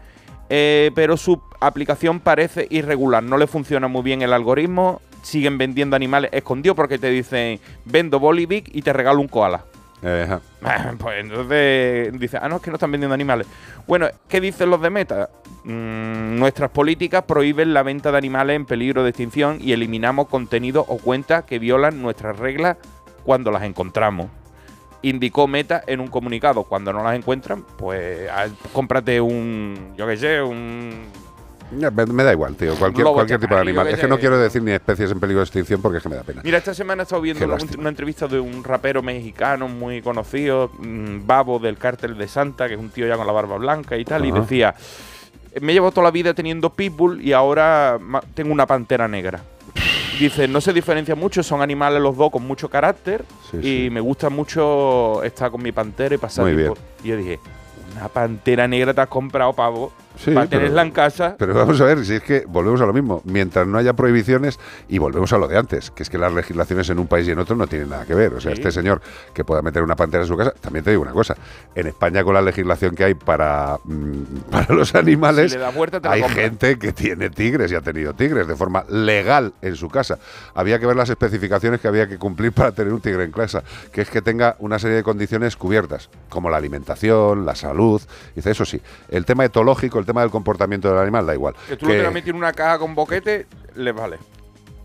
eh, 0.49 0.91
pero 0.95 1.17
su 1.17 1.41
aplicación 1.59 2.19
parece 2.19 2.67
irregular, 2.69 3.23
no 3.23 3.37
le 3.37 3.47
funciona 3.47 3.87
muy 3.87 4.03
bien 4.03 4.21
el 4.21 4.33
algoritmo, 4.33 5.01
siguen 5.21 5.57
vendiendo 5.57 5.95
animales 5.95 6.31
escondidos 6.33 6.75
porque 6.75 6.97
te 6.97 7.09
dicen 7.09 7.59
vendo 7.85 8.19
Bolivic 8.19 8.69
y 8.73 8.81
te 8.81 8.93
regalo 8.93 9.19
un 9.19 9.27
koala. 9.27 9.65
Ajá. 10.03 10.41
Pues 10.99 11.19
entonces 11.19 12.19
dice, 12.19 12.37
ah, 12.41 12.49
no, 12.49 12.57
es 12.57 12.61
que 12.61 12.69
no 12.69 12.75
están 12.75 12.91
vendiendo 12.91 13.13
animales. 13.13 13.47
Bueno, 13.87 14.07
¿qué 14.27 14.41
dicen 14.41 14.69
los 14.69 14.81
de 14.81 14.89
Meta? 14.89 15.29
Mm, 15.63 16.37
nuestras 16.39 16.71
políticas 16.71 17.23
prohíben 17.23 17.73
la 17.73 17.83
venta 17.83 18.11
de 18.11 18.17
animales 18.17 18.55
en 18.55 18.65
peligro 18.65 19.03
de 19.03 19.09
extinción 19.09 19.59
y 19.61 19.71
eliminamos 19.71 20.27
contenido 20.27 20.85
o 20.87 20.97
cuentas 20.97 21.45
que 21.45 21.59
violan 21.59 22.01
nuestras 22.01 22.37
reglas 22.37 22.77
cuando 23.23 23.51
las 23.51 23.63
encontramos. 23.63 24.27
Indicó 25.03 25.47
Meta 25.47 25.83
en 25.85 25.99
un 25.99 26.07
comunicado. 26.07 26.63
Cuando 26.63 26.91
no 26.91 27.03
las 27.03 27.15
encuentran, 27.15 27.63
pues 27.77 28.29
ah, 28.31 28.47
cómprate 28.71 29.21
un, 29.21 29.93
yo 29.97 30.07
qué 30.07 30.17
sé, 30.17 30.41
un... 30.41 31.05
Me, 31.71 32.05
me 32.05 32.23
da 32.23 32.31
igual, 32.31 32.55
tío. 32.55 32.75
Cualquier, 32.75 33.39
tipo 33.39 33.55
de 33.55 33.61
animal. 33.61 33.87
Es 33.87 33.99
que 33.99 34.07
no 34.07 34.19
quiero 34.19 34.37
decir 34.37 34.61
ni 34.61 34.71
especies 34.71 35.11
en 35.11 35.19
peligro 35.19 35.39
de 35.39 35.45
extinción 35.45 35.81
porque 35.81 35.97
es 35.97 36.03
que 36.03 36.09
me 36.09 36.15
da 36.15 36.23
pena. 36.23 36.41
Mira, 36.43 36.57
esta 36.57 36.73
semana 36.73 37.01
he 37.01 37.03
estado 37.03 37.21
viendo 37.21 37.45
una, 37.45 37.89
entrevista 37.89 38.27
de 38.27 38.39
un 38.39 38.63
rapero 38.63 39.01
mexicano 39.01 39.67
muy 39.67 40.01
conocido, 40.01 40.71
mm, 40.77 41.25
Babo 41.25 41.59
del 41.59 41.77
Cártel 41.77 42.17
de 42.17 42.27
Santa, 42.27 42.67
que 42.67 42.75
es 42.75 42.79
un 42.79 42.89
tío 42.89 43.07
ya 43.07 43.17
con 43.17 43.25
la 43.25 43.33
barba 43.33 43.57
blanca 43.57 43.97
y 43.97 44.05
tal, 44.05 44.25
y 44.25 44.31
decía, 44.31 44.75
me 45.61 45.73
llevo 45.73 45.91
toda 45.91 46.05
la 46.05 46.11
vida 46.11 46.33
teniendo 46.33 46.69
pitbull 46.71 47.21
y 47.21 47.33
ahora 47.33 47.99
tengo 48.33 48.51
una 48.51 48.65
pantera 48.65 49.07
negra. 49.07 49.41
Dice, 50.19 50.47
no 50.47 50.61
se 50.61 50.71
diferencia 50.73 51.15
mucho, 51.15 51.41
son 51.43 51.61
animales 51.61 52.01
los 52.01 52.15
dos 52.15 52.31
con 52.31 52.45
mucho 52.45 52.69
carácter 52.69 53.25
Sí, 53.51 53.85
y 53.85 53.89
me 53.89 53.99
gusta 53.99 54.29
mucho 54.29 55.23
estar 55.23 55.49
con 55.51 55.61
mi 55.61 55.71
pantera 55.71 56.15
y 56.15 56.17
pasar 56.17 56.45
Muy 56.45 56.55
tiempo". 56.55 56.75
bien. 56.75 56.85
Y 57.03 57.07
yo 57.09 57.17
dije, 57.17 57.39
una 57.95 58.07
pantera 58.09 58.67
negra 58.67 58.93
te 58.93 59.01
has 59.01 59.07
comprado, 59.07 59.53
pavo, 59.53 59.91
Sí, 60.23 60.31
para 60.31 60.47
pero- 60.47 60.61
tenerla 60.61 60.81
en 60.83 60.91
casa. 60.91 61.35
Pero 61.37 61.53
vamos 61.53 61.79
a 61.81 61.85
ver, 61.85 62.05
si 62.05 62.13
es 62.15 62.23
que 62.23 62.45
volvemos 62.47 62.79
a 62.81 62.85
lo 62.85 62.93
mismo. 62.93 63.21
Mientras 63.25 63.67
no 63.67 63.77
haya 63.77 63.93
prohibiciones, 63.93 64.59
y 64.87 64.97
volvemos 64.97 65.31
a 65.33 65.37
lo 65.37 65.47
de 65.47 65.57
antes, 65.57 65.91
que 65.91 66.03
es 66.03 66.09
que 66.09 66.17
las 66.17 66.31
legislaciones 66.33 66.89
en 66.89 66.99
un 66.99 67.07
país 67.07 67.27
y 67.27 67.31
en 67.31 67.39
otro 67.39 67.55
no 67.55 67.67
tienen 67.67 67.89
nada 67.89 68.05
que 68.05 68.13
ver. 68.15 68.33
O 68.33 68.39
sea, 68.41 68.51
Sí. 68.51 68.59
este 68.61 68.71
señor 68.71 69.01
que 69.33 69.43
pueda 69.43 69.61
meter 69.61 69.83
una 69.83 69.95
pantera 69.95 70.23
en 70.23 70.27
su 70.27 70.37
casa, 70.37 70.51
también 70.61 70.83
te 70.85 70.91
digo 70.91 71.01
una 71.01 71.11
cosa. 71.11 71.35
En 71.75 71.87
España, 71.87 72.23
con 72.23 72.33
la 72.33 72.41
legislación 72.41 72.95
que 72.95 73.03
hay 73.03 73.13
para, 73.15 73.77
mm, 73.83 74.23
para 74.51 74.73
los 74.73 74.95
animales, 74.95 75.51
Si 75.51 75.57
le 75.57 75.63
da 75.63 75.71
vuelta, 75.71 75.99
te 75.99 76.07
la 76.07 76.13
hay 76.15 76.21
compra. 76.21 76.41
gente 76.41 76.77
que 76.79 76.93
tiene 76.93 77.29
tigres 77.29 77.71
y 77.71 77.75
ha 77.75 77.81
tenido 77.81 78.13
tigres 78.13 78.47
de 78.47 78.55
forma 78.55 78.83
legal 78.89 79.53
en 79.61 79.75
su 79.75 79.89
casa. 79.89 80.17
Había 80.55 80.79
que 80.79 80.85
ver 80.85 80.95
las 80.95 81.09
especificaciones 81.09 81.81
que 81.81 81.87
había 81.87 82.07
que 82.07 82.17
cumplir 82.17 82.51
para 82.51 82.71
tener 82.71 82.93
un 82.93 83.01
tigre 83.01 83.23
en 83.23 83.31
casa, 83.31 83.63
que 83.91 84.01
es 84.01 84.09
que 84.09 84.21
tenga 84.21 84.55
una 84.59 84.79
serie 84.79 84.97
de 84.97 85.03
condiciones 85.03 85.55
cubiertas, 85.57 86.09
como 86.29 86.49
la 86.49 86.57
alimentación, 86.57 87.45
la 87.45 87.55
salud. 87.55 88.01
Dice, 88.35 88.51
eso 88.51 88.65
sí, 88.65 88.81
el 89.09 89.25
tema 89.25 89.45
etológico, 89.45 89.99
el 89.99 90.05
tema 90.05 90.12
del 90.21 90.31
comportamiento 90.31 90.89
del 90.89 90.97
animal, 90.99 91.25
da 91.25 91.33
igual. 91.33 91.55
Que 91.67 91.77
tú 91.77 91.87
Que- 91.87 92.01
lo 92.03 92.11
metido 92.11 92.31
en 92.31 92.37
una 92.37 92.53
caja 92.53 92.79
con 92.79 92.95
boquete, 92.95 93.47
le 93.75 93.91
vale. 93.91 94.17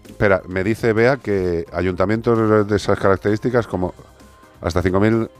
Espera, 0.07 0.43
me 0.49 0.65
dice 0.65 0.93
Bea 0.93 1.17
que 1.19 1.65
ayuntamientos 1.73 2.67
de 2.69 2.77
esas 2.77 2.99
características 2.99 3.67
como 3.67 3.95
hasta 4.61 4.83
5.000, 4.83 5.31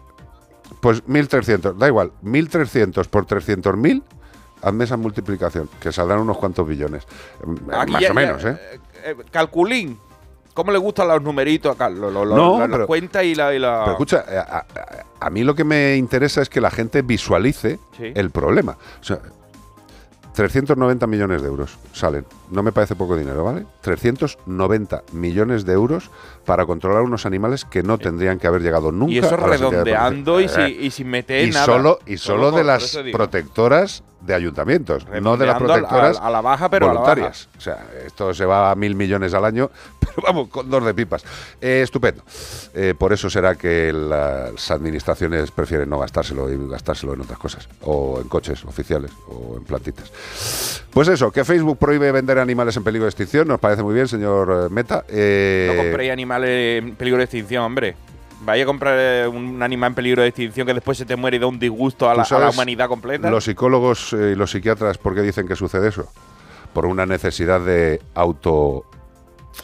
pues 0.81 1.03
1.300, 1.07 1.77
da 1.77 1.89
igual, 1.89 2.13
1.300 2.23 3.09
por 3.09 3.27
300.000, 3.27 4.03
hazme 4.63 4.85
esa 4.85 4.97
multiplicación, 4.97 5.69
que 5.81 5.91
saldrán 5.91 6.21
unos 6.21 6.37
cuantos 6.39 6.67
billones. 6.69 7.05
Mm, 7.45 7.71
Aquí 7.73 7.93
Más 7.93 8.03
ya- 8.03 8.11
o 8.11 8.15
menos, 8.15 8.43
ya, 8.43 8.51
¿eh? 8.51 8.59
eh, 9.05 9.17
calculín. 9.31 9.99
¿Cómo 10.55 10.73
le 10.73 10.79
gustan 10.79 11.07
los 11.07 11.23
numeritos 11.23 11.73
acá? 11.75 11.89
Lo, 11.89 12.11
lo, 12.11 12.25
lo- 12.25 12.35
No, 12.37 12.59
la- 12.59 12.67
la 12.67 12.73
pero- 12.73 12.87
cuenta 12.89 13.23
y 13.23 13.35
la... 13.37 13.55
y 13.55 13.61
la- 13.61 13.81
Pero 13.85 13.93
escucha, 13.93 14.25
eh, 14.29 14.39
a, 14.39 14.59
a- 14.59 14.67
a 15.27 15.31
mí 15.31 15.45
lo 15.45 15.55
que 15.55 15.63
me 15.63 15.95
interesa 15.97 16.43
es 16.43 16.49
que 16.49 16.61
la 16.61 16.71
gente 16.73 17.03
visualice 17.03 17.79
Sí. 17.97 18.13
el 18.15 18.31
problema. 18.31 18.77
O 19.01 19.05
sea, 19.05 19.21
390 20.39 21.09
millones 21.09 21.43
de 21.43 21.49
euros 21.49 21.77
salen. 21.93 22.25
No 22.51 22.63
me 22.63 22.73
parece 22.73 22.95
poco 22.97 23.17
dinero, 23.17 23.45
¿vale? 23.45 23.67
390 23.83 25.03
millones 25.13 25.65
de 25.67 25.73
euros 25.75 26.11
para 26.47 26.65
controlar 26.67 27.03
unos 27.03 27.27
animales 27.27 27.65
que 27.65 27.83
no 27.83 27.99
tendrían 27.99 28.39
que 28.39 28.47
haber 28.47 28.63
llegado 28.63 28.91
nunca 28.93 29.13
y 29.13 29.19
eso 29.19 29.35
a 29.35 29.37
redondeando 29.37 30.41
y, 30.41 30.49
si- 30.49 30.61
y 30.63 30.91
sin 30.91 31.09
meter 31.09 31.47
y 31.47 31.51
nada. 31.51 31.67
solo 31.67 31.99
y 32.07 32.17
solo, 32.17 32.51
de 32.51 32.65
las 32.65 32.99
protectoras 33.13 34.03
de 34.21 34.35
ayuntamientos, 34.35 35.07
no 35.23 35.37
de 35.37 35.47
las 35.47 35.59
Redondeando 35.59 35.75
a 35.75 35.89
protectoras 35.89 36.19
a 36.21 36.31
la 36.31 36.41
baja, 36.41 36.69
pero 36.69 36.87
a 36.87 36.89
la 36.89 37.01
voluntarias. 37.01 37.49
O 37.57 37.61
sea, 37.61 37.87
esto 38.05 38.35
se 38.35 38.45
va 38.45 38.71
a 38.71 38.75
mil 38.75 38.95
millones 38.97 39.33
al 39.33 39.45
año, 39.45 39.71
pero 40.01 40.15
vamos, 40.27 40.49
con 40.49 40.69
dos 40.69 40.85
de 40.85 40.93
pipas. 40.93 41.25
Eh, 41.61 41.83
estupendo. 41.85 42.23
Eh, 42.75 42.95
por 42.99 43.13
eso 43.13 43.31
será 43.31 43.55
que 43.55 43.93
las 43.93 44.71
administraciones 44.73 45.51
prefieren 45.53 45.89
no 45.89 45.99
gastárselo 46.01 46.51
y 46.53 46.69
gastárselo 46.69 47.15
en 47.15 47.21
otras 47.21 47.39
cosas, 47.39 47.69
o 47.83 48.19
en 48.21 48.29
coches 48.29 48.65
oficiales, 48.65 49.13
o 49.29 49.57
en 49.59 49.65
plantitas. 49.65 50.11
Pues 50.91 51.07
eso, 51.09 51.31
que 51.31 51.45
Facebook 51.45 51.79
prohíbe 51.79 52.11
vender 52.11 52.38
animales 52.41 52.77
en 52.77 52.85
peligro 52.85 53.05
de 53.05 53.11
extinción, 53.11 53.47
nos 53.49 53.61
parece 53.61 53.83
muy 53.83 53.95
bien, 53.95 54.09
señor 54.09 54.67
eh, 54.67 54.73
Meta. 54.73 55.05
Eh, 55.09 55.73
No 55.75 55.83
compréis 55.83 56.11
animales 56.13 56.83
en 56.83 56.95
peligro 56.97 57.19
de 57.19 57.25
extinción, 57.25 57.65
hombre. 57.65 57.97
Vaya 58.41 58.63
a 58.63 58.67
comprar 58.67 58.97
eh, 58.99 59.27
un 59.27 59.63
animal 59.63 59.89
en 59.89 59.95
peligro 59.95 60.23
de 60.23 60.29
extinción 60.29 60.67
que 60.67 60.73
después 60.75 60.97
se 60.97 61.05
te 61.05 61.17
muere 61.17 61.37
y 61.39 61.41
da 61.41 61.47
un 61.49 61.59
disgusto 61.59 62.09
a 62.09 62.13
¿tú 62.13 62.17
la, 62.19 62.23
a 62.23 62.25
la 62.25 62.29
sabes 62.29 62.55
humanidad 62.55 62.89
completa. 62.89 63.31
Los 63.31 63.45
psicólogos 63.45 64.13
eh, 64.13 64.31
y 64.33 64.35
los 64.37 64.51
psiquiatras, 64.51 64.97
¿por 64.99 65.15
qué 65.15 65.23
dicen 65.23 65.49
que 65.49 65.57
sucede 65.57 65.89
eso? 65.89 66.07
Por 66.73 66.87
una 66.87 67.05
necesidad 67.07 67.61
de 67.61 68.01
auto 68.15 68.85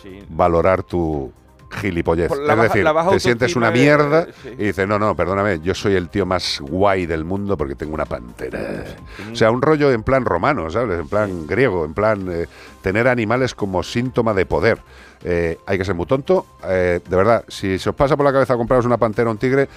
Sí. 0.03 0.19
valorar 0.29 0.83
tu 0.83 1.33
gilipollez. 1.75 2.31
La 2.31 2.37
es 2.37 2.49
baja- 2.49 2.63
decir, 2.63 2.85
la 2.85 3.09
te 3.11 3.21
sientes 3.21 3.57
una 3.57 3.71
mierda 3.71 4.27
sí. 4.43 4.51
y 4.59 4.65
dices, 4.67 4.87
no, 4.89 4.99
no, 4.99 5.15
perdóname, 5.15 5.61
yo 5.61 5.75
soy 5.75 5.95
el 5.95 6.09
tío 6.09 6.27
más 6.27 6.61
guay 6.61 7.07
del 7.07 7.25
mundo 7.25 7.57
porque 7.57 7.75
tengo 7.75 7.95
una 7.95 8.05
pantera. 8.07 8.85
O 9.33 9.35
sea, 9.35 9.51
un 9.51 9.61
rollo 9.63 9.93
en 9.93 10.03
plan 10.03 10.25
romano, 10.25 10.71
¿sabes? 10.71 10.99
En 11.01 11.09
plan 11.09 11.47
griego, 11.47 11.85
en 11.85 11.95
plan 11.95 12.27
eh, 12.31 12.47
tener 12.83 13.09
animales 13.09 13.55
como 13.55 13.83
síntoma 13.83 14.35
de 14.35 14.47
poder. 14.47 14.79
Eh, 15.23 15.59
hay 15.67 15.79
que 15.79 15.85
ser 15.85 15.95
muy 15.95 16.07
tonto. 16.07 16.47
Eh, 16.67 17.01
de 17.09 17.17
verdad, 17.17 17.45
si 17.49 17.79
se 17.79 17.89
os 17.91 17.95
pasa 17.95 18.17
por 18.17 18.25
la 18.27 18.33
cabeza 18.33 18.57
compraros 18.57 18.85
una 18.87 18.99
pantera 18.99 19.29
o 19.29 19.33
un 19.33 19.39
tigre, 19.39 19.69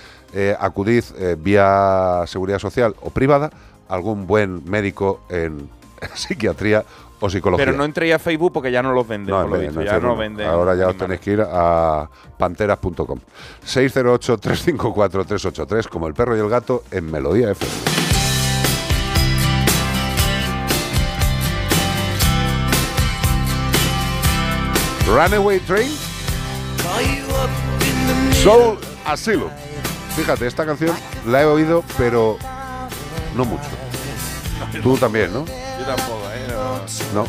acudid 0.59 1.03
vía 1.39 2.23
seguridad 2.27 2.59
social 2.59 2.95
o 3.01 3.09
privada 3.09 3.49
a 3.89 3.95
algún 3.95 4.27
buen 4.27 4.63
médico 4.69 5.21
en 5.29 5.69
psiquiatría 6.13 6.83
o 7.19 7.29
psicología. 7.29 7.65
Pero 7.65 7.77
no 7.77 7.83
entréis 7.85 8.15
a 8.15 8.19
Facebook 8.19 8.53
porque 8.53 8.71
ya 8.71 8.81
no 8.83 8.93
los 8.93 9.07
venden. 9.07 9.35
No, 9.35 9.47
por 9.47 9.59
lo 9.59 9.83
ya 9.83 9.99
no 9.99 10.15
venden. 10.15 10.47
Ahora 10.47 10.75
ya 10.75 10.87
os 10.87 10.97
tenéis 10.97 11.19
que 11.21 11.31
ir 11.31 11.41
a 11.41 12.07
panteras.com. 12.37 13.19
608-354-383, 13.65 15.87
como 15.87 16.07
el 16.07 16.13
perro 16.13 16.37
y 16.37 16.39
el 16.39 16.49
gato, 16.49 16.83
en 16.91 17.09
Melodía 17.11 17.51
FM. 17.51 17.73
Runaway 25.07 25.59
Train, 25.61 25.89
Soul 28.43 28.77
Asylum. 29.05 29.49
Fíjate, 30.17 30.47
esta 30.47 30.65
canción 30.65 30.93
la 31.25 31.43
he 31.43 31.45
oído, 31.45 31.81
pero 31.97 32.37
no 33.35 33.45
mucho. 33.45 33.69
Tú 34.83 34.97
también, 34.97 35.31
¿no? 35.31 35.45
Yo 35.45 35.85
tampoco, 35.85 36.19
¿eh? 36.33 36.36
No. 37.13 37.25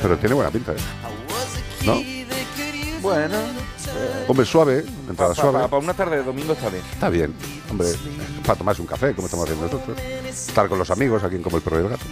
Pero 0.00 0.18
tiene 0.18 0.34
buena 0.34 0.50
pinta, 0.50 0.72
¿eh? 0.72 0.76
¿No? 1.84 2.00
Bueno, 3.00 3.36
Hombre, 4.28 4.46
suave, 4.46 4.84
entrada 5.08 5.34
para 5.34 5.50
suave. 5.68 5.76
una 5.84 5.94
tarde 5.94 6.18
de 6.18 6.22
domingo 6.22 6.52
está 6.52 6.68
bien. 6.68 6.82
Está 6.92 7.08
bien, 7.08 7.34
hombre, 7.68 7.88
para 8.46 8.56
tomarse 8.56 8.80
un 8.80 8.86
café, 8.86 9.12
como 9.14 9.26
estamos 9.26 9.44
haciendo 9.44 9.66
nosotros. 9.66 9.98
Estar 10.00 10.68
con 10.68 10.78
los 10.78 10.90
amigos 10.90 11.22
aquí 11.24 11.36
en 11.36 11.42
Como 11.42 11.56
el 11.56 11.62
Perro 11.62 11.80
y 11.80 11.82
el 11.82 11.88
Gato. 11.88 12.04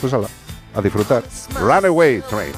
Pues 0.00 0.12
ala, 0.12 0.28
a 0.74 0.80
disfrutar. 0.80 1.22
Runaway 1.60 2.22
Train. 2.22 2.52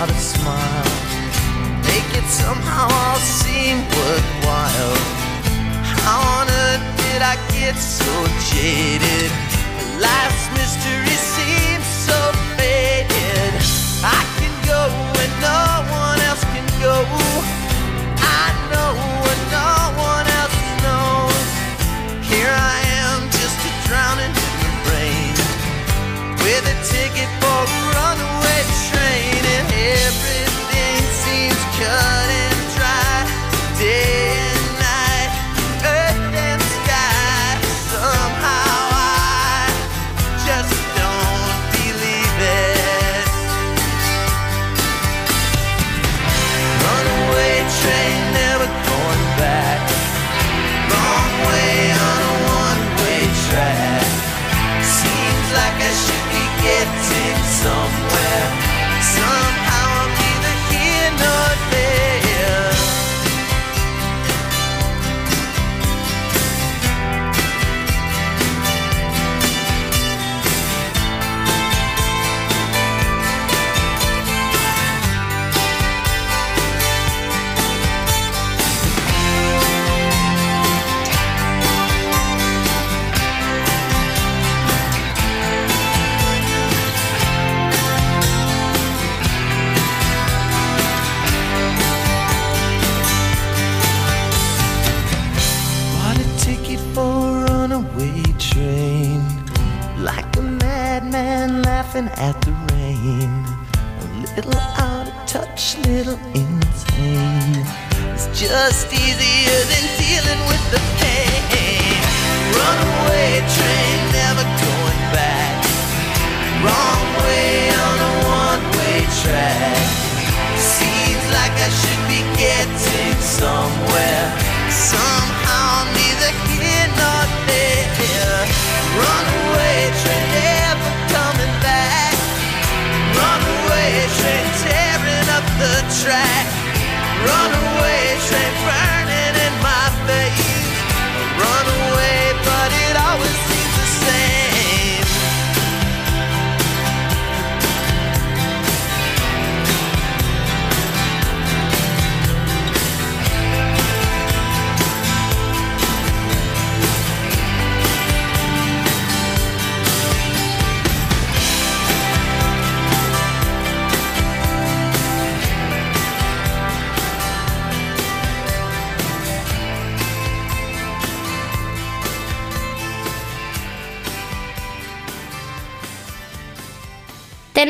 How 0.00 0.06
to 0.06 0.14
smile? 0.14 0.84
Make 1.84 2.10
it 2.16 2.24
somehow 2.24 2.88
all 2.88 3.18
seem 3.18 3.78
worthwhile. 3.78 5.19
Did 7.20 7.36
I 7.36 7.48
get 7.52 7.76
so 7.76 8.24
jaded? 8.48 9.30
Life's 10.00 10.48
mystery 10.56 11.16
seems 11.36 11.84
so 11.84 12.16
faded. 12.56 13.52
I 14.00 14.24
can 14.40 14.54
go 14.64 14.88
when 14.88 15.30
no 15.44 15.84
one 16.00 16.18
else 16.24 16.40
can 16.48 16.64
go. 16.80 16.96
I 18.24 18.48
know 18.72 18.96
what 19.20 19.38
no 19.52 19.68
one 20.00 20.26
else 20.40 20.58
knows. 20.80 21.44
Here 22.24 22.48
I 22.48 22.80
am, 23.04 23.28
just 23.36 23.68
a 23.68 23.72
drowning 23.84 24.32
in 24.32 24.56
the 24.64 24.72
rain, 24.88 25.36
with 26.40 26.72
a 26.72 26.76
ticket 26.88 27.28
for 27.36 27.60
a 27.68 27.80
runaway 28.00 28.62
train, 28.88 29.44
and 29.60 29.68
everything 30.08 31.02
seems 31.20 31.60
cut 31.76 32.19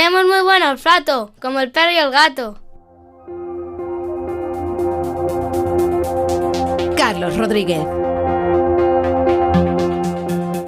Tenemos 0.00 0.24
muy 0.24 0.40
buen 0.44 0.62
olfato, 0.62 1.32
como 1.42 1.60
el 1.60 1.70
perro 1.72 1.90
y 1.92 1.96
el 1.98 2.10
gato. 2.10 2.56
Carlos 6.96 7.36
Rodríguez. 7.36 7.82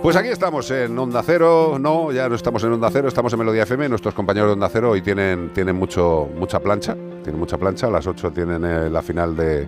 Pues 0.03 0.17
aquí 0.17 0.29
estamos 0.29 0.71
en 0.71 0.99
Onda 0.99 1.23
Cero, 1.25 1.79
no, 1.81 2.13
ya 2.13 2.29
no 2.29 2.35
estamos 2.35 2.63
en 2.65 2.75
Onda 2.75 2.91
Cero, 2.93 3.09
estamos 3.09 3.33
en 3.33 3.39
Melodía 3.39 3.63
FM, 3.63 3.89
nuestros 3.89 4.13
compañeros 4.13 4.51
de 4.51 4.53
Onda 4.53 4.69
Cero 4.71 4.91
hoy 4.91 5.01
tienen, 5.01 5.51
tienen 5.55 5.77
mucho, 5.77 6.29
mucha 6.37 6.61
plancha, 6.61 6.93
tienen 7.25 7.39
mucha 7.39 7.57
plancha, 7.57 7.87
a 7.87 7.91
las 7.91 8.07
8 8.07 8.33
tienen 8.33 8.63
eh, 8.67 8.91
la 8.91 9.01
final 9.01 9.35
de, 9.35 9.67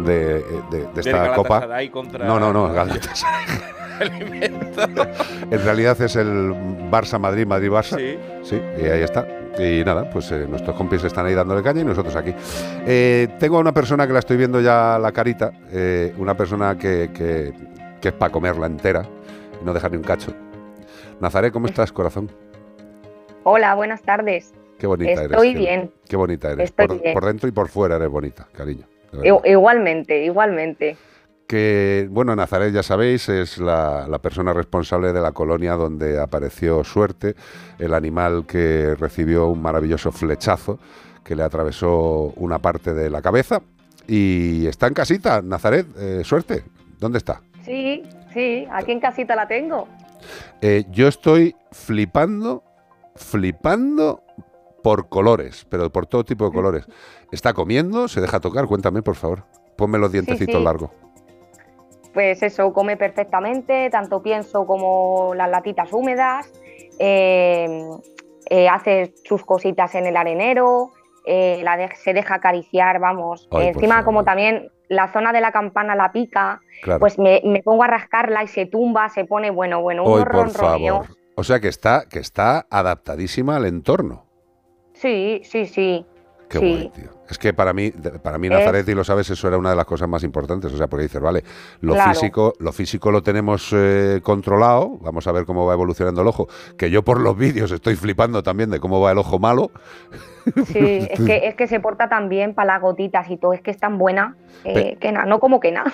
de, 0.00 0.44
de- 0.70 0.88
de 0.92 1.00
esta 1.00 1.34
copa. 1.36 1.60
No, 2.26 2.38
no, 2.38 2.52
no, 2.52 2.70
Galatasaray. 2.70 3.79
En 5.50 5.64
realidad 5.64 6.00
es 6.00 6.16
el 6.16 6.28
Barça 6.90 7.18
Madrid, 7.18 7.46
Madrid 7.46 7.70
Barça. 7.70 7.96
Sí. 7.96 8.18
Sí, 8.42 8.60
y 8.82 8.86
ahí 8.86 9.02
está. 9.02 9.26
Y 9.58 9.82
nada, 9.84 10.08
pues 10.10 10.30
eh, 10.32 10.46
nuestros 10.48 10.76
compis 10.76 11.02
están 11.04 11.26
ahí 11.26 11.34
dándole 11.34 11.62
caña 11.62 11.80
y 11.80 11.84
nosotros 11.84 12.14
aquí. 12.16 12.32
Eh, 12.86 13.28
tengo 13.38 13.56
a 13.56 13.60
una 13.60 13.72
persona 13.74 14.06
que 14.06 14.12
la 14.12 14.20
estoy 14.20 14.36
viendo 14.36 14.60
ya 14.60 14.98
la 15.00 15.12
carita, 15.12 15.52
eh, 15.72 16.14
una 16.18 16.36
persona 16.36 16.78
que, 16.78 17.10
que- 17.12 17.52
que 18.00 18.08
es 18.08 18.14
para 18.14 18.32
comerla 18.32 18.66
entera 18.66 19.02
y 19.60 19.64
no 19.64 19.74
dejar 19.74 19.90
ni 19.90 19.98
un 19.98 20.02
cacho. 20.04 20.32
Nazaré, 21.20 21.50
¿cómo 21.52 21.66
estás, 21.66 21.92
corazón? 21.92 22.30
Hola, 23.42 23.74
buenas 23.74 24.00
tardes. 24.02 24.54
Qué 24.78 24.86
bonita 24.86 25.12
eres. 25.12 25.32
Estoy 25.32 25.54
bien. 25.54 25.90
Qué 26.08 26.16
bonita 26.16 26.50
eres. 26.52 26.66
Estoy 26.70 26.86
por, 26.86 27.00
bien. 27.02 27.12
por 27.12 27.26
dentro 27.26 27.48
y 27.48 27.52
por 27.52 27.68
fuera 27.68 27.96
eres 27.96 28.08
bonita, 28.08 28.46
cariño. 28.52 28.86
Igualmente, 29.44 30.24
igualmente. 30.24 30.96
Que, 31.50 32.06
bueno, 32.08 32.36
Nazaret, 32.36 32.72
ya 32.72 32.84
sabéis, 32.84 33.28
es 33.28 33.58
la, 33.58 34.06
la 34.06 34.20
persona 34.20 34.52
responsable 34.52 35.12
de 35.12 35.20
la 35.20 35.32
colonia 35.32 35.74
donde 35.74 36.20
apareció 36.20 36.84
Suerte, 36.84 37.34
el 37.80 37.92
animal 37.92 38.44
que 38.46 38.94
recibió 38.94 39.48
un 39.48 39.60
maravilloso 39.60 40.12
flechazo, 40.12 40.78
que 41.24 41.30
que 41.30 41.34
le 41.34 41.42
atravesó 41.42 42.32
una 42.36 42.60
parte 42.60 42.94
de 42.94 43.10
la 43.10 43.20
cabeza. 43.20 43.62
Y 44.06 44.64
está 44.68 44.86
en 44.86 44.94
casita, 44.94 45.42
Nazaret, 45.42 45.88
eh, 45.98 46.22
suerte. 46.24 46.62
¿Dónde 47.00 47.18
está? 47.18 47.40
Sí, 47.64 48.04
sí, 48.32 48.64
aquí 48.70 48.92
en 48.92 49.00
casita 49.00 49.34
la 49.34 49.48
tengo. 49.48 49.88
Eh, 50.60 50.84
yo 50.92 51.08
estoy 51.08 51.56
flipando, 51.72 52.62
flipando 53.16 54.22
por 54.84 55.08
colores, 55.08 55.66
pero 55.68 55.90
por 55.90 56.06
todo 56.06 56.24
tipo 56.24 56.44
de 56.44 56.52
colores. 56.52 56.86
Está 57.32 57.54
comiendo, 57.54 58.06
se 58.06 58.20
deja 58.20 58.38
tocar, 58.38 58.66
cuéntame 58.66 59.02
por 59.02 59.16
favor. 59.16 59.42
Ponme 59.76 59.98
los 59.98 60.12
dientecitos 60.12 60.58
sí. 60.58 60.64
largos. 60.64 60.90
Pues 62.12 62.42
eso, 62.42 62.72
come 62.72 62.96
perfectamente, 62.96 63.88
tanto 63.90 64.22
pienso 64.22 64.66
como 64.66 65.32
las 65.34 65.48
latitas 65.48 65.92
húmedas, 65.92 66.50
eh, 66.98 67.88
eh, 68.48 68.68
hace 68.68 69.14
sus 69.24 69.44
cositas 69.44 69.94
en 69.94 70.06
el 70.06 70.16
arenero, 70.16 70.92
eh, 71.24 71.60
la 71.62 71.76
de- 71.76 71.94
se 71.94 72.12
deja 72.12 72.36
acariciar, 72.36 72.98
vamos. 72.98 73.46
Ay, 73.52 73.72
por 73.72 73.82
Encima, 73.84 74.04
como 74.04 74.24
también 74.24 74.70
la 74.88 75.12
zona 75.12 75.32
de 75.32 75.40
la 75.40 75.52
campana 75.52 75.94
la 75.94 76.10
pica, 76.10 76.60
Claro. 76.82 76.98
pues 76.98 77.18
me, 77.18 77.42
me 77.44 77.62
pongo 77.62 77.84
a 77.84 77.86
rascarla 77.86 78.42
y 78.42 78.48
se 78.48 78.66
tumba, 78.66 79.08
se 79.08 79.24
pone, 79.24 79.50
bueno, 79.50 79.80
bueno, 79.80 80.02
un 80.04 80.12
Hoy, 80.12 80.24
por 80.24 80.50
favor. 80.50 81.06
O 81.36 81.44
sea 81.44 81.60
que 81.60 81.68
está, 81.68 82.04
que 82.10 82.18
está 82.18 82.66
adaptadísima 82.70 83.56
al 83.56 83.66
entorno. 83.66 84.24
Sí, 84.94 85.42
sí, 85.44 85.66
sí. 85.66 86.04
Qué 86.50 86.58
sí. 86.58 86.68
guay, 86.68 86.88
tío. 86.90 87.10
Es 87.30 87.38
que 87.38 87.54
para 87.54 87.72
mí, 87.72 87.92
para 87.92 88.38
mí 88.38 88.48
Nazaret, 88.48 88.86
y 88.88 88.92
lo 88.94 89.04
sabes, 89.04 89.30
eso 89.30 89.46
era 89.46 89.56
una 89.56 89.70
de 89.70 89.76
las 89.76 89.84
cosas 89.84 90.08
más 90.08 90.24
importantes. 90.24 90.72
O 90.72 90.76
sea, 90.76 90.88
porque 90.88 91.04
dices, 91.04 91.20
vale, 91.22 91.44
lo 91.80 91.94
Claro. 91.94 92.10
físico, 92.12 92.54
lo 92.58 92.72
físico 92.72 93.12
lo 93.12 93.22
tenemos 93.22 93.68
eh, 93.72 94.18
controlado. 94.22 94.98
Vamos 95.00 95.26
a 95.28 95.32
ver 95.32 95.44
cómo 95.46 95.64
va 95.64 95.74
evolucionando 95.74 96.22
el 96.22 96.26
ojo. 96.26 96.48
Que 96.76 96.90
yo 96.90 97.04
por 97.04 97.20
los 97.20 97.36
vídeos 97.38 97.70
estoy 97.70 97.94
flipando 97.94 98.42
también 98.42 98.68
de 98.70 98.80
cómo 98.80 99.00
va 99.00 99.12
el 99.12 99.18
ojo 99.18 99.38
malo. 99.38 99.70
Sí, 100.66 100.78
es 101.10 101.20
que, 101.20 101.46
es 101.46 101.54
que 101.54 101.68
se 101.68 101.78
porta 101.78 102.08
tan 102.08 102.28
bien 102.28 102.52
para 102.52 102.74
las 102.74 102.82
gotitas 102.82 103.30
y 103.30 103.36
todo, 103.36 103.52
es 103.52 103.60
que 103.62 103.70
es 103.70 103.78
tan 103.78 103.96
buena, 103.96 104.34
eh, 104.64 104.96
que 105.00 105.12
nada, 105.12 105.26
no 105.26 105.38
como 105.38 105.60
que 105.60 105.70
nada. 105.70 105.92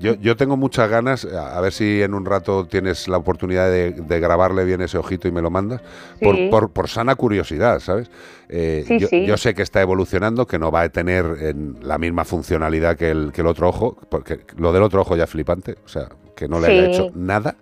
Yo, 0.00 0.14
yo 0.14 0.36
tengo 0.38 0.56
muchas 0.56 0.88
ganas, 0.88 1.26
a 1.26 1.60
ver 1.60 1.72
si 1.74 2.00
en 2.00 2.14
un 2.14 2.24
rato 2.24 2.64
tienes 2.66 3.08
la 3.08 3.18
oportunidad 3.18 3.68
de, 3.70 3.90
de 3.92 4.18
grabarle 4.20 4.64
bien 4.64 4.80
ese 4.80 4.96
ojito 4.96 5.28
y 5.28 5.32
me 5.32 5.42
lo 5.42 5.50
mandas, 5.50 5.82
por, 6.22 6.48
por- 6.48 6.70
por 6.70 6.88
sana 6.88 7.14
curiosidad, 7.14 7.78
¿sabes? 7.80 8.10
Eh, 8.52 8.84
Sí, 8.86 8.98
yo, 8.98 9.06
sí. 9.06 9.26
yo 9.26 9.36
sé 9.36 9.54
que 9.54 9.62
está 9.62 9.80
evolucionando, 9.80 10.44
que 10.46 10.58
no 10.58 10.72
va 10.72 10.82
a 10.82 10.88
tener 10.88 11.24
en 11.40 11.76
la 11.82 11.98
misma 11.98 12.24
funcionalidad 12.24 12.96
que 12.96 13.10
el, 13.10 13.30
que 13.32 13.42
el 13.42 13.46
otro 13.46 13.68
ojo, 13.68 13.96
porque 14.08 14.40
lo 14.56 14.72
del 14.72 14.82
otro 14.82 15.02
ojo 15.02 15.14
ya 15.16 15.24
es 15.24 15.30
flipante, 15.30 15.76
o 15.84 15.88
sea, 15.88 16.08
que 16.34 16.48
no 16.48 16.58
le 16.58 16.66
haya 16.66 16.88
hecho 16.90 17.12
nada, 17.14 17.54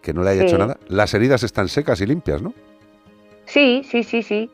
que 0.00 0.12
no 0.14 0.22
le 0.22 0.30
haya 0.30 0.44
hecho 0.44 0.56
nada. 0.56 0.78
Las 0.86 1.12
heridas 1.14 1.42
están 1.42 1.68
secas 1.68 2.00
y 2.00 2.06
limpias, 2.06 2.40
¿no? 2.42 2.54
Sí, 3.46 3.82
sí, 3.90 4.04
sí, 4.04 4.22
sí. 4.22 4.48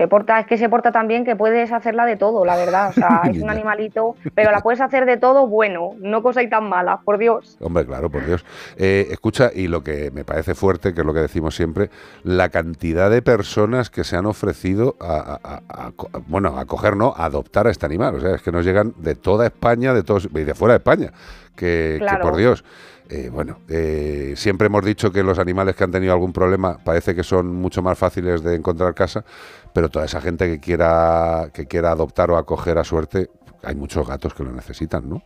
Se 0.00 0.08
porta, 0.08 0.40
es 0.40 0.46
que 0.46 0.56
se 0.56 0.66
porta 0.70 0.92
tan 0.92 1.08
bien 1.08 1.26
que 1.26 1.36
puedes 1.36 1.70
hacerla 1.72 2.06
de 2.06 2.16
todo, 2.16 2.46
la 2.46 2.56
verdad. 2.56 2.88
O 2.88 2.92
sea, 2.94 3.20
es 3.30 3.36
un 3.42 3.50
animalito, 3.50 4.16
pero 4.34 4.50
la 4.50 4.60
puedes 4.60 4.80
hacer 4.80 5.04
de 5.04 5.18
todo 5.18 5.46
bueno, 5.46 5.90
no 5.98 6.22
cosas 6.22 6.48
tan 6.48 6.70
malas, 6.70 7.00
por 7.04 7.18
Dios. 7.18 7.58
Hombre, 7.60 7.84
claro, 7.84 8.08
por 8.08 8.24
Dios. 8.24 8.42
Eh, 8.78 9.08
escucha, 9.10 9.50
y 9.54 9.68
lo 9.68 9.82
que 9.82 10.10
me 10.10 10.24
parece 10.24 10.54
fuerte, 10.54 10.94
que 10.94 11.02
es 11.02 11.06
lo 11.06 11.12
que 11.12 11.20
decimos 11.20 11.54
siempre, 11.54 11.90
la 12.24 12.48
cantidad 12.48 13.10
de 13.10 13.20
personas 13.20 13.90
que 13.90 14.02
se 14.04 14.16
han 14.16 14.24
ofrecido 14.24 14.96
a, 15.00 15.38
a- 15.42 15.56
a- 15.68 15.86
a 15.88 15.92
bueno, 16.28 16.58
a 16.58 16.64
coger, 16.64 16.96
no, 16.96 17.12
a 17.14 17.26
adoptar 17.26 17.66
a 17.66 17.70
este 17.70 17.84
animal. 17.84 18.14
O 18.14 18.20
sea, 18.20 18.36
es 18.36 18.40
que 18.40 18.52
nos 18.52 18.64
llegan 18.64 18.94
de 18.96 19.16
toda 19.16 19.44
España, 19.44 19.92
de 19.92 20.02
todos, 20.02 20.30
y 20.34 20.44
de 20.44 20.54
fuera 20.54 20.72
de 20.72 20.78
España. 20.78 21.12
Que, 21.54 21.98
por 22.22 22.36
Dios. 22.36 22.64
Eh, 23.10 23.28
bueno, 23.28 23.58
eh, 23.68 24.34
siempre 24.36 24.66
hemos 24.68 24.84
dicho 24.84 25.10
que 25.10 25.22
los 25.24 25.38
animales 25.38 25.74
que 25.74 25.84
han 25.84 25.90
tenido 25.90 26.12
algún 26.12 26.32
problema 26.32 26.78
parece 26.84 27.14
que 27.14 27.24
son 27.24 27.52
mucho 27.54 27.82
más 27.82 27.98
fáciles 27.98 28.42
de 28.42 28.54
encontrar 28.54 28.94
casa, 28.94 29.24
pero 29.72 29.88
toda 29.88 30.04
esa 30.04 30.20
gente 30.20 30.46
que 30.48 30.60
quiera, 30.60 31.50
que 31.52 31.66
quiera 31.66 31.90
adoptar 31.90 32.30
o 32.30 32.36
acoger 32.36 32.78
a 32.78 32.84
suerte, 32.84 33.28
hay 33.62 33.74
muchos 33.74 34.06
gatos 34.06 34.32
que 34.32 34.44
lo 34.44 34.52
necesitan, 34.52 35.08
¿no? 35.08 35.22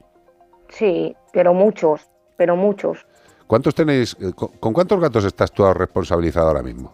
Sí, 0.71 1.15
pero 1.33 1.53
muchos, 1.55 2.09
pero 2.37 2.57
muchos. 2.57 3.07
¿Cuántos 3.47 3.75
tenéis? 3.75 4.17
eh, 4.21 4.33
¿Con, 4.35 4.49
con 4.59 4.73
cuántos 4.73 4.99
gatos 4.99 5.25
estás 5.25 5.53
tú 5.53 5.63
responsabilizado 5.75 6.49
ahora 6.49 6.63
mismo? 6.63 6.93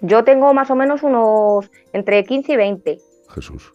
Yo 0.00 0.24
tengo 0.24 0.52
más 0.54 0.70
o 0.70 0.74
menos 0.74 1.02
unos 1.02 1.70
entre 1.92 2.24
15 2.24 2.52
y 2.52 2.56
20. 2.56 2.98
Jesús. 3.34 3.72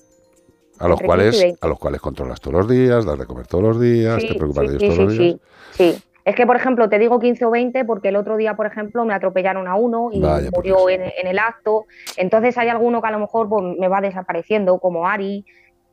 A 0.80 0.88
los 0.88 1.00
Entre 1.00 1.04
15 1.04 1.04
y 1.04 1.08
cuales, 1.08 1.40
20. 1.42 1.58
a 1.62 1.68
los 1.68 1.80
cuales 1.80 2.02
controlas 2.02 2.42
todos 2.42 2.58
los 2.58 2.68
días, 2.70 3.06
das 3.06 3.18
de 3.18 3.26
comer 3.26 3.48
todos 3.48 3.64
los 3.64 3.80
días, 3.80 4.20
te 4.26 4.36
preocupas 4.36 4.68
de 4.68 4.76
ellos 4.76 4.82
sí, 4.82 4.88
todos 4.88 4.98
sí, 4.98 5.04
los 5.06 5.18
días. 5.18 5.40
sí, 5.72 5.94
sí. 5.94 6.04
Es 6.28 6.36
que, 6.36 6.46
por 6.46 6.58
ejemplo, 6.58 6.90
te 6.90 7.00
digo 7.00 7.20
15 7.20 7.46
o 7.46 7.52
20 7.52 7.86
porque 7.86 8.10
el 8.10 8.18
otro 8.18 8.36
día, 8.36 8.54
por 8.58 8.66
ejemplo, 8.66 9.06
me 9.06 9.14
atropellaron 9.14 9.66
a 9.66 9.76
uno 9.76 10.10
y 10.12 10.20
Vaya, 10.20 10.50
murió 10.54 10.90
en, 10.90 11.04
en 11.04 11.26
el 11.26 11.40
acto. 11.40 11.86
Entonces 12.18 12.58
hay 12.58 12.68
alguno 12.68 13.02
que 13.02 13.08
a 13.08 13.12
lo 13.12 13.20
mejor 13.20 13.48
pues, 13.48 13.64
me 13.80 13.88
va 13.88 14.02
desapareciendo, 14.02 14.78
como 14.80 15.08
Ari. 15.08 15.46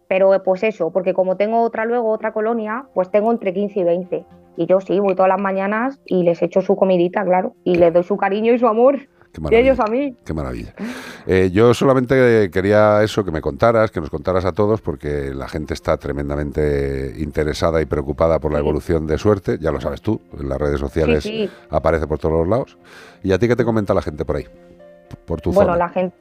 Pero 0.08 0.32
pues 0.42 0.64
eso, 0.64 0.90
porque 0.90 1.14
como 1.14 1.36
tengo 1.36 1.62
otra 1.62 1.84
luego, 1.84 2.10
otra 2.10 2.32
colonia, 2.32 2.86
pues 2.94 3.12
tengo 3.12 3.30
entre 3.30 3.54
15 3.54 3.78
y 3.78 3.84
20. 3.84 4.26
Y 4.56 4.66
yo 4.66 4.80
sí, 4.80 4.98
voy 4.98 5.14
todas 5.14 5.28
las 5.28 5.40
mañanas 5.40 6.00
y 6.04 6.24
les 6.24 6.42
echo 6.42 6.62
su 6.62 6.74
comidita, 6.74 7.24
claro. 7.24 7.54
Y 7.62 7.76
les 7.76 7.92
doy 7.92 8.02
su 8.02 8.16
cariño 8.16 8.52
y 8.52 8.58
su 8.58 8.66
amor. 8.66 9.06
Y 9.50 9.54
ellos 9.56 9.80
a 9.80 9.86
mí. 9.86 10.16
Qué 10.24 10.32
maravilla. 10.32 10.74
Eh, 11.26 11.50
yo 11.52 11.74
solamente 11.74 12.50
quería 12.50 13.02
eso, 13.02 13.24
que 13.24 13.30
me 13.30 13.40
contaras, 13.40 13.90
que 13.90 14.00
nos 14.00 14.10
contaras 14.10 14.44
a 14.44 14.52
todos, 14.52 14.80
porque 14.80 15.32
la 15.34 15.48
gente 15.48 15.74
está 15.74 15.96
tremendamente 15.96 17.14
interesada 17.18 17.80
y 17.82 17.86
preocupada 17.86 18.38
por 18.38 18.52
la 18.52 18.58
evolución 18.58 19.06
de 19.06 19.18
suerte. 19.18 19.58
Ya 19.60 19.70
lo 19.72 19.80
sabes 19.80 20.02
tú, 20.02 20.20
en 20.38 20.48
las 20.48 20.58
redes 20.58 20.80
sociales 20.80 21.22
Sí, 21.24 21.48
sí. 21.48 21.50
aparece 21.70 22.06
por 22.06 22.18
todos 22.18 22.34
los 22.40 22.48
lados. 22.48 22.78
¿Y 23.22 23.32
a 23.32 23.38
ti 23.38 23.48
qué 23.48 23.56
te 23.56 23.64
comenta 23.64 23.94
la 23.94 24.02
gente 24.02 24.24
por 24.24 24.36
ahí? 24.36 24.46
Por 25.26 25.40
tu 25.40 25.52
Bueno, 25.52 25.72
zona. 25.72 25.84
la 25.86 25.88
gente, 25.90 26.16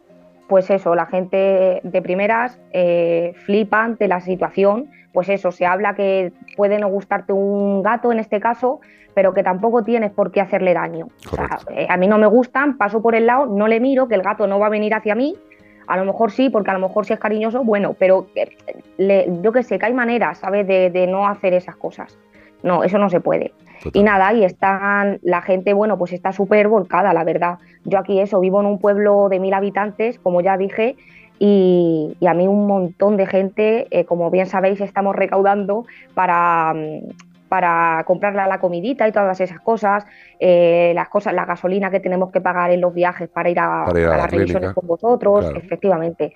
pues 0.48 0.70
eso, 0.70 0.96
la 0.96 1.06
gente 1.06 1.82
de 1.84 2.02
primeras 2.02 2.60
eh, 2.72 3.34
flipa 3.46 3.84
ante 3.84 4.08
la 4.08 4.22
situación. 4.22 4.90
Pues 5.14 5.30
eso, 5.30 5.52
se 5.52 5.66
habla 5.66 5.94
que 5.94 6.34
puede 6.58 6.80
no 6.80 6.88
gustarte 6.88 7.34
un 7.34 7.84
gato 7.84 8.12
en 8.12 8.18
este 8.20 8.40
caso, 8.40 8.80
pero 9.14 9.34
que 9.34 9.44
tampoco 9.44 9.84
tienes 9.84 10.12
por 10.12 10.32
qué 10.32 10.42
hacerle 10.42 10.74
daño. 10.74 11.08
O 11.32 11.36
sea, 11.36 11.60
eh, 11.72 11.88
a 11.90 11.98
mí 11.98 12.08
no 12.08 12.18
me 12.18 12.28
gustan, 12.28 12.78
paso 12.78 13.02
por 13.02 13.16
el 13.16 13.26
lado, 13.26 13.46
no 13.48 13.68
le 13.68 13.80
miro, 13.80 14.08
que 14.08 14.16
el 14.16 14.22
gato 14.22 14.48
no 14.48 14.60
va 14.60 14.68
a 14.68 14.70
venir 14.70 14.94
hacia 14.94 15.16
mí. 15.16 15.36
A 15.88 15.98
lo 15.98 16.06
mejor 16.06 16.32
sí, 16.32 16.50
porque 16.50 16.72
a 16.72 16.74
lo 16.74 16.80
mejor 16.88 17.06
si 17.06 17.14
es 17.14 17.20
cariñoso, 17.20 17.64
bueno, 17.64 17.96
pero 18.00 18.28
eh, 18.36 18.50
le- 18.98 19.28
yo 19.42 19.52
que 19.52 19.64
sé, 19.64 19.78
que 19.80 19.86
hay 19.86 19.94
maneras, 19.94 20.38
¿sabes?, 20.38 20.66
de, 20.66 20.90
de 20.90 21.08
no 21.08 21.28
hacer 21.28 21.54
esas 21.54 21.76
cosas. 21.76 22.18
No, 22.64 22.84
eso 22.86 22.98
no 22.98 23.10
se 23.10 23.20
puede. 23.20 23.52
Y 23.92 24.02
nada, 24.04 24.32
y 24.32 24.46
están, 24.46 25.20
la 25.24 25.42
gente, 25.42 25.74
bueno, 25.74 25.98
pues 25.98 26.14
está 26.14 26.32
súper 26.32 26.70
volcada, 26.70 27.12
la 27.14 27.26
verdad. 27.26 27.58
Yo 27.84 28.00
aquí 28.00 28.22
eso, 28.22 28.40
vivo 28.40 28.62
en 28.62 28.68
un 28.68 28.80
pueblo 28.80 29.28
de 29.30 29.42
mil 29.42 29.54
habitantes, 29.54 30.18
como 30.20 30.40
ya 30.40 30.56
dije, 30.56 30.96
y, 31.38 32.16
y 32.22 32.28
a 32.28 32.34
mí 32.34 32.48
un 32.48 32.66
montón 32.66 33.18
de 33.18 33.26
gente, 33.26 33.88
eh, 33.92 34.06
como 34.06 34.32
bien 34.32 34.46
sabéis, 34.46 34.80
estamos 34.80 35.14
recaudando 35.18 35.86
para, 36.14 36.74
mm, 36.74 37.10
para 37.54 38.04
comprarle 38.08 38.48
la 38.48 38.60
comidita 38.60 39.08
y 39.08 39.12
todas 39.12 39.40
esas 39.40 39.60
cosas, 39.60 40.04
eh, 40.40 40.92
las 40.96 41.08
cosas, 41.08 41.36
la 41.36 41.46
gasolina 41.46 41.92
que 41.92 42.00
tenemos 42.00 42.32
que 42.32 42.42
pagar 42.42 42.72
en 42.72 42.82
los 42.82 42.92
viajes 42.96 43.30
para 43.30 43.48
ir 43.48 43.60
a, 43.60 43.84
Para 43.86 44.00
ir 44.00 44.08
a 44.08 44.14
a 44.14 44.18
la 44.18 44.24
las 44.24 44.32
revisiones 44.32 44.74
con 44.74 44.88
vosotros, 44.88 45.42
Claro. 45.42 45.60
efectivamente. 45.60 46.34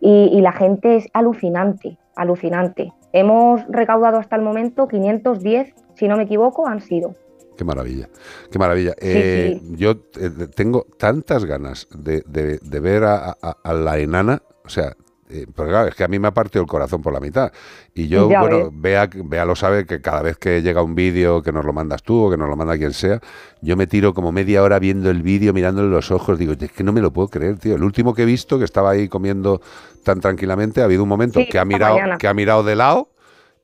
Y, 0.00 0.30
y 0.32 0.40
la 0.40 0.50
gente 0.50 0.96
es 0.96 1.06
alucinante, 1.12 1.96
alucinante. 2.16 2.92
Hemos 3.12 3.64
recaudado 3.68 4.16
hasta 4.18 4.34
el 4.34 4.42
momento 4.42 4.88
510, 4.88 5.72
si 5.94 6.08
no 6.08 6.16
me 6.16 6.24
equivoco, 6.24 6.66
han 6.66 6.80
sido. 6.80 7.14
Qué 7.56 7.62
maravilla, 7.64 8.08
qué 8.50 8.58
maravilla. 8.58 8.94
Eh, 9.00 9.60
Yo 9.76 9.92
eh, 10.20 10.30
tengo 10.56 10.86
tantas 10.98 11.44
ganas 11.44 11.86
de, 11.96 12.24
de- 12.26 12.58
de 12.58 12.80
ver 12.80 13.04
a, 13.04 13.30
a- 13.40 13.56
a 13.62 13.72
la 13.74 13.98
enana, 13.98 14.42
o 14.64 14.68
sea, 14.68 14.92
eh, 15.30 15.46
claro, 15.54 15.88
es 15.88 15.94
que 15.94 16.04
a 16.04 16.08
mí 16.08 16.18
me 16.18 16.28
ha 16.28 16.32
partido 16.32 16.62
el 16.62 16.68
corazón 16.68 17.02
por 17.02 17.12
la 17.12 17.20
mitad. 17.20 17.52
Y 17.94 18.08
yo, 18.08 18.28
Ya 18.30 18.40
bueno, 18.40 18.70
vea, 18.72 19.08
vea 19.12 19.44
lo 19.44 19.56
sabe 19.56 19.86
que 19.86 20.00
cada 20.00 20.22
vez 20.22 20.36
que 20.38 20.62
llega 20.62 20.82
un 20.82 20.94
vídeo 20.94 21.42
que 21.42 21.52
nos 21.52 21.64
lo 21.64 21.72
mandas 21.72 22.02
tú 22.02 22.26
o 22.26 22.30
que 22.30 22.36
nos 22.36 22.48
lo 22.48 22.56
manda 22.56 22.76
quien 22.78 22.92
sea, 22.92 23.20
yo 23.60 23.76
me 23.76 23.86
tiro 23.86 24.14
como 24.14 24.32
media 24.32 24.62
hora 24.62 24.78
viendo 24.78 25.10
el 25.10 25.22
vídeo, 25.22 25.52
mirándole 25.52 25.88
los 25.88 26.10
ojos, 26.10 26.38
digo, 26.38 26.52
es 26.58 26.72
que 26.72 26.84
no 26.84 26.92
me 26.92 27.00
lo 27.00 27.12
puedo 27.12 27.28
creer, 27.28 27.58
tío. 27.58 27.74
El 27.76 27.82
último 27.82 28.14
que 28.14 28.22
he 28.22 28.26
visto, 28.26 28.58
que 28.58 28.64
estaba 28.64 28.90
ahí 28.90 29.08
comiendo 29.08 29.60
tan 30.04 30.20
tranquilamente, 30.20 30.80
ha 30.80 30.84
habido 30.84 31.02
un 31.02 31.08
momento 31.08 31.40
Sí, 31.40 31.48
que 31.48 31.58
ha 31.58 31.64
mirado, 31.64 31.94
mañana. 31.96 32.18
que 32.18 32.28
ha 32.28 32.34
mirado 32.34 32.62
de 32.62 32.76
lado 32.76 33.10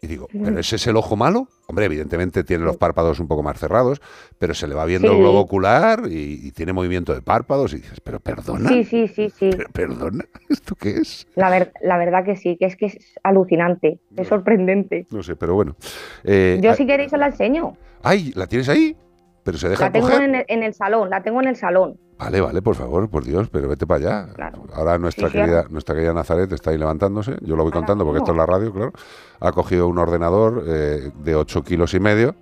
y 0.04 0.06
digo, 0.06 0.28
¿pero 0.30 0.58
ese 0.60 0.76
es 0.76 0.86
el 0.86 0.96
ojo 0.96 1.16
malo? 1.16 1.48
Hombre, 1.66 1.86
evidentemente 1.86 2.44
tiene 2.44 2.62
los 2.64 2.76
párpados 2.76 3.20
un 3.20 3.26
poco 3.26 3.42
más 3.42 3.58
cerrados, 3.58 4.02
pero 4.38 4.52
se 4.54 4.68
le 4.68 4.74
va 4.74 4.84
viendo 4.84 5.10
el 5.12 5.18
globo 5.18 5.40
ocular 5.40 6.02
y, 6.10 6.40
y 6.46 6.52
tiene 6.52 6.72
movimiento 6.74 7.14
de 7.14 7.22
párpados 7.22 7.72
y 7.72 7.76
dices, 7.76 8.00
¿pero 8.00 8.20
perdona? 8.20 8.68
Sí, 8.68 8.84
sí, 8.84 9.08
sí, 9.08 9.30
sí. 9.30 9.50
¿Pero 9.56 9.70
perdona? 9.70 10.24
¿Esto 10.50 10.74
qué 10.74 10.90
es? 10.98 11.26
La, 11.36 11.48
ver- 11.50 11.72
la 11.82 11.96
verdad 11.96 12.24
que 12.24 12.36
sí, 12.36 12.56
que 12.58 12.66
es 12.66 12.76
que 12.76 12.86
es 12.86 12.98
alucinante, 13.22 13.98
es 14.16 14.28
sorprendente. 14.28 15.06
No 15.10 15.22
sé, 15.22 15.36
pero 15.36 15.54
bueno. 15.54 15.74
Eh, 16.22 16.58
Yo 16.62 16.72
ah, 16.72 16.74
si 16.74 16.86
queréis 16.86 17.12
os 17.12 17.18
la 17.18 17.26
enseño. 17.28 17.76
¡Ay! 18.02 18.32
¿La 18.36 18.46
tienes 18.46 18.68
ahí? 18.68 18.96
¿Pero 19.42 19.58
se 19.58 19.68
deja 19.68 19.86
La 19.86 19.92
tengo 19.92 20.10
en 20.10 20.34
el, 20.34 20.44
en 20.48 20.62
el 20.62 20.74
salón, 20.74 21.10
la 21.10 21.22
tengo 21.22 21.40
en 21.40 21.48
el 21.48 21.56
salón. 21.56 21.98
Vale, 22.18 22.40
vale, 22.40 22.62
por 22.62 22.76
favor, 22.76 23.08
por 23.10 23.24
Dios, 23.24 23.48
pero 23.50 23.68
vete 23.68 23.86
para 23.86 24.22
allá. 24.32 24.52
Ahora 24.72 24.98
nuestra 24.98 25.28
Sí, 25.28 25.34
querida, 25.34 25.66
nuestra 25.68 25.94
querida 25.94 26.14
Nazaret 26.14 26.50
está 26.52 26.70
ahí 26.70 26.78
levantándose, 26.78 27.36
yo 27.42 27.56
lo 27.56 27.64
voy 27.64 27.72
contando 27.72 28.04
porque 28.04 28.18
esto 28.18 28.30
es 28.30 28.36
la 28.36 28.46
radio, 28.46 28.72
claro. 28.72 28.92
Ha 29.40 29.52
cogido 29.52 29.88
un 29.88 29.98
ordenador 29.98 30.64
eh, 30.66 31.10
de 31.22 31.34
8 31.34 31.62
kilos 31.64 31.92
y 31.94 32.00
medio 32.00 32.34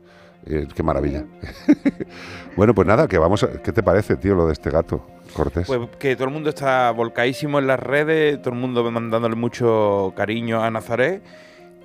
Eh, 0.45 0.67
qué 0.75 0.83
maravilla. 0.83 1.25
bueno, 2.57 2.75
pues 2.75 2.87
nada, 2.87 3.07
que 3.07 3.17
vamos 3.17 3.45
a, 3.45 3.63
¿qué 3.63 3.73
te 3.73 3.83
parece, 3.83 4.17
tío, 4.17 4.35
lo 4.35 4.47
de 4.47 4.53
este 4.53 4.71
gato, 4.71 5.07
Cortés? 5.35 5.67
Pues 5.69 5.81
que 6.01 6.17
todo 6.17 6.27
el 6.27 6.35
mundo 6.35 6.49
está 6.49 6.91
volcadísimo 6.91 7.61
en 7.61 7.69
las 7.69 7.79
redes, 7.79 8.43
todo 8.43 8.53
el 8.53 8.61
mundo 8.61 8.89
mandándole 8.91 9.37
mucho 9.37 10.13
cariño 10.17 10.61
a 10.63 10.69
Nazaret 10.71 11.23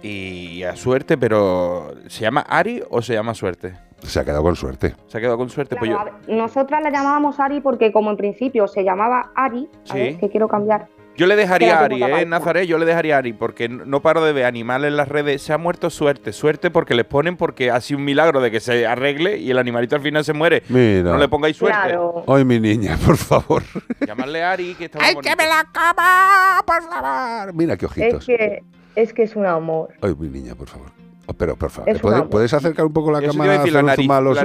y 0.02 0.64
a 0.64 0.76
suerte, 0.76 1.18
pero 1.20 1.94
¿se 2.08 2.22
llama 2.22 2.42
Ari 2.42 2.84
o 2.90 3.02
se 3.04 3.14
llama 3.14 3.34
suerte? 3.36 3.78
Se 4.04 4.20
ha 4.20 4.24
quedado 4.26 4.44
con 4.44 4.56
suerte. 4.56 4.96
Se 5.08 5.18
ha 5.18 5.22
quedado 5.22 5.38
con 5.38 5.50
suerte. 5.50 5.76
pues 5.76 5.90
yo, 5.92 6.00
a 6.00 6.04
ver, 6.06 6.14
nosotras 6.28 6.82
la 6.84 6.90
llamábamos 6.92 7.40
Ari 7.40 7.62
porque 7.62 7.92
como 7.92 8.12
en 8.12 8.18
principio 8.18 8.68
se 8.68 8.84
llamaba 8.84 9.32
Ari, 9.36 9.68
a 9.90 9.94
Sí. 9.94 10.00
ver, 10.00 10.18
que 10.18 10.30
quiero 10.30 10.48
cambiar. 10.48 10.88
yo 11.18 11.26
le 11.26 11.36
dejaría 11.36 11.80
a 11.80 11.86
Ari, 11.86 12.04
¿eh? 12.04 12.26
Nazaret, 12.28 12.68
yo 12.68 12.78
le 12.78 12.86
dejaría 12.86 13.16
a 13.16 13.18
Ari, 13.20 13.34
porque 13.34 13.68
no 13.68 14.02
paro 14.04 14.24
de 14.24 14.34
ver 14.34 14.46
animales 14.46 14.90
en 14.92 14.98
las 14.98 15.08
redes. 15.10 15.42
Se 15.42 15.52
ha 15.52 15.58
muerto 15.58 15.90
suerte, 15.90 16.32
suerte 16.32 16.70
porque 16.70 16.94
les 16.94 17.06
ponen 17.06 17.38
porque 17.38 17.72
ha 17.72 17.82
sido 17.82 17.98
un 17.98 18.06
milagro 18.06 18.40
de 18.40 18.52
que 18.52 18.60
se 18.60 18.86
arregle 18.86 19.38
y 19.38 19.50
el 19.50 19.58
animalito 19.58 19.96
al 19.96 20.02
final 20.04 20.24
se 20.24 20.34
muere. 20.34 20.62
Mira. 20.70 21.12
No 21.12 21.18
le 21.18 21.28
pongáis 21.28 21.58
suerte. 21.58 21.76
Claro. 21.78 22.24
Ay, 22.28 22.46
mi 22.46 22.60
niña, 22.60 22.98
por 23.06 23.18
favor. 23.18 23.64
Llamarle 24.06 24.44
a 24.44 24.52
Ari, 24.52 24.76
que 24.76 24.86
está 24.86 25.00
muy 25.00 25.08
¡Ay, 25.08 25.16
que 25.16 25.36
me 25.36 25.48
la 25.48 25.66
cama, 25.74 26.62
por 26.68 26.84
favor! 26.84 27.54
Mira 27.56 27.76
qué 27.78 27.86
Es 27.88 27.92
ojitos. 27.92 28.26
que, 28.28 28.64
es 28.96 29.12
que 29.12 29.24
es 29.24 29.36
un 29.36 29.48
amor. 29.48 29.90
Ay, 30.04 30.14
mi 30.20 30.30
niña, 30.30 30.54
por 30.54 30.68
favor. 30.68 30.92
Oh, 31.30 31.34
pero, 31.34 31.58
por 31.58 31.70
favor, 31.70 31.90
Es 31.90 31.98
¿te 31.98 32.02
puede- 32.02 32.16
un 32.16 32.22
amor. 32.22 32.30
¿puedes 32.32 32.54
acercar 32.54 32.86
un 32.86 32.94
poco 32.94 33.12
la 33.12 33.20
Eso 33.20 33.32
cámara, 33.34 33.52
decir, 33.60 33.74
la, 33.74 33.82
nariz, 33.84 34.08
la 34.08 34.44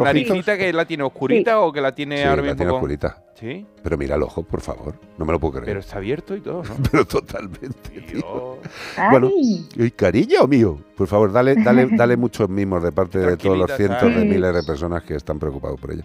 que 0.59 0.73
la 0.73 0.85
tiene 0.85 1.05
oscurita 1.05 1.61
o 1.61 1.73
que 1.73 1.81
la 1.81 1.95
tiene 1.95 2.17
Sí, 2.19 2.23
ahora 2.25 2.43
la 2.43 2.57
tiene 2.57 2.71
con- 2.71 2.79
oscurita. 2.79 3.23
Sí, 3.43 3.67
Pero 3.83 3.99
mira 3.99 4.15
el 4.15 4.23
ojo, 4.23 4.45
por 4.45 4.61
favor. 4.61 4.95
No 5.19 5.25
me 5.25 5.33
lo 5.33 5.41
puedo 5.41 5.55
creer. 5.55 5.67
pero 5.67 5.81
está 5.81 5.97
abierto 5.97 6.37
y 6.37 6.41
todo, 6.41 6.63
¿no? 6.63 6.77
Pero 6.93 7.05
totalmente, 7.05 7.91
tío. 8.09 8.59
Ay. 8.97 9.11
Bueno, 9.11 9.31
y 9.35 9.91
cariño 9.91 10.47
mío, 10.47 10.79
por 10.97 11.09
favor, 11.09 11.33
dale, 11.33 11.57
dale, 11.57 11.89
dale 11.97 12.17
muchos 12.17 12.49
mimos 12.49 12.85
de 12.85 12.93
parte 12.93 13.19
de 13.19 13.37
todos 13.37 13.59
los 13.59 13.73
cientos 13.77 14.15
de 14.15 14.25
miles 14.25 14.55
de 14.55 14.63
personas 14.63 15.03
que 15.03 15.17
están 15.17 15.41
preocupados 15.41 15.81
por 15.81 15.91
ello. 15.91 16.05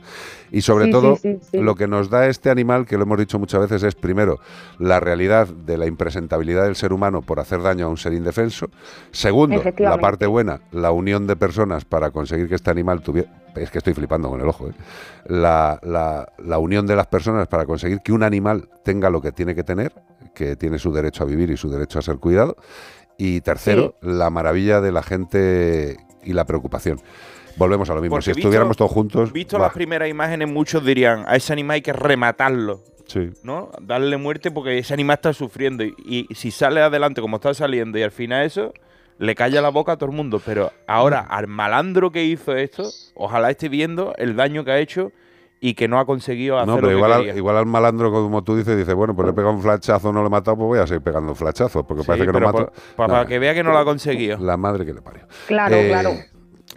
Y 0.51 0.61
sobre 0.61 0.85
Sí, 0.85 0.91
todo, 0.91 1.15
sí, 1.18 1.34
sí, 1.39 1.47
sí. 1.51 1.57
lo 1.59 1.76
que 1.76 1.88
nos 1.88 2.09
da 2.09 2.26
este 2.27 2.49
animal, 2.49 2.88
que 2.88 2.97
lo 2.97 3.03
hemos 3.03 3.19
dicho 3.19 3.38
muchas 3.38 3.61
veces, 3.61 3.84
es 3.84 3.93
primero 3.93 4.39
la 4.80 4.99
realidad 4.99 5.47
de 5.47 5.77
la 5.77 5.85
impresentabilidad 5.85 6.64
del 6.65 6.76
ser 6.76 6.91
humano 6.91 7.22
por 7.22 7.39
hacer 7.39 7.61
daño 7.61 7.85
a 7.85 7.89
un 7.89 7.97
ser 7.97 8.14
indefenso. 8.14 8.72
Segundo, 9.11 9.61
la 9.77 9.99
parte 9.99 10.26
buena, 10.26 10.61
la 10.72 10.89
unión 10.91 11.27
de 11.27 11.35
personas 11.35 11.85
para 11.85 12.09
conseguir 12.09 12.49
que 12.49 12.55
este 12.55 12.72
animal 12.72 13.01
tuviera... 13.01 13.43
Es 13.62 13.72
que 13.72 13.78
estoy 13.80 13.94
flipando 13.94 14.30
con 14.30 14.40
el 14.42 14.48
ojo. 14.48 14.70
¿eh? 14.70 14.74
La, 15.28 15.80
la- 15.84 16.28
la 16.38 16.58
unión 16.60 16.86
de 16.88 16.96
las 16.96 17.08
personas 17.08 17.48
para 17.48 17.66
conseguir 17.66 18.00
que 18.02 18.12
un 18.12 18.24
animal 18.24 18.70
tenga 18.84 19.10
lo 19.10 19.22
que 19.22 19.32
tiene 19.32 19.56
que 19.56 19.64
tener, 19.64 19.94
que 20.34 20.56
tiene 20.56 20.80
su 20.80 20.92
derecho 20.92 21.24
a 21.24 21.26
vivir 21.28 21.50
y 21.52 21.58
su 21.58 21.70
derecho 21.70 22.00
a 22.00 22.02
ser 22.02 22.18
cuidado. 22.18 22.56
Y 23.18 23.42
tercero, 23.42 23.96
la 24.02 24.30
maravilla 24.30 24.80
de 24.82 24.92
la 24.92 25.02
gente 25.02 25.98
y 26.24 26.34
la 26.34 26.46
preocupación. 26.46 27.00
Volvemos 27.58 27.90
a 27.90 27.96
lo 27.96 28.02
mismo. 28.02 28.16
Porque 28.16 28.26
si 28.26 28.30
visto- 28.32 28.40
estuviéramos 28.42 28.78
todos 28.78 28.92
juntos... 28.92 29.34
Visto 29.34 29.58
las 29.58 29.74
primeras 29.74 30.08
imágenes, 30.10 30.48
muchos 30.48 30.86
dirían, 30.86 31.24
a 31.28 31.36
ese 31.36 31.54
animal 31.54 31.76
hay 31.76 31.82
que 31.82 31.94
rematarlo, 31.94 32.84
sí. 33.08 33.32
¿no? 33.42 33.72
Darle 33.82 34.18
muerte 34.18 34.52
porque 34.52 34.78
ese 34.78 34.94
animal 34.94 35.16
está 35.16 35.34
sufriendo. 35.34 35.84
Y, 35.84 35.96
y 36.30 36.36
si 36.36 36.52
sale 36.52 36.82
adelante 36.82 37.20
como 37.22 37.38
está 37.38 37.56
saliendo 37.56 37.98
y 37.98 38.04
al 38.04 38.12
final 38.12 38.46
eso, 38.46 38.72
le 39.19 39.35
calla 39.35 39.61
la 39.61 39.69
boca 39.69 39.94
a 39.94 39.98
todo 39.98 40.10
el 40.10 40.15
mundo. 40.15 40.41
Pero 40.45 40.72
ahora, 40.88 41.19
al 41.22 41.48
malandro 41.48 42.11
que 42.11 42.23
hizo 42.26 42.56
esto, 42.56 42.89
ojalá 43.15 43.49
esté 43.49 43.69
viendo 43.69 44.14
el 44.18 44.35
daño 44.35 44.64
que 44.64 44.72
ha 44.72 44.80
hecho 44.80 45.11
y 45.60 45.73
que 45.73 45.88
no 45.88 45.98
ha 45.99 46.06
conseguido 46.06 46.57
hacer 46.57 46.68
No, 46.68 46.76
lo 46.76 46.81
pero 46.81 46.89
que 46.89 46.95
igual 46.98 47.11
al, 47.14 47.38
igual 47.38 47.57
al 47.57 47.65
malandro, 47.65 48.11
como 48.11 48.44
tú 48.44 48.56
dices, 48.56 48.77
dice, 48.77 48.94
bueno, 48.94 49.15
pues 49.15 49.26
le 49.26 49.31
he 49.31 49.35
pegado 49.35 49.56
un 49.56 49.61
flachazo, 49.61 50.14
no 50.14 50.22
lo 50.22 50.27
he 50.27 50.30
matado, 50.30 50.56
pues 50.57 50.68
voy 50.68 50.80
a 50.80 50.85
seguir 50.85 51.02
pegando 51.02 51.34
flachazos, 51.34 51.84
porque 51.84 52.03
Sí, 52.03 52.07
parece 52.07 52.27
que 52.27 52.31
no 52.34 52.39
mato. 52.41 52.65
pa- 52.68 52.72
pa- 52.95 53.07
para 53.07 53.26
que 53.26 53.39
vea 53.39 53.56
que 53.56 53.64
no 53.64 53.72
lo 53.72 53.80
ha 53.80 53.85
conseguido. 53.85 54.38
La 54.38 54.56
madre 54.56 54.85
que 54.85 54.94
le 54.94 55.02
parió. 55.02 55.23
Claro, 55.48 55.76
Eh, 55.76 55.88
claro. 55.88 56.11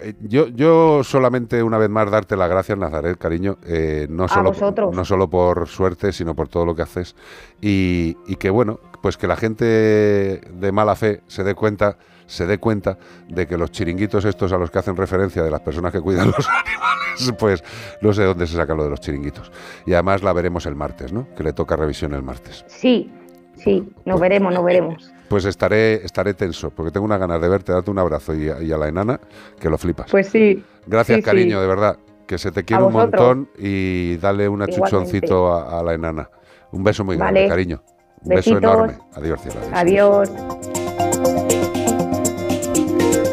eh, 0.00 0.14
Yo, 0.20 0.46
yo 0.48 1.04
solamente 1.04 1.62
una 1.62 1.76
vez 1.76 1.90
más 1.90 2.10
darte 2.10 2.38
las 2.38 2.48
gracias, 2.48 2.78
Nazaret, 2.78 3.18
cariño, 3.18 3.58
eh, 3.66 4.06
no, 4.08 4.24
A 4.24 4.28
solo, 4.28 4.48
vosotros. 4.52 4.94
no 4.94 5.04
solo 5.04 5.28
por 5.28 5.68
suerte, 5.68 6.10
sino 6.12 6.34
por 6.34 6.48
todo 6.48 6.64
lo 6.64 6.74
que 6.74 6.80
haces. 6.80 7.14
Y, 7.60 8.16
y 8.26 8.36
que 8.36 8.48
bueno, 8.48 8.80
pues 9.02 9.18
que 9.18 9.26
la 9.26 9.36
gente 9.36 9.64
de 9.66 10.72
mala 10.72 10.96
fe 10.96 11.20
se 11.26 11.44
dé 11.44 11.54
cuenta, 11.54 11.98
se 12.30 12.46
dé 12.46 12.58
cuenta 12.58 12.96
de 13.28 13.46
que 13.46 13.58
los 13.58 13.70
chiringuitos 13.72 14.24
estos 14.24 14.52
a 14.52 14.56
los 14.58 14.70
que 14.70 14.78
hacen 14.78 14.96
referencia 14.96 15.42
de 15.42 15.50
las 15.50 15.60
personas 15.60 15.92
que 15.92 16.00
cuidan 16.00 16.28
los 16.36 16.48
animales, 16.48 17.34
pues 17.38 17.64
no 18.00 18.12
sé 18.12 18.22
dónde 18.24 18.46
se 18.46 18.56
saca 18.56 18.74
lo 18.74 18.84
de 18.84 18.90
los 18.90 19.00
chiringuitos. 19.00 19.50
Y 19.84 19.94
además 19.94 20.22
la 20.22 20.32
veremos 20.32 20.64
el 20.66 20.76
martes, 20.76 21.12
¿no? 21.12 21.26
Que 21.36 21.42
le 21.42 21.52
toca 21.52 21.74
revisión 21.76 22.14
el 22.14 22.22
martes. 22.22 22.64
Sí, 22.68 23.12
sí, 23.56 23.92
nos 24.04 24.20
veremos, 24.20 24.54
nos 24.54 24.64
veremos. 24.64 25.12
Pues 25.28 25.44
estaré, 25.44 26.04
estaré 26.04 26.34
tenso, 26.34 26.70
porque 26.70 26.90
tengo 26.90 27.06
unas 27.06 27.20
ganas 27.20 27.40
de 27.40 27.48
verte, 27.48 27.72
darte 27.72 27.90
un 27.90 27.98
abrazo 27.98 28.34
y 28.34 28.48
a, 28.48 28.62
y 28.62 28.72
a 28.72 28.76
la 28.76 28.88
enana, 28.88 29.20
que 29.58 29.68
lo 29.68 29.76
flipas. 29.78 30.10
Pues 30.10 30.28
sí. 30.28 30.64
Gracias, 30.86 31.16
sí, 31.16 31.22
sí. 31.22 31.24
cariño, 31.24 31.60
de 31.60 31.66
verdad. 31.66 31.98
Que 32.26 32.38
se 32.38 32.52
te 32.52 32.64
quiere 32.64 32.84
un 32.84 32.92
montón 32.92 33.48
y 33.58 34.16
dale 34.18 34.48
un 34.48 34.62
achuchoncito 34.62 35.52
a, 35.52 35.80
a 35.80 35.82
la 35.82 35.94
enana. 35.94 36.30
Un 36.70 36.84
beso 36.84 37.04
muy 37.04 37.16
grande, 37.16 37.40
Vale. 37.40 37.48
cariño. 37.48 37.82
Un 38.22 38.28
beso 38.36 38.56
enorme. 38.56 38.98
Adiós, 39.14 39.40
cielo. 39.40 39.60
adiós. 39.72 40.30
Adiós. 40.30 40.79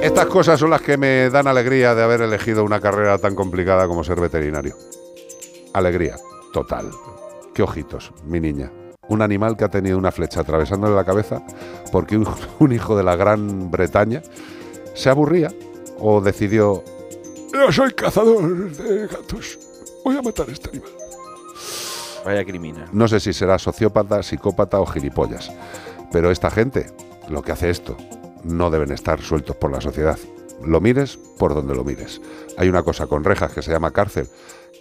Estas 0.07 0.27
cosas 0.27 0.57
son 0.57 0.69
las 0.69 0.81
que 0.81 0.95
me 0.95 1.29
dan 1.29 1.47
alegría 1.47 1.93
de 1.93 2.01
haber 2.01 2.21
elegido 2.21 2.63
una 2.63 2.79
carrera 2.79 3.17
tan 3.17 3.35
complicada 3.35 3.89
como 3.89 4.05
ser 4.05 4.21
veterinario. 4.21 4.73
Alegría, 5.73 6.15
total. 6.53 6.89
Qué 7.53 7.61
ojitos, 7.61 8.13
mi 8.23 8.39
niña. 8.39 8.71
Un 9.09 9.21
animal 9.21 9.57
que 9.57 9.65
ha 9.65 9.69
tenido 9.69 9.97
una 9.97 10.13
flecha 10.13 10.39
atravesándole 10.39 10.95
la 10.95 11.03
cabeza 11.03 11.43
porque 11.91 12.15
un, 12.15 12.25
un 12.59 12.71
hijo 12.71 12.95
de 12.95 13.03
la 13.03 13.17
Gran 13.17 13.69
Bretaña 13.69 14.21
se 14.95 15.09
aburría 15.09 15.49
o 15.99 16.21
decidió, 16.21 16.85
yo 17.51 17.69
soy 17.73 17.91
cazador 17.91 18.71
de 18.71 19.07
gatos, 19.07 19.59
voy 20.05 20.15
a 20.15 20.21
matar 20.21 20.47
a 20.47 20.53
este 20.53 20.69
animal. 20.69 20.91
Vaya 22.23 22.45
criminal. 22.45 22.87
No 22.93 23.09
sé 23.09 23.19
si 23.19 23.33
será 23.33 23.59
sociópata, 23.59 24.23
psicópata 24.23 24.79
o 24.79 24.85
gilipollas, 24.85 25.51
pero 26.13 26.31
esta 26.31 26.49
gente, 26.49 26.87
lo 27.27 27.41
que 27.41 27.51
hace 27.51 27.69
esto, 27.69 27.97
no 28.47 28.69
deben 28.69 28.91
estar 28.91 29.21
sueltos 29.21 29.55
por 29.55 29.71
la 29.71 29.81
sociedad. 29.81 30.17
Lo 30.65 30.81
mires 30.81 31.19
por 31.37 31.53
donde 31.53 31.75
lo 31.75 31.83
mires. 31.83 32.21
Hay 32.57 32.69
una 32.69 32.83
cosa 32.83 33.07
con 33.07 33.23
rejas 33.23 33.53
que 33.53 33.61
se 33.61 33.71
llama 33.71 33.91
cárcel 33.91 34.27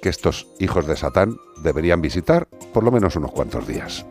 que 0.01 0.09
estos 0.09 0.47
hijos 0.59 0.87
de 0.87 0.97
Satán 0.97 1.37
deberían 1.63 2.01
visitar 2.01 2.49
por 2.73 2.85
lo 2.85 2.91
menos 2.91 3.17
unos 3.17 3.33
cuantos 3.33 3.67
días. 3.67 4.05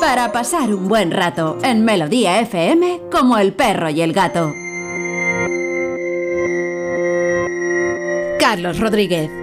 Para 0.00 0.32
pasar 0.32 0.74
un 0.74 0.88
buen 0.88 1.10
rato 1.10 1.58
en 1.62 1.84
Melodía 1.84 2.40
FM 2.40 3.02
como 3.10 3.38
el 3.38 3.54
perro 3.54 3.88
y 3.88 4.02
el 4.02 4.12
gato. 4.12 4.52
Carlos 8.38 8.78
Rodríguez. 8.78 9.41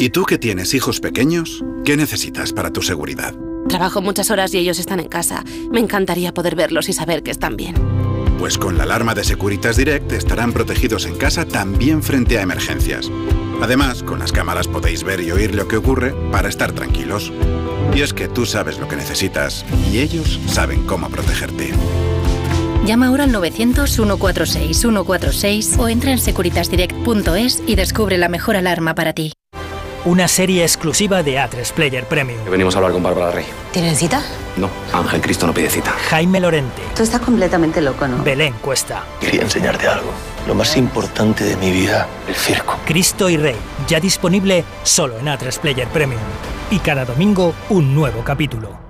¿Y 0.00 0.08
tú 0.08 0.24
que 0.24 0.38
tienes 0.38 0.72
hijos 0.72 0.98
pequeños? 0.98 1.62
¿Qué 1.84 1.94
necesitas 1.94 2.54
para 2.54 2.72
tu 2.72 2.80
seguridad? 2.80 3.34
Trabajo 3.68 4.00
muchas 4.00 4.30
horas 4.30 4.54
y 4.54 4.58
ellos 4.58 4.78
están 4.78 4.98
en 4.98 5.08
casa. 5.08 5.44
Me 5.70 5.78
encantaría 5.78 6.32
poder 6.32 6.56
verlos 6.56 6.88
y 6.88 6.94
saber 6.94 7.22
que 7.22 7.30
están 7.30 7.58
bien. 7.58 7.74
Pues 8.38 8.56
con 8.56 8.78
la 8.78 8.84
alarma 8.84 9.14
de 9.14 9.24
Securitas 9.24 9.76
Direct 9.76 10.10
estarán 10.12 10.54
protegidos 10.54 11.04
en 11.04 11.16
casa 11.16 11.44
también 11.44 12.02
frente 12.02 12.38
a 12.38 12.42
emergencias. 12.42 13.12
Además, 13.60 14.02
con 14.02 14.20
las 14.20 14.32
cámaras 14.32 14.68
podéis 14.68 15.04
ver 15.04 15.20
y 15.20 15.32
oír 15.32 15.54
lo 15.54 15.68
que 15.68 15.76
ocurre 15.76 16.14
para 16.32 16.48
estar 16.48 16.72
tranquilos. 16.72 17.30
Y 17.94 18.00
es 18.00 18.14
que 18.14 18.26
tú 18.26 18.46
sabes 18.46 18.78
lo 18.78 18.88
que 18.88 18.96
necesitas 18.96 19.66
y 19.92 19.98
ellos 19.98 20.40
saben 20.46 20.86
cómo 20.86 21.10
protegerte. 21.10 21.74
Llama 22.86 23.08
ahora 23.08 23.24
al 23.24 23.34
900-146-146 23.34 25.78
o 25.78 25.88
entra 25.88 26.12
en 26.12 26.18
securitasdirect.es 26.18 27.62
y 27.66 27.74
descubre 27.74 28.16
la 28.16 28.30
mejor 28.30 28.56
alarma 28.56 28.94
para 28.94 29.12
ti. 29.12 29.34
Una 30.06 30.28
serie 30.28 30.62
exclusiva 30.62 31.22
de 31.22 31.36
A3 31.36 31.72
Player 31.74 32.06
Premium. 32.06 32.42
Venimos 32.50 32.74
a 32.74 32.78
hablar 32.78 32.92
con 32.92 33.02
Bárbara 33.02 33.32
Rey. 33.32 33.44
¿Tienen 33.70 33.94
cita? 33.94 34.22
No, 34.56 34.70
Ángel 34.94 35.20
Cristo 35.20 35.46
no 35.46 35.52
pide 35.52 35.68
cita. 35.68 35.90
Jaime 36.08 36.40
Lorente. 36.40 36.80
Tú 36.96 37.02
estás 37.02 37.20
completamente 37.20 37.82
loco, 37.82 38.08
¿no? 38.08 38.24
Belén 38.24 38.54
Cuesta. 38.62 39.04
Quería 39.20 39.42
enseñarte 39.42 39.86
algo. 39.86 40.10
Lo 40.46 40.54
más 40.54 40.74
importante 40.78 41.44
de 41.44 41.54
mi 41.58 41.70
vida, 41.70 42.08
el 42.26 42.34
circo. 42.34 42.78
Cristo 42.86 43.28
y 43.28 43.36
Rey. 43.36 43.56
Ya 43.88 44.00
disponible 44.00 44.64
solo 44.84 45.18
en 45.18 45.26
A3 45.26 45.58
Player 45.58 45.88
Premium. 45.88 46.22
Y 46.70 46.78
cada 46.78 47.04
domingo 47.04 47.52
un 47.68 47.94
nuevo 47.94 48.24
capítulo. 48.24 48.89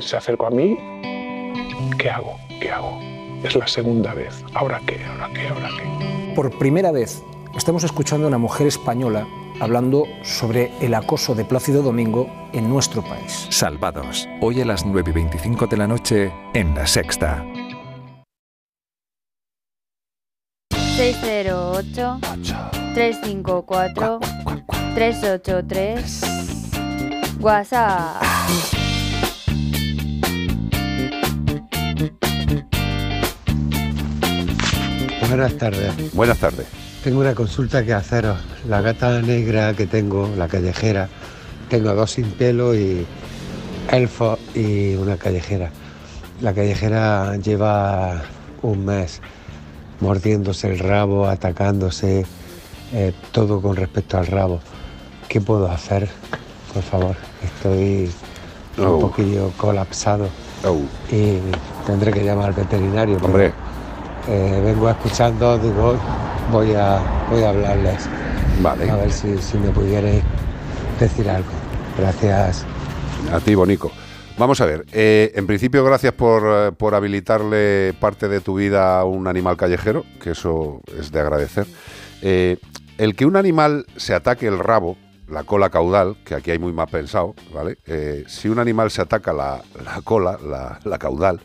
Se 0.00 0.16
acercó 0.16 0.46
a 0.46 0.50
mí. 0.50 0.76
¿Qué 1.98 2.10
hago? 2.10 2.38
¿Qué 2.60 2.70
hago? 2.70 2.98
Es 3.42 3.54
la 3.54 3.66
segunda 3.66 4.14
vez. 4.14 4.44
¿Ahora 4.54 4.80
qué? 4.86 5.04
¿Ahora 5.04 5.30
qué? 5.32 5.48
¿Ahora 5.48 5.68
qué? 5.76 6.34
Por 6.34 6.56
primera 6.58 6.92
vez 6.92 7.22
estamos 7.56 7.84
escuchando 7.84 8.26
a 8.26 8.28
una 8.28 8.38
mujer 8.38 8.66
española 8.66 9.26
hablando 9.60 10.04
sobre 10.22 10.70
el 10.80 10.94
acoso 10.94 11.34
de 11.34 11.44
Plácido 11.44 11.82
Domingo 11.82 12.28
en 12.52 12.68
nuestro 12.68 13.02
país. 13.02 13.46
Salvados. 13.50 14.28
Hoy 14.40 14.60
a 14.60 14.64
las 14.64 14.84
9 14.84 15.10
y 15.10 15.14
25 15.14 15.66
de 15.66 15.76
la 15.76 15.86
noche 15.86 16.32
en 16.54 16.74
La 16.74 16.86
Sexta. 16.86 17.44
608 20.96 22.20
354 22.94 24.20
383 24.94 26.36
WhatsApp. 27.40 28.75
Buenas 35.28 35.54
tardes. 35.58 36.14
Buenas 36.14 36.38
tardes. 36.38 36.66
Tengo 37.02 37.20
una 37.20 37.34
consulta 37.34 37.84
que 37.84 37.92
haceros. 37.92 38.38
La 38.68 38.80
gata 38.80 39.20
negra 39.22 39.74
que 39.74 39.86
tengo, 39.86 40.28
la 40.36 40.48
callejera, 40.48 41.08
tengo 41.68 41.94
dos 41.94 42.12
sin 42.12 42.30
pelo 42.32 42.74
y 42.74 43.06
elfo 43.90 44.38
y 44.54 44.94
una 44.94 45.16
callejera. 45.16 45.70
La 46.40 46.52
callejera 46.52 47.36
lleva 47.36 48.22
un 48.62 48.84
mes 48.84 49.20
mordiéndose 50.00 50.68
el 50.72 50.78
rabo, 50.78 51.26
atacándose, 51.26 52.26
eh, 52.92 53.12
todo 53.32 53.60
con 53.60 53.76
respecto 53.76 54.18
al 54.18 54.26
rabo. 54.26 54.60
¿Qué 55.28 55.40
puedo 55.40 55.70
hacer? 55.70 56.08
Por 56.72 56.82
favor, 56.82 57.16
estoy 57.42 58.10
Oh. 58.78 58.96
un 58.96 59.00
poquillo 59.00 59.50
colapsado 59.56 60.28
Oh. 60.62 60.76
y 61.10 61.38
tendré 61.86 62.12
que 62.12 62.22
llamar 62.22 62.48
al 62.48 62.52
veterinario. 62.52 63.16
pero, 63.16 63.26
Hombre. 63.28 63.52
Eh, 64.28 64.60
vengo 64.64 64.88
escuchando, 64.88 65.58
digo, 65.58 65.96
voy 66.50 66.74
a, 66.74 67.00
voy 67.30 67.42
a 67.42 67.50
hablarles. 67.50 68.08
Vale. 68.60 68.90
A 68.90 68.96
ver 68.96 69.12
si, 69.12 69.36
si 69.38 69.58
me 69.58 69.70
pudierais 69.70 70.22
decir 70.98 71.28
algo. 71.28 71.48
Gracias. 71.98 72.64
A 73.32 73.40
ti, 73.40 73.54
Bonico. 73.54 73.90
Vamos 74.38 74.60
a 74.60 74.66
ver, 74.66 74.84
eh, 74.92 75.32
en 75.34 75.46
principio 75.46 75.82
gracias 75.82 76.12
por, 76.12 76.42
eh, 76.44 76.70
por 76.70 76.94
habilitarle 76.94 77.94
parte 77.98 78.28
de 78.28 78.42
tu 78.42 78.56
vida 78.56 79.00
a 79.00 79.04
un 79.04 79.28
animal 79.28 79.56
callejero, 79.56 80.04
que 80.22 80.32
eso 80.32 80.82
es 80.98 81.10
de 81.10 81.20
agradecer. 81.20 81.66
Eh, 82.20 82.58
el 82.98 83.16
que 83.16 83.24
un 83.24 83.36
animal 83.36 83.86
se 83.96 84.12
ataque 84.12 84.46
el 84.46 84.58
rabo, 84.58 84.98
la 85.26 85.44
cola 85.44 85.70
caudal, 85.70 86.18
que 86.22 86.34
aquí 86.34 86.50
hay 86.50 86.58
muy 86.58 86.74
mal 86.74 86.86
pensado, 86.88 87.34
¿vale? 87.54 87.78
Eh, 87.86 88.24
si 88.26 88.50
un 88.50 88.58
animal 88.58 88.90
se 88.90 89.00
ataca 89.00 89.32
la, 89.32 89.62
la 89.82 90.02
cola, 90.02 90.38
la, 90.46 90.80
la 90.84 90.98
caudal, 90.98 91.40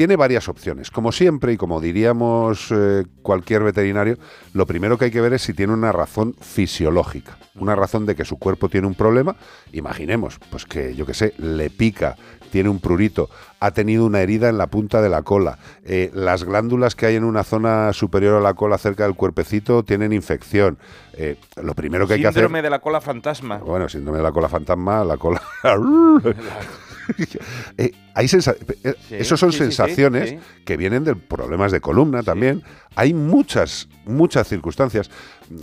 tiene 0.00 0.16
varias 0.16 0.48
opciones. 0.48 0.90
Como 0.90 1.12
siempre, 1.12 1.52
y 1.52 1.58
como 1.58 1.78
diríamos 1.78 2.68
eh, 2.70 3.04
cualquier 3.20 3.62
veterinario, 3.62 4.16
lo 4.54 4.64
primero 4.64 4.96
que 4.96 5.04
hay 5.04 5.10
que 5.10 5.20
ver 5.20 5.34
es 5.34 5.42
si 5.42 5.52
tiene 5.52 5.74
una 5.74 5.92
razón 5.92 6.34
fisiológica, 6.40 7.36
una 7.54 7.76
razón 7.76 8.06
de 8.06 8.16
que 8.16 8.24
su 8.24 8.38
cuerpo 8.38 8.70
tiene 8.70 8.86
un 8.86 8.94
problema. 8.94 9.36
Imaginemos, 9.72 10.38
pues 10.50 10.64
que 10.64 10.94
yo 10.94 11.04
qué 11.04 11.12
sé, 11.12 11.34
le 11.36 11.68
pica, 11.68 12.16
tiene 12.50 12.70
un 12.70 12.78
prurito, 12.80 13.28
ha 13.60 13.72
tenido 13.72 14.06
una 14.06 14.22
herida 14.22 14.48
en 14.48 14.56
la 14.56 14.68
punta 14.68 15.02
de 15.02 15.10
la 15.10 15.20
cola, 15.20 15.58
eh, 15.84 16.10
las 16.14 16.44
glándulas 16.44 16.94
que 16.94 17.04
hay 17.04 17.16
en 17.16 17.24
una 17.24 17.44
zona 17.44 17.92
superior 17.92 18.36
a 18.36 18.40
la 18.40 18.54
cola 18.54 18.78
cerca 18.78 19.04
del 19.04 19.16
cuerpecito 19.16 19.82
tienen 19.82 20.14
infección. 20.14 20.78
Eh, 21.12 21.36
lo 21.62 21.74
primero 21.74 22.06
que 22.06 22.14
hay 22.14 22.22
que 22.22 22.28
hacer 22.28 22.44
Síndrome 22.44 22.62
de 22.62 22.70
la 22.70 22.78
cola 22.78 23.02
fantasma. 23.02 23.58
bueno, 23.58 23.86
síndrome 23.86 24.16
de 24.16 24.24
la 24.24 24.32
cola 24.32 24.48
fantasma, 24.48 25.04
la 25.04 25.18
cola. 25.18 25.42
Eh, 27.78 27.92
hay 28.14 28.26
sensa- 28.28 28.54
eh, 28.84 28.94
Sí, 29.08 29.14
Esos 29.16 29.38
son 29.40 29.52
sí, 29.52 29.58
sensaciones 29.58 30.30
sí. 30.30 30.38
que 30.64 30.76
vienen 30.76 31.04
de 31.04 31.14
problemas 31.16 31.72
de 31.72 31.80
columna 31.80 32.22
también. 32.22 32.62
Hay 32.96 33.14
muchas, 33.14 33.88
muchas 34.04 34.48
circunstancias. 34.48 35.10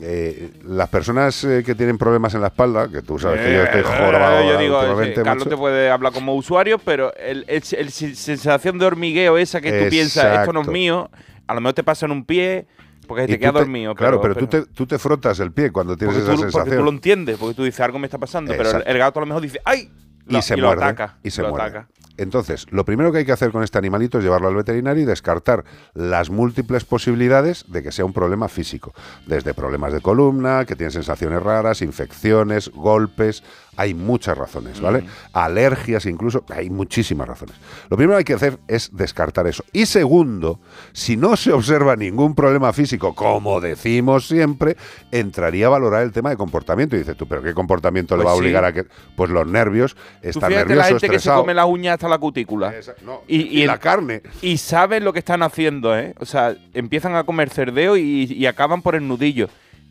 Eh, 0.01 0.51
las 0.63 0.89
personas 0.89 1.43
eh, 1.43 1.63
que 1.65 1.75
tienen 1.75 1.97
problemas 1.97 2.33
en 2.33 2.41
la 2.41 2.47
espalda, 2.47 2.89
que 2.89 3.01
tú 3.01 3.19
sabes 3.19 3.41
que 3.41 3.53
yo 3.53 3.63
estoy 3.63 3.81
Eh, 3.81 3.83
jorobado 3.83 4.43
yo 4.49 4.57
digo, 4.59 4.77
últimamente, 4.79 5.23
Carlos 5.23 5.45
macho. 5.45 5.49
te 5.49 5.57
puede 5.57 5.89
hablar 5.89 6.13
como 6.13 6.35
usuario, 6.35 6.77
pero 6.79 7.13
el, 7.15 7.45
el- 7.47 7.63
el- 7.77 7.91
sensación 7.91 8.79
de 8.79 8.85
hormigueo 8.85 9.37
esa 9.37 9.61
que 9.61 9.71
tú 9.83 9.89
piensas, 9.89 10.39
esto 10.39 10.53
no 10.53 10.61
es 10.61 10.67
Exacto. 10.67 10.71
mío, 10.71 11.09
a 11.47 11.53
lo 11.53 11.61
mejor 11.61 11.73
te 11.73 11.83
pasa 11.83 12.05
en 12.05 12.11
un 12.13 12.25
pie 12.25 12.65
porque 13.07 13.27
te 13.27 13.39
queda 13.39 13.51
dormido. 13.53 13.95
Claro, 13.95 14.19
pero, 14.19 14.35
tú, 14.35 14.47
te, 14.47 14.65
tú 14.65 14.85
te 14.85 14.97
frotas 14.99 15.39
el 15.39 15.51
pie 15.53 15.71
cuando 15.71 15.95
tienes 15.95 16.15
porque 16.17 16.25
esa 16.29 16.35
tú, 16.35 16.41
porque 16.41 16.51
sensación. 16.51 16.77
tú 16.79 16.83
lo 16.83 16.91
entiendes, 16.91 17.37
porque 17.37 17.55
tú 17.55 17.63
dices 17.63 17.79
algo 17.81 17.99
me 17.99 18.07
está 18.07 18.17
pasando, 18.17 18.51
pero 18.51 18.63
el, 18.63 18.67
Exacto. 18.67 18.89
el 18.89 18.97
gato 18.97 19.19
a 19.19 19.21
lo 19.21 19.25
mejor 19.27 19.41
dice 19.43 19.59
¡ay! 19.63 19.89
Lo- 20.27 20.39
y 20.39 20.41
se 20.41 20.57
lo 20.57 20.67
muerde 20.67 20.85
ataca. 20.85 21.17
y 21.23 21.31
se 21.31 21.41
lo 21.41 21.49
muerde. 21.49 21.67
ataca. 21.79 21.87
Entonces, 22.17 22.65
lo 22.71 22.83
primero 22.85 23.11
que 23.11 23.19
hay 23.19 23.25
que 23.25 23.31
hacer 23.31 23.51
con 23.51 23.63
este 23.63 23.77
animalito 23.77 24.17
es 24.17 24.23
llevarlo 24.23 24.47
al 24.47 24.55
veterinario 24.55 25.03
y 25.03 25.05
descartar 25.05 25.63
las 25.93 26.29
múltiples 26.29 26.83
posibilidades 26.85 27.65
de 27.67 27.83
que 27.83 27.91
sea 27.91 28.05
un 28.05 28.13
problema 28.13 28.47
físico, 28.47 28.93
desde 29.25 29.53
problemas 29.53 29.93
de 29.93 30.01
columna, 30.01 30.65
que 30.65 30.75
tiene 30.75 30.91
sensaciones 30.91 31.41
raras, 31.41 31.81
infecciones, 31.81 32.69
golpes, 32.69 33.43
hay 33.77 33.93
muchas 33.93 34.35
razones, 34.35 34.81
¿vale? 34.81 35.05
Alergias 35.33 36.07
incluso, 36.07 36.43
hay 36.49 36.69
muchísimas 36.71 37.27
razones. 37.27 37.55
Lo 37.89 37.95
primero 37.95 38.15
que 38.15 38.19
hay 38.19 38.23
que 38.25 38.33
hacer 38.33 38.59
es 38.67 38.89
descartar 38.91 39.45
eso. 39.45 39.63
Y 39.71 39.85
segundo, 39.85 40.59
si 40.93 41.15
no 41.15 41.37
se 41.37 41.53
observa 41.53 41.95
ningún 41.95 42.33
problema 42.33 42.73
físico, 42.73 43.13
como 43.13 43.61
decimos 43.61 44.27
siempre, 44.27 44.77
entraría 45.11 45.67
a 45.67 45.69
valorar 45.69 46.01
el 46.01 46.11
tema 46.11 46.31
de 46.31 46.37
comportamiento. 46.37 46.95
Y 46.95 46.99
dices 46.99 47.15
tú, 47.15 47.27
¿pero 47.27 47.43
qué 47.43 47.53
comportamiento 47.53 48.17
le 48.17 48.23
Pues 48.23 48.27
va 48.27 48.31
a 48.31 48.35
sí. 48.35 48.41
obligar 48.41 48.65
a 48.65 48.73
que...? 48.73 48.85
Pues 49.15 49.29
los 49.29 49.45
nervios, 49.45 49.95
estar 50.23 50.49
nervioso, 50.49 50.75
la 50.79 50.83
gente 50.85 51.01
que 51.01 51.09
se 51.11 51.15
estresado. 51.17 51.41
come 51.41 51.53
las 51.53 51.67
uñas 51.67 51.93
hasta 51.93 52.06
la 52.07 52.17
cutícula. 52.17 52.73
no, 53.05 53.21
y, 53.27 53.61
y 53.61 53.65
la 53.65 53.77
carne. 53.77 54.21
Y 54.41 54.57
saben 54.57 55.03
lo 55.03 55.13
que 55.13 55.19
están 55.19 55.43
haciendo, 55.43 55.97
¿eh? 55.97 56.13
O 56.19 56.25
sea, 56.25 56.55
empiezan 56.73 57.15
a 57.15 57.23
comer 57.23 57.49
cerdeo 57.49 57.97
y, 57.97 58.23
y 58.31 58.45
acaban 58.45 58.81
por 58.81 58.95
el 58.95 59.07
nudillo. 59.07 59.49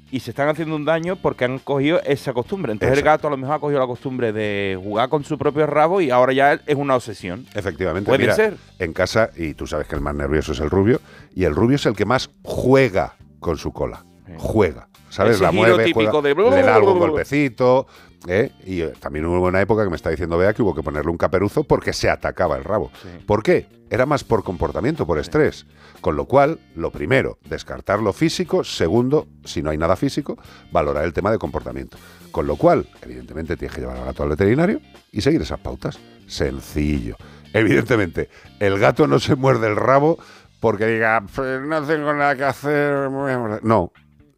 Y 0.09 0.21
se 0.21 0.31
están 0.31 0.49
haciendo 0.49 0.77
un 0.77 0.85
daño 0.85 1.17
porque 1.17 1.45
han 1.45 1.59
cogido 1.59 2.01
esa 2.05 2.33
costumbre. 2.33 2.71
Entonces 2.71 2.97
el 2.97 3.05
gato 3.05 3.27
a 3.27 3.31
lo 3.31 3.37
mejor 3.37 3.57
ha 3.57 3.59
cogido 3.59 3.81
la 3.81 3.89
costumbre 3.89 4.33
de 4.33 4.79
jugar 4.81 5.09
con 5.09 5.25
su 5.25 5.37
propio 5.37 5.67
rabo 5.67 6.01
y 6.01 6.11
ahora 6.11 6.33
ya 6.33 6.53
es 6.65 6.77
una 6.77 6.95
obsesión. 6.95 7.45
Efectivamente. 7.55 8.09
Puede 8.09 8.23
Mira, 8.23 8.37
ser. 8.37 8.57
En 8.79 8.93
casa, 8.93 9.31
y 9.37 9.55
tú 9.55 9.67
sabes 9.67 9.89
que 9.89 9.97
el 9.97 10.01
más 10.01 10.15
nervioso 10.15 10.53
es 10.53 10.61
el 10.61 10.71
rubio, 10.71 11.01
y 11.35 11.43
el 11.43 11.57
rubio 11.57 11.75
es 11.75 11.87
el 11.87 11.97
que 11.97 12.05
más 12.05 12.31
juega 12.45 13.17
con 13.41 13.59
su 13.59 13.73
cola. 13.73 14.05
Juega. 14.39 14.89
¿Sabes? 15.09 15.37
Ese 15.37 15.45
la 15.45 15.51
mueve, 15.53 15.85
típico 15.85 16.21
juega, 16.21 16.51
de 16.51 16.57
le 16.57 16.63
da 16.63 16.77
algún 16.77 16.99
golpecito. 17.01 17.87
¿Eh? 18.27 18.53
Y 18.65 18.81
eh, 18.83 18.93
también 18.99 19.25
hubo 19.27 19.47
una 19.47 19.61
época 19.61 19.85
que 19.85 19.91
me 19.91 19.97
está 19.97 20.11
diciendo 20.11 20.39
Bea 20.39 20.53
que 20.53 20.63
hubo 20.63 20.75
que 20.75 20.83
ponerle 20.83 21.11
un 21.11 21.17
caperuzo 21.17 21.65
porque 21.65 21.93
se 21.93 22.09
atacaba 22.09 22.57
el 22.57 22.65
rabo. 22.65 22.91
¿Por 23.27 23.43
qué? 23.43 23.69
Era 23.91 24.07
más 24.07 24.25
por 24.25 24.43
comportamiento, 24.43 25.07
por 25.07 25.19
estrés. 25.19 25.67
Con 26.01 26.17
lo 26.17 26.27
cual, 26.27 26.59
lo 26.75 26.91
primero, 26.91 27.39
descartar 27.49 28.01
lo 28.01 28.13
físico. 28.13 28.65
Segundo, 28.65 29.29
si 29.45 29.63
no 29.63 29.71
hay 29.71 29.79
nada 29.79 29.97
físico, 29.97 30.37
valorar 30.73 31.05
el 31.05 31.13
tema 31.13 31.31
de 31.31 31.39
comportamiento. 31.39 31.97
Con 32.33 32.47
lo 32.47 32.57
cual, 32.57 32.89
evidentemente, 33.03 33.57
tienes 33.57 33.75
que 33.75 33.83
llevar 33.83 33.99
al 33.99 34.05
gato 34.07 34.23
al 34.23 34.31
veterinario 34.31 34.81
y 35.13 35.21
seguir 35.21 35.41
esas 35.43 35.61
pautas. 35.61 35.99
Sencillo. 36.27 37.17
Evidentemente, 37.53 38.29
el 38.61 38.79
gato 38.79 39.07
no 39.07 39.19
se 39.19 39.37
muerde 39.37 39.69
el 39.69 39.77
rabo 39.77 40.19
porque 40.61 40.87
diga, 40.87 41.25
"Pues 41.35 41.63
no 41.63 41.83
tengo 41.83 42.13
nada 42.13 42.37
que 42.37 42.45
hacer. 42.45 43.09
me 43.09 43.17
voy 43.17 43.33
a 43.33 43.39
morder". 43.39 43.65
No, 43.65 43.93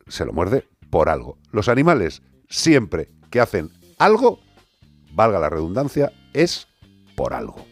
se 0.07 0.25
lo 0.25 0.33
muerde 0.33 0.69
por 0.91 1.09
algo. 1.09 1.39
Los 1.51 1.69
animales, 1.69 2.23
siempre 2.49 3.09
que 3.31 3.41
hacen 3.41 3.71
algo, 3.99 4.41
valga 5.13 5.39
la 5.39 5.51
redundancia, 5.51 6.13
es 6.33 6.67
por 7.15 7.35
algo. 7.35 7.69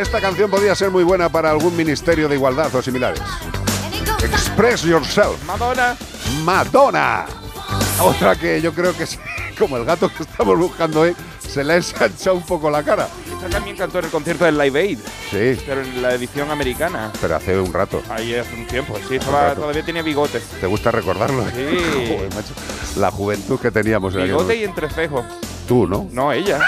Esta 0.00 0.18
canción 0.18 0.50
podría 0.50 0.74
ser 0.74 0.90
muy 0.90 1.04
buena 1.04 1.28
para 1.28 1.50
algún 1.50 1.76
ministerio 1.76 2.26
de 2.26 2.34
igualdad 2.34 2.74
o 2.74 2.80
similares. 2.80 3.20
Express 4.24 4.82
yourself. 4.82 5.44
Madonna. 5.44 5.94
Madonna. 6.42 7.26
Otra 8.00 8.34
que 8.34 8.62
yo 8.62 8.72
creo 8.72 8.96
que 8.96 9.02
es 9.02 9.18
como 9.58 9.76
el 9.76 9.84
gato 9.84 10.08
que 10.08 10.22
estamos 10.22 10.58
buscando 10.58 11.02
hoy, 11.02 11.14
se 11.50 11.64
le 11.64 11.72
ha 11.74 11.76
ensanchado 11.76 12.36
un 12.36 12.42
poco 12.42 12.70
la 12.70 12.82
cara. 12.82 13.08
Esta 13.32 13.48
también 13.48 13.76
cantó 13.76 13.98
en 13.98 14.04
el 14.06 14.10
concierto 14.10 14.44
del 14.44 14.56
Live 14.58 14.78
Aid, 14.80 14.98
Sí, 15.30 15.60
pero 15.66 15.80
en 15.82 16.00
la 16.02 16.14
edición 16.14 16.50
americana. 16.50 17.10
pero 17.20 17.36
hace 17.36 17.58
un 17.58 17.72
rato. 17.72 18.02
Ahí 18.08 18.34
hace 18.34 18.54
un 18.54 18.66
tiempo, 18.66 18.96
sí, 19.08 19.16
estaba- 19.16 19.54
todavía 19.54 19.84
tenía 19.84 20.02
bigote. 20.02 20.40
¿Te 20.60 20.66
gusta 20.66 20.90
recordarlo? 20.90 21.44
Sí. 21.46 21.48
Joder, 22.08 22.34
macho. 22.34 22.54
La 22.96 23.10
juventud 23.10 23.58
que 23.60 23.70
teníamos 23.70 24.14
en 24.14 24.24
Bigote 24.24 24.56
y 24.56 24.64
entrecejo. 24.64 25.24
Tú, 25.68 25.86
¿no? 25.86 26.08
No, 26.12 26.32
ella. 26.32 26.58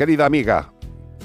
Querida 0.00 0.24
amiga? 0.24 0.72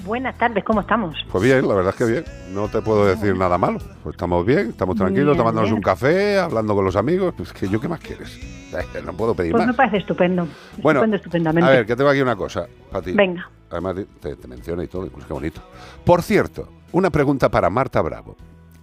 Buenas 0.06 0.38
tardes, 0.38 0.62
¿cómo 0.66 0.82
estamos? 0.82 1.16
Pues 1.32 1.42
bien, 1.46 1.66
la 1.66 1.76
verdad 1.76 1.94
es 1.94 1.96
que 1.96 2.12
bien. 2.12 2.26
No 2.54 2.68
te 2.68 2.82
puedo 2.82 3.06
decir 3.06 3.34
nada 3.38 3.58
malo. 3.58 3.80
Pues 4.04 4.16
estamos 4.16 4.46
bien, 4.46 4.68
estamos 4.72 4.98
tranquilos, 4.98 5.28
Bien, 5.28 5.38
tomándonos 5.38 5.70
bien. 5.70 5.78
un 5.78 5.82
café, 5.82 6.38
hablando 6.40 6.76
con 6.76 6.84
los 6.84 6.98
amigos. 6.98 7.34
Pues 7.38 7.54
que 7.54 7.70
yo, 7.70 7.80
¿qué 7.80 7.88
más 7.88 8.02
quieres? 8.02 8.38
No 9.06 9.14
puedo 9.14 9.34
pedir 9.34 9.54
Pues 9.54 9.62
me 9.62 9.68
más. 9.68 9.78
parece 9.78 9.98
estupendo. 10.00 10.46
Bueno, 10.82 11.00
estupendo, 11.00 11.16
estupendamente. 11.16 11.66
a 11.66 11.72
ver, 11.74 11.86
que 11.86 11.96
tengo 11.96 12.10
aquí 12.10 12.20
una 12.20 12.36
cosa 12.36 12.68
para 12.92 13.06
ti. 13.06 13.14
Venga. 13.14 13.50
Además, 13.72 13.96
te, 14.20 14.36
te 14.36 14.48
menciona 14.50 14.84
y 14.84 14.88
todo, 14.88 15.06
incluso 15.06 15.26
qué 15.26 15.34
bonito. 15.34 15.62
Por 16.04 16.22
cierto, 16.22 16.68
una 16.92 17.10
pregunta 17.12 17.48
para 17.50 17.70
Marta 17.70 18.02
Bravo. 18.02 18.36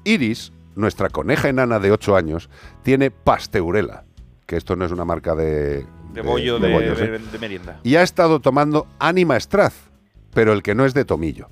Iris, 0.05 0.55
nuestra 0.74 1.10
coneja 1.10 1.51
enana 1.51 1.78
de 1.78 1.93
8 1.93 2.16
años, 2.16 2.48
tiene 2.82 3.10
pasteurela, 3.10 4.05
que 4.47 4.56
esto 4.56 4.74
no 4.74 4.86
es 4.86 4.93
una 4.93 5.05
marca 5.05 5.35
de... 5.35 5.85
De 6.12 6.20
bollo 6.22 6.59
de, 6.59 6.72
bollos, 6.72 6.98
de- 6.98 7.18
de 7.18 7.39
merienda. 7.39 7.80
y 7.82 7.97
ha 7.97 8.02
estado 8.02 8.40
tomando 8.40 8.86
Anima 8.98 9.39
Straz, 9.40 9.74
pero 10.34 10.52
el 10.52 10.62
que 10.62 10.74
no 10.74 10.84
es 10.84 10.94
de 10.94 11.05
tomillo. 11.05 11.48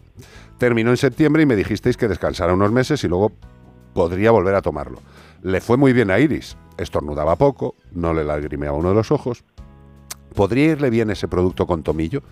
Terminó 0.59 0.91
en 0.91 0.97
septiembre 0.97 1.43
y 1.43 1.47
me 1.47 1.57
dijisteis 1.57 1.97
que 1.97 2.09
descansara 2.09 2.53
unos 2.53 2.71
meses 2.73 3.03
y 3.05 3.09
luego 3.09 3.33
podría 3.95 4.31
volver 4.31 4.55
a 4.55 4.63
tomarlo. 4.63 5.01
Le 5.43 5.61
fue 5.63 5.77
muy 5.79 5.93
bien 5.95 6.11
a 6.11 6.19
Iris, 6.19 6.57
estornudaba 6.77 7.37
poco, 7.37 7.75
no 7.93 8.13
le 8.13 8.25
lagrimeaba 8.25 8.77
uno 8.77 8.91
de 8.91 8.95
los 8.97 9.11
ojos. 9.11 9.43
¿Podría 10.35 10.67
irle 10.73 10.91
bien 10.91 11.11
ese 11.11 11.27
producto 11.29 11.67
con 11.67 11.83
tomillo? 11.83 12.23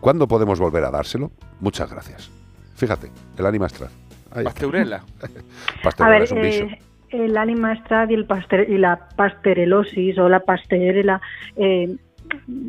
¿Cuándo 0.00 0.26
podemos 0.28 0.58
volver 0.60 0.84
a 0.84 0.90
dárselo? 0.90 1.32
Muchas 1.60 1.90
gracias. 1.90 2.30
Fíjate, 2.76 3.10
el 3.36 3.46
Anima 3.46 3.68
Straz. 3.68 3.90
Ahí 4.30 4.38
está. 4.38 4.44
Pasteurela. 4.52 4.96
A 4.98 5.82
Pasteurela 5.82 6.18
ver, 6.18 6.22
es 6.22 6.32
un 6.32 6.40
bicho. 6.42 6.64
eh, 6.64 6.78
el 7.12 7.36
anima 7.36 7.74
Strad 7.76 8.10
y, 8.10 8.14
el 8.14 8.26
paster- 8.26 8.68
y 8.68 8.78
la 8.78 9.08
pasterelosis 9.16 10.18
o 10.18 10.28
la 10.28 10.40
pasterela 10.40 11.20
eh, 11.56 11.96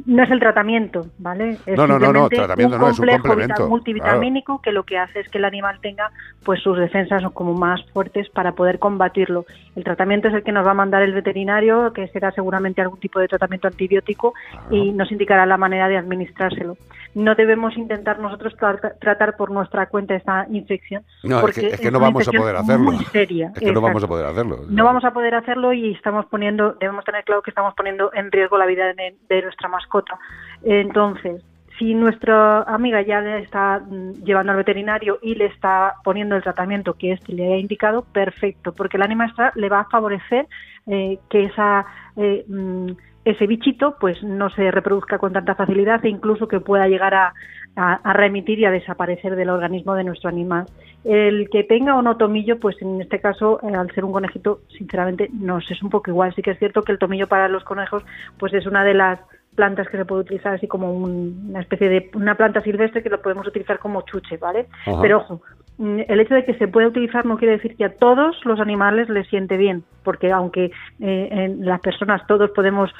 no 0.05 0.23
es 0.23 0.31
el 0.31 0.39
tratamiento, 0.39 1.05
¿vale? 1.19 1.57
Es 1.65 1.77
No, 1.77 1.88
no, 1.88 1.97
no, 1.99 2.11
no, 2.13 2.30
tratamiento 2.30 2.75
un 2.75 2.81
no, 2.81 2.88
es 2.89 2.91
un 2.93 2.97
complejo 3.05 3.21
complemento, 3.23 3.53
vita- 3.63 3.69
multivitamínico 3.69 4.61
que 4.61 4.71
lo 4.71 4.84
que 4.84 4.97
hace 4.97 5.21
es 5.21 5.30
que 5.30 5.38
el 5.38 5.45
animal 5.45 5.80
tenga 5.81 6.11
pues 6.43 6.61
sus 6.61 6.77
defensas 6.77 7.23
como 7.34 7.53
más 7.53 7.81
fuertes 7.91 8.30
para 8.30 8.51
poder 8.53 8.80
combatirlo. 8.80 9.45
El 9.75 9.84
tratamiento 9.84 10.27
es 10.27 10.34
el 10.34 10.43
que 10.43 10.51
nos 10.51 10.65
va 10.67 10.71
a 10.71 10.75
mandar 10.75 11.01
el 11.01 11.13
veterinario, 11.13 11.93
que 11.93 12.07
será 12.09 12.31
seguramente 12.31 12.81
algún 12.81 12.99
tipo 12.99 13.19
de 13.19 13.27
tratamiento 13.27 13.67
antibiótico 13.67 14.34
y 14.69 14.91
nos 14.91 15.11
indicará 15.11 15.45
la 15.45 15.57
manera 15.57 15.88
de 15.88 15.97
administrárselo. 15.97 16.77
No 17.15 17.35
debemos 17.35 17.77
intentar 17.77 18.19
nosotros 18.19 18.53
tra- 18.57 18.97
tratar 18.99 19.35
por 19.38 19.51
nuestra 19.51 19.85
cuenta 19.85 20.15
esta 20.15 20.47
infección. 20.49 21.03
No, 21.23 21.35
es 21.38 21.41
porque 21.41 21.61
que, 21.61 21.67
es 21.67 21.80
que 21.80 21.91
no 21.91 21.99
una 21.99 22.07
vamos 22.07 22.27
a 22.27 22.31
poder 22.31 22.55
hacerlo. 22.55 22.91
Muy 22.91 23.05
seria. 23.05 23.51
Es 23.55 23.59
que 23.61 23.71
no 23.71 23.81
vamos 23.81 24.03
a 24.03 24.07
poder 24.07 24.25
hacerlo. 24.25 24.57
No 24.67 24.84
vamos 24.84 25.05
a 25.05 25.11
poder 25.11 25.35
hacerlo 25.35 25.73
y 25.73 25.91
estamos 25.93 26.25
poniendo, 26.25 26.73
debemos 26.80 27.05
tener 27.05 27.23
claro 27.23 27.41
que 27.43 27.51
estamos 27.51 27.73
poniendo 27.75 28.11
en 28.13 28.31
riesgo 28.31 28.57
la 28.57 28.65
vida 28.65 28.85
de, 28.88 28.93
de 28.93 29.41
nuestra 29.53 29.69
mascota. 29.69 30.17
Entonces, 30.63 31.43
si 31.77 31.93
nuestra 31.93 32.63
amiga 32.63 33.01
ya 33.01 33.21
le 33.21 33.39
está 33.39 33.80
mm, 33.80 34.23
llevando 34.23 34.51
al 34.51 34.57
veterinario 34.57 35.19
y 35.21 35.35
le 35.35 35.45
está 35.45 35.95
poniendo 36.03 36.35
el 36.35 36.43
tratamiento 36.43 36.93
que 36.95 37.13
este 37.13 37.34
le 37.34 37.53
ha 37.53 37.57
indicado, 37.57 38.03
perfecto, 38.11 38.73
porque 38.73 38.97
el 38.97 39.03
ánima 39.03 39.25
extra 39.25 39.51
le 39.55 39.69
va 39.69 39.81
a 39.81 39.89
favorecer 39.89 40.47
eh, 40.88 41.19
que 41.30 41.45
esa 41.45 41.85
eh, 42.17 42.43
mm, 42.47 42.91
ese 43.25 43.47
bichito 43.47 43.95
pues 44.01 44.21
no 44.21 44.49
se 44.49 44.69
reproduzca 44.69 45.17
con 45.17 45.31
tanta 45.31 45.55
facilidad 45.55 46.03
e 46.03 46.09
incluso 46.09 46.47
que 46.49 46.59
pueda 46.59 46.88
llegar 46.89 47.13
a, 47.13 47.34
a- 47.77 48.13
remitir 48.13 48.59
y 48.59 48.65
a 48.65 48.71
desaparecer 48.71 49.38
del 49.38 49.49
organismo 49.49 49.95
de 49.95 50.03
nuestro 50.03 50.30
animal. 50.30 50.65
El 51.05 51.49
que 51.49 51.63
tenga 51.63 51.95
o 51.95 52.01
no 52.01 52.17
tomillo, 52.17 52.59
pues 52.59 52.75
en 52.81 52.99
este 53.01 53.19
caso, 53.21 53.59
eh, 53.63 53.73
al 53.73 53.89
ser 53.91 54.03
un 54.03 54.11
conejito, 54.11 54.59
sinceramente 54.77 55.30
nos 55.31 55.69
es 55.71 55.81
un 55.81 55.89
poco 55.89 56.11
igual. 56.11 56.34
Sí 56.35 56.41
que 56.41 56.51
es 56.51 56.59
cierto 56.59 56.81
que 56.81 56.91
el 56.91 56.99
tomillo 56.99 57.27
para 57.27 57.47
los 57.47 57.63
conejos, 57.63 58.03
pues 58.38 58.53
es 58.53 58.65
una 58.65 58.84
de 58.84 58.93
las 58.93 59.19
plantas 59.55 59.88
que 59.88 59.97
se 59.97 60.05
puede 60.05 60.21
utilizar 60.21 60.53
así 60.55 60.67
como 60.67 60.91
un- 60.93 61.47
una 61.49 61.61
especie 61.61 61.89
de 61.89 62.09
una 62.15 62.35
planta 62.35 62.61
silvestre 62.61 63.03
que 63.03 63.09
lo 63.09 63.21
podemos 63.21 63.47
utilizar 63.47 63.80
como 63.80 64.01
chuche, 64.01 64.38
¿vale? 64.38 64.67
Ajá. 64.85 65.01
Pero 65.01 65.17
ojo, 65.17 65.41
mm, 65.77 65.99
el 66.07 66.19
hecho 66.19 66.35
de 66.35 66.45
que 66.45 66.55
se 66.55 66.67
pueda 66.67 66.88
utilizar 66.88 67.25
no 67.25 67.38
quiere 67.38 67.53
decir 67.57 67.75
que 67.75 67.85
a 67.85 67.93
todos 67.93 68.43
los 68.45 68.59
animales 68.59 69.09
les 69.09 69.27
siente 69.27 69.57
bien, 69.57 69.84
porque 70.03 70.31
aunque 70.31 70.71
eh, 70.99 71.27
en 71.31 71.65
las 71.65 71.80
personas 71.81 72.25
todos 72.27 72.51
podemos 72.51 72.91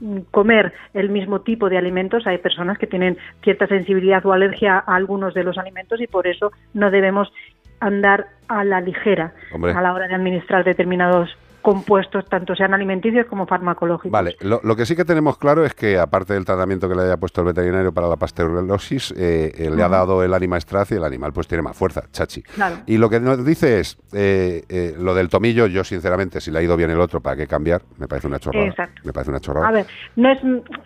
mm, 0.00 0.18
comer 0.30 0.72
el 0.94 1.10
mismo 1.10 1.42
tipo 1.42 1.68
de 1.68 1.78
alimentos, 1.78 2.26
hay 2.26 2.38
personas 2.38 2.76
que 2.78 2.86
tienen 2.88 3.16
cierta 3.42 3.66
sensibilidad 3.66 4.24
o 4.26 4.32
alergia 4.32 4.78
a 4.86 4.96
algunos 4.96 5.32
de 5.34 5.44
los 5.44 5.58
alimentos 5.58 6.00
y 6.00 6.06
por 6.08 6.26
eso 6.26 6.50
no 6.74 6.90
debemos 6.90 7.32
andar 7.80 8.26
a 8.48 8.64
la 8.64 8.80
ligera 8.80 9.32
Hombre. 9.52 9.72
a 9.72 9.80
la 9.82 9.92
hora 9.92 10.06
de 10.08 10.14
administrar 10.14 10.64
determinados 10.64 11.36
compuestos, 11.62 12.26
tanto 12.28 12.54
sean 12.54 12.74
alimenticios 12.74 13.26
como 13.26 13.46
farmacológicos. 13.46 14.10
Vale, 14.10 14.36
lo, 14.40 14.60
lo 14.62 14.76
que 14.76 14.84
sí 14.84 14.94
que 14.94 15.04
tenemos 15.04 15.38
claro 15.38 15.64
es 15.64 15.74
que 15.74 15.98
aparte 15.98 16.34
del 16.34 16.44
tratamiento 16.44 16.88
que 16.88 16.94
le 16.94 17.02
haya 17.02 17.16
puesto 17.16 17.40
el 17.40 17.46
veterinario 17.46 17.92
para 17.92 18.08
la 18.08 18.16
pasteurosis, 18.16 19.12
eh, 19.16 19.52
eh, 19.56 19.70
le 19.74 19.82
ha 19.82 19.88
dado 19.88 20.22
el 20.22 20.34
Anima 20.34 20.60
Straz 20.60 20.90
y 20.92 20.96
el 20.96 21.04
animal 21.04 21.32
pues 21.32 21.48
tiene 21.48 21.62
más 21.62 21.76
fuerza, 21.76 22.02
chachi. 22.10 22.42
Claro. 22.42 22.76
Y 22.86 22.98
lo 22.98 23.08
que 23.08 23.20
nos 23.20 23.44
dice 23.44 23.80
es, 23.80 23.98
eh, 24.12 24.64
eh, 24.68 24.94
lo 24.98 25.14
del 25.14 25.28
tomillo, 25.28 25.66
yo 25.66 25.84
sinceramente, 25.84 26.40
si 26.40 26.50
le 26.50 26.58
ha 26.58 26.62
ido 26.62 26.76
bien 26.76 26.90
el 26.90 27.00
otro, 27.00 27.20
¿para 27.20 27.36
qué 27.36 27.46
cambiar? 27.46 27.82
Me 27.98 28.08
parece 28.08 28.26
una 28.26 28.38
chorrada. 28.38 28.66
Exacto. 28.66 29.00
Me 29.04 29.12
parece 29.12 29.30
una 29.30 29.40
chorrada. 29.40 29.68
A 29.68 29.72
ver, 29.72 29.86
no 30.16 30.30
es, 30.30 30.38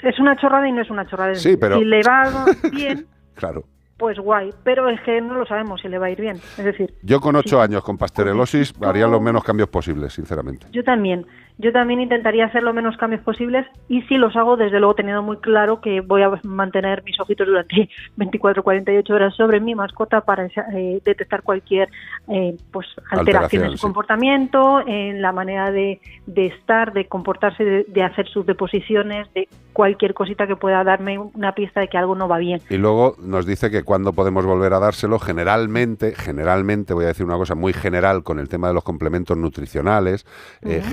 es 0.03 0.19
una 0.21 0.37
chorrada 0.37 0.69
y 0.69 0.73
no 0.73 0.83
es 0.83 0.91
una 0.91 1.07
chorrada. 1.07 1.35
Sí, 1.35 1.57
pero- 1.57 1.79
Si 1.79 1.85
le 1.85 2.01
va 2.03 2.45
bien, 2.73 3.07
Claro. 3.35 3.65
Pues 3.97 4.19
guay, 4.19 4.51
pero 4.63 4.89
es 4.89 5.01
que 5.01 5.21
no 5.21 5.35
lo 5.35 5.47
sabemos 5.47 5.81
si 5.81 5.89
le 5.89 5.99
va 5.99 6.07
a 6.07 6.11
ir 6.11 6.21
bien. 6.21 6.37
Es 6.37 6.65
decir, 6.65 6.95
Yo 7.03 7.21
con 7.21 7.35
ocho 7.37 7.61
años 7.61 7.83
con 7.83 7.97
pasterelosis 7.97 8.75
haría 8.83 9.07
los 9.07 9.21
menos 9.21 9.43
cambios 9.43 9.69
posibles, 9.69 10.13
sinceramente. 10.13 10.67
yo 10.73 10.85
también. 10.85 11.27
Yo 11.59 11.73
también 11.73 12.01
intentaría 12.01 12.45
hacer 12.45 12.63
lo 12.63 12.75
menos 12.75 12.97
cambios 12.97 13.23
posibles 13.23 13.67
y 13.89 14.03
si 14.03 14.17
los 14.17 14.37
hago, 14.37 14.57
desde 14.57 14.79
luego 14.79 14.95
teniendo 14.95 15.23
muy 15.23 15.39
claro 15.39 15.81
que 15.81 16.01
voy 16.01 16.23
a 16.23 16.31
mantener 16.45 17.03
mis 17.05 17.19
ojitos 17.19 17.47
durante 17.47 17.89
24 18.17 18.63
48 18.63 19.15
horas 19.15 19.35
sobre 19.35 19.61
mi 19.61 19.75
mascota 19.75 20.21
para 20.21 20.47
eh, 20.47 21.01
detectar 21.05 21.43
cualquier 21.43 21.89
eh, 22.29 22.57
pues 22.71 22.87
alteración, 23.11 23.19
Alteración, 23.19 23.65
en 23.65 23.71
su 23.73 23.77
sí. 23.79 23.83
comportamiento, 23.83 24.87
en 24.87 25.23
la 25.23 25.33
manera 25.33 25.71
de, 25.71 26.01
de 26.27 26.47
estar, 26.47 26.93
de 26.93 27.07
comportarse, 27.07 27.65
de, 27.65 27.85
de 27.85 28.03
hacer 28.03 28.29
sus 28.29 28.45
deposiciones, 28.45 29.33
de 29.35 29.49
cualquier 29.77 30.15
cosita 30.15 30.47
que 30.47 30.57
pueda 30.57 30.83
darme 30.85 31.19
una 31.19 31.55
pista 31.55 31.81
de 31.81 31.89
que 31.89 31.99
algo 31.99 32.15
no 32.15 32.29
va 32.29 32.39
bien. 32.39 32.63
Y 32.71 32.79
luego 32.79 33.15
nos 33.19 33.45
dice 33.45 33.71
que 33.71 33.83
cuando 33.83 34.15
podemos 34.15 34.47
volver 34.47 34.73
a 34.73 34.79
dárselo, 34.79 35.19
generalmente, 35.19 36.15
generalmente, 36.15 36.95
voy 36.95 37.05
a 37.05 37.09
decir 37.09 37.27
una 37.27 37.37
cosa 37.37 37.55
muy 37.55 37.75
general 37.75 38.23
con 38.23 38.39
el 38.39 38.49
tema 38.49 38.69
de 38.69 38.75
los 38.75 38.85
complementos 38.85 39.37
nutricionales, 39.37 40.25
eh, 40.63 40.81
Ujú. 40.81 40.91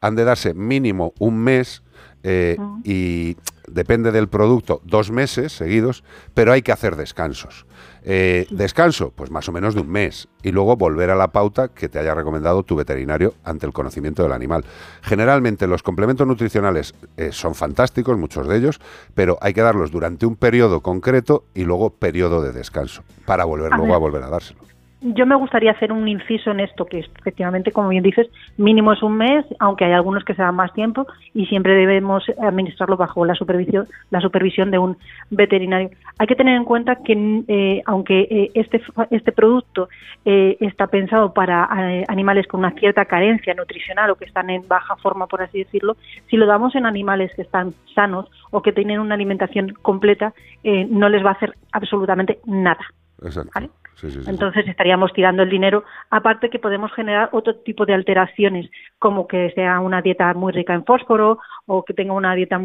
Han 0.00 0.16
de 0.16 0.24
darse 0.24 0.54
mínimo 0.54 1.12
un 1.18 1.38
mes 1.38 1.82
eh, 2.22 2.56
y 2.84 3.36
depende 3.68 4.12
del 4.12 4.28
producto, 4.28 4.80
dos 4.84 5.10
meses 5.10 5.52
seguidos, 5.52 6.04
pero 6.34 6.52
hay 6.52 6.62
que 6.62 6.72
hacer 6.72 6.96
descansos. 6.96 7.66
Eh, 8.02 8.46
descanso, 8.50 9.12
pues 9.14 9.30
más 9.30 9.48
o 9.48 9.52
menos 9.52 9.74
de 9.74 9.82
un 9.82 9.90
mes, 9.90 10.28
y 10.42 10.50
luego 10.52 10.76
volver 10.76 11.10
a 11.10 11.16
la 11.16 11.28
pauta 11.28 11.68
que 11.68 11.88
te 11.88 11.98
haya 11.98 12.14
recomendado 12.14 12.62
tu 12.62 12.76
veterinario 12.76 13.34
ante 13.44 13.66
el 13.66 13.72
conocimiento 13.72 14.22
del 14.22 14.32
animal. 14.32 14.64
Generalmente 15.02 15.66
los 15.66 15.82
complementos 15.82 16.26
nutricionales 16.26 16.94
eh, 17.16 17.30
son 17.32 17.54
fantásticos, 17.54 18.16
muchos 18.16 18.48
de 18.48 18.56
ellos, 18.56 18.80
pero 19.14 19.36
hay 19.42 19.52
que 19.52 19.60
darlos 19.60 19.90
durante 19.90 20.26
un 20.26 20.36
periodo 20.36 20.80
concreto 20.80 21.44
y 21.54 21.64
luego 21.64 21.90
periodo 21.90 22.42
de 22.42 22.52
descanso, 22.52 23.02
para 23.26 23.44
volver 23.44 23.72
A 23.72 23.76
luego 23.76 23.92
ver. 23.92 23.96
a 23.96 23.98
volver 23.98 24.22
a 24.22 24.30
dárselo. 24.30 24.67
Yo 25.00 25.26
me 25.26 25.36
gustaría 25.36 25.70
hacer 25.70 25.92
un 25.92 26.08
inciso 26.08 26.50
en 26.50 26.60
esto, 26.60 26.84
que 26.84 27.00
es, 27.00 27.10
efectivamente, 27.20 27.70
como 27.70 27.88
bien 27.88 28.02
dices, 28.02 28.28
mínimo 28.56 28.92
es 28.92 29.02
un 29.02 29.16
mes, 29.16 29.44
aunque 29.60 29.84
hay 29.84 29.92
algunos 29.92 30.24
que 30.24 30.34
se 30.34 30.42
dan 30.42 30.56
más 30.56 30.72
tiempo 30.72 31.06
y 31.34 31.46
siempre 31.46 31.74
debemos 31.74 32.24
administrarlo 32.40 32.96
bajo 32.96 33.24
la 33.24 33.34
supervisión, 33.34 33.86
la 34.10 34.20
supervisión 34.20 34.70
de 34.70 34.78
un 34.78 34.96
veterinario. 35.30 35.90
Hay 36.18 36.26
que 36.26 36.34
tener 36.34 36.56
en 36.56 36.64
cuenta 36.64 36.96
que, 36.96 37.44
eh, 37.46 37.82
aunque 37.86 38.20
eh, 38.22 38.50
este, 38.54 38.82
este 39.10 39.32
producto 39.32 39.88
eh, 40.24 40.56
está 40.60 40.88
pensado 40.88 41.32
para 41.32 41.68
eh, 41.78 42.04
animales 42.08 42.46
con 42.46 42.60
una 42.60 42.72
cierta 42.72 43.04
carencia 43.04 43.54
nutricional 43.54 44.10
o 44.10 44.16
que 44.16 44.24
están 44.24 44.50
en 44.50 44.66
baja 44.66 44.96
forma, 44.96 45.26
por 45.26 45.42
así 45.42 45.58
decirlo, 45.58 45.96
si 46.28 46.36
lo 46.36 46.46
damos 46.46 46.74
en 46.74 46.86
animales 46.86 47.32
que 47.34 47.42
están 47.42 47.72
sanos 47.94 48.28
o 48.50 48.60
que 48.60 48.72
tienen 48.72 49.00
una 49.00 49.14
alimentación 49.14 49.72
completa, 49.80 50.34
eh, 50.64 50.86
no 50.90 51.08
les 51.08 51.24
va 51.24 51.30
a 51.30 51.34
hacer 51.34 51.54
absolutamente 51.72 52.40
nada. 52.46 52.84
Exacto. 53.22 53.50
¿vale? 53.54 53.70
Sí, 54.00 54.10
sí, 54.10 54.22
sí. 54.22 54.30
Entonces 54.30 54.68
estaríamos 54.68 55.12
tirando 55.12 55.42
el 55.42 55.50
dinero, 55.50 55.82
aparte 56.10 56.50
que 56.50 56.60
podemos 56.60 56.92
generar 56.92 57.30
otro 57.32 57.56
tipo 57.56 57.84
de 57.84 57.94
alteraciones, 57.94 58.70
como 59.00 59.26
que 59.26 59.50
sea 59.56 59.80
una 59.80 60.02
dieta 60.02 60.32
muy 60.34 60.52
rica 60.52 60.72
en 60.72 60.84
fósforo 60.84 61.40
o 61.66 61.84
que 61.84 61.94
tenga 61.94 62.12
una 62.12 62.34
dieta, 62.36 62.60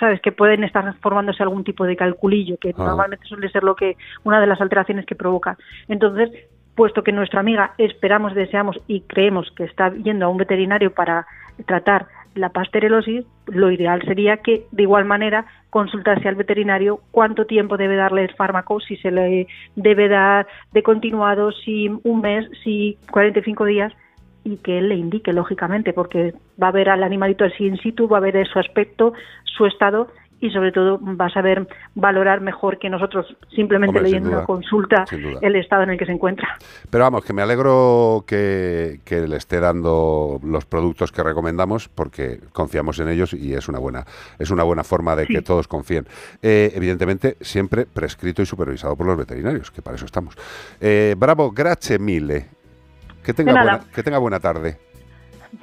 sabes, 0.00 0.20
que 0.22 0.32
pueden 0.32 0.64
estar 0.64 0.94
formándose 1.00 1.42
algún 1.42 1.62
tipo 1.62 1.84
de 1.84 1.94
calculillo, 1.94 2.56
que 2.58 2.70
Ah. 2.70 2.84
normalmente 2.86 3.26
suele 3.26 3.50
ser 3.50 3.64
lo 3.64 3.76
que 3.76 3.96
una 4.24 4.40
de 4.40 4.46
las 4.46 4.60
alteraciones 4.62 5.04
que 5.04 5.14
provoca. 5.14 5.58
Entonces, 5.88 6.30
puesto 6.74 7.02
que 7.02 7.12
nuestra 7.12 7.40
amiga 7.40 7.74
esperamos, 7.76 8.34
deseamos 8.34 8.80
y 8.86 9.00
creemos 9.02 9.50
que 9.56 9.64
está 9.64 9.92
yendo 9.92 10.24
a 10.24 10.28
un 10.28 10.38
veterinario 10.38 10.92
para 10.94 11.26
tratar 11.66 12.06
la 12.38 12.50
pasterelosis, 12.50 13.24
lo 13.46 13.70
ideal 13.70 14.02
sería 14.02 14.38
que 14.38 14.64
de 14.70 14.82
igual 14.82 15.04
manera 15.04 15.46
consultase 15.70 16.28
al 16.28 16.34
veterinario 16.34 17.00
cuánto 17.10 17.44
tiempo 17.46 17.76
debe 17.76 17.96
darle 17.96 18.22
el 18.22 18.34
fármaco, 18.34 18.80
si 18.80 18.96
se 18.96 19.10
le 19.10 19.46
debe 19.76 20.08
dar 20.08 20.46
de 20.72 20.82
continuado, 20.82 21.52
si 21.52 21.88
un 22.02 22.20
mes, 22.20 22.48
si 22.64 22.96
45 23.10 23.64
días 23.64 23.92
y 24.44 24.56
que 24.58 24.78
él 24.78 24.88
le 24.88 24.94
indique 24.94 25.32
lógicamente 25.32 25.92
porque 25.92 26.32
va 26.62 26.68
a 26.68 26.72
ver 26.72 26.88
al 26.88 27.02
animalito 27.02 27.44
así 27.44 27.66
in 27.66 27.76
situ, 27.78 28.08
va 28.08 28.18
a 28.18 28.20
ver 28.20 28.46
su 28.46 28.58
aspecto, 28.58 29.12
su 29.44 29.66
estado 29.66 30.08
y 30.40 30.50
sobre 30.50 30.72
todo 30.72 31.00
va 31.00 31.26
a 31.26 31.30
saber 31.30 31.66
valorar 31.94 32.40
mejor 32.40 32.78
que 32.78 32.88
nosotros 32.88 33.26
simplemente 33.54 33.98
Hombre, 33.98 34.02
leyendo 34.02 34.28
duda, 34.28 34.38
una 34.38 34.46
consulta 34.46 35.04
el 35.40 35.56
estado 35.56 35.82
en 35.82 35.90
el 35.90 35.98
que 35.98 36.06
se 36.06 36.12
encuentra. 36.12 36.56
Pero 36.90 37.04
vamos, 37.04 37.24
que 37.24 37.32
me 37.32 37.42
alegro 37.42 38.24
que, 38.26 39.00
que 39.04 39.26
le 39.26 39.36
esté 39.36 39.60
dando 39.60 40.40
los 40.42 40.64
productos 40.64 41.12
que 41.12 41.22
recomendamos 41.22 41.88
porque 41.88 42.40
confiamos 42.52 42.98
en 43.00 43.08
ellos 43.08 43.34
y 43.34 43.54
es 43.54 43.68
una 43.68 43.78
buena, 43.78 44.04
es 44.38 44.50
una 44.50 44.62
buena 44.62 44.84
forma 44.84 45.16
de 45.16 45.26
que 45.26 45.42
todos 45.42 45.68
confíen. 45.68 46.06
Eh, 46.42 46.72
evidentemente, 46.74 47.36
siempre 47.40 47.86
prescrito 47.86 48.42
y 48.42 48.46
supervisado 48.46 48.96
por 48.96 49.06
los 49.06 49.16
veterinarios, 49.16 49.70
que 49.70 49.82
para 49.82 49.96
eso 49.96 50.06
estamos. 50.06 50.36
Eh, 50.80 51.14
bravo, 51.18 51.50
grazie 51.50 51.98
mille. 51.98 52.46
Que 53.24 53.34
tenga, 53.34 53.52
buena, 53.52 53.80
que 53.94 54.02
tenga 54.02 54.18
buena 54.18 54.40
tarde. 54.40 54.78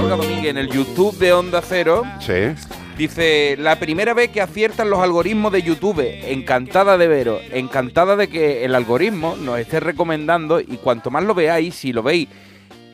Olga 0.01 0.17
Domínguez 0.17 0.51
en 0.51 0.59
el 0.59 0.69
YouTube 0.69 1.17
de 1.19 1.33
Onda 1.33 1.63
Cero. 1.63 2.03
Sí. 2.21 2.55
Dice, 2.97 3.57
la 3.59 3.79
primera 3.79 4.15
vez 4.15 4.31
que 4.31 4.41
aciertan 4.41 4.89
los 4.89 5.01
algoritmos 5.01 5.53
de 5.53 5.61
YouTube, 5.61 6.01
encantada 6.01 6.97
de 6.97 7.07
veros, 7.07 7.43
encantada 7.53 8.17
de 8.17 8.29
que 8.29 8.65
el 8.65 8.75
algoritmo 8.75 9.37
nos 9.37 9.59
esté 9.59 9.81
recomendando 9.81 10.61
y 10.61 10.79
cuanto 10.79 11.11
más 11.11 11.23
lo 11.23 11.35
veáis, 11.35 11.75
si 11.75 11.93
lo 11.93 12.03
veis 12.03 12.27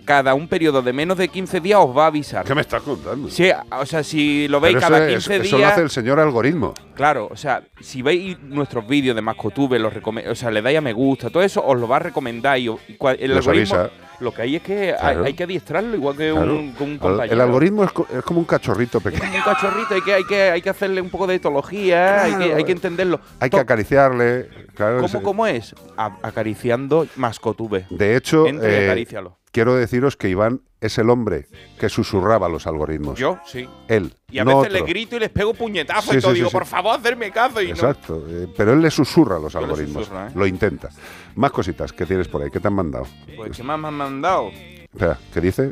cada 0.05 0.35
un 0.35 0.49
periodo 0.49 0.83
de 0.83 0.93
menos 0.93 1.17
de 1.17 1.29
15 1.29 1.61
días 1.61 1.79
os 1.83 1.97
va 1.97 2.05
a 2.05 2.07
avisar. 2.09 2.45
¿Qué 2.45 2.55
me 2.55 2.61
estás 2.63 2.83
contando? 2.83 3.29
Sí, 3.29 3.51
o 3.71 3.87
sea, 3.87 4.03
si 4.03 4.49
lo 4.49 4.61
veis 4.61 4.75
Pero 4.77 4.87
cada 4.89 4.99
eso, 5.09 5.17
es- 5.17 5.25
15 5.29 5.37
eso 5.47 5.53
lo 5.53 5.59
días... 5.59 5.73
hace 5.73 5.83
el 5.83 5.91
señor 5.91 6.21
algoritmo. 6.21 6.75
Claro, 6.95 7.29
o 7.31 7.37
sea, 7.37 7.63
si 7.81 8.03
veis 8.03 8.39
nuestros 8.41 8.87
vídeos 8.87 9.17
de 9.17 9.23
Mascotube, 9.23 9.79
los 9.79 9.93
o 10.29 10.35
sea, 10.35 10.51
le 10.51 10.63
dais 10.63 10.79
a 10.79 10.81
me 10.81 10.93
gusta, 10.93 11.31
todo 11.31 11.43
eso 11.43 11.65
os 11.65 11.79
lo 11.79 11.87
va 11.89 11.97
a 11.97 12.01
recomendar 12.01 12.59
y, 12.59 12.67
el 12.67 12.75
Nos 12.75 13.47
algoritmo 13.47 13.75
avisa. 13.77 13.91
lo 14.21 14.33
que 14.33 14.43
hay 14.43 14.57
es 14.57 14.63
que 14.63 14.91
hay, 14.93 14.97
Claro. 14.99 15.25
hay 15.25 15.35
que 15.35 15.45
adiestrarlo 15.45 15.97
igual 15.97 16.17
que 16.17 16.31
Claro. 16.33 16.53
un, 16.55 16.75
un 16.79 16.99
compañero. 16.99 17.35
el 17.35 17.41
algoritmo 17.41 17.85
es, 17.85 17.93
co- 17.93 18.07
es 18.13 18.23
como 18.25 18.41
un 18.41 18.45
cachorrito 18.47 19.01
pequeño. 19.01 19.25
un 19.35 19.43
cachorrito, 19.43 19.95
hay 19.95 20.03
que, 20.03 20.15
hay 20.15 20.25
que, 20.25 20.43
hay 20.51 20.63
que 20.63 20.71
hacerle 20.71 21.01
un 21.01 21.11
poco 21.11 21.27
de 21.27 21.37
etología, 21.37 22.23
hay, 22.25 22.35
que, 22.35 22.55
hay 22.55 22.65
que 22.65 22.73
entenderlo. 22.73 23.21
Hay 23.41 23.51
que 23.51 23.59
acariciarle. 23.61 24.49
¿Cómo, 24.77 25.23
cómo 25.23 25.47
es? 25.47 25.75
A- 25.97 26.17
acariciando 26.23 27.07
Mascotube. 27.17 27.87
De 27.91 28.17
hecho, 28.17 28.47
Entre 28.47 28.71
y 28.71 28.75
eh, 28.83 28.85
acarícialo. 28.87 29.39
Quiero 29.53 29.75
deciros 29.77 30.17
que 30.17 30.29
Iván 30.29 30.63
es 30.81 30.99
el 30.99 31.09
hombre 31.11 31.47
que 31.79 31.89
susurraba 31.89 32.49
los 32.49 32.67
algoritmos. 32.67 33.17
Yo, 33.19 33.39
sí. 33.47 33.69
Él. 33.87 34.13
Y 34.31 34.41
a 34.41 34.45
no 34.45 34.59
veces 34.59 34.73
otro. 34.73 34.85
les 34.85 34.89
grito 34.93 35.17
y 35.17 35.21
les 35.21 35.29
pego 35.31 35.55
puñetazos 35.55 36.11
Sí, 36.11 36.17
y 36.17 36.21
todo. 36.21 36.31
sí, 36.33 36.37
digo, 36.39 36.49
sí. 36.49 36.53
por 36.53 36.67
favor, 36.67 36.99
hacerme 36.99 37.31
caso. 37.31 37.63
Y 37.63 37.67
no. 37.69 37.75
Exacto. 37.75 38.25
eh, 38.29 38.49
pero 38.57 38.73
él 38.73 38.81
le 38.83 38.91
susurra 38.91 39.39
los 39.39 39.53
Yo 39.53 39.61
le 39.61 39.67
algoritmos. 39.67 40.09
¿eh? 40.09 40.31
Lo 40.35 40.45
intenta. 40.47 40.89
Más 41.37 41.53
cositas 41.53 41.93
que 41.93 42.05
tienes 42.05 42.27
por 42.27 42.43
ahí. 42.43 42.51
¿Qué 42.51 42.59
te 42.59 42.67
han 42.67 42.75
mandado? 42.75 43.07
Pues, 43.37 43.57
¿qué 43.57 43.63
más 43.63 43.79
me 43.79 43.89
han 43.89 43.95
mandado? 43.95 44.51
Espera, 44.93 45.19
¿qué 45.33 45.41
dice? 45.41 45.71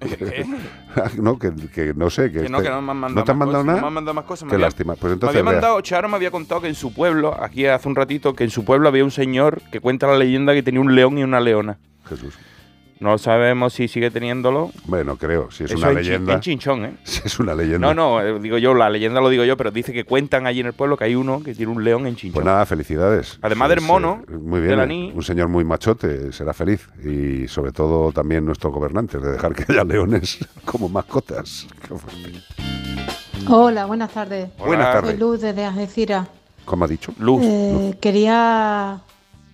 no, 1.18 1.38
que, 1.38 1.52
que 1.72 1.94
no 1.94 2.10
sé. 2.10 2.32
Que, 2.32 2.42
Que 2.42 2.48
no, 2.48 2.58
este- 2.58 2.68
que 2.68 2.74
no 2.74 2.82
me 2.82 2.90
han 2.90 2.96
mandado 2.96 3.14
¿No 3.20 3.24
te 3.24 3.30
han 3.30 3.38
mandado 3.38 3.62
cosas, 3.62 3.66
nada? 3.66 3.78
No 3.78 3.82
me 3.82 3.88
han 3.88 3.94
mandado 3.94 4.14
más 4.14 4.24
cosas. 4.24 4.44
me 4.44 4.50
Qué 4.50 4.54
había- 4.56 4.66
lástima. 4.66 4.94
Pues 4.96 5.10
me 5.10 5.14
entonces. 5.14 5.36
había 5.38 5.42
vea. 5.50 5.52
mandado, 5.60 5.80
Charo 5.82 6.08
me 6.08 6.16
había 6.16 6.30
contado 6.30 6.60
que 6.60 6.68
en 6.68 6.74
su 6.74 6.92
pueblo, 6.92 7.36
aquí 7.40 7.66
hace 7.66 7.88
un 7.88 7.94
ratito, 7.94 8.34
que 8.34 8.44
en 8.44 8.50
su 8.50 8.64
pueblo 8.64 8.88
había 8.88 9.04
un 9.04 9.10
señor 9.12 9.62
que 9.70 9.80
cuenta 9.80 10.06
la 10.08 10.16
leyenda 10.18 10.52
que 10.54 10.62
tenía 10.64 10.80
un 10.80 10.94
león 10.94 11.18
y 11.18 11.22
una 11.22 11.38
leona. 11.40 11.78
Jesús. 12.08 12.34
No 13.02 13.18
sabemos 13.18 13.72
si 13.72 13.88
sigue 13.88 14.12
teniéndolo. 14.12 14.70
Bueno, 14.84 15.16
creo. 15.16 15.50
Si 15.50 15.64
es 15.64 15.70
Eso 15.72 15.78
una 15.80 15.88
en 15.88 15.94
leyenda. 15.96 16.34
en 16.34 16.40
Chinchón, 16.40 16.84
¿eh? 16.84 16.92
Si 17.02 17.20
es 17.24 17.40
una 17.40 17.52
leyenda. 17.52 17.92
No, 17.92 17.94
no, 17.94 18.20
eh, 18.20 18.38
digo 18.38 18.58
yo, 18.58 18.74
la 18.74 18.88
leyenda 18.88 19.20
lo 19.20 19.28
digo 19.28 19.42
yo, 19.44 19.56
pero 19.56 19.72
dice 19.72 19.92
que 19.92 20.04
cuentan 20.04 20.46
allí 20.46 20.60
en 20.60 20.66
el 20.66 20.72
pueblo 20.72 20.96
que 20.96 21.04
hay 21.04 21.16
uno 21.16 21.42
que 21.42 21.52
tiene 21.52 21.72
un 21.72 21.82
león 21.82 22.06
en 22.06 22.14
Chinchón. 22.14 22.34
Pues 22.34 22.46
nada, 22.46 22.64
felicidades. 22.64 23.40
Además 23.42 23.70
del 23.70 23.80
Sí, 23.80 23.86
mono, 23.86 24.22
sí, 24.28 24.34
Muy 24.34 24.60
de 24.60 24.66
bien. 24.68 24.78
la 24.78 24.84
eh, 24.84 24.86
ni- 24.86 25.10
Un 25.12 25.22
señor 25.24 25.48
muy 25.48 25.64
machote, 25.64 26.32
será 26.32 26.52
feliz. 26.54 26.88
Y 27.04 27.48
sobre 27.48 27.72
todo 27.72 28.12
también 28.12 28.44
nuestros 28.46 28.72
gobernantes, 28.72 29.20
de 29.20 29.32
dejar 29.32 29.52
que 29.52 29.64
haya 29.72 29.82
leones 29.82 30.38
como 30.64 30.88
mascotas. 30.88 31.66
Qué 31.80 31.88
fuerte. 31.96 32.40
Hola, 33.48 33.86
buenas 33.86 34.12
tardes. 34.12 34.48
Buenas 34.58 34.92
tardes. 34.92 35.10
Soy 35.10 35.18
Luz 35.18 35.40
desde 35.40 35.64
Algeciras. 35.64 36.28
¿Cómo 36.64 36.84
ha 36.84 36.88
dicho? 36.88 37.12
Eh, 37.42 37.96
quería 38.00 39.00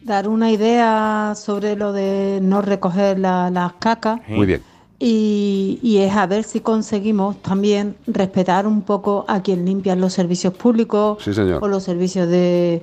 dar 0.02 0.28
una 0.28 0.50
idea 0.50 1.34
sobre 1.36 1.76
lo 1.76 1.92
de 1.92 2.38
no 2.42 2.62
recoger 2.62 3.18
la- 3.18 3.50
las 3.50 3.74
cacas 3.74 4.20
Muy 4.28 4.46
bien. 4.46 4.62
y, 4.98 5.78
y 5.82 5.98
es 5.98 6.14
a 6.14 6.26
ver 6.26 6.44
si 6.44 6.60
conseguimos 6.60 7.40
también 7.42 7.96
respetar 8.06 8.66
un 8.66 8.82
poco 8.82 9.24
a 9.28 9.42
quien 9.42 9.64
limpian 9.64 10.00
los 10.00 10.12
servicios 10.12 10.54
públicos 10.54 11.18
Sí, 11.22 11.34
señor. 11.34 11.62
o 11.62 11.68
los 11.68 11.82
servicios 11.84 12.28
de, 12.28 12.82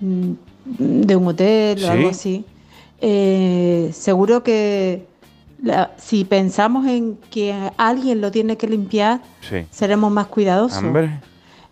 mm, 0.00 0.30
de 0.78 1.16
un 1.16 1.26
hotel 1.28 1.78
o 1.78 1.80
Sí. 1.80 1.86
algo 1.86 2.08
así. 2.10 2.44
Eh, 3.00 3.90
seguro 3.92 4.42
que 4.42 5.06
la- 5.62 5.92
si 5.98 6.24
pensamos 6.24 6.86
en 6.86 7.16
que 7.30 7.54
alguien 7.76 8.20
lo 8.20 8.30
tiene 8.30 8.56
que 8.56 8.66
limpiar, 8.68 9.20
Sí. 9.40 9.64
seremos 9.70 10.10
más 10.12 10.26
cuidadosos. 10.26 10.82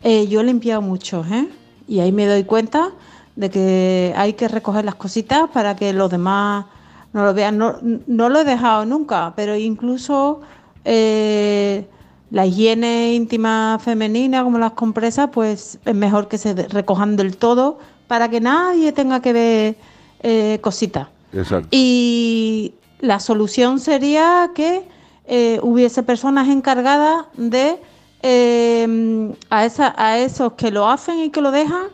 Eh, 0.03 0.27
yo 0.29 0.41
he 0.41 0.45
limpiado 0.45 0.81
mucho, 0.83 1.25
¿eh? 1.31 1.49
Y 1.89 2.01
ahí 2.01 2.13
me 2.13 2.27
doy 2.27 2.45
cuenta 2.45 2.91
de 3.37 3.51
que 3.51 4.15
hay 4.17 4.35
que 4.35 4.49
recoger 4.49 4.85
las 4.85 4.95
cositas 4.95 5.49
para 5.53 5.77
que 5.77 5.93
los 5.93 6.11
demás 6.11 6.67
no 7.13 7.25
lo 7.25 7.35
vean. 7.35 7.59
No, 7.59 7.77
no 8.07 8.29
lo 8.29 8.41
he 8.41 8.45
dejado 8.45 8.85
nunca, 8.85 9.33
pero 9.37 9.57
incluso 9.57 10.41
eh, 10.85 11.87
la 12.31 12.47
higiene 12.47 13.15
íntima 13.15 13.79
femenina, 13.83 14.43
como 14.43 14.59
las 14.59 14.73
compresas, 14.73 15.31
pues 15.33 15.79
es 15.85 15.95
mejor 15.95 16.29
que 16.29 16.39
se 16.39 16.55
recojan 16.55 17.17
del 17.17 17.37
todo 17.37 17.79
para 18.07 18.29
que 18.29 18.41
nadie 18.41 18.93
tenga 18.93 19.21
que 19.21 19.33
ver 19.33 19.77
eh, 20.21 20.59
cositas. 20.61 21.09
Exacto. 21.33 21.69
Y 21.71 22.75
la 23.01 23.21
solución 23.21 23.81
sería 23.81 24.51
que 24.55 24.87
eh, 25.27 25.59
hubiese 25.63 26.03
personas 26.03 26.49
encargadas 26.49 27.27
de 27.37 27.79
eh, 28.23 29.35
a, 29.51 29.65
esa, 29.65 29.95
a 29.97 30.19
esos 30.19 30.55
que 30.55 30.71
lo 30.71 30.89
hacen 30.89 31.19
y 31.19 31.31
que 31.31 31.41
lo 31.41 31.51
dejan, 31.51 31.87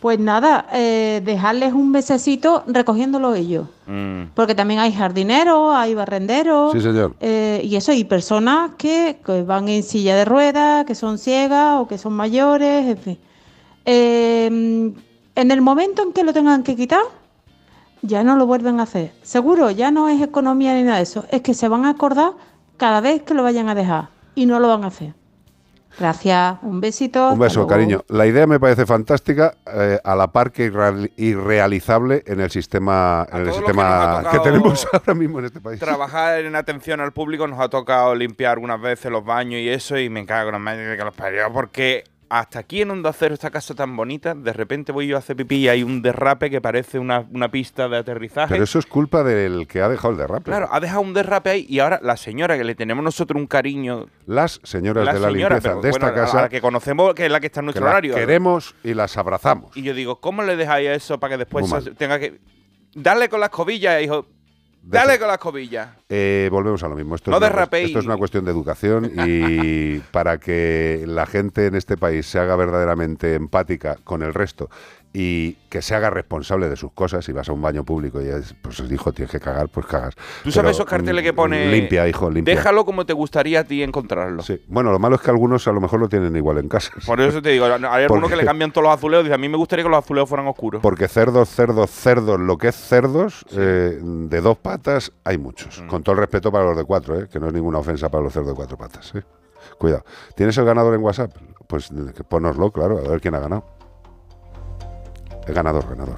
pues 0.00 0.18
nada, 0.18 0.66
eh, 0.72 1.20
dejarles 1.24 1.72
un 1.72 1.90
mesecito 1.90 2.62
recogiéndolo 2.66 3.34
ellos. 3.34 3.66
Mm. 3.86 4.30
Porque 4.34 4.54
también 4.54 4.80
hay 4.80 4.92
jardineros, 4.92 5.74
hay 5.74 5.94
barrenderos. 5.94 6.72
Sí, 6.72 6.80
señor. 6.80 7.14
eh, 7.20 7.60
y 7.64 7.76
eso, 7.76 7.92
y 7.92 8.04
personas 8.04 8.72
que, 8.78 9.18
que 9.24 9.42
van 9.42 9.68
en 9.68 9.82
silla 9.82 10.14
de 10.16 10.24
ruedas, 10.24 10.84
que 10.84 10.94
son 10.94 11.18
ciegas 11.18 11.80
o 11.80 11.88
que 11.88 11.98
son 11.98 12.12
mayores, 12.12 12.86
en 12.86 12.98
fin. 12.98 13.18
Eh, 13.84 14.46
en 14.46 15.50
el 15.50 15.60
momento 15.60 16.02
en 16.02 16.12
que 16.12 16.24
lo 16.24 16.32
tengan 16.32 16.62
que 16.62 16.76
quitar, 16.76 17.02
ya 18.02 18.22
no 18.22 18.36
lo 18.36 18.46
vuelven 18.46 18.80
a 18.80 18.84
hacer. 18.84 19.12
Seguro, 19.22 19.70
ya 19.70 19.90
no 19.90 20.08
es 20.08 20.20
economía 20.20 20.74
ni 20.74 20.82
nada 20.82 20.98
de 20.98 21.02
eso. 21.04 21.24
Es 21.30 21.42
que 21.42 21.54
se 21.54 21.68
van 21.68 21.84
a 21.84 21.90
acordar 21.90 22.32
cada 22.76 23.00
vez 23.00 23.22
que 23.22 23.34
lo 23.34 23.42
vayan 23.42 23.68
a 23.68 23.74
dejar 23.74 24.08
y 24.34 24.46
no 24.46 24.60
lo 24.60 24.68
van 24.68 24.84
a 24.84 24.88
hacer. 24.88 25.14
Gracias, 25.98 26.58
un 26.62 26.80
besito. 26.80 27.30
Un 27.32 27.38
beso, 27.38 27.66
cariño. 27.66 28.04
La 28.08 28.24
idea 28.26 28.46
me 28.46 28.60
parece 28.60 28.86
fantástica, 28.86 29.54
eh, 29.66 29.98
a 30.04 30.14
la 30.14 30.28
par 30.28 30.52
que 30.52 30.70
irreal- 30.70 31.10
irrealizable 31.16 32.22
en 32.26 32.40
el 32.40 32.50
sistema, 32.50 33.26
en 33.32 33.46
el 33.48 33.52
sistema 33.52 34.22
que 34.30 34.38
tenemos 34.38 34.86
ahora 34.92 35.14
mismo 35.14 35.40
en 35.40 35.46
este 35.46 35.60
país. 35.60 35.80
Trabajar 35.80 36.40
en 36.44 36.54
atención 36.54 37.00
al 37.00 37.12
público 37.12 37.46
nos 37.48 37.58
ha 37.60 37.68
tocado 37.68 38.14
limpiar 38.14 38.52
algunas 38.52 38.80
veces 38.80 39.10
los 39.10 39.24
baños 39.24 39.60
y 39.60 39.68
eso, 39.68 39.98
y 39.98 40.08
me 40.08 40.24
cago 40.24 40.50
en 40.50 40.52
la 40.52 40.58
madre 40.60 40.96
que 40.96 41.04
los 41.04 41.14
parió, 41.14 41.52
porque 41.52 42.04
hasta 42.30 42.58
aquí 42.58 42.82
en 42.82 42.90
Onda 42.90 43.12
Cero, 43.12 43.34
esta 43.34 43.50
casa 43.50 43.74
tan 43.74 43.96
bonita, 43.96 44.34
de 44.34 44.52
repente 44.52 44.92
voy 44.92 45.06
yo 45.06 45.16
a 45.16 45.18
hacer 45.20 45.36
pipí 45.36 45.56
y 45.56 45.68
hay 45.68 45.82
un 45.82 46.02
derrape 46.02 46.50
que 46.50 46.60
parece 46.60 46.98
una, 46.98 47.26
una 47.32 47.50
pista 47.50 47.88
de 47.88 47.96
aterrizaje. 47.96 48.54
Pero 48.54 48.64
eso 48.64 48.78
es 48.78 48.86
culpa 48.86 49.22
del 49.22 49.66
que 49.66 49.80
ha 49.80 49.88
dejado 49.88 50.12
el 50.12 50.18
derrape. 50.18 50.44
Claro, 50.44 50.68
ha 50.70 50.80
dejado 50.80 51.00
un 51.00 51.14
derrape 51.14 51.50
ahí 51.50 51.66
y 51.68 51.78
ahora 51.78 52.00
la 52.02 52.16
señora 52.16 52.56
que 52.56 52.64
le 52.64 52.74
tenemos 52.74 53.02
nosotros 53.02 53.40
un 53.40 53.46
cariño. 53.46 54.06
Las 54.26 54.60
señoras 54.62 55.04
la 55.04 55.14
de 55.14 55.20
la 55.20 55.28
señora, 55.28 55.56
limpieza 55.56 55.68
pero 55.70 55.82
de 55.82 55.88
esta 55.90 56.06
bueno, 56.06 56.22
a 56.22 56.24
casa 56.26 56.42
la 56.42 56.48
que 56.48 56.60
conocemos, 56.60 57.14
que 57.14 57.26
es 57.26 57.32
la 57.32 57.40
que 57.40 57.46
está 57.46 57.60
en 57.60 57.64
que 57.64 57.66
nuestro 57.66 57.84
las 57.84 57.92
horario. 57.92 58.14
queremos 58.14 58.74
y 58.84 58.94
las 58.94 59.16
abrazamos. 59.16 59.76
Y 59.76 59.82
yo 59.82 59.94
digo, 59.94 60.20
¿cómo 60.20 60.42
le 60.42 60.56
dejáis 60.56 60.88
eso 60.90 61.18
para 61.18 61.34
que 61.34 61.38
después 61.38 61.66
tenga 61.96 62.18
que. 62.18 62.40
Darle 62.94 63.28
con 63.28 63.40
las 63.40 63.50
cobillas, 63.50 64.02
hijo. 64.02 64.26
Dale 64.82 65.18
con 65.18 65.28
las 65.28 65.38
cobillas. 65.38 65.88
Eh, 66.08 66.48
volvemos 66.50 66.82
a 66.82 66.88
lo 66.88 66.96
mismo. 66.96 67.14
Esto, 67.14 67.30
No 67.30 67.36
es 67.36 67.52
una, 67.52 67.68
esto 67.70 67.98
es 67.98 68.04
una 68.06 68.16
cuestión 68.16 68.44
de 68.44 68.50
educación 68.50 69.12
y 69.14 69.98
para 70.12 70.38
que 70.38 71.04
la 71.06 71.26
gente 71.26 71.66
en 71.66 71.74
este 71.74 71.96
país 71.96 72.26
se 72.26 72.38
haga 72.38 72.56
verdaderamente 72.56 73.34
empática 73.34 73.96
con 74.04 74.22
el 74.22 74.32
resto 74.32 74.70
y 75.12 75.54
que 75.70 75.80
se 75.82 75.94
haga 75.94 76.10
responsable 76.10 76.68
de 76.68 76.76
sus 76.76 76.92
cosas. 76.92 77.24
Si 77.24 77.32
vas 77.32 77.48
a 77.48 77.52
un 77.52 77.62
baño 77.62 77.82
público 77.84 78.20
y 78.22 78.28
es, 78.28 78.54
pues 78.60 78.78
hijo, 78.90 79.12
tienes 79.12 79.30
que 79.32 79.40
cagar, 79.40 79.68
pues 79.68 79.86
cagas. 79.86 80.14
¿Tú 80.14 80.50
sabes 80.50 80.54
Pero, 80.56 80.70
esos 80.70 80.86
carteles 80.86 81.24
que 81.24 81.32
mm, 81.32 81.36
pone. 81.36 81.66
Limpia, 81.70 82.06
hijo, 82.06 82.30
limpia. 82.30 82.54
Déjalo 82.54 82.84
como 82.84 83.06
te 83.06 83.12
gustaría 83.14 83.60
a 83.60 83.64
ti 83.64 83.82
encontrarlo. 83.82 84.42
Sí. 84.42 84.62
Bueno, 84.68 84.92
lo 84.92 84.98
malo 84.98 85.16
es 85.16 85.22
que 85.22 85.30
algunos 85.30 85.66
a 85.66 85.72
lo 85.72 85.80
mejor 85.80 86.00
lo 86.00 86.08
tienen 86.08 86.36
igual 86.36 86.58
en 86.58 86.68
casa. 86.68 86.92
Por 87.06 87.20
eso 87.20 87.40
te 87.42 87.50
digo, 87.50 87.64
hay 87.64 87.72
algunos 87.72 88.08
Porque- 88.08 88.28
que 88.28 88.36
le 88.36 88.44
cambian 88.44 88.70
todos 88.70 88.84
los 88.86 88.94
azulejos. 88.94 89.24
Dice, 89.24 89.34
a 89.34 89.38
mí 89.38 89.48
me 89.48 89.56
gustaría 89.56 89.82
que 89.84 89.88
los 89.90 89.98
azulejos 89.98 90.28
fueran 90.28 90.46
oscuros. 90.46 90.82
Porque 90.82 91.08
cerdos, 91.08 91.48
cerdos, 91.48 91.90
cerdos, 91.90 92.38
lo 92.38 92.58
que 92.58 92.68
es 92.68 92.76
cerdos, 92.76 93.44
eh, 93.52 93.98
de 94.02 94.40
dos 94.40 94.58
patas, 94.58 95.12
hay 95.24 95.38
muchos. 95.38 95.80
Mm. 95.82 95.86
Con 95.88 96.02
todo 96.02 96.12
el 96.14 96.18
respeto 96.20 96.52
para 96.52 96.64
los 96.66 96.76
de 96.76 96.84
cuatro, 96.84 97.18
eh, 97.18 97.28
que 97.32 97.40
no 97.40 97.48
es 97.48 97.52
ninguna 97.54 97.78
ofensa 97.78 98.08
para 98.10 98.22
los 98.22 98.32
cerdos 98.32 98.50
de 98.50 98.54
cuatro 98.56 98.76
patas. 98.76 99.12
eh. 99.14 99.22
Cuidado. 99.78 100.04
¿Tienes 100.34 100.56
el 100.58 100.64
ganador 100.64 100.94
en 100.94 101.00
WhatsApp? 101.02 101.32
Pues 101.66 101.90
eh, 101.90 102.12
que 102.16 102.24
ponoslo, 102.24 102.70
claro, 102.72 102.98
a 102.98 103.08
ver 103.08 103.20
quién 103.20 103.34
ha 103.34 103.40
ganado. 103.40 103.64
Ganador, 105.52 105.84
ganador. 105.88 106.16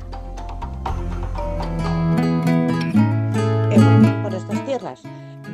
por 4.23 4.35
estas 4.35 4.65
tierras. 4.67 5.01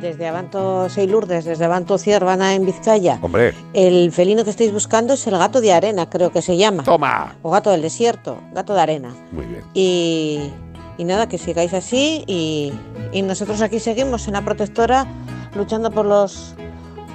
Desde 0.01 0.27
Abanto 0.27 0.89
Sei 0.89 1.07
Lourdes, 1.07 1.45
desde 1.45 1.65
Abanto 1.65 1.97
Ciervana 1.97 2.53
en 2.53 2.65
Vizcaya. 2.65 3.17
Hombre, 3.21 3.53
El 3.73 4.11
felino 4.11 4.43
que 4.43 4.51
estáis 4.51 4.71
buscando 4.71 5.13
es 5.15 5.25
el 5.25 5.37
gato 5.37 5.59
de 5.59 5.73
arena, 5.73 6.07
creo 6.07 6.31
que 6.31 6.43
se 6.43 6.55
llama. 6.55 6.83
Toma. 6.83 7.35
O 7.41 7.49
gato 7.49 7.71
del 7.71 7.81
desierto, 7.81 8.37
gato 8.53 8.75
de 8.75 8.81
arena. 8.81 9.15
muy 9.31 9.45
bien. 9.45 9.63
Y, 9.73 10.51
y 10.99 11.03
nada, 11.03 11.27
que 11.27 11.39
sigáis 11.39 11.73
así 11.73 12.23
y, 12.27 12.73
y 13.11 13.23
nosotros 13.23 13.59
aquí 13.61 13.79
seguimos 13.79 14.27
en 14.27 14.33
la 14.33 14.43
protectora 14.43 15.07
luchando 15.55 15.89
por 15.91 16.05
los 16.05 16.53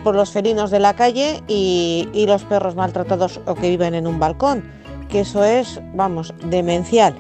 por 0.03 0.17
los 0.17 0.33
felinos 0.33 0.73
de 0.73 0.81
la 0.81 0.95
calle 0.95 1.41
y, 1.47 2.09
y 2.13 2.27
los 2.27 2.43
perros 2.43 2.75
maltratados 2.75 3.41
o 3.47 3.55
que 3.55 3.69
viven 3.71 3.95
en 3.95 4.09
un 4.09 4.19
balcón, 4.19 4.65
que 5.13 5.21
eso 5.21 5.45
es, 5.45 5.79
vamos, 5.95 6.35
demencial. 6.47 7.15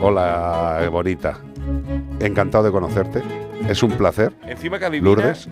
Hola, 0.00 0.86
bonita. 0.92 1.38
Encantado 2.20 2.64
de 2.64 2.70
conocerte. 2.70 3.22
Es 3.68 3.82
un 3.82 3.92
placer. 3.92 4.32
Encima 4.46 4.78
que 4.78 4.84
adivina, 4.84 5.06
Lourdes. 5.10 5.48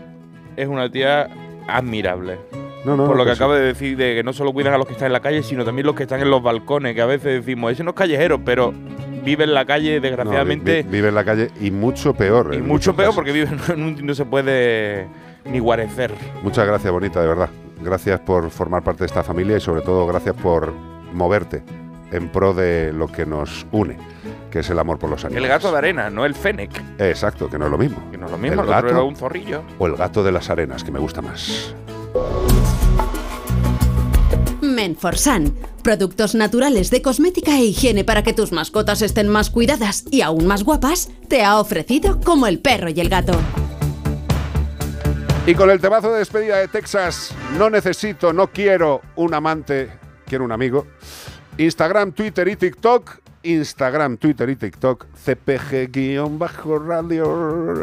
es 0.56 0.68
una 0.68 0.90
tía 0.90 1.28
admirable. 1.66 2.38
No, 2.84 2.96
no, 2.96 3.06
Por 3.06 3.16
lo 3.16 3.24
que 3.24 3.30
pues 3.30 3.38
sí. 3.38 3.42
acaba 3.42 3.56
de 3.58 3.64
decir, 3.66 3.96
de 3.96 4.14
que 4.14 4.22
no 4.22 4.32
solo 4.32 4.52
cuidan 4.52 4.74
a 4.74 4.78
los 4.78 4.86
que 4.86 4.92
están 4.92 5.06
en 5.06 5.12
la 5.14 5.20
calle, 5.20 5.42
sino 5.42 5.64
también 5.64 5.86
los 5.86 5.96
que 5.96 6.04
están 6.04 6.20
en 6.20 6.30
los 6.30 6.40
balcones, 6.42 6.94
que 6.94 7.00
a 7.02 7.06
veces 7.06 7.44
decimos, 7.44 7.72
ese 7.72 7.82
no 7.82 7.90
es 7.90 7.96
callejero, 7.96 8.44
pero 8.44 8.72
vive 9.24 9.42
en 9.44 9.54
la 9.54 9.64
calle, 9.64 9.96
No, 9.96 10.02
vi- 10.02 10.08
desgraciadamente, 10.08 10.82
vi- 10.84 10.88
vive 10.90 11.08
en 11.08 11.14
la 11.16 11.24
calle 11.24 11.50
y 11.60 11.72
mucho 11.72 12.14
peor. 12.14 12.54
y 12.54 12.58
mucho 12.62 12.94
peor 12.94 13.06
casos. 13.08 13.14
porque 13.16 13.32
vive 13.32 13.48
en 13.72 13.82
un 13.82 14.06
no 14.06 14.14
se 14.14 14.24
puede 14.24 15.08
ni 15.50 15.58
guarecer. 15.58 16.12
Muchas 16.44 16.64
gracias, 16.66 16.92
bonita, 16.92 17.20
de 17.20 17.26
verdad. 17.26 17.48
Gracias 17.82 18.20
por 18.20 18.50
formar 18.50 18.82
parte 18.84 19.00
de 19.00 19.06
esta 19.06 19.22
familia 19.24 19.56
y 19.56 19.60
sobre 19.60 19.80
todo 19.80 20.06
gracias 20.06 20.36
por 20.36 20.72
moverte 21.16 21.62
en 22.12 22.28
pro 22.28 22.54
de 22.54 22.92
lo 22.92 23.08
que 23.08 23.26
nos 23.26 23.66
une, 23.72 23.96
que 24.50 24.60
es 24.60 24.70
el 24.70 24.78
amor 24.78 24.98
por 24.98 25.10
los 25.10 25.24
animales. 25.24 25.44
El 25.44 25.48
gato 25.50 25.72
de 25.72 25.78
arena, 25.78 26.08
no 26.10 26.24
el 26.24 26.34
fennec, 26.34 26.70
Exacto, 27.00 27.50
que 27.50 27.58
no 27.58 27.64
es 27.66 27.70
lo 27.72 27.78
mismo. 27.78 27.98
que 28.12 28.16
no 28.18 28.26
es 28.26 28.32
lo 28.32 28.38
mismo, 28.38 28.54
El 28.54 28.58
el 28.60 28.64
otro 28.66 28.74
gato 28.74 28.88
era 28.88 29.02
un 29.02 29.16
zorrillo. 29.16 29.62
o 29.78 29.86
el 29.86 29.96
gato 29.96 30.22
de 30.22 30.30
las 30.32 30.48
arenas, 30.50 30.84
que 30.84 30.92
me 30.92 31.00
gusta 31.00 31.20
más. 31.22 31.74
Menforsan. 34.60 35.52
Productos 35.82 36.34
naturales 36.34 36.90
de 36.90 37.00
cosmética 37.02 37.52
e 37.56 37.64
higiene 37.64 38.04
para 38.04 38.22
que 38.22 38.32
tus 38.32 38.50
mascotas 38.52 39.02
estén 39.02 39.28
más 39.28 39.50
cuidadas 39.50 40.04
y 40.10 40.22
aún 40.22 40.46
más 40.46 40.64
guapas, 40.64 41.10
te 41.28 41.44
ha 41.44 41.60
ofrecido 41.60 42.20
como 42.20 42.46
el 42.46 42.58
perro 42.58 42.88
y 42.88 43.00
el 43.00 43.08
gato. 43.08 43.38
Y 45.46 45.54
con 45.54 45.70
el 45.70 45.80
temazo 45.80 46.12
de 46.12 46.18
despedida 46.18 46.56
de 46.58 46.66
Texas, 46.66 47.32
no 47.56 47.70
necesito, 47.70 48.32
no 48.32 48.48
quiero 48.48 49.00
un 49.14 49.32
amante, 49.34 49.90
quiero 50.26 50.44
un 50.44 50.52
amigo. 50.52 50.86
Instagram, 51.58 52.12
Twitter 52.12 52.48
y 52.48 52.56
TikTok. 52.56 53.20
Instagram, 53.42 54.16
Twitter 54.16 54.50
y 54.50 54.56
TikTok, 54.56 55.06
CPG-radio. 55.24 56.26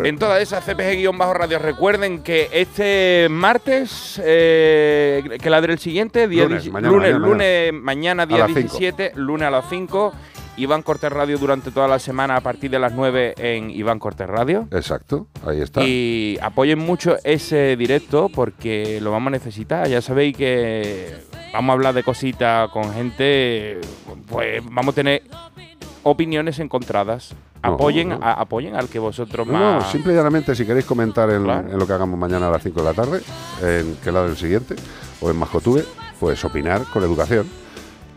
En 0.04 0.20
todas 0.20 0.42
esas 0.42 0.66
CPG-radio 0.66 1.58
recuerden 1.60 2.22
que 2.22 2.50
este 2.52 3.28
martes, 3.30 4.22
eh, 4.24 5.38
que 5.42 5.50
ladre 5.50 5.72
el 5.74 5.80
siguiente, 5.80 6.28
día 6.28 6.44
Lunes, 6.44 6.64
10 6.64 6.74
mañana, 6.74 6.92
lunes, 6.92 7.14
mañana, 7.14 7.28
lunes, 7.28 7.74
mañana, 7.74 8.26
día 8.26 8.40
las 8.40 8.48
cinco. 8.48 8.78
17, 8.78 9.14
lunes 9.16 9.48
a 9.48 9.52
las 9.52 9.70
5. 9.70 10.14
Iván 10.56 10.84
Cortés 10.84 11.12
Radio 11.12 11.40
durante 11.40 11.72
toda 11.72 11.88
la 11.88 11.98
semana 11.98 12.36
a 12.36 12.42
partir 12.42 12.70
de 12.70 12.78
las 12.78 12.94
9 12.94 13.34
en 13.38 13.72
Iván 13.72 13.98
Cortés 13.98 14.28
Radio. 14.28 14.68
Exacto, 14.72 15.28
ahí 15.48 15.62
está. 15.62 15.84
Y 15.84 16.38
apoyen 16.42 16.78
mucho 16.78 17.16
ese 17.24 17.76
directo 17.76 18.30
porque 18.30 19.00
lo 19.02 19.12
vamos 19.12 19.30
a 19.30 19.32
necesitar. 19.32 19.88
Ya 19.88 20.00
sabéis 20.02 20.38
que 20.38 21.24
vamos 21.54 21.70
a 21.70 21.74
hablar 21.74 21.94
de 21.94 22.04
cositas 22.04 22.70
con 22.72 22.94
gente, 22.94 23.80
pues 24.28 24.62
vamos 24.70 24.94
a 24.94 24.96
tener 24.96 25.24
opiniones 26.04 26.60
encontradas. 26.60 27.34
No, 27.64 27.76
Apoyen, 27.76 28.10
no. 28.10 28.20
a- 28.22 28.34
apoyen 28.34 28.76
al 28.76 28.90
que 28.90 29.00
vosotros 29.00 29.48
No, 29.48 29.54
más... 29.54 29.84
no, 29.86 29.90
simple 29.92 30.12
y 30.12 30.16
llanamente, 30.18 30.54
si 30.54 30.66
queréis 30.66 30.86
comentar 30.86 31.30
en, 31.30 31.44
Claro. 31.44 31.70
en 31.72 31.78
lo 31.80 31.88
que 31.88 31.94
hagamos 31.94 32.20
mañana 32.20 32.50
a 32.50 32.52
las 32.52 32.62
5 32.64 32.82
de 32.82 32.86
la 32.86 32.94
tarde, 32.94 33.22
en 33.62 33.96
qué 34.04 34.12
lado 34.12 34.26
el 34.26 34.36
siguiente, 34.36 34.76
o 35.22 35.30
en 35.30 35.38
Mascotube, 35.38 35.86
pues 36.20 36.44
opinar 36.44 36.84
con 36.92 37.04
educación. 37.04 37.48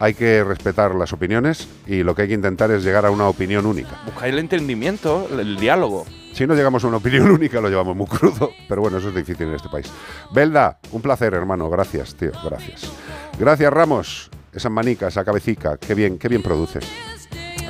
Hay 0.00 0.14
que 0.14 0.42
respetar 0.42 0.94
las 0.96 1.12
opiniones 1.12 1.68
y 1.86 2.02
lo 2.02 2.14
que 2.14 2.22
hay 2.22 2.28
que 2.28 2.34
intentar 2.34 2.70
es 2.72 2.82
llegar 2.84 3.06
a 3.06 3.10
una 3.10 3.28
opinión 3.28 3.64
única. 3.66 4.00
Buscáis 4.04 4.32
el 4.32 4.40
entendimiento, 4.40 5.28
el 5.38 5.56
diálogo. 5.56 6.04
Si 6.36 6.46
no 6.46 6.54
llegamos 6.54 6.84
a 6.84 6.88
una 6.88 6.98
opinión 6.98 7.30
única, 7.30 7.62
lo 7.62 7.70
llevamos 7.70 7.96
muy 7.96 8.06
crudo. 8.06 8.50
Pero 8.68 8.82
bueno, 8.82 8.98
eso 8.98 9.08
es 9.08 9.14
difícil 9.14 9.48
en 9.48 9.54
este 9.54 9.70
país. 9.70 9.90
Belda, 10.34 10.78
un 10.92 11.00
placer, 11.00 11.32
hermano. 11.32 11.70
Gracias, 11.70 12.14
tío. 12.14 12.30
Gracias. 12.44 12.92
Gracias, 13.38 13.72
Ramos. 13.72 14.30
Esa 14.52 14.68
manica, 14.68 15.08
esa 15.08 15.24
cabecica. 15.24 15.78
Qué 15.78 15.94
bien, 15.94 16.18
qué 16.18 16.28
bien 16.28 16.42
produces. 16.42 16.86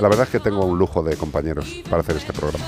La 0.01 0.09
verdad 0.09 0.25
es 0.25 0.31
que 0.31 0.41
tengo 0.41 0.65
un 0.65 0.77
lujo 0.81 1.05
de 1.05 1.17
compañeros 1.17 1.81
para 1.89 2.01
hacer 2.01 2.17
este 2.17 2.33
programa. 2.33 2.65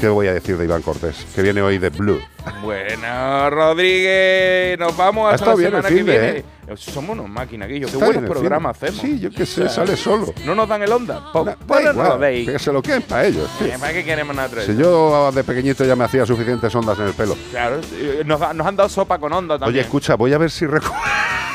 ¿Qué 0.00 0.06
voy 0.06 0.28
a 0.28 0.34
decir 0.34 0.56
de 0.56 0.66
Iván 0.66 0.82
Cortés? 0.82 1.26
Que 1.34 1.42
viene 1.42 1.62
hoy 1.62 1.78
de 1.78 1.90
Blue. 1.90 2.20
Bueno, 2.62 3.50
Rodríguez, 3.50 4.78
nos 4.78 4.96
vamos 4.96 5.34
estado 5.34 5.52
la 5.52 5.56
bien 5.56 5.74
el 5.74 5.82
semana 5.82 5.88
que 5.88 5.94
fin 5.96 6.06
de, 6.06 6.12
viene. 6.12 6.38
¿eh? 6.38 6.44
Somos 6.76 7.10
unos 7.18 7.28
máquinas, 7.28 7.68
Guillo. 7.68 7.88
Qué 7.90 7.96
buenos 7.96 8.30
programas 8.30 8.76
hacemos. 8.76 9.00
Sí, 9.00 9.18
yo 9.20 9.30
qué 9.30 9.46
sé, 9.46 9.68
sale 9.68 9.96
solo. 9.96 10.32
¿No 10.44 10.54
nos 10.54 10.68
dan 10.68 10.82
el 10.82 10.92
onda? 10.92 11.32
Po- 11.32 11.44
Da 11.44 11.56
bueno, 11.66 11.92
no 11.92 12.02
lo 12.04 12.18
deis. 12.18 12.48
Que 12.50 12.58
se 12.58 12.72
lo 12.72 12.82
queden 12.82 13.02
para 13.02 13.26
ellos. 13.26 13.48
tío. 13.58 13.68
Eh, 13.68 13.76
¿Para 13.78 13.92
qué 13.92 14.04
queremos 14.04 14.34
nada 14.36 14.48
Si 14.64 14.76
yo 14.76 15.30
de 15.32 15.44
pequeñito 15.44 15.84
ya 15.84 15.96
me 15.96 16.04
hacía 16.04 16.24
suficientes 16.26 16.74
ondas 16.74 16.98
en 16.98 17.06
el 17.06 17.14
pelo. 17.14 17.36
Claro, 17.50 17.80
nos, 18.24 18.40
han 18.42 18.76
dado 18.76 18.88
sopa 18.88 19.18
con 19.18 19.32
onda 19.32 19.58
también. 19.58 19.74
Oye, 19.74 19.80
escucha, 19.80 20.14
voy 20.16 20.32
a 20.32 20.38
ver 20.38 20.50
si 20.50 20.66
recuerdo. 20.66 20.96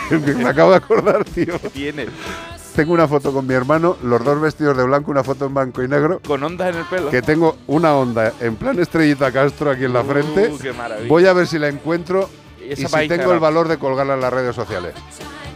me 0.37 0.47
acabo 0.49 0.71
de 0.71 0.77
acordar, 0.77 1.23
tío. 1.25 1.59
Tienes. 1.73 2.09
Tengo 2.75 2.93
una 2.93 3.07
foto 3.07 3.33
con 3.33 3.47
mi 3.47 3.55
hermano, 3.55 3.97
los 4.03 4.23
dos 4.23 4.39
vestidos 4.39 4.77
de 4.77 4.83
blanco, 4.83 5.09
una 5.09 5.23
foto 5.23 5.45
en 5.47 5.53
blanco 5.55 5.81
y 5.81 5.87
negro. 5.87 6.21
Con 6.27 6.43
ondas 6.43 6.69
en 6.69 6.75
el 6.81 6.85
pelo. 6.85 7.09
Que 7.09 7.23
tengo 7.23 7.57
una 7.65 7.95
onda 7.95 8.33
en 8.39 8.55
plan 8.55 8.79
estrellita 8.79 9.31
Castro 9.31 9.71
aquí 9.71 9.85
en 9.85 9.93
la 9.93 10.01
Uh, 10.01 10.05
frente. 10.05 10.53
qué 10.61 10.73
maravilla. 10.73 11.09
Voy 11.09 11.25
a 11.25 11.33
ver 11.33 11.47
si 11.47 11.57
la 11.57 11.69
encuentro 11.69 12.29
Y 12.71 12.75
si 12.75 13.07
tengo 13.07 13.31
el 13.31 13.39
valor 13.39 13.67
de 13.67 13.77
colgarla 13.77 14.15
en 14.15 14.21
las 14.21 14.33
redes 14.33 14.55
sociales. 14.55 14.93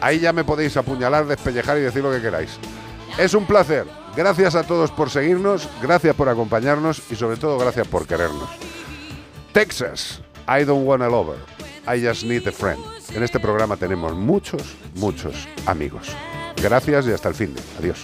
Ahí 0.02 0.20
ya 0.20 0.34
me 0.34 0.44
podéis 0.44 0.76
apuñalar, 0.78 1.26
despellejar 1.26 1.78
y 1.78 1.82
decir 1.82 2.02
lo 2.02 2.12
que 2.12 2.22
queráis. 2.22 2.58
Es 3.18 3.34
un 3.34 3.46
placer. 3.46 3.86
Gracias 4.16 4.56
a 4.56 4.64
todos 4.64 4.92
por 4.92 5.10
seguirnos, 5.10 5.70
gracias 5.82 6.16
por 6.16 6.28
acompañarnos 6.28 7.02
y 7.10 7.16
sobre 7.16 7.38
todo 7.38 7.58
gracias 7.58 7.88
por 7.88 8.06
querernos. 8.06 8.50
Texas, 9.54 10.22
I 10.48 10.66
don't 10.66 10.86
want 10.86 11.02
a 11.02 11.10
lover, 11.10 11.38
I 11.88 12.06
just 12.06 12.24
need 12.24 12.46
a 12.48 12.52
friend. 12.52 12.84
En 13.14 13.24
este 13.24 13.40
programa 13.40 13.78
tenemos 13.78 14.14
muchos, 14.14 14.76
muchos 14.96 15.48
amigos. 15.66 16.10
Gracias 16.62 17.08
y 17.08 17.12
hasta 17.12 17.30
el 17.30 17.36
fin 17.36 17.54
de. 17.54 17.62
Adiós. 17.80 18.04